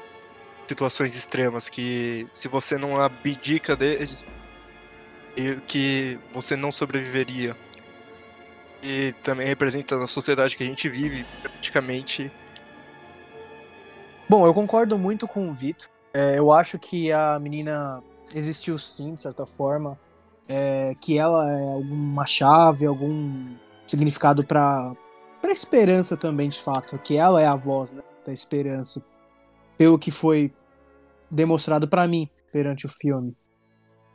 situações 0.69 1.17
extremas 1.17 1.69
que 1.69 2.25
se 2.31 2.47
você 2.47 2.79
não 2.79 3.01
abdica 3.01 3.75
deles 3.75 4.25
que 5.67 6.19
você 6.33 6.57
não 6.57 6.71
sobreviveria 6.71 7.57
E 8.81 9.13
também 9.25 9.47
representa 9.49 9.97
a 9.97 10.07
sociedade 10.07 10.57
que 10.57 10.63
a 10.63 10.67
gente 10.67 10.89
vive, 10.89 11.25
praticamente. 11.43 12.31
Bom, 14.29 14.47
eu 14.47 14.55
concordo 14.55 14.97
muito 14.97 15.27
com 15.27 15.49
o 15.49 15.53
Vitor. 15.53 15.89
É, 16.13 16.39
eu 16.39 16.53
acho 16.53 16.79
que 16.79 17.13
a 17.13 17.39
menina 17.39 18.03
existiu 18.35 18.79
sim, 18.79 19.15
de 19.15 19.21
certa 19.21 19.47
forma. 19.47 19.99
É, 20.49 20.95
que 21.01 21.19
ela 21.19 21.51
é 21.51 21.75
alguma 21.75 22.25
chave, 22.25 22.87
algum 22.87 23.55
significado 23.87 24.47
para 24.47 24.95
para 25.41 25.53
esperança 25.53 26.17
também, 26.17 26.49
de 26.49 26.59
fato. 26.59 26.99
Que 26.99 27.17
ela 27.17 27.41
é 27.41 27.47
a 27.47 27.55
voz 27.55 27.93
né, 27.93 28.03
da 28.27 28.33
esperança. 28.33 29.03
Pelo 29.77 29.99
que 29.99 30.11
foi 30.11 30.53
demonstrado 31.31 31.87
para 31.87 32.09
mim 32.09 32.29
perante 32.51 32.87
o 32.87 32.89
filme. 32.89 33.37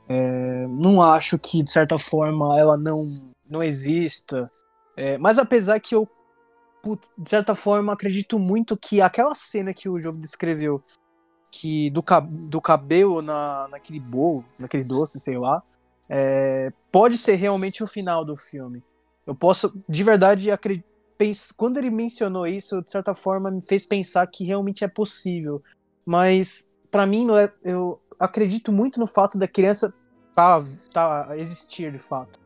É, 0.08 0.68
não 0.68 1.02
acho 1.02 1.40
que, 1.40 1.64
de 1.64 1.72
certa 1.72 1.98
forma, 1.98 2.60
ela 2.60 2.78
não, 2.78 3.08
não 3.50 3.64
exista. 3.64 4.52
É, 4.98 5.18
mas 5.18 5.40
apesar 5.40 5.80
que 5.80 5.96
eu, 5.96 6.08
de 7.18 7.30
certa 7.30 7.56
forma, 7.56 7.94
acredito 7.94 8.38
muito 8.38 8.76
que 8.76 9.02
aquela 9.02 9.34
cena 9.34 9.74
que 9.74 9.88
o 9.88 10.00
Jovem 10.00 10.20
descreveu, 10.20 10.84
que 11.56 11.92
do, 11.92 12.04
do 12.50 12.60
cabelo 12.60 13.22
na, 13.22 13.68
naquele 13.70 14.00
bolo, 14.00 14.44
naquele 14.58 14.84
doce, 14.84 15.20
sei 15.20 15.38
lá, 15.38 15.62
é, 16.10 16.74
pode 16.92 17.16
ser 17.16 17.36
realmente 17.36 17.84
o 17.84 17.88
final 17.88 18.26
do 18.26 18.36
filme. 18.36 18.84
Eu 19.26 19.36
posso, 19.36 19.72
de 19.88 20.04
verdade, 20.04 20.50
acreditar. 20.50 20.92
Quando 21.56 21.78
ele 21.78 21.92
mencionou 21.92 22.48
isso, 22.48 22.82
de 22.82 22.90
certa 22.90 23.14
forma, 23.14 23.52
me 23.52 23.62
fez 23.62 23.86
pensar 23.86 24.26
que 24.26 24.44
realmente 24.44 24.84
é 24.84 24.88
possível. 24.88 25.62
Mas, 26.04 26.68
para 26.90 27.06
mim, 27.06 27.28
eu 27.64 28.02
acredito 28.20 28.72
muito 28.72 29.00
no 29.00 29.06
fato 29.06 29.38
da 29.38 29.48
criança 29.48 29.94
tá, 30.34 30.62
tá 30.92 31.38
existir 31.38 31.92
de 31.92 32.00
fato. 32.00 32.40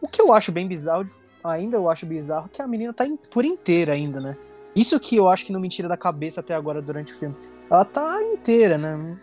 O 0.00 0.08
que 0.08 0.20
eu 0.20 0.32
acho 0.32 0.50
bem 0.50 0.66
bizarro, 0.66 1.04
ainda 1.44 1.76
eu 1.76 1.88
acho 1.88 2.04
bizarro, 2.04 2.48
que 2.48 2.60
a 2.60 2.66
menina 2.66 2.92
tá 2.92 3.04
por 3.30 3.44
inteira 3.44 3.92
ainda, 3.92 4.20
né? 4.20 4.36
Isso 4.74 4.98
que 4.98 5.16
eu 5.16 5.28
acho 5.28 5.46
que 5.46 5.52
não 5.52 5.60
me 5.60 5.68
tira 5.68 5.88
da 5.88 5.96
cabeça 5.96 6.40
até 6.40 6.54
agora 6.54 6.82
durante 6.82 7.12
o 7.12 7.16
filme. 7.16 7.36
Ela 7.70 7.84
tá 7.84 8.22
inteira, 8.22 8.78
né? 8.78 9.16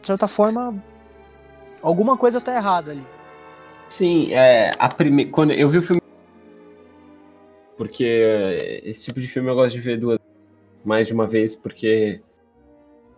De 0.00 0.06
certa 0.06 0.28
forma, 0.28 0.82
alguma 1.82 2.16
coisa 2.16 2.40
tá 2.40 2.54
errada 2.54 2.92
ali. 2.92 3.04
Sim, 3.88 4.32
é, 4.32 4.70
a 4.78 4.88
prime... 4.88 5.26
quando 5.26 5.52
eu 5.52 5.68
vi 5.68 5.78
o 5.78 5.82
filme 5.82 6.00
porque 7.76 8.82
esse 8.84 9.04
tipo 9.04 9.20
de 9.20 9.28
filme 9.28 9.48
eu 9.48 9.54
gosto 9.54 9.72
de 9.72 9.80
ver 9.80 9.98
duas 9.98 10.18
mais 10.84 11.06
de 11.06 11.14
uma 11.14 11.26
vez 11.28 11.54
porque 11.54 12.20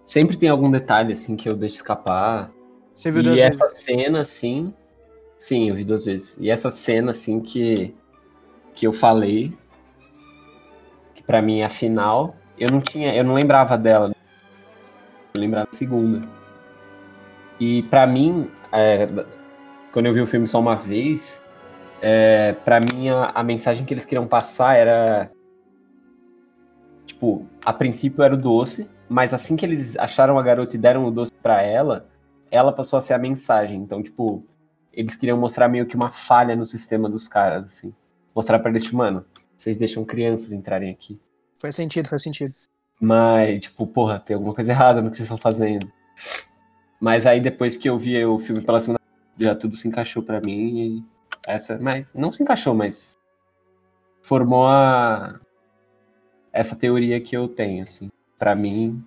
sempre 0.07 0.37
tem 0.37 0.51
algum 0.51 0.71
detalhe 0.71 1.13
assim 1.13 1.35
que 1.35 1.49
eu 1.49 1.57
deixo 1.57 1.77
escapar. 1.77 2.53
Você 2.95 3.11
viu 3.11 3.23
e 3.23 3.25
duas 3.25 3.39
essa 3.39 3.65
vezes? 3.65 3.79
cena 3.79 4.21
assim, 4.21 4.75
sim, 5.39 5.71
eu 5.71 5.75
vi 5.75 5.85
duas 5.85 6.05
vezes. 6.05 6.37
E 6.39 6.51
essa 6.51 6.71
cena 6.71 7.11
assim 7.11 7.41
que 7.41 7.95
que 8.75 8.87
eu 8.87 8.93
falei 8.93 9.53
que 11.15 11.23
para 11.23 11.43
mim 11.43 11.61
é 11.61 11.65
a 11.65 11.71
final, 11.71 12.37
eu 12.59 12.71
não 12.71 12.81
tinha, 12.81 13.15
eu 13.15 13.25
não 13.25 13.35
lembrava 13.35 13.77
dela. 13.79 14.15
Eu 15.35 15.41
lembrava 15.41 15.67
da 15.67 15.77
segunda. 15.77 16.27
E 17.59 17.83
para 17.85 18.07
mim, 18.07 18.51
é, 18.73 19.07
quando 19.93 20.07
eu 20.07 20.15
vi 20.15 20.21
o 20.21 20.27
filme 20.27 20.49
só 20.49 20.59
uma 20.59 20.77
vez, 20.77 21.45
é, 22.01 22.53
para 22.53 22.81
mim 22.81 23.11
a, 23.11 23.31
a, 23.35 23.43
mensagem 23.43 23.85
que 23.85 23.93
eles 23.93 24.05
queriam 24.05 24.27
passar 24.27 24.77
era 24.77 25.31
tipo, 27.05 27.47
a 27.65 27.73
princípio 27.73 28.23
era 28.23 28.35
o 28.35 28.39
doce, 28.39 28.89
mas 29.09 29.35
assim 29.35 29.57
que 29.57 29.67
eles 29.67 29.97
acharam 29.99 30.39
a 30.39 30.43
garota 30.43 30.77
e 30.77 30.79
deram 30.79 31.05
o 31.05 31.11
doce 31.11 31.33
para 31.43 31.61
ela, 31.61 32.09
ela 32.51 32.73
passou 32.73 32.99
a 32.99 33.03
ser 33.03 33.15
a 33.15 33.19
mensagem. 33.19 33.81
Então, 33.81 34.03
tipo, 34.03 34.45
eles 34.93 35.17
queriam 35.17 35.39
mostrar 35.39 35.69
meio 35.69 35.87
que 35.87 35.97
uma 35.97 36.11
falha 36.11 36.57
no 36.57 36.65
sistema 36.65 37.09
dos 37.09 37.29
caras, 37.29 37.67
assim. 37.67 37.93
Mostrar 38.35 38.59
pra 38.61 38.71
eles, 38.71 38.85
tipo, 38.85 38.97
mano, 38.97 39.25
vocês 39.57 39.77
deixam 39.77 40.05
crianças 40.05 40.53
entrarem 40.53 40.91
aqui. 40.91 41.21
Faz 41.61 41.75
sentido, 41.75 42.09
faz 42.09 42.23
sentido. 42.23 42.55
Mas, 43.01 43.61
tipo, 43.63 43.87
porra, 43.87 44.21
tem 44.21 44.35
alguma 44.35 44.55
coisa 44.55 44.73
errada 44.73 45.01
no 45.01 45.11
que 45.11 45.17
vocês 45.17 45.27
estão 45.27 45.39
fazendo. 45.39 45.91
Mas 47.01 47.25
aí 47.27 47.41
depois 47.41 47.77
que 47.77 47.89
eu 47.89 47.99
vi 47.99 48.23
o 48.25 48.39
filme 48.39 48.61
pela 48.61 48.79
segunda 48.79 49.01
já 49.39 49.55
tudo 49.55 49.75
se 49.75 49.89
encaixou 49.89 50.23
para 50.23 50.39
mim 50.41 51.03
essa, 51.47 51.79
mas 51.79 52.07
não 52.15 52.31
se 52.31 52.43
encaixou, 52.43 52.75
mas 52.75 53.17
formou 54.21 54.67
a 54.67 55.41
essa 56.53 56.77
teoria 56.77 57.19
que 57.21 57.35
eu 57.35 57.49
tenho, 57.49 57.83
assim. 57.83 58.11
Para 58.39 58.55
mim 58.55 59.03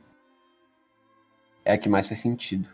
é 1.63 1.73
a 1.73 1.77
que 1.77 1.87
mais 1.87 2.07
faz 2.07 2.19
sentido. 2.19 2.67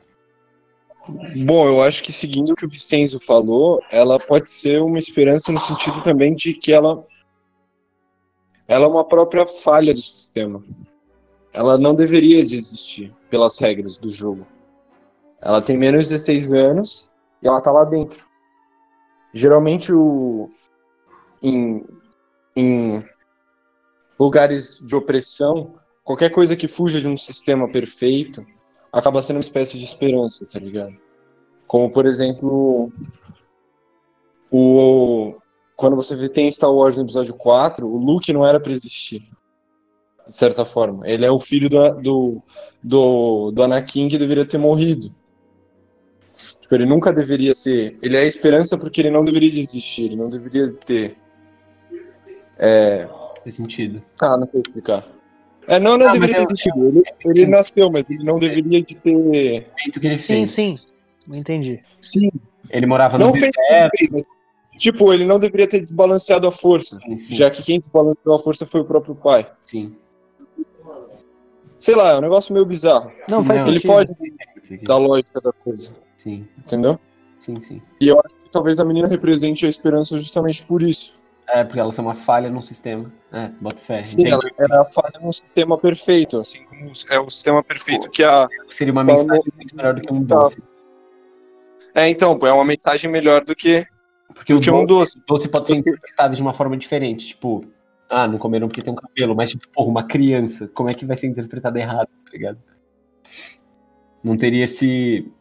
Bom, 1.45 1.67
eu 1.67 1.81
acho 1.81 2.03
que 2.03 2.11
seguindo 2.11 2.51
o 2.51 2.55
que 2.55 2.65
o 2.65 2.69
Vicenzo 2.69 3.19
falou, 3.19 3.81
ela 3.91 4.19
pode 4.19 4.51
ser 4.51 4.81
uma 4.81 4.97
esperança 4.97 5.51
no 5.51 5.59
sentido 5.59 6.03
também 6.03 6.33
de 6.33 6.53
que 6.53 6.71
ela 6.71 7.05
ela 8.67 8.85
é 8.85 8.87
uma 8.87 9.03
própria 9.03 9.47
falha 9.47 9.93
do 9.93 10.01
sistema. 10.01 10.63
Ela 11.53 11.77
não 11.77 11.95
deveria 11.95 12.39
existir 12.39 13.13
pelas 13.29 13.57
regras 13.57 13.97
do 13.97 14.09
jogo. 14.09 14.45
Ela 15.41 15.61
tem 15.61 15.77
menos 15.77 16.05
de 16.05 16.13
16 16.13 16.53
anos 16.53 17.09
e 17.41 17.47
ela 17.47 17.61
tá 17.61 17.71
lá 17.71 17.85
dentro. 17.85 18.23
Geralmente 19.33 19.93
o 19.93 20.49
em, 21.41 21.85
em 22.55 23.03
lugares 24.19 24.79
de 24.79 24.95
opressão, 24.95 25.73
qualquer 26.03 26.29
coisa 26.29 26.55
que 26.55 26.67
fuja 26.67 26.99
de 26.99 27.07
um 27.07 27.15
sistema 27.15 27.67
perfeito 27.69 28.45
acaba 28.91 29.21
sendo 29.21 29.37
uma 29.37 29.41
espécie 29.41 29.77
de 29.77 29.85
esperança, 29.85 30.45
tá 30.45 30.59
ligado? 30.59 30.95
Como, 31.67 31.89
por 31.91 32.05
exemplo, 32.05 32.91
o 34.51 35.35
quando 35.75 35.95
você 35.95 36.13
vê 36.13 36.27
tem 36.27 36.51
Star 36.51 36.73
Wars 36.73 36.97
no 36.97 37.03
episódio 37.03 37.33
4, 37.33 37.87
o 37.87 37.97
Luke 37.97 38.33
não 38.33 38.45
era 38.45 38.59
para 38.59 38.71
existir. 38.71 39.29
De 40.29 40.35
certa 40.35 40.63
forma. 40.63 41.07
Ele 41.09 41.25
é 41.25 41.31
o 41.31 41.39
filho 41.39 41.67
do, 41.69 41.95
do, 42.01 42.43
do, 42.83 43.51
do 43.51 43.63
Anakin 43.63 44.07
que 44.07 44.17
deveria 44.17 44.45
ter 44.45 44.57
morrido. 44.59 45.11
Tipo, 46.61 46.75
ele 46.75 46.85
nunca 46.85 47.11
deveria 47.11 47.53
ser. 47.53 47.97
Ele 48.01 48.15
é 48.15 48.21
a 48.21 48.25
esperança 48.25 48.77
porque 48.77 49.01
ele 49.01 49.09
não 49.09 49.25
deveria 49.25 49.49
existir, 49.49 50.03
ele 50.05 50.15
não 50.15 50.29
deveria 50.29 50.71
ter. 50.71 51.17
É. 52.57 53.07
Faz 53.43 53.55
sentido. 53.55 54.01
Ah, 54.21 54.37
não 54.37 54.47
sei 54.51 54.61
explicar. 54.61 55.03
É, 55.67 55.79
não, 55.79 55.97
não 55.97 56.07
Ah, 56.07 56.11
deveria 56.11 56.35
ter 56.35 56.41
existido. 56.43 56.87
Ele, 56.87 57.03
ele 57.25 57.47
nasceu, 57.47 57.91
mas 57.91 58.05
ele 58.09 58.23
não 58.23 58.37
deveria 58.37 58.81
de 58.81 58.95
ter. 58.95 59.67
feito 59.83 59.99
que 59.99 60.07
ele 60.07 60.17
Sim, 60.17 60.45
fez. 60.45 60.51
sim. 60.51 60.75
Entendi. 61.31 61.83
Sim, 62.01 62.29
Ele 62.69 62.85
morava 62.85 63.17
no 63.17 63.25
não 63.25 63.33
fez 63.33 63.49
o 63.49 63.51
que 63.51 63.61
deserto. 63.61 63.91
ele 63.95 63.97
fez, 63.97 64.09
mas. 64.11 64.39
Tipo, 64.77 65.11
ele 65.13 65.25
não 65.25 65.39
deveria 65.39 65.67
ter 65.67 65.79
desbalanceado 65.79 66.47
a 66.47 66.51
força. 66.51 66.97
Sim, 67.05 67.17
sim, 67.17 67.35
Já 67.35 67.49
que 67.51 67.61
quem 67.63 67.77
desbalanceou 67.79 68.35
a 68.35 68.39
força 68.39 68.65
foi 68.65 68.81
o 68.81 68.85
próprio 68.85 69.15
pai. 69.15 69.47
sim. 69.61 69.97
Sei 71.79 71.95
lá, 71.95 72.09
é 72.11 72.17
um 72.17 72.21
negócio 72.21 72.53
meio 72.53 72.65
bizarro. 72.65 73.11
Não, 73.27 73.41
faz 73.43 73.63
Não, 73.63 73.69
Ele 73.71 73.79
foge 73.79 74.07
da 74.83 74.97
lógica 74.97 75.39
da 75.41 75.51
coisa. 75.53 75.93
Sim, 76.17 76.45
Entendeu? 76.57 76.99
sim, 77.39 77.59
sim. 77.59 77.81
E 78.01 78.09
eu 78.09 78.19
acho 78.23 78.35
que 78.35 78.49
talvez 78.51 78.79
a 78.79 78.85
menina 78.85 79.07
represente 79.07 79.65
a 79.65 79.69
esperança 79.69 80.17
justamente 80.17 80.61
por 80.63 80.81
isso. 80.81 81.17
É, 81.47 81.63
porque 81.63 81.79
ela 81.79 81.91
é 81.97 82.01
uma 82.01 82.13
falha 82.13 82.49
no 82.49 82.61
sistema. 82.61 83.11
É, 83.31 83.47
bota 83.61 83.81
fé. 83.81 84.03
Sim, 84.03 84.21
Entendi. 84.23 84.33
ela 84.33 84.43
era 84.59 84.81
a 84.81 84.85
falha 84.85 85.19
num 85.21 85.31
sistema 85.31 85.77
perfeito, 85.79 86.37
assim 86.39 86.63
como 86.65 86.91
é 87.09 87.19
o 87.19 87.29
sistema 87.29 87.63
perfeito 87.63 88.09
que 88.11 88.23
a. 88.23 88.47
Seria 88.67 88.91
uma 88.91 89.03
mensagem 89.03 89.27
no- 89.45 89.53
muito 89.55 89.75
melhor 89.75 89.93
do 89.95 90.01
que 90.01 90.13
um 90.13 90.23
Tá. 90.25 90.35
doce. 90.43 90.57
É, 91.95 92.07
então, 92.07 92.37
pô, 92.37 92.45
é 92.45 92.53
uma 92.53 92.65
mensagem 92.65 93.09
melhor 93.09 93.43
do 93.43 93.55
que, 93.55 93.83
Porque 94.33 94.53
do 94.53 94.59
o 94.59 94.61
que 94.61 94.69
um 94.69 94.85
doce, 94.85 95.17
doce. 95.17 95.21
doce 95.27 95.47
pode 95.47 95.67
ser 95.67 95.73
Doce- 95.73 95.81
interpretado 95.89 96.35
de 96.35 96.41
uma 96.41 96.53
forma 96.53 96.77
diferente. 96.77 97.27
Tipo, 97.27 97.65
ah, 98.09 98.27
não 98.27 98.37
comeram 98.37 98.67
porque 98.67 98.81
tem 98.81 98.91
um 98.91 98.95
cabelo. 98.95 99.35
Mas, 99.35 99.51
tipo, 99.51 99.67
porra, 99.69 99.89
uma 99.89 100.03
criança, 100.03 100.67
como 100.67 100.89
é 100.89 100.93
que 100.93 101.05
vai 101.05 101.15
ser 101.15 101.27
interpretado 101.27 101.77
errado, 101.77 102.07
tá 102.07 102.31
ligado? 102.31 102.59
Não 104.23 104.35
teria 104.35 104.63
esse. 104.63 105.31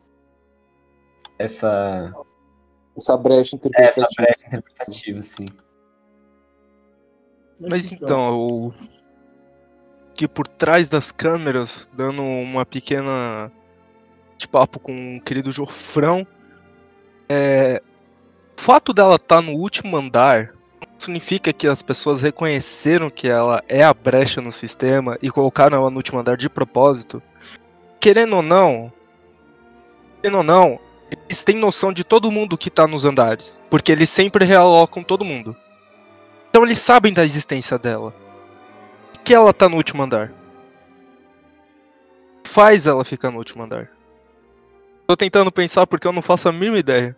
Essa. 1.39 2.12
Essa 2.97 3.16
brecha 3.16 3.40
Essa 3.40 3.57
interpretativa. 3.57 4.07
brecha 4.16 4.47
interpretativa, 4.47 5.20
assim. 5.20 5.47
Mas 7.61 7.90
então, 7.90 8.36
o 8.36 8.74
que 10.15 10.28
por 10.28 10.47
trás 10.47 10.90
das 10.90 11.11
câmeras, 11.12 11.89
dando 11.93 12.23
uma 12.23 12.66
pequena 12.66 13.53
de 14.36 14.49
papo 14.49 14.78
com 14.78 15.16
o 15.16 15.20
querido 15.20 15.51
Jofrão, 15.51 16.27
é, 17.28 17.81
o 18.57 18.61
fato 18.61 18.93
dela 18.93 19.16
estar 19.16 19.40
no 19.40 19.53
último 19.53 19.97
andar 19.97 20.57
significa 20.99 21.53
que 21.53 21.66
as 21.66 21.81
pessoas 21.81 22.20
reconheceram 22.23 23.09
que 23.09 23.29
ela 23.29 23.62
é 23.69 23.83
a 23.83 23.95
brecha 23.95 24.41
no 24.41 24.51
sistema 24.53 25.16
e 25.23 25.31
colocaram 25.31 25.79
ela 25.79 25.91
no 25.91 25.97
último 25.97 26.19
andar 26.19 26.37
de 26.37 26.51
propósito. 26.51 27.23
Querendo 28.01 28.37
ou 28.37 28.43
não, 28.43 28.93
querendo 30.20 30.39
ou 30.39 30.45
não, 30.45 30.79
eles 31.29 31.45
têm 31.45 31.57
noção 31.57 31.93
de 31.93 32.05
todo 32.05 32.31
mundo 32.31 32.59
que 32.59 32.70
tá 32.70 32.87
nos 32.87 33.05
andares, 33.05 33.59
porque 33.70 33.93
eles 33.93 34.11
sempre 34.11 34.45
realocam 34.45 35.03
todo 35.03 35.25
mundo. 35.25 35.57
Então 36.51 36.65
eles 36.65 36.79
sabem 36.79 37.12
da 37.12 37.25
existência 37.25 37.79
dela. 37.79 38.15
Que 39.25 39.35
ela 39.35 39.53
tá 39.53 39.69
no 39.69 39.77
último 39.77 40.03
andar? 40.03 40.33
Faz 42.45 42.87
ela 42.87 43.05
ficar 43.05 43.31
no 43.31 43.39
último 43.39 43.62
andar. 43.62 43.91
Tô 45.07 45.16
tentando 45.16 45.53
pensar 45.53 45.87
porque 45.87 46.07
eu 46.07 46.12
não 46.12 46.23
faço 46.23 46.49
a 46.49 46.53
mínima 46.53 46.79
ideia. 46.79 47.15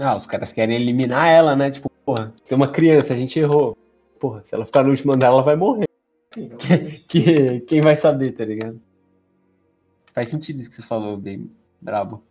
Ah, 0.00 0.16
os 0.16 0.26
caras 0.26 0.52
querem 0.52 0.76
eliminar 0.76 1.28
ela, 1.28 1.56
né? 1.56 1.70
Tipo, 1.70 1.90
porra, 2.04 2.32
tem 2.46 2.56
uma 2.56 2.70
criança, 2.70 3.12
a 3.14 3.16
gente 3.16 3.38
errou. 3.38 3.76
Porra, 4.18 4.42
se 4.44 4.54
ela 4.54 4.66
ficar 4.66 4.84
no 4.84 4.90
último 4.90 5.12
andar, 5.12 5.28
ela 5.28 5.42
vai 5.42 5.56
morrer. 5.56 5.86
Que, 6.30 6.48
que- 7.08 7.60
quem 7.60 7.80
vai 7.80 7.96
saber, 7.96 8.32
tá 8.32 8.44
ligado? 8.44 8.80
Faz 10.14 10.30
sentido 10.30 10.60
isso 10.60 10.70
que 10.70 10.76
você 10.76 10.82
falou, 10.82 11.16
bem 11.16 11.50
brabo. 11.80 12.22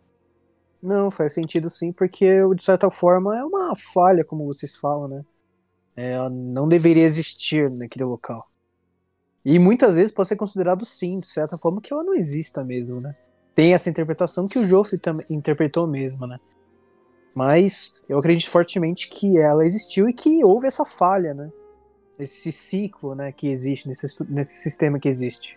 Não, 0.82 1.10
faz 1.10 1.32
sentido 1.32 1.68
sim, 1.68 1.92
porque 1.92 2.26
de 2.54 2.62
certa 2.62 2.90
forma 2.90 3.36
é 3.36 3.44
uma 3.44 3.74
falha, 3.76 4.24
como 4.24 4.46
vocês 4.46 4.76
falam, 4.76 5.08
né? 5.08 5.24
É, 5.96 6.12
ela 6.12 6.30
não 6.30 6.68
deveria 6.68 7.04
existir 7.04 7.68
naquele 7.70 8.04
local. 8.04 8.40
E 9.44 9.58
muitas 9.58 9.96
vezes 9.96 10.12
pode 10.12 10.28
ser 10.28 10.36
considerado 10.36 10.84
sim, 10.84 11.18
de 11.20 11.26
certa 11.26 11.56
forma, 11.56 11.80
que 11.80 11.92
ela 11.92 12.04
não 12.04 12.14
exista 12.14 12.62
mesmo, 12.62 13.00
né? 13.00 13.14
Tem 13.54 13.74
essa 13.74 13.90
interpretação 13.90 14.46
que 14.46 14.58
o 14.58 14.64
Joffrey 14.66 15.00
interpretou 15.30 15.86
mesmo, 15.86 16.26
né? 16.26 16.38
Mas 17.38 17.94
eu 18.08 18.18
acredito 18.18 18.50
fortemente 18.50 19.08
que 19.08 19.38
ela 19.38 19.64
existiu 19.64 20.08
e 20.08 20.12
que 20.12 20.44
houve 20.44 20.66
essa 20.66 20.84
falha, 20.84 21.32
né? 21.32 21.52
Esse 22.18 22.50
ciclo, 22.50 23.14
né, 23.14 23.30
que 23.30 23.46
existe, 23.46 23.86
nesse, 23.86 24.24
nesse 24.28 24.54
sistema 24.60 24.98
que 24.98 25.08
existe. 25.08 25.56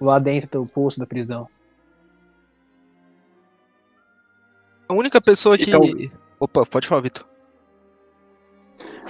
Lá 0.00 0.18
dentro 0.18 0.60
do 0.60 0.68
poço 0.72 0.98
da 0.98 1.06
prisão. 1.06 1.46
A 4.88 4.92
única 4.92 5.20
pessoa 5.20 5.56
que. 5.56 5.70
Então- 5.70 5.80
Opa, 6.40 6.66
pode 6.66 6.88
falar, 6.88 7.02
Vitor. 7.02 7.24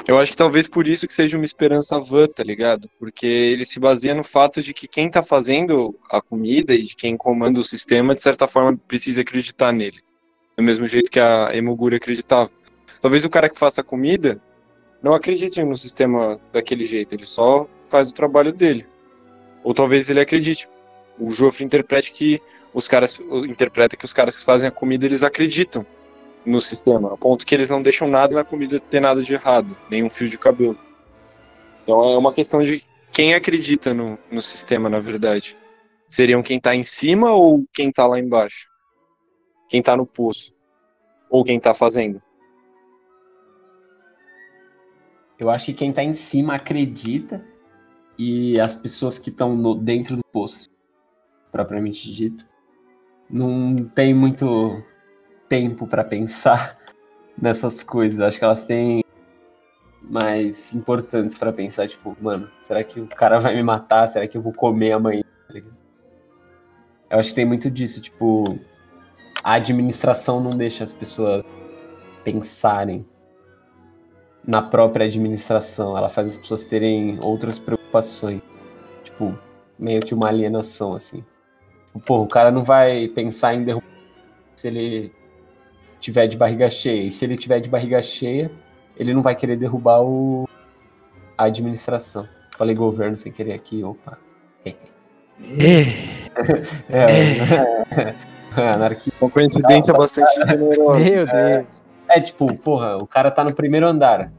Eu 0.07 0.19
acho 0.19 0.33
que 0.33 0.37
talvez 0.37 0.69
por 0.69 0.87
isso 0.87 1.07
que 1.07 1.15
seja 1.15 1.39
uma 1.39 1.47
esperança 1.47 1.99
vã, 1.99 2.27
tá 2.29 2.45
ligado? 2.45 2.91
Porque 2.99 3.25
ele 3.25 3.65
se 3.65 3.81
baseia 3.81 4.15
no 4.15 4.23
fato 4.23 4.61
de 4.63 4.75
que 4.75 4.87
quem 4.87 5.11
tá 5.11 5.23
fazendo 5.23 5.99
a 6.11 6.21
comida 6.21 6.75
e 6.75 6.83
de 6.83 6.95
quem 6.95 7.17
comanda 7.17 7.59
o 7.59 7.65
sistema, 7.65 8.15
de 8.15 8.23
certa 8.23 8.47
forma, 8.47 8.77
precisa 8.77 9.23
acreditar 9.23 9.73
nele. 9.73 10.03
Do 10.61 10.65
mesmo 10.65 10.87
jeito 10.87 11.11
que 11.11 11.19
a 11.19 11.49
Emoguri 11.55 11.97
acreditava. 11.97 12.51
Talvez 13.01 13.25
o 13.25 13.31
cara 13.31 13.49
que 13.49 13.59
faça 13.59 13.83
comida 13.83 14.39
não 15.03 15.15
acredite 15.15 15.65
no 15.65 15.75
sistema 15.75 16.39
daquele 16.53 16.85
jeito, 16.85 17.15
ele 17.15 17.25
só 17.25 17.67
faz 17.89 18.11
o 18.11 18.13
trabalho 18.13 18.53
dele. 18.53 18.87
Ou 19.65 19.73
talvez 19.73 20.11
ele 20.11 20.21
acredite. 20.21 20.69
O 21.19 21.33
Joffrey 21.33 21.65
interprete 21.65 22.13
que 22.13 22.43
os 22.75 22.87
caras 22.87 23.19
interpreta 23.49 23.97
que 23.97 24.05
os 24.05 24.13
caras 24.13 24.39
que 24.39 24.45
fazem 24.45 24.69
a 24.69 24.71
comida 24.71 25.07
eles 25.07 25.23
acreditam 25.23 25.87
no 26.45 26.61
sistema, 26.61 27.15
a 27.15 27.17
ponto 27.17 27.47
que 27.47 27.55
eles 27.55 27.71
não 27.71 27.83
deixam 27.83 28.07
nada 28.07 28.35
na 28.35 28.45
comida 28.45 28.79
ter 28.79 29.01
nada 29.01 29.23
de 29.23 29.33
errado, 29.33 29.75
nenhum 29.91 30.11
fio 30.11 30.29
de 30.29 30.37
cabelo. 30.37 30.79
Então 31.83 32.05
é 32.13 32.19
uma 32.19 32.35
questão 32.35 32.63
de 32.63 32.85
quem 33.11 33.33
acredita 33.33 33.95
no, 33.95 34.19
no 34.31 34.43
sistema, 34.43 34.91
na 34.91 35.01
verdade. 35.01 35.57
Seriam 36.07 36.43
quem 36.43 36.61
tá 36.61 36.77
em 36.77 36.85
cima 36.85 37.33
ou 37.33 37.65
quem 37.73 37.91
tá 37.91 38.07
lá 38.07 38.19
embaixo? 38.19 38.70
Quem 39.71 39.81
tá 39.81 39.97
no 39.97 40.05
poço? 40.05 40.53
Ou 41.31 41.45
quem 41.45 41.61
tá 41.61 41.73
fazendo? 41.73 42.21
Eu 45.39 45.49
acho 45.49 45.67
que 45.67 45.75
quem 45.75 45.93
tá 45.93 46.03
em 46.03 46.13
cima 46.13 46.57
acredita 46.57 47.43
e 48.19 48.59
as 48.61 48.75
pessoas 48.75 49.17
que 49.17 49.31
estão 49.31 49.79
dentro 49.79 50.17
do 50.17 50.25
poço, 50.33 50.65
propriamente 51.53 52.13
dito, 52.13 52.45
não 53.31 53.77
tem 53.77 54.13
muito 54.13 54.83
tempo 55.49 55.87
pra 55.87 56.03
pensar 56.03 56.77
nessas 57.41 57.85
coisas. 57.85 58.21
Acho 58.21 58.41
que 58.41 58.45
elas 58.45 58.67
têm 58.67 59.05
mais 60.03 60.73
importantes 60.75 61.39
pra 61.39 61.53
pensar, 61.53 61.87
tipo, 61.87 62.17
mano, 62.21 62.51
será 62.59 62.83
que 62.83 63.01
o 63.01 63.07
cara 63.07 63.39
vai 63.39 63.55
me 63.55 63.63
matar? 63.63 64.09
Será 64.09 64.27
que 64.27 64.37
eu 64.37 64.43
vou 64.43 64.53
comer 64.53 64.93
amanhã? 64.93 65.23
Eu 67.09 67.19
acho 67.19 67.29
que 67.31 67.37
tem 67.37 67.45
muito 67.47 67.71
disso, 67.71 68.01
tipo, 68.01 68.59
a 69.43 69.55
administração 69.55 70.41
não 70.41 70.51
deixa 70.51 70.85
as 70.85 70.95
pessoas 70.95 71.45
pensarem 72.25 73.07
na 74.47 74.63
própria 74.63 75.07
administração. 75.07 75.97
Ela 75.97 76.09
faz 76.09 76.31
as 76.31 76.37
pessoas 76.37 76.67
terem 76.67 77.19
outras 77.23 77.59
preocupações. 77.59 78.43
Tipo, 79.05 79.39
meio 79.79 80.01
que 80.01 80.15
uma 80.15 80.29
alienação, 80.29 80.95
assim. 80.95 81.25
Pô, 82.07 82.23
o 82.23 82.27
cara 82.27 82.51
não 82.51 82.65
vai 82.65 83.09
pensar 83.09 83.55
em 83.55 83.65
derrubar 83.65 83.87
se 84.55 84.69
ele 84.69 85.13
tiver 86.01 86.27
de 86.27 86.37
barriga 86.37 86.71
cheia. 86.71 87.03
E 87.03 87.11
se 87.11 87.25
ele 87.25 87.37
tiver 87.37 87.61
de 87.61 87.69
barriga 87.69 88.01
cheia, 88.03 88.51
ele 88.97 89.15
não 89.15 89.23
vai 89.23 89.35
querer 89.35 89.57
derrubar 89.57 90.03
o... 90.03 90.49
a 91.37 91.45
administração. 91.45 92.29
Falei 92.57 92.75
governo 92.75 93.17
sem 93.17 93.33
querer 93.33 93.55
aqui, 93.55 93.83
opa. 93.83 94.19
É, 96.91 98.15
anarquia. 98.75 99.13
Uma 99.21 99.31
coincidência 99.31 99.93
bastante 99.95 100.33
generosa. 100.35 100.99
Meu 100.99 101.27
Deus. 101.27 101.83
É 102.09 102.21
tipo, 102.21 102.47
porra, 102.59 102.97
o 102.97 103.07
cara 103.07 103.31
tá 103.31 103.45
no 103.45 103.55
primeiro 103.55 103.87
andar. 103.87 104.33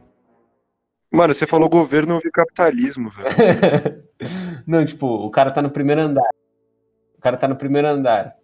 Mano, 1.12 1.34
você 1.34 1.46
falou 1.46 1.70
governo, 1.70 2.16
eu 2.16 2.20
vi 2.20 2.32
capitalismo, 2.32 3.10
velho. 3.10 4.04
Não, 4.66 4.86
tipo, 4.86 5.08
o 5.08 5.30
cara 5.30 5.52
tá 5.52 5.62
no 5.62 5.70
primeiro 5.70 6.02
andar. 6.02 6.30
O 7.18 7.22
cara 7.22 7.38
tá 7.38 7.48
no 7.48 7.56
primeiro 7.56 7.88
andar. 7.88 8.36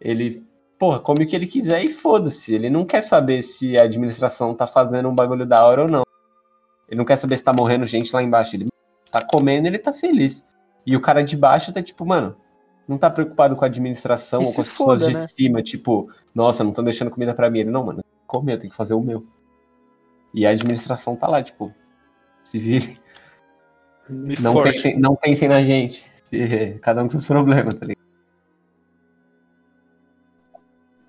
Ele, 0.00 0.44
porra, 0.78 0.98
come 0.98 1.24
o 1.24 1.26
que 1.26 1.34
ele 1.34 1.46
quiser 1.46 1.82
e 1.82 1.88
foda-se. 1.88 2.54
Ele 2.54 2.68
não 2.68 2.84
quer 2.84 3.00
saber 3.00 3.42
se 3.42 3.78
a 3.78 3.84
administração 3.84 4.54
tá 4.54 4.66
fazendo 4.66 5.08
um 5.08 5.14
bagulho 5.14 5.46
da 5.46 5.64
hora 5.64 5.82
ou 5.82 5.88
não. 5.88 6.02
Ele 6.88 6.98
não 6.98 7.04
quer 7.04 7.16
saber 7.16 7.36
se 7.38 7.44
tá 7.44 7.52
morrendo 7.52 7.86
gente 7.86 8.14
lá 8.14 8.22
embaixo. 8.22 8.56
Ele 8.56 8.66
tá 9.10 9.22
comendo 9.24 9.68
ele 9.68 9.78
tá 9.78 9.92
feliz. 9.92 10.44
E 10.84 10.94
o 10.96 11.00
cara 11.00 11.22
de 11.22 11.36
baixo 11.36 11.72
tá 11.72 11.82
tipo, 11.82 12.04
mano, 12.04 12.36
não 12.88 12.98
tá 12.98 13.10
preocupado 13.10 13.56
com 13.56 13.64
a 13.64 13.68
administração 13.68 14.42
E 14.42 14.46
ou 14.46 14.54
com 14.54 14.60
as 14.60 14.68
pessoas 14.68 15.00
foda, 15.00 15.12
de 15.12 15.18
né? 15.18 15.26
cima, 15.28 15.62
tipo, 15.62 16.10
nossa, 16.34 16.62
não 16.62 16.70
estão 16.70 16.84
deixando 16.84 17.10
comida 17.10 17.34
pra 17.34 17.50
mim. 17.50 17.60
Ele, 17.60 17.70
não, 17.70 17.84
mano, 17.84 18.02
comer, 18.26 18.54
eu 18.54 18.58
tenho 18.58 18.70
que 18.70 18.76
fazer 18.76 18.94
o 18.94 19.00
meu. 19.00 19.26
E 20.32 20.46
a 20.46 20.50
administração 20.50 21.16
tá 21.16 21.26
lá, 21.26 21.42
tipo, 21.42 21.74
se 22.44 22.58
vire. 22.58 23.00
Me 24.08 24.34
Não 24.40 24.52
forte. 24.52 24.72
pensem, 24.74 24.98
não 24.98 25.16
pensem 25.16 25.48
na 25.48 25.64
gente. 25.64 26.04
Se- 26.28 26.78
Cada 26.80 27.02
um 27.02 27.06
com 27.06 27.10
seus 27.12 27.26
problemas, 27.26 27.74
tá 27.74 27.86
ligado? 27.86 27.96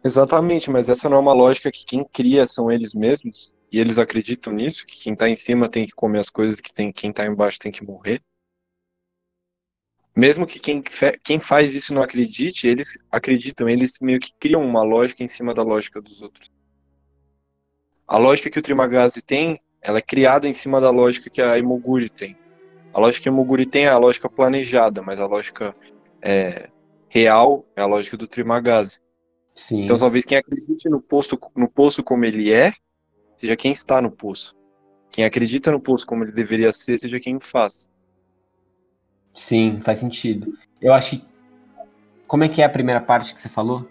Exatamente, 0.04 0.70
mas 0.70 0.90
essa 0.90 1.10
não 1.10 1.18
é 1.18 1.20
uma 1.20 1.34
lógica 1.34 1.70
que 1.72 1.86
quem 1.86 2.06
cria 2.12 2.48
são 2.48 2.72
eles 2.72 2.94
mesmos, 2.94 3.52
e 3.72 3.80
eles 3.80 3.98
acreditam 3.98 4.54
nisso, 4.54 4.86
que 4.88 5.04
quem 5.04 5.16
tá 5.16 5.28
em 5.28 5.36
cima 5.36 5.68
tem 5.68 5.86
que 5.86 5.92
comer 5.92 6.20
as 6.20 6.30
coisas 6.30 6.62
que 6.62 6.74
tem, 6.74 6.92
quem 6.94 7.12
tá 7.12 7.26
embaixo 7.26 7.60
tem 7.60 7.72
que 7.72 7.84
morrer. 7.84 8.22
Mesmo 10.18 10.48
que 10.48 10.60
quem, 10.60 10.82
quem 11.24 11.40
faz 11.40 11.76
isso 11.76 11.94
não 11.94 12.02
acredite, 12.02 12.68
eles 12.68 12.98
acreditam, 13.12 13.70
eles 13.70 14.00
meio 14.02 14.20
que 14.20 14.34
criam 14.40 14.66
uma 14.66 14.82
lógica 14.82 15.24
em 15.24 15.28
cima 15.28 15.54
da 15.54 15.62
lógica 15.62 16.02
dos 16.02 16.24
outros. 16.24 16.52
A 18.08 18.18
lógica 18.18 18.50
que 18.50 18.58
o 18.58 18.62
Trimagazi 18.64 19.22
tem, 19.22 19.60
ela 19.80 20.00
é 20.00 20.02
criada 20.02 20.48
em 20.48 20.54
cima 20.54 20.82
da 20.82 20.90
lógica 20.90 21.30
que 21.30 21.40
a 21.40 21.60
Emoguri 21.60 22.10
tem. 22.10 22.36
A 22.92 23.00
lógica 23.00 23.22
que 23.22 23.30
a 23.30 23.32
Emoguri 23.32 23.68
tem 23.68 23.86
é 23.86 23.90
a 23.90 23.98
lógica 24.00 24.28
planejada, 24.28 25.04
mas 25.04 25.20
a 25.20 25.28
lógica 25.28 25.76
é, 26.20 26.68
real 27.10 27.64
é 27.76 27.84
a 27.84 27.86
lógica 27.86 28.18
do 28.18 28.26
Trimagazi. 28.26 29.00
Sim. 29.56 29.84
Então 29.84 30.00
talvez 30.00 30.26
quem 30.26 30.40
acredite 30.40 30.90
no 30.90 31.00
poço, 31.00 31.38
no 31.56 31.70
poço 31.70 32.04
como 32.04 32.26
ele 32.26 32.52
é, 32.52 32.74
seja 33.38 33.56
quem 33.56 33.72
está 33.72 34.02
no 34.02 34.10
poço. 34.10 34.56
Quem 35.12 35.26
acredita 35.26 35.72
no 35.72 35.80
poço 35.80 36.08
como 36.08 36.24
ele 36.24 36.32
deveria 36.32 36.72
ser, 36.72 36.98
seja 36.98 37.20
quem 37.20 37.40
faz. 37.40 37.88
Sim, 39.38 39.80
faz 39.82 40.00
sentido. 40.00 40.58
Eu 40.82 40.94
acho 40.94 41.12
que. 41.20 41.26
Como 42.28 42.44
é 42.44 42.50
que 42.50 42.60
é 42.62 42.66
a 42.66 42.70
primeira 42.70 43.00
parte 43.00 43.34
que 43.34 43.40
você 43.40 43.48
falou? 43.48 43.88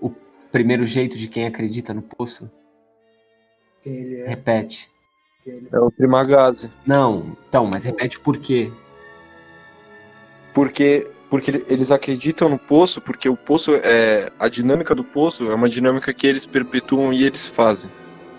O 0.00 0.10
primeiro 0.52 0.86
jeito 0.86 1.18
de 1.18 1.26
quem 1.28 1.44
acredita 1.44 1.92
no 1.92 2.02
poço? 2.02 2.48
Ele 3.84 4.20
é. 4.20 4.28
Repete. 4.28 4.88
É 5.72 5.78
o 5.80 5.90
Trimagazi. 5.90 6.70
Não, 6.86 7.36
então, 7.48 7.66
mas 7.66 7.84
repete 7.84 8.16
o 8.18 8.20
porquê. 8.20 8.70
Porque, 10.54 11.10
porque 11.30 11.50
ele- 11.50 11.64
eles 11.68 11.90
acreditam 11.90 12.48
no 12.48 12.58
poço, 12.58 13.00
porque 13.00 13.28
o 13.28 13.36
poço 13.36 13.72
é. 13.82 14.30
A 14.38 14.48
dinâmica 14.48 14.94
do 14.94 15.02
poço 15.04 15.50
é 15.50 15.54
uma 15.54 15.68
dinâmica 15.68 16.12
que 16.14 16.26
eles 16.26 16.46
perpetuam 16.46 17.12
e 17.12 17.24
eles 17.24 17.48
fazem. 17.48 17.90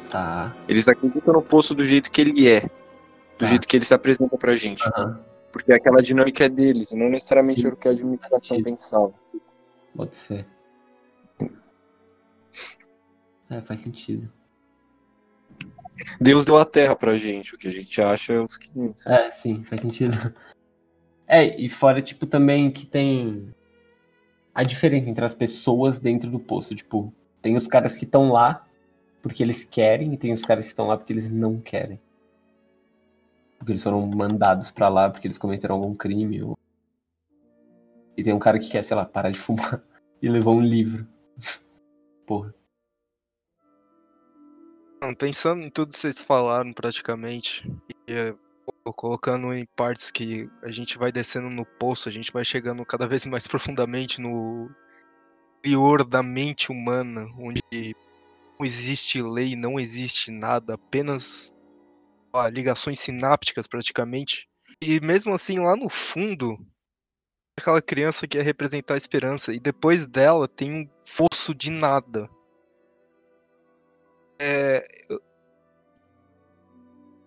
Tá. 0.09 0.55
Eles 0.67 0.87
acreditam 0.87 1.33
no 1.33 1.41
poço 1.41 1.75
do 1.75 1.83
jeito 1.85 2.09
que 2.11 2.21
ele 2.21 2.47
é. 2.47 2.61
Do 2.61 2.69
Tá. 3.39 3.45
jeito 3.47 3.67
que 3.67 3.75
ele 3.77 3.85
se 3.85 3.93
apresenta 3.93 4.37
pra 4.37 4.55
gente. 4.55 4.81
Aham. 4.95 5.19
Porque 5.51 5.73
aquela 5.73 6.01
dinâmica 6.01 6.45
é 6.45 6.49
deles, 6.49 6.91
e 6.91 6.95
não 6.97 7.09
necessariamente 7.09 7.61
Sim, 7.61 7.67
era 7.67 7.75
o 7.75 7.77
que 7.77 7.87
a 7.87 7.91
sim, 7.91 7.97
administração 7.97 8.41
sentido. 8.41 8.65
pensava. 8.65 9.13
Pode 9.95 10.15
ser. 10.15 10.45
É, 13.49 13.61
faz 13.61 13.81
sentido. 13.81 14.31
Deus 16.21 16.45
deu 16.45 16.57
a 16.57 16.65
terra 16.65 16.95
pra 16.95 17.17
gente, 17.17 17.55
o 17.55 17.57
que 17.57 17.67
a 17.67 17.71
gente 17.71 18.01
acha 18.01 18.33
é 18.33 18.39
os 18.39 18.57
500. 18.57 19.07
É, 19.07 19.31
sim, 19.31 19.63
faz 19.63 19.81
sentido. 19.81 20.13
É, 21.31 21.61
e 21.61 21.69
fora, 21.69 22.01
tipo, 22.01 22.25
também 22.25 22.71
que 22.71 22.87
tem 22.87 23.53
a 24.51 24.63
diferença 24.63 25.07
entre 25.07 25.23
as 25.23 25.35
pessoas 25.35 25.99
dentro 25.99 26.27
do 26.27 26.39
poço. 26.39 26.73
Tipo, 26.73 27.13
tem 27.39 27.55
os 27.55 27.67
caras 27.67 27.95
que 27.95 28.03
estão 28.03 28.31
lá 28.31 28.67
porque 29.21 29.43
eles 29.43 29.63
querem 29.63 30.11
e 30.11 30.17
tem 30.17 30.33
os 30.33 30.41
caras 30.41 30.65
que 30.65 30.71
estão 30.71 30.87
lá 30.87 30.97
porque 30.97 31.13
eles 31.13 31.29
não 31.29 31.59
querem. 31.59 32.01
Porque 33.59 33.73
eles 33.73 33.83
foram 33.83 34.07
mandados 34.07 34.71
pra 34.71 34.89
lá 34.89 35.09
porque 35.09 35.27
eles 35.27 35.37
cometeram 35.37 35.75
algum 35.75 35.93
crime. 35.93 36.41
Ou... 36.41 36.57
E 38.17 38.23
tem 38.23 38.33
um 38.33 38.39
cara 38.39 38.57
que 38.57 38.69
quer, 38.69 38.83
sei 38.83 38.97
lá, 38.97 39.05
parar 39.05 39.29
de 39.29 39.37
fumar 39.37 39.83
e 40.21 40.27
levou 40.27 40.55
um 40.55 40.63
livro. 40.63 41.05
Porra. 42.25 42.55
Pensando 45.17 45.61
em 45.61 45.69
tudo 45.69 45.93
que 45.93 45.97
vocês 45.97 46.19
falaram 46.19 46.73
praticamente, 46.73 47.65
e 48.07 48.13
eh, 48.13 48.35
colocando 48.95 49.53
em 49.53 49.65
partes 49.75 50.11
que 50.11 50.49
a 50.61 50.71
gente 50.71 50.97
vai 50.97 51.11
descendo 51.11 51.49
no 51.49 51.65
poço, 51.65 52.09
a 52.09 52.11
gente 52.11 52.33
vai 52.33 52.43
chegando 52.43 52.85
cada 52.85 53.07
vez 53.07 53.25
mais 53.25 53.47
profundamente 53.47 54.19
no 54.19 54.69
interior 55.59 56.03
da 56.03 56.21
mente 56.21 56.71
humana, 56.71 57.27
onde 57.37 57.61
não 57.71 58.65
existe 58.65 59.21
lei, 59.21 59.55
não 59.55 59.79
existe 59.79 60.31
nada, 60.31 60.73
apenas 60.73 61.53
ligações 62.51 62.99
sinápticas 62.99 63.67
praticamente. 63.67 64.47
E 64.81 64.99
mesmo 64.99 65.33
assim, 65.33 65.59
lá 65.59 65.75
no 65.75 65.89
fundo, 65.89 66.57
aquela 67.57 67.81
criança 67.81 68.27
quer 68.27 68.43
representar 68.43 68.93
a 68.93 68.97
esperança, 68.97 69.53
e 69.53 69.59
depois 69.59 70.07
dela 70.07 70.47
tem 70.47 70.71
um 70.71 70.89
fosso 71.03 71.53
de 71.55 71.69
nada. 71.71 72.29
É, 74.41 74.83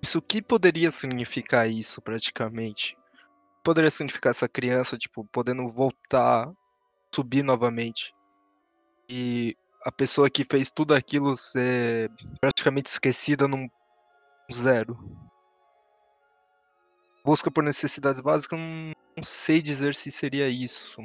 Isso 0.03 0.19
o 0.19 0.23
que 0.23 0.43
poderia 0.43 0.91
significar 0.91 1.71
isso 1.71 2.03
praticamente? 2.03 2.97
Poderia 3.63 3.89
significar 3.89 4.31
essa 4.31 4.49
criança, 4.49 4.99
tipo, 4.99 5.25
podendo 5.27 5.67
voltar, 5.69 6.53
subir 7.15 7.45
novamente. 7.45 8.13
E 9.09 9.57
a 9.85 9.93
pessoa 9.93 10.29
que 10.29 10.45
fez 10.45 10.73
tudo 10.73 10.93
aquilo 10.93 11.37
ser 11.37 12.11
praticamente 12.41 12.89
esquecida 12.89 13.47
num 13.47 13.69
zero. 14.53 14.99
Busca 17.25 17.51
por 17.51 17.63
necessidades 17.63 18.21
básicas, 18.21 18.59
não, 18.59 18.93
não 19.17 19.25
sei 19.25 19.63
dizer 19.63 19.95
se 19.95 20.11
seria 20.11 20.49
isso. 20.49 21.03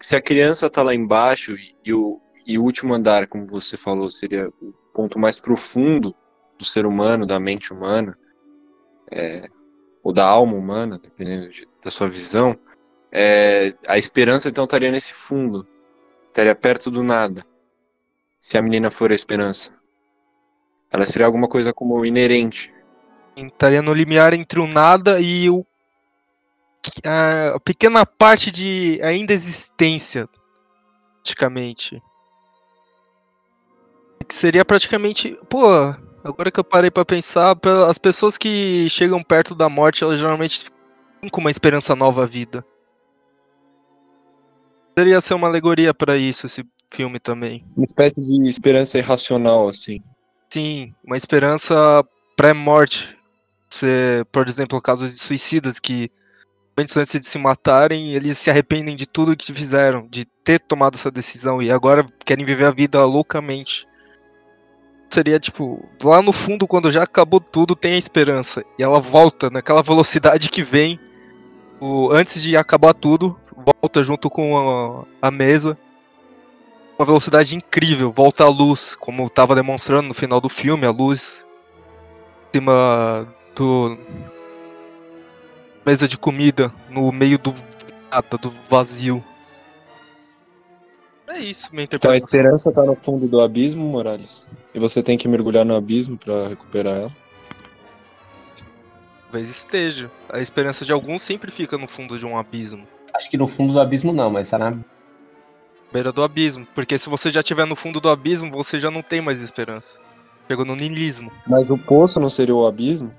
Se 0.00 0.14
a 0.14 0.22
criança 0.22 0.70
tá 0.70 0.82
lá 0.82 0.94
embaixo 0.94 1.56
e 1.84 1.92
o, 1.92 2.20
e 2.46 2.58
o 2.58 2.62
último 2.62 2.94
andar, 2.94 3.26
como 3.26 3.46
você 3.46 3.76
falou, 3.76 4.08
seria 4.08 4.48
o 4.60 4.72
ponto 4.92 5.18
mais 5.18 5.38
profundo 5.38 6.14
do 6.58 6.64
ser 6.64 6.86
humano, 6.86 7.26
da 7.26 7.40
mente 7.40 7.72
humana, 7.72 8.16
é, 9.10 9.48
ou 10.02 10.12
da 10.12 10.24
alma 10.24 10.54
humana, 10.54 10.98
dependendo 10.98 11.48
de- 11.48 11.66
da 11.82 11.90
sua 11.90 12.08
visão, 12.08 12.56
é, 13.10 13.70
a 13.88 13.98
esperança 13.98 14.48
então 14.48 14.64
estaria 14.64 14.90
nesse 14.90 15.12
fundo, 15.14 15.66
estaria 16.28 16.54
perto 16.54 16.90
do 16.90 17.02
nada. 17.02 17.44
Se 18.38 18.56
a 18.56 18.62
menina 18.62 18.90
for 18.90 19.10
a 19.10 19.14
esperança, 19.14 19.74
ela 20.90 21.04
seria 21.04 21.26
alguma 21.26 21.48
coisa 21.48 21.72
como 21.72 22.04
inerente. 22.04 22.72
Estaria 23.36 23.82
no 23.82 23.92
limiar 23.92 24.32
entre 24.32 24.60
o 24.60 24.66
nada 24.66 25.20
e 25.20 25.50
o 25.50 25.64
a 27.04 27.58
pequena 27.60 28.06
parte 28.06 28.50
de 28.50 29.00
ainda 29.02 29.32
existência, 29.32 30.28
praticamente. 31.16 32.00
Que 34.26 34.34
seria 34.34 34.64
praticamente, 34.64 35.36
pô, 35.48 35.68
agora 36.24 36.50
que 36.50 36.58
eu 36.58 36.64
parei 36.64 36.90
pra 36.90 37.04
pensar, 37.04 37.56
as 37.88 37.98
pessoas 37.98 38.38
que 38.38 38.88
chegam 38.88 39.22
perto 39.22 39.54
da 39.54 39.68
morte, 39.68 40.02
elas 40.02 40.18
geralmente 40.18 40.64
ficam 40.64 41.28
com 41.30 41.40
uma 41.40 41.50
esperança 41.50 41.94
nova 41.94 42.22
à 42.22 42.26
vida. 42.26 42.64
Poderia 44.94 45.20
ser 45.20 45.34
uma 45.34 45.48
alegoria 45.48 45.92
pra 45.92 46.16
isso 46.16 46.46
esse 46.46 46.64
filme 46.88 47.18
também. 47.18 47.62
Uma 47.76 47.84
espécie 47.84 48.20
de 48.20 48.48
esperança 48.48 48.96
irracional, 48.96 49.68
assim. 49.68 50.00
Sim, 50.50 50.94
uma 51.04 51.16
esperança 51.16 52.02
pré-morte. 52.36 53.16
Por 54.32 54.48
exemplo, 54.48 54.80
casos 54.80 55.12
de 55.12 55.18
suicidas 55.18 55.78
que 55.78 56.10
antes 56.76 57.20
de 57.20 57.26
se 57.26 57.38
matarem, 57.38 58.14
eles 58.14 58.38
se 58.38 58.50
arrependem 58.50 58.94
de 58.94 59.06
tudo 59.06 59.36
que 59.36 59.52
fizeram, 59.52 60.06
de 60.10 60.24
ter 60.44 60.60
tomado 60.60 60.94
essa 60.94 61.10
decisão 61.10 61.62
e 61.62 61.70
agora 61.70 62.06
querem 62.24 62.44
viver 62.44 62.66
a 62.66 62.70
vida 62.70 63.04
loucamente. 63.04 63.86
Seria 65.08 65.38
tipo, 65.38 65.82
lá 66.02 66.20
no 66.20 66.32
fundo, 66.32 66.66
quando 66.66 66.90
já 66.90 67.02
acabou 67.04 67.40
tudo, 67.40 67.74
tem 67.74 67.94
a 67.94 67.98
esperança. 67.98 68.62
E 68.78 68.82
ela 68.82 69.00
volta 69.00 69.48
naquela 69.48 69.82
velocidade 69.82 70.50
que 70.50 70.62
vem, 70.62 71.00
o, 71.80 72.10
antes 72.12 72.42
de 72.42 72.56
acabar 72.56 72.92
tudo, 72.92 73.38
volta 73.80 74.02
junto 74.02 74.28
com 74.28 75.06
a, 75.22 75.28
a 75.28 75.30
mesa. 75.30 75.78
Uma 76.98 77.06
velocidade 77.06 77.56
incrível, 77.56 78.12
volta 78.12 78.44
a 78.44 78.48
luz, 78.48 78.94
como 78.96 79.26
estava 79.26 79.54
demonstrando 79.54 80.08
no 80.08 80.14
final 80.14 80.40
do 80.40 80.48
filme, 80.48 80.86
a 80.86 80.90
luz 80.90 81.46
cima 82.56 83.34
do 83.56 83.98
mesa 85.84 86.06
de 86.06 86.18
comida 86.18 86.72
no 86.90 87.10
meio 87.10 87.38
do 87.38 87.52
nada, 88.10 88.36
do 88.38 88.50
vazio. 88.50 89.24
É 91.28 91.38
isso, 91.38 91.68
minha 91.72 91.84
Então 91.84 92.10
a 92.10 92.16
interpretação. 92.16 92.16
esperança 92.16 92.72
tá 92.72 92.82
no 92.84 92.96
fundo 92.96 93.26
do 93.26 93.40
abismo, 93.40 93.86
Morales. 93.88 94.48
E 94.74 94.78
você 94.78 95.02
tem 95.02 95.18
que 95.18 95.26
mergulhar 95.28 95.64
no 95.64 95.74
abismo 95.74 96.16
pra 96.16 96.48
recuperar 96.48 96.96
ela. 96.96 97.12
Talvez 99.24 99.48
esteja. 99.48 100.10
A 100.32 100.38
esperança 100.40 100.84
de 100.84 100.92
alguns 100.92 101.22
sempre 101.22 101.50
fica 101.50 101.76
no 101.76 101.88
fundo 101.88 102.18
de 102.18 102.24
um 102.24 102.38
abismo. 102.38 102.86
Acho 103.12 103.28
que 103.28 103.36
no 103.36 103.46
fundo 103.46 103.72
do 103.72 103.80
abismo 103.80 104.12
não, 104.12 104.30
mas 104.30 104.48
tá 104.50 104.58
na. 104.58 104.78
Beira 105.92 106.12
do 106.12 106.22
abismo. 106.22 106.66
Porque 106.74 106.98
se 106.98 107.08
você 107.08 107.30
já 107.30 107.40
estiver 107.40 107.66
no 107.66 107.76
fundo 107.76 108.00
do 108.00 108.08
abismo, 108.08 108.50
você 108.50 108.78
já 108.78 108.90
não 108.90 109.02
tem 109.02 109.20
mais 109.20 109.40
esperança. 109.40 109.98
Chegou 110.48 110.64
no 110.64 110.76
niilismo. 110.76 111.30
Mas 111.46 111.70
o 111.70 111.76
poço 111.76 112.20
não 112.20 112.30
seria 112.30 112.54
o 112.54 112.66
abismo? 112.66 113.12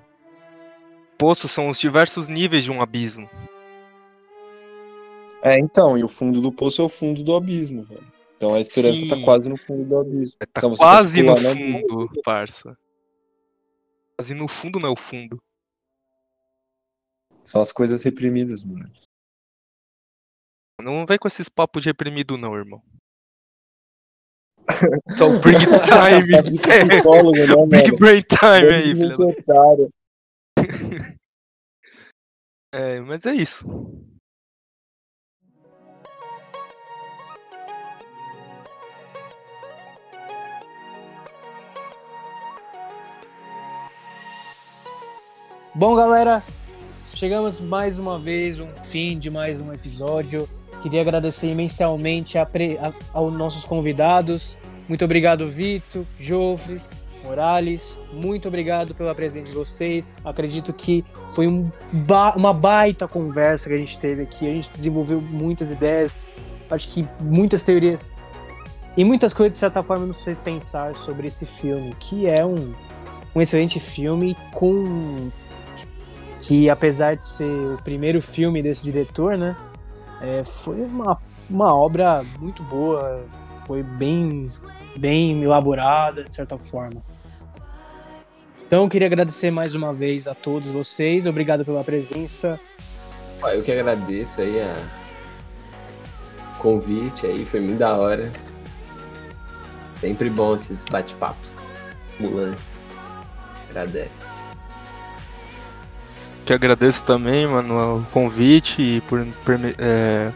Poços 1.18 1.52
são 1.52 1.68
os 1.68 1.80
diversos 1.80 2.27
níveis 2.27 2.64
de 2.64 2.72
um 2.72 2.81
abismo. 2.81 3.30
É, 5.41 5.57
então, 5.60 5.98
e 5.98 6.03
o 6.03 6.07
fundo 6.07 6.41
do 6.41 6.52
poço 6.52 6.81
é 6.81 6.85
o 6.85 6.89
fundo 6.89 7.23
do 7.23 7.35
abismo, 7.35 7.84
velho. 7.84 8.06
Então 8.35 8.53
a 8.53 8.60
esperança 8.60 8.99
Sim. 9.02 9.07
tá 9.07 9.19
quase 9.23 9.49
no 9.49 9.57
fundo 9.57 9.84
do 9.84 9.98
abismo. 9.98 10.38
Tá 10.39 10.45
Então 10.60 10.76
quase 10.76 11.23
no 11.23 11.34
no 11.34 11.49
abismo. 11.49 11.88
fundo, 11.89 12.22
parça. 12.23 12.77
Quase 14.15 14.34
no 14.35 14.48
fundo 14.48 14.80
não 14.80 14.89
é 14.89 14.91
o 14.91 14.95
fundo. 14.95 15.41
São 17.44 17.61
as 17.61 17.72
coisas 17.72 18.03
reprimidas, 18.03 18.64
mano. 18.64 18.91
Não 20.81 21.06
vai 21.06 21.18
com 21.18 21.27
esses 21.27 21.49
papos 21.49 21.81
de 21.81 21.89
reprimido, 21.89 22.38
não, 22.38 22.56
irmão. 22.56 22.81
Só 25.18 25.30
o 25.30 25.39
Big 25.39 25.57
Time. 25.88 26.60
Psicólogo, 26.60 27.38
né, 27.38 27.65
Big? 27.84 27.98
Brain 27.98 28.22
Time 28.22 28.73
aí, 28.73 28.94
otário. 29.39 29.89
É, 32.73 32.99
mas 32.99 33.25
é 33.25 33.34
isso. 33.34 33.65
Bom, 45.73 45.95
galera, 45.95 46.41
chegamos 47.13 47.59
mais 47.59 47.99
uma 47.99 48.17
vez 48.17 48.59
um 48.59 48.67
fim 48.84 49.17
de 49.17 49.29
mais 49.29 49.61
um 49.61 49.71
episódio. 49.73 50.49
Queria 50.81 51.01
agradecer 51.01 51.51
imensamente 51.51 52.38
a 52.38 52.45
pre- 52.45 52.77
a- 52.79 52.93
aos 53.13 53.31
nossos 53.35 53.63
convidados. 53.63 54.57
Muito 54.89 55.05
obrigado, 55.05 55.47
Vitor, 55.47 56.05
Jofre, 56.17 56.81
Morales. 57.28 57.99
Muito 58.14 58.48
obrigado 58.48 58.95
pela 58.95 59.14
presença 59.14 59.49
de 59.49 59.56
vocês. 59.56 60.16
Acredito 60.24 60.74
que 60.74 61.04
foi 61.30 61.48
um 61.48 61.70
ba- 61.91 62.34
uma 62.36 62.54
baita 62.54 63.08
conversa 63.08 63.70
que 63.70 63.76
a 63.76 63.78
gente 63.78 63.99
teve 63.99 64.24
aqui. 64.24 64.48
A 64.49 64.54
gente 64.54 64.72
desenvolveu 64.72 65.22
muitas 65.22 65.72
ideias, 65.72 66.20
acho 66.72 66.88
que 66.90 67.08
muitas 67.22 67.64
teorias 67.64 68.16
e 68.95 69.04
muitas 69.04 69.34
coisas, 69.34 69.52
de 69.52 69.58
certa 69.58 69.84
forma, 69.84 70.06
nos 70.06 70.24
fez 70.24 70.41
pensar 70.41 70.95
sobre 70.95 71.28
esse 71.28 71.45
filme, 71.45 71.95
que 71.99 72.28
é 72.28 72.44
um, 72.44 72.74
um 73.36 73.41
excelente 73.41 73.80
filme 73.80 74.36
com 74.52 75.30
que 76.41 76.70
apesar 76.70 77.16
de 77.16 77.26
ser 77.26 77.44
o 77.74 77.80
primeiro 77.84 78.22
filme 78.22 78.64
desse 78.64 78.84
diretor, 78.84 79.38
né, 79.38 79.56
é, 80.22 80.44
foi 80.44 80.82
uma, 80.82 81.18
uma 81.49 81.76
obra 81.76 82.26
muito 82.40 82.64
boa, 82.64 83.24
foi 83.68 83.84
bem, 83.84 84.49
bem 84.95 85.44
elaborada, 85.44 86.24
de 86.24 86.34
certa 86.34 86.58
forma. 86.58 87.04
Então, 88.68 88.84
eu 88.84 88.89
queria 88.89 89.07
agradecer 89.07 89.49
mais 89.49 89.73
uma 89.76 89.94
vez 89.94 90.27
a 90.27 90.35
todos 90.35 90.72
vocês, 90.72 91.26
obrigado 91.26 91.64
pela 91.64 91.85
presença. 91.85 92.60
Eu 93.41 93.64
que 93.64 93.72
agradeço 93.72 94.41
aí 94.41 94.60
a 94.60 94.76
convite 96.60 97.26
aí, 97.26 97.45
foi 97.45 97.61
muito 97.61 97.80
da 97.80 97.95
hora. 97.95 98.30
Sempre 99.95 100.30
bom 100.30 100.53
esses 100.53 100.84
bate-papos. 100.84 101.56
Mulantes. 102.19 102.81
Agradece. 103.69 104.10
Que 106.45 106.52
agradeço 106.52 107.06
também, 107.06 107.48
mano, 107.48 107.99
o 107.99 108.06
convite 108.11 108.81
e 108.81 108.99
por 109.02 109.26
é, 109.77 110.30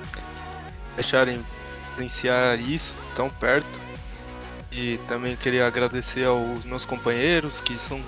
deixarem 0.95 1.43
presenciar 1.95 2.57
isso 2.61 2.95
tão 3.13 3.29
perto. 3.29 3.91
E 4.71 4.97
também 5.05 5.35
queria 5.35 5.67
agradecer 5.67 6.23
aos 6.23 6.63
meus 6.63 6.85
companheiros 6.85 7.59
que 7.59 7.77
são 7.77 8.01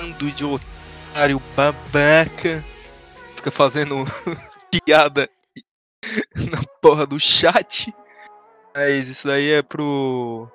bando 0.00 0.30
de 0.32 0.44
otário 0.44 1.42
babaca. 1.54 2.64
Fica 3.36 3.50
fazendo 3.50 4.04
piada 4.86 5.28
na 6.50 6.62
porra 6.80 7.06
do 7.06 7.20
chat. 7.20 7.92
Mas 8.74 9.08
isso 9.08 9.30
aí 9.30 9.52
é 9.52 9.62
pro 9.62 10.48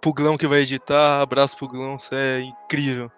pro 0.00 0.12
Glão 0.12 0.36
que 0.36 0.46
vai 0.46 0.60
editar. 0.60 1.20
Abraço 1.20 1.56
pro 1.56 1.68
Glão, 1.68 1.98
você 1.98 2.14
é 2.14 2.40
incrível. 2.40 3.10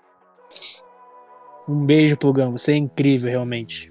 Um 1.68 1.84
beijo, 1.84 2.16
Plugão. 2.16 2.52
Você 2.52 2.72
é 2.72 2.76
incrível, 2.76 3.30
realmente. 3.30 3.88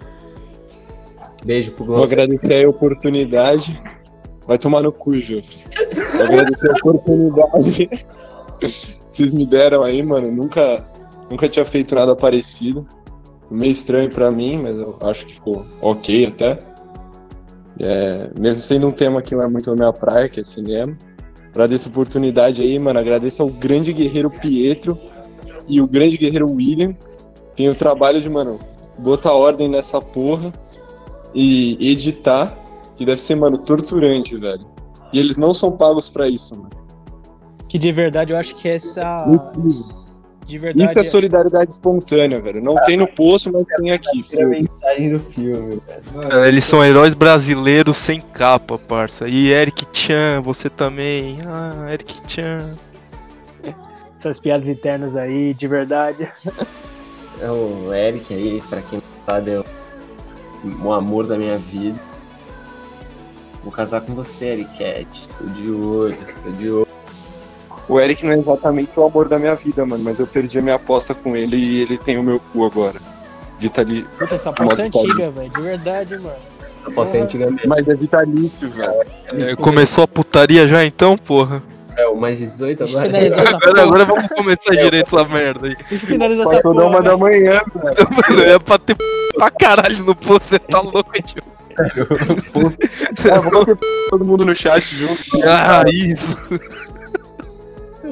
Beijo 1.46 1.72
pro 1.72 1.86
Vou 1.86 2.04
agradecer 2.04 2.66
a 2.66 2.70
oportunidade. 2.70 3.82
Vai 4.46 4.58
tomar 4.58 4.82
no 4.82 4.92
cu, 4.92 5.18
Jofre. 5.20 5.64
Vou 6.14 6.26
agradecer 6.26 6.70
a 6.70 6.74
oportunidade 6.74 7.90
vocês 9.10 9.34
me 9.34 9.46
deram 9.46 9.84
aí, 9.84 10.02
mano. 10.04 10.32
Nunca, 10.32 10.84
nunca 11.30 11.48
tinha 11.48 11.66
feito 11.66 11.96
nada 11.96 12.16
parecido. 12.16 12.88
Meio 13.50 13.72
estranho 13.72 14.10
pra 14.10 14.30
mim, 14.32 14.62
mas 14.62 14.78
eu 14.78 14.98
acho 15.02 15.26
que 15.26 15.34
ficou 15.34 15.66
ok 15.82 16.28
até. 16.28 16.60
É, 17.80 18.30
mesmo 18.38 18.62
sendo 18.62 18.88
um 18.88 18.92
tema 18.92 19.22
que 19.22 19.34
não 19.34 19.44
é 19.44 19.48
muito 19.48 19.72
a 19.72 19.76
minha 19.76 19.92
praia, 19.94 20.30
que 20.30 20.40
é 20.40 20.44
cinema. 20.44 20.96
Agradeço 21.50 21.88
a 21.88 21.92
oportunidade 21.92 22.62
aí, 22.62 22.78
mano. 22.78 23.00
Agradeço 23.00 23.42
ao 23.42 23.50
grande 23.50 23.92
guerreiro 23.92 24.30
Pietro 24.30 24.98
e 25.68 25.82
o 25.82 25.88
grande 25.88 26.18
guerreiro 26.18 26.52
William. 26.52 26.96
Tem 27.56 27.70
o 27.70 27.76
trabalho 27.76 28.22
de, 28.22 28.30
mano, 28.30 28.60
botar 28.98 29.34
ordem 29.34 29.68
nessa 29.68 30.00
porra 30.00 30.52
e 31.34 31.92
editar, 31.92 32.58
que 32.96 33.06
deve 33.06 33.20
ser, 33.22 33.36
mano, 33.36 33.58
torturante, 33.58 34.38
velho. 34.38 34.66
E 35.12 35.20
eles 35.20 35.38
não 35.38 35.54
são 35.54 35.72
pagos 35.72 36.08
pra 36.10 36.28
isso, 36.28 36.56
mano. 36.56 36.70
Que 37.68 37.78
de 37.78 37.92
verdade 37.92 38.34
eu 38.34 38.38
acho 38.38 38.56
que 38.56 38.68
essa. 38.68 39.22
Incrível. 39.28 40.09
De 40.50 40.58
verdade. 40.58 40.90
Isso 40.90 41.00
é 41.00 41.04
solidariedade 41.04 41.72
espontânea, 41.72 42.42
velho. 42.42 42.60
Não 42.60 42.76
tem 42.82 42.98
no 42.98 43.08
poço, 43.08 43.52
mas 43.54 43.66
tem 43.66 43.92
aqui, 43.92 44.18
mensagem 44.18 45.14
do 45.14 45.20
filme, 45.20 45.80
velho. 45.88 46.02
Mano, 46.12 46.44
É, 46.44 46.48
Eles 46.48 46.64
são 46.64 46.84
heróis 46.84 47.14
brasileiros 47.14 47.96
sem 47.96 48.20
capa, 48.20 48.76
parça. 48.80 49.28
E 49.28 49.50
Eric 49.52 49.86
Chan, 49.94 50.42
você 50.42 50.68
também. 50.68 51.38
Ah, 51.46 51.94
Eric 51.94 52.16
Chan. 52.28 52.72
Essas 54.18 54.40
piadas 54.40 54.68
internas 54.68 55.16
aí, 55.16 55.54
de 55.54 55.68
verdade. 55.68 56.28
É 57.40 57.50
o 57.52 57.94
Eric 57.94 58.34
aí, 58.34 58.62
pra 58.70 58.82
quem 58.82 59.00
não 59.00 59.26
sabe, 59.26 59.52
é 59.52 59.60
o, 59.60 59.66
o 60.84 60.92
amor 60.92 61.28
da 61.28 61.38
minha 61.38 61.60
vida. 61.60 62.00
Vou 63.64 63.72
casar 63.72 64.02
com 64.02 64.16
você, 64.16 64.46
Eric 64.46 65.30
Tô 65.38 65.46
de 65.46 65.70
olho, 65.70 66.18
tô 66.44 66.52
de 66.52 66.72
olho. 66.72 66.88
O 67.90 67.99
Eric 67.99 68.24
não 68.24 68.32
é 68.32 68.36
exatamente 68.36 68.91
o 68.95 69.03
amor 69.03 69.28
da 69.28 69.40
minha 69.40 69.56
vida, 69.56 69.84
mano, 69.84 70.03
mas 70.03 70.20
eu 70.20 70.28
perdi 70.28 70.60
a 70.60 70.61
minha 70.61 70.76
aposta 70.76 71.16
com 71.16 71.36
ele 71.36 71.57
e 71.57 71.82
ele 71.82 71.98
tem 71.98 72.20
o 72.20 72.24
meu 72.24 72.40
cu 72.40 72.64
agora. 72.64 73.02
Vitali... 73.60 74.03
Puta, 74.18 74.36
essa 74.36 74.52
aposta 74.52 74.84
é 74.84 74.86
antiga, 74.86 75.32
velho. 75.32 75.49
De 75.49 75.61
verdade, 75.61 76.18
mano. 76.20 76.36
Eu 76.86 76.91
posso 76.91 77.11
ser 77.11 77.22
antigamente. 77.22 77.68
Mas 77.68 77.88
é 77.88 77.95
vitalício, 77.95 78.70
velho. 78.70 78.94
É, 79.34 79.56
começou 79.56 80.03
a 80.03 80.07
putaria 80.07 80.68
já 80.68 80.86
então, 80.86 81.18
porra? 81.18 81.64
É 81.98 82.07
o 82.07 82.18
mais 82.18 82.38
18 82.38 82.78
Deixa 82.78 82.94
eu 82.94 82.99
agora. 83.02 83.26
essa 83.26 83.41
Agora, 83.41 83.82
agora 83.82 84.06
vamos 84.06 84.28
começar 84.30 84.72
direito 84.72 85.20
essa 85.20 85.28
merda 85.28 85.68
aí. 85.68 85.76
Deixa 85.76 86.06
eu 86.06 86.10
finalizar 86.10 86.45
essa 86.45 86.56
Passou 86.56 86.74
da 86.74 86.82
porra. 86.84 86.95
uma 86.95 87.02
da 87.03 87.18
manhã, 87.18 87.60
velho. 87.76 88.07
Mano, 88.30 88.41
é 88.44 88.60
pra 88.60 88.78
ter 88.78 88.95
p 88.95 89.03
pra 89.36 89.52
caralho 89.52 90.03
no 90.03 90.16
posto, 90.16 90.44
você 90.44 90.60
tá 90.60 90.80
louco, 90.80 91.11
tio. 91.24 91.44
É, 91.78 93.40
vamos 93.40 93.66
ter 93.66 93.78
todo 94.10 94.26
mundo 94.26 94.45
no 94.45 94.56
chat 94.56 94.95
junto. 94.95 95.22
Ah, 95.44 95.84
isso. 95.91 96.38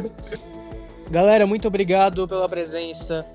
Galera, 1.10 1.48
muito 1.48 1.68
obrigado 1.68 2.28
pela 2.28 2.48
presença. 2.50 3.26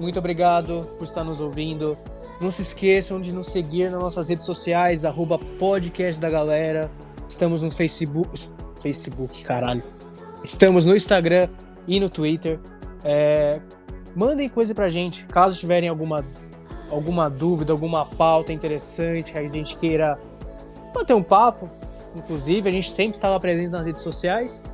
Muito 0.00 0.18
obrigado 0.18 0.88
por 0.98 1.04
estar 1.04 1.22
nos 1.22 1.40
ouvindo. 1.40 1.96
Não 2.40 2.50
se 2.50 2.62
esqueçam 2.62 3.20
de 3.20 3.34
nos 3.34 3.50
seguir 3.50 3.90
nas 3.90 4.00
nossas 4.00 4.28
redes 4.28 4.46
sociais, 4.46 5.04
arroba 5.04 5.38
podcast 5.58 6.20
da 6.20 6.30
galera. 6.30 6.90
Estamos 7.28 7.62
no 7.62 7.70
Facebook. 7.70 8.30
Facebook, 8.80 9.44
caralho. 9.44 9.82
Estamos 10.42 10.86
no 10.86 10.96
Instagram 10.96 11.48
e 11.86 12.00
no 12.00 12.08
Twitter. 12.08 12.58
É, 13.04 13.60
mandem 14.16 14.48
coisa 14.48 14.74
pra 14.74 14.88
gente, 14.88 15.24
caso 15.26 15.58
tiverem 15.58 15.88
alguma, 15.88 16.24
alguma 16.90 17.28
dúvida, 17.28 17.72
alguma 17.72 18.06
pauta 18.06 18.52
interessante 18.52 19.32
que 19.32 19.38
a 19.38 19.46
gente 19.46 19.76
queira 19.76 20.18
bater 20.94 21.14
um 21.14 21.22
papo. 21.22 21.68
Inclusive, 22.16 22.68
a 22.68 22.72
gente 22.72 22.90
sempre 22.90 23.16
está 23.16 23.28
lá 23.28 23.38
presente 23.38 23.70
nas 23.70 23.86
redes 23.86 24.02
sociais. 24.02 24.68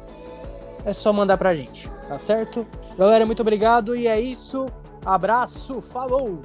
É 0.86 0.92
só 0.92 1.12
mandar 1.12 1.36
pra 1.36 1.52
gente, 1.52 1.90
tá 2.08 2.16
certo? 2.16 2.64
Galera, 2.96 3.26
muito 3.26 3.42
obrigado 3.42 3.96
e 3.96 4.06
é 4.06 4.20
isso. 4.20 4.66
Abraço, 5.04 5.82
falou! 5.82 6.40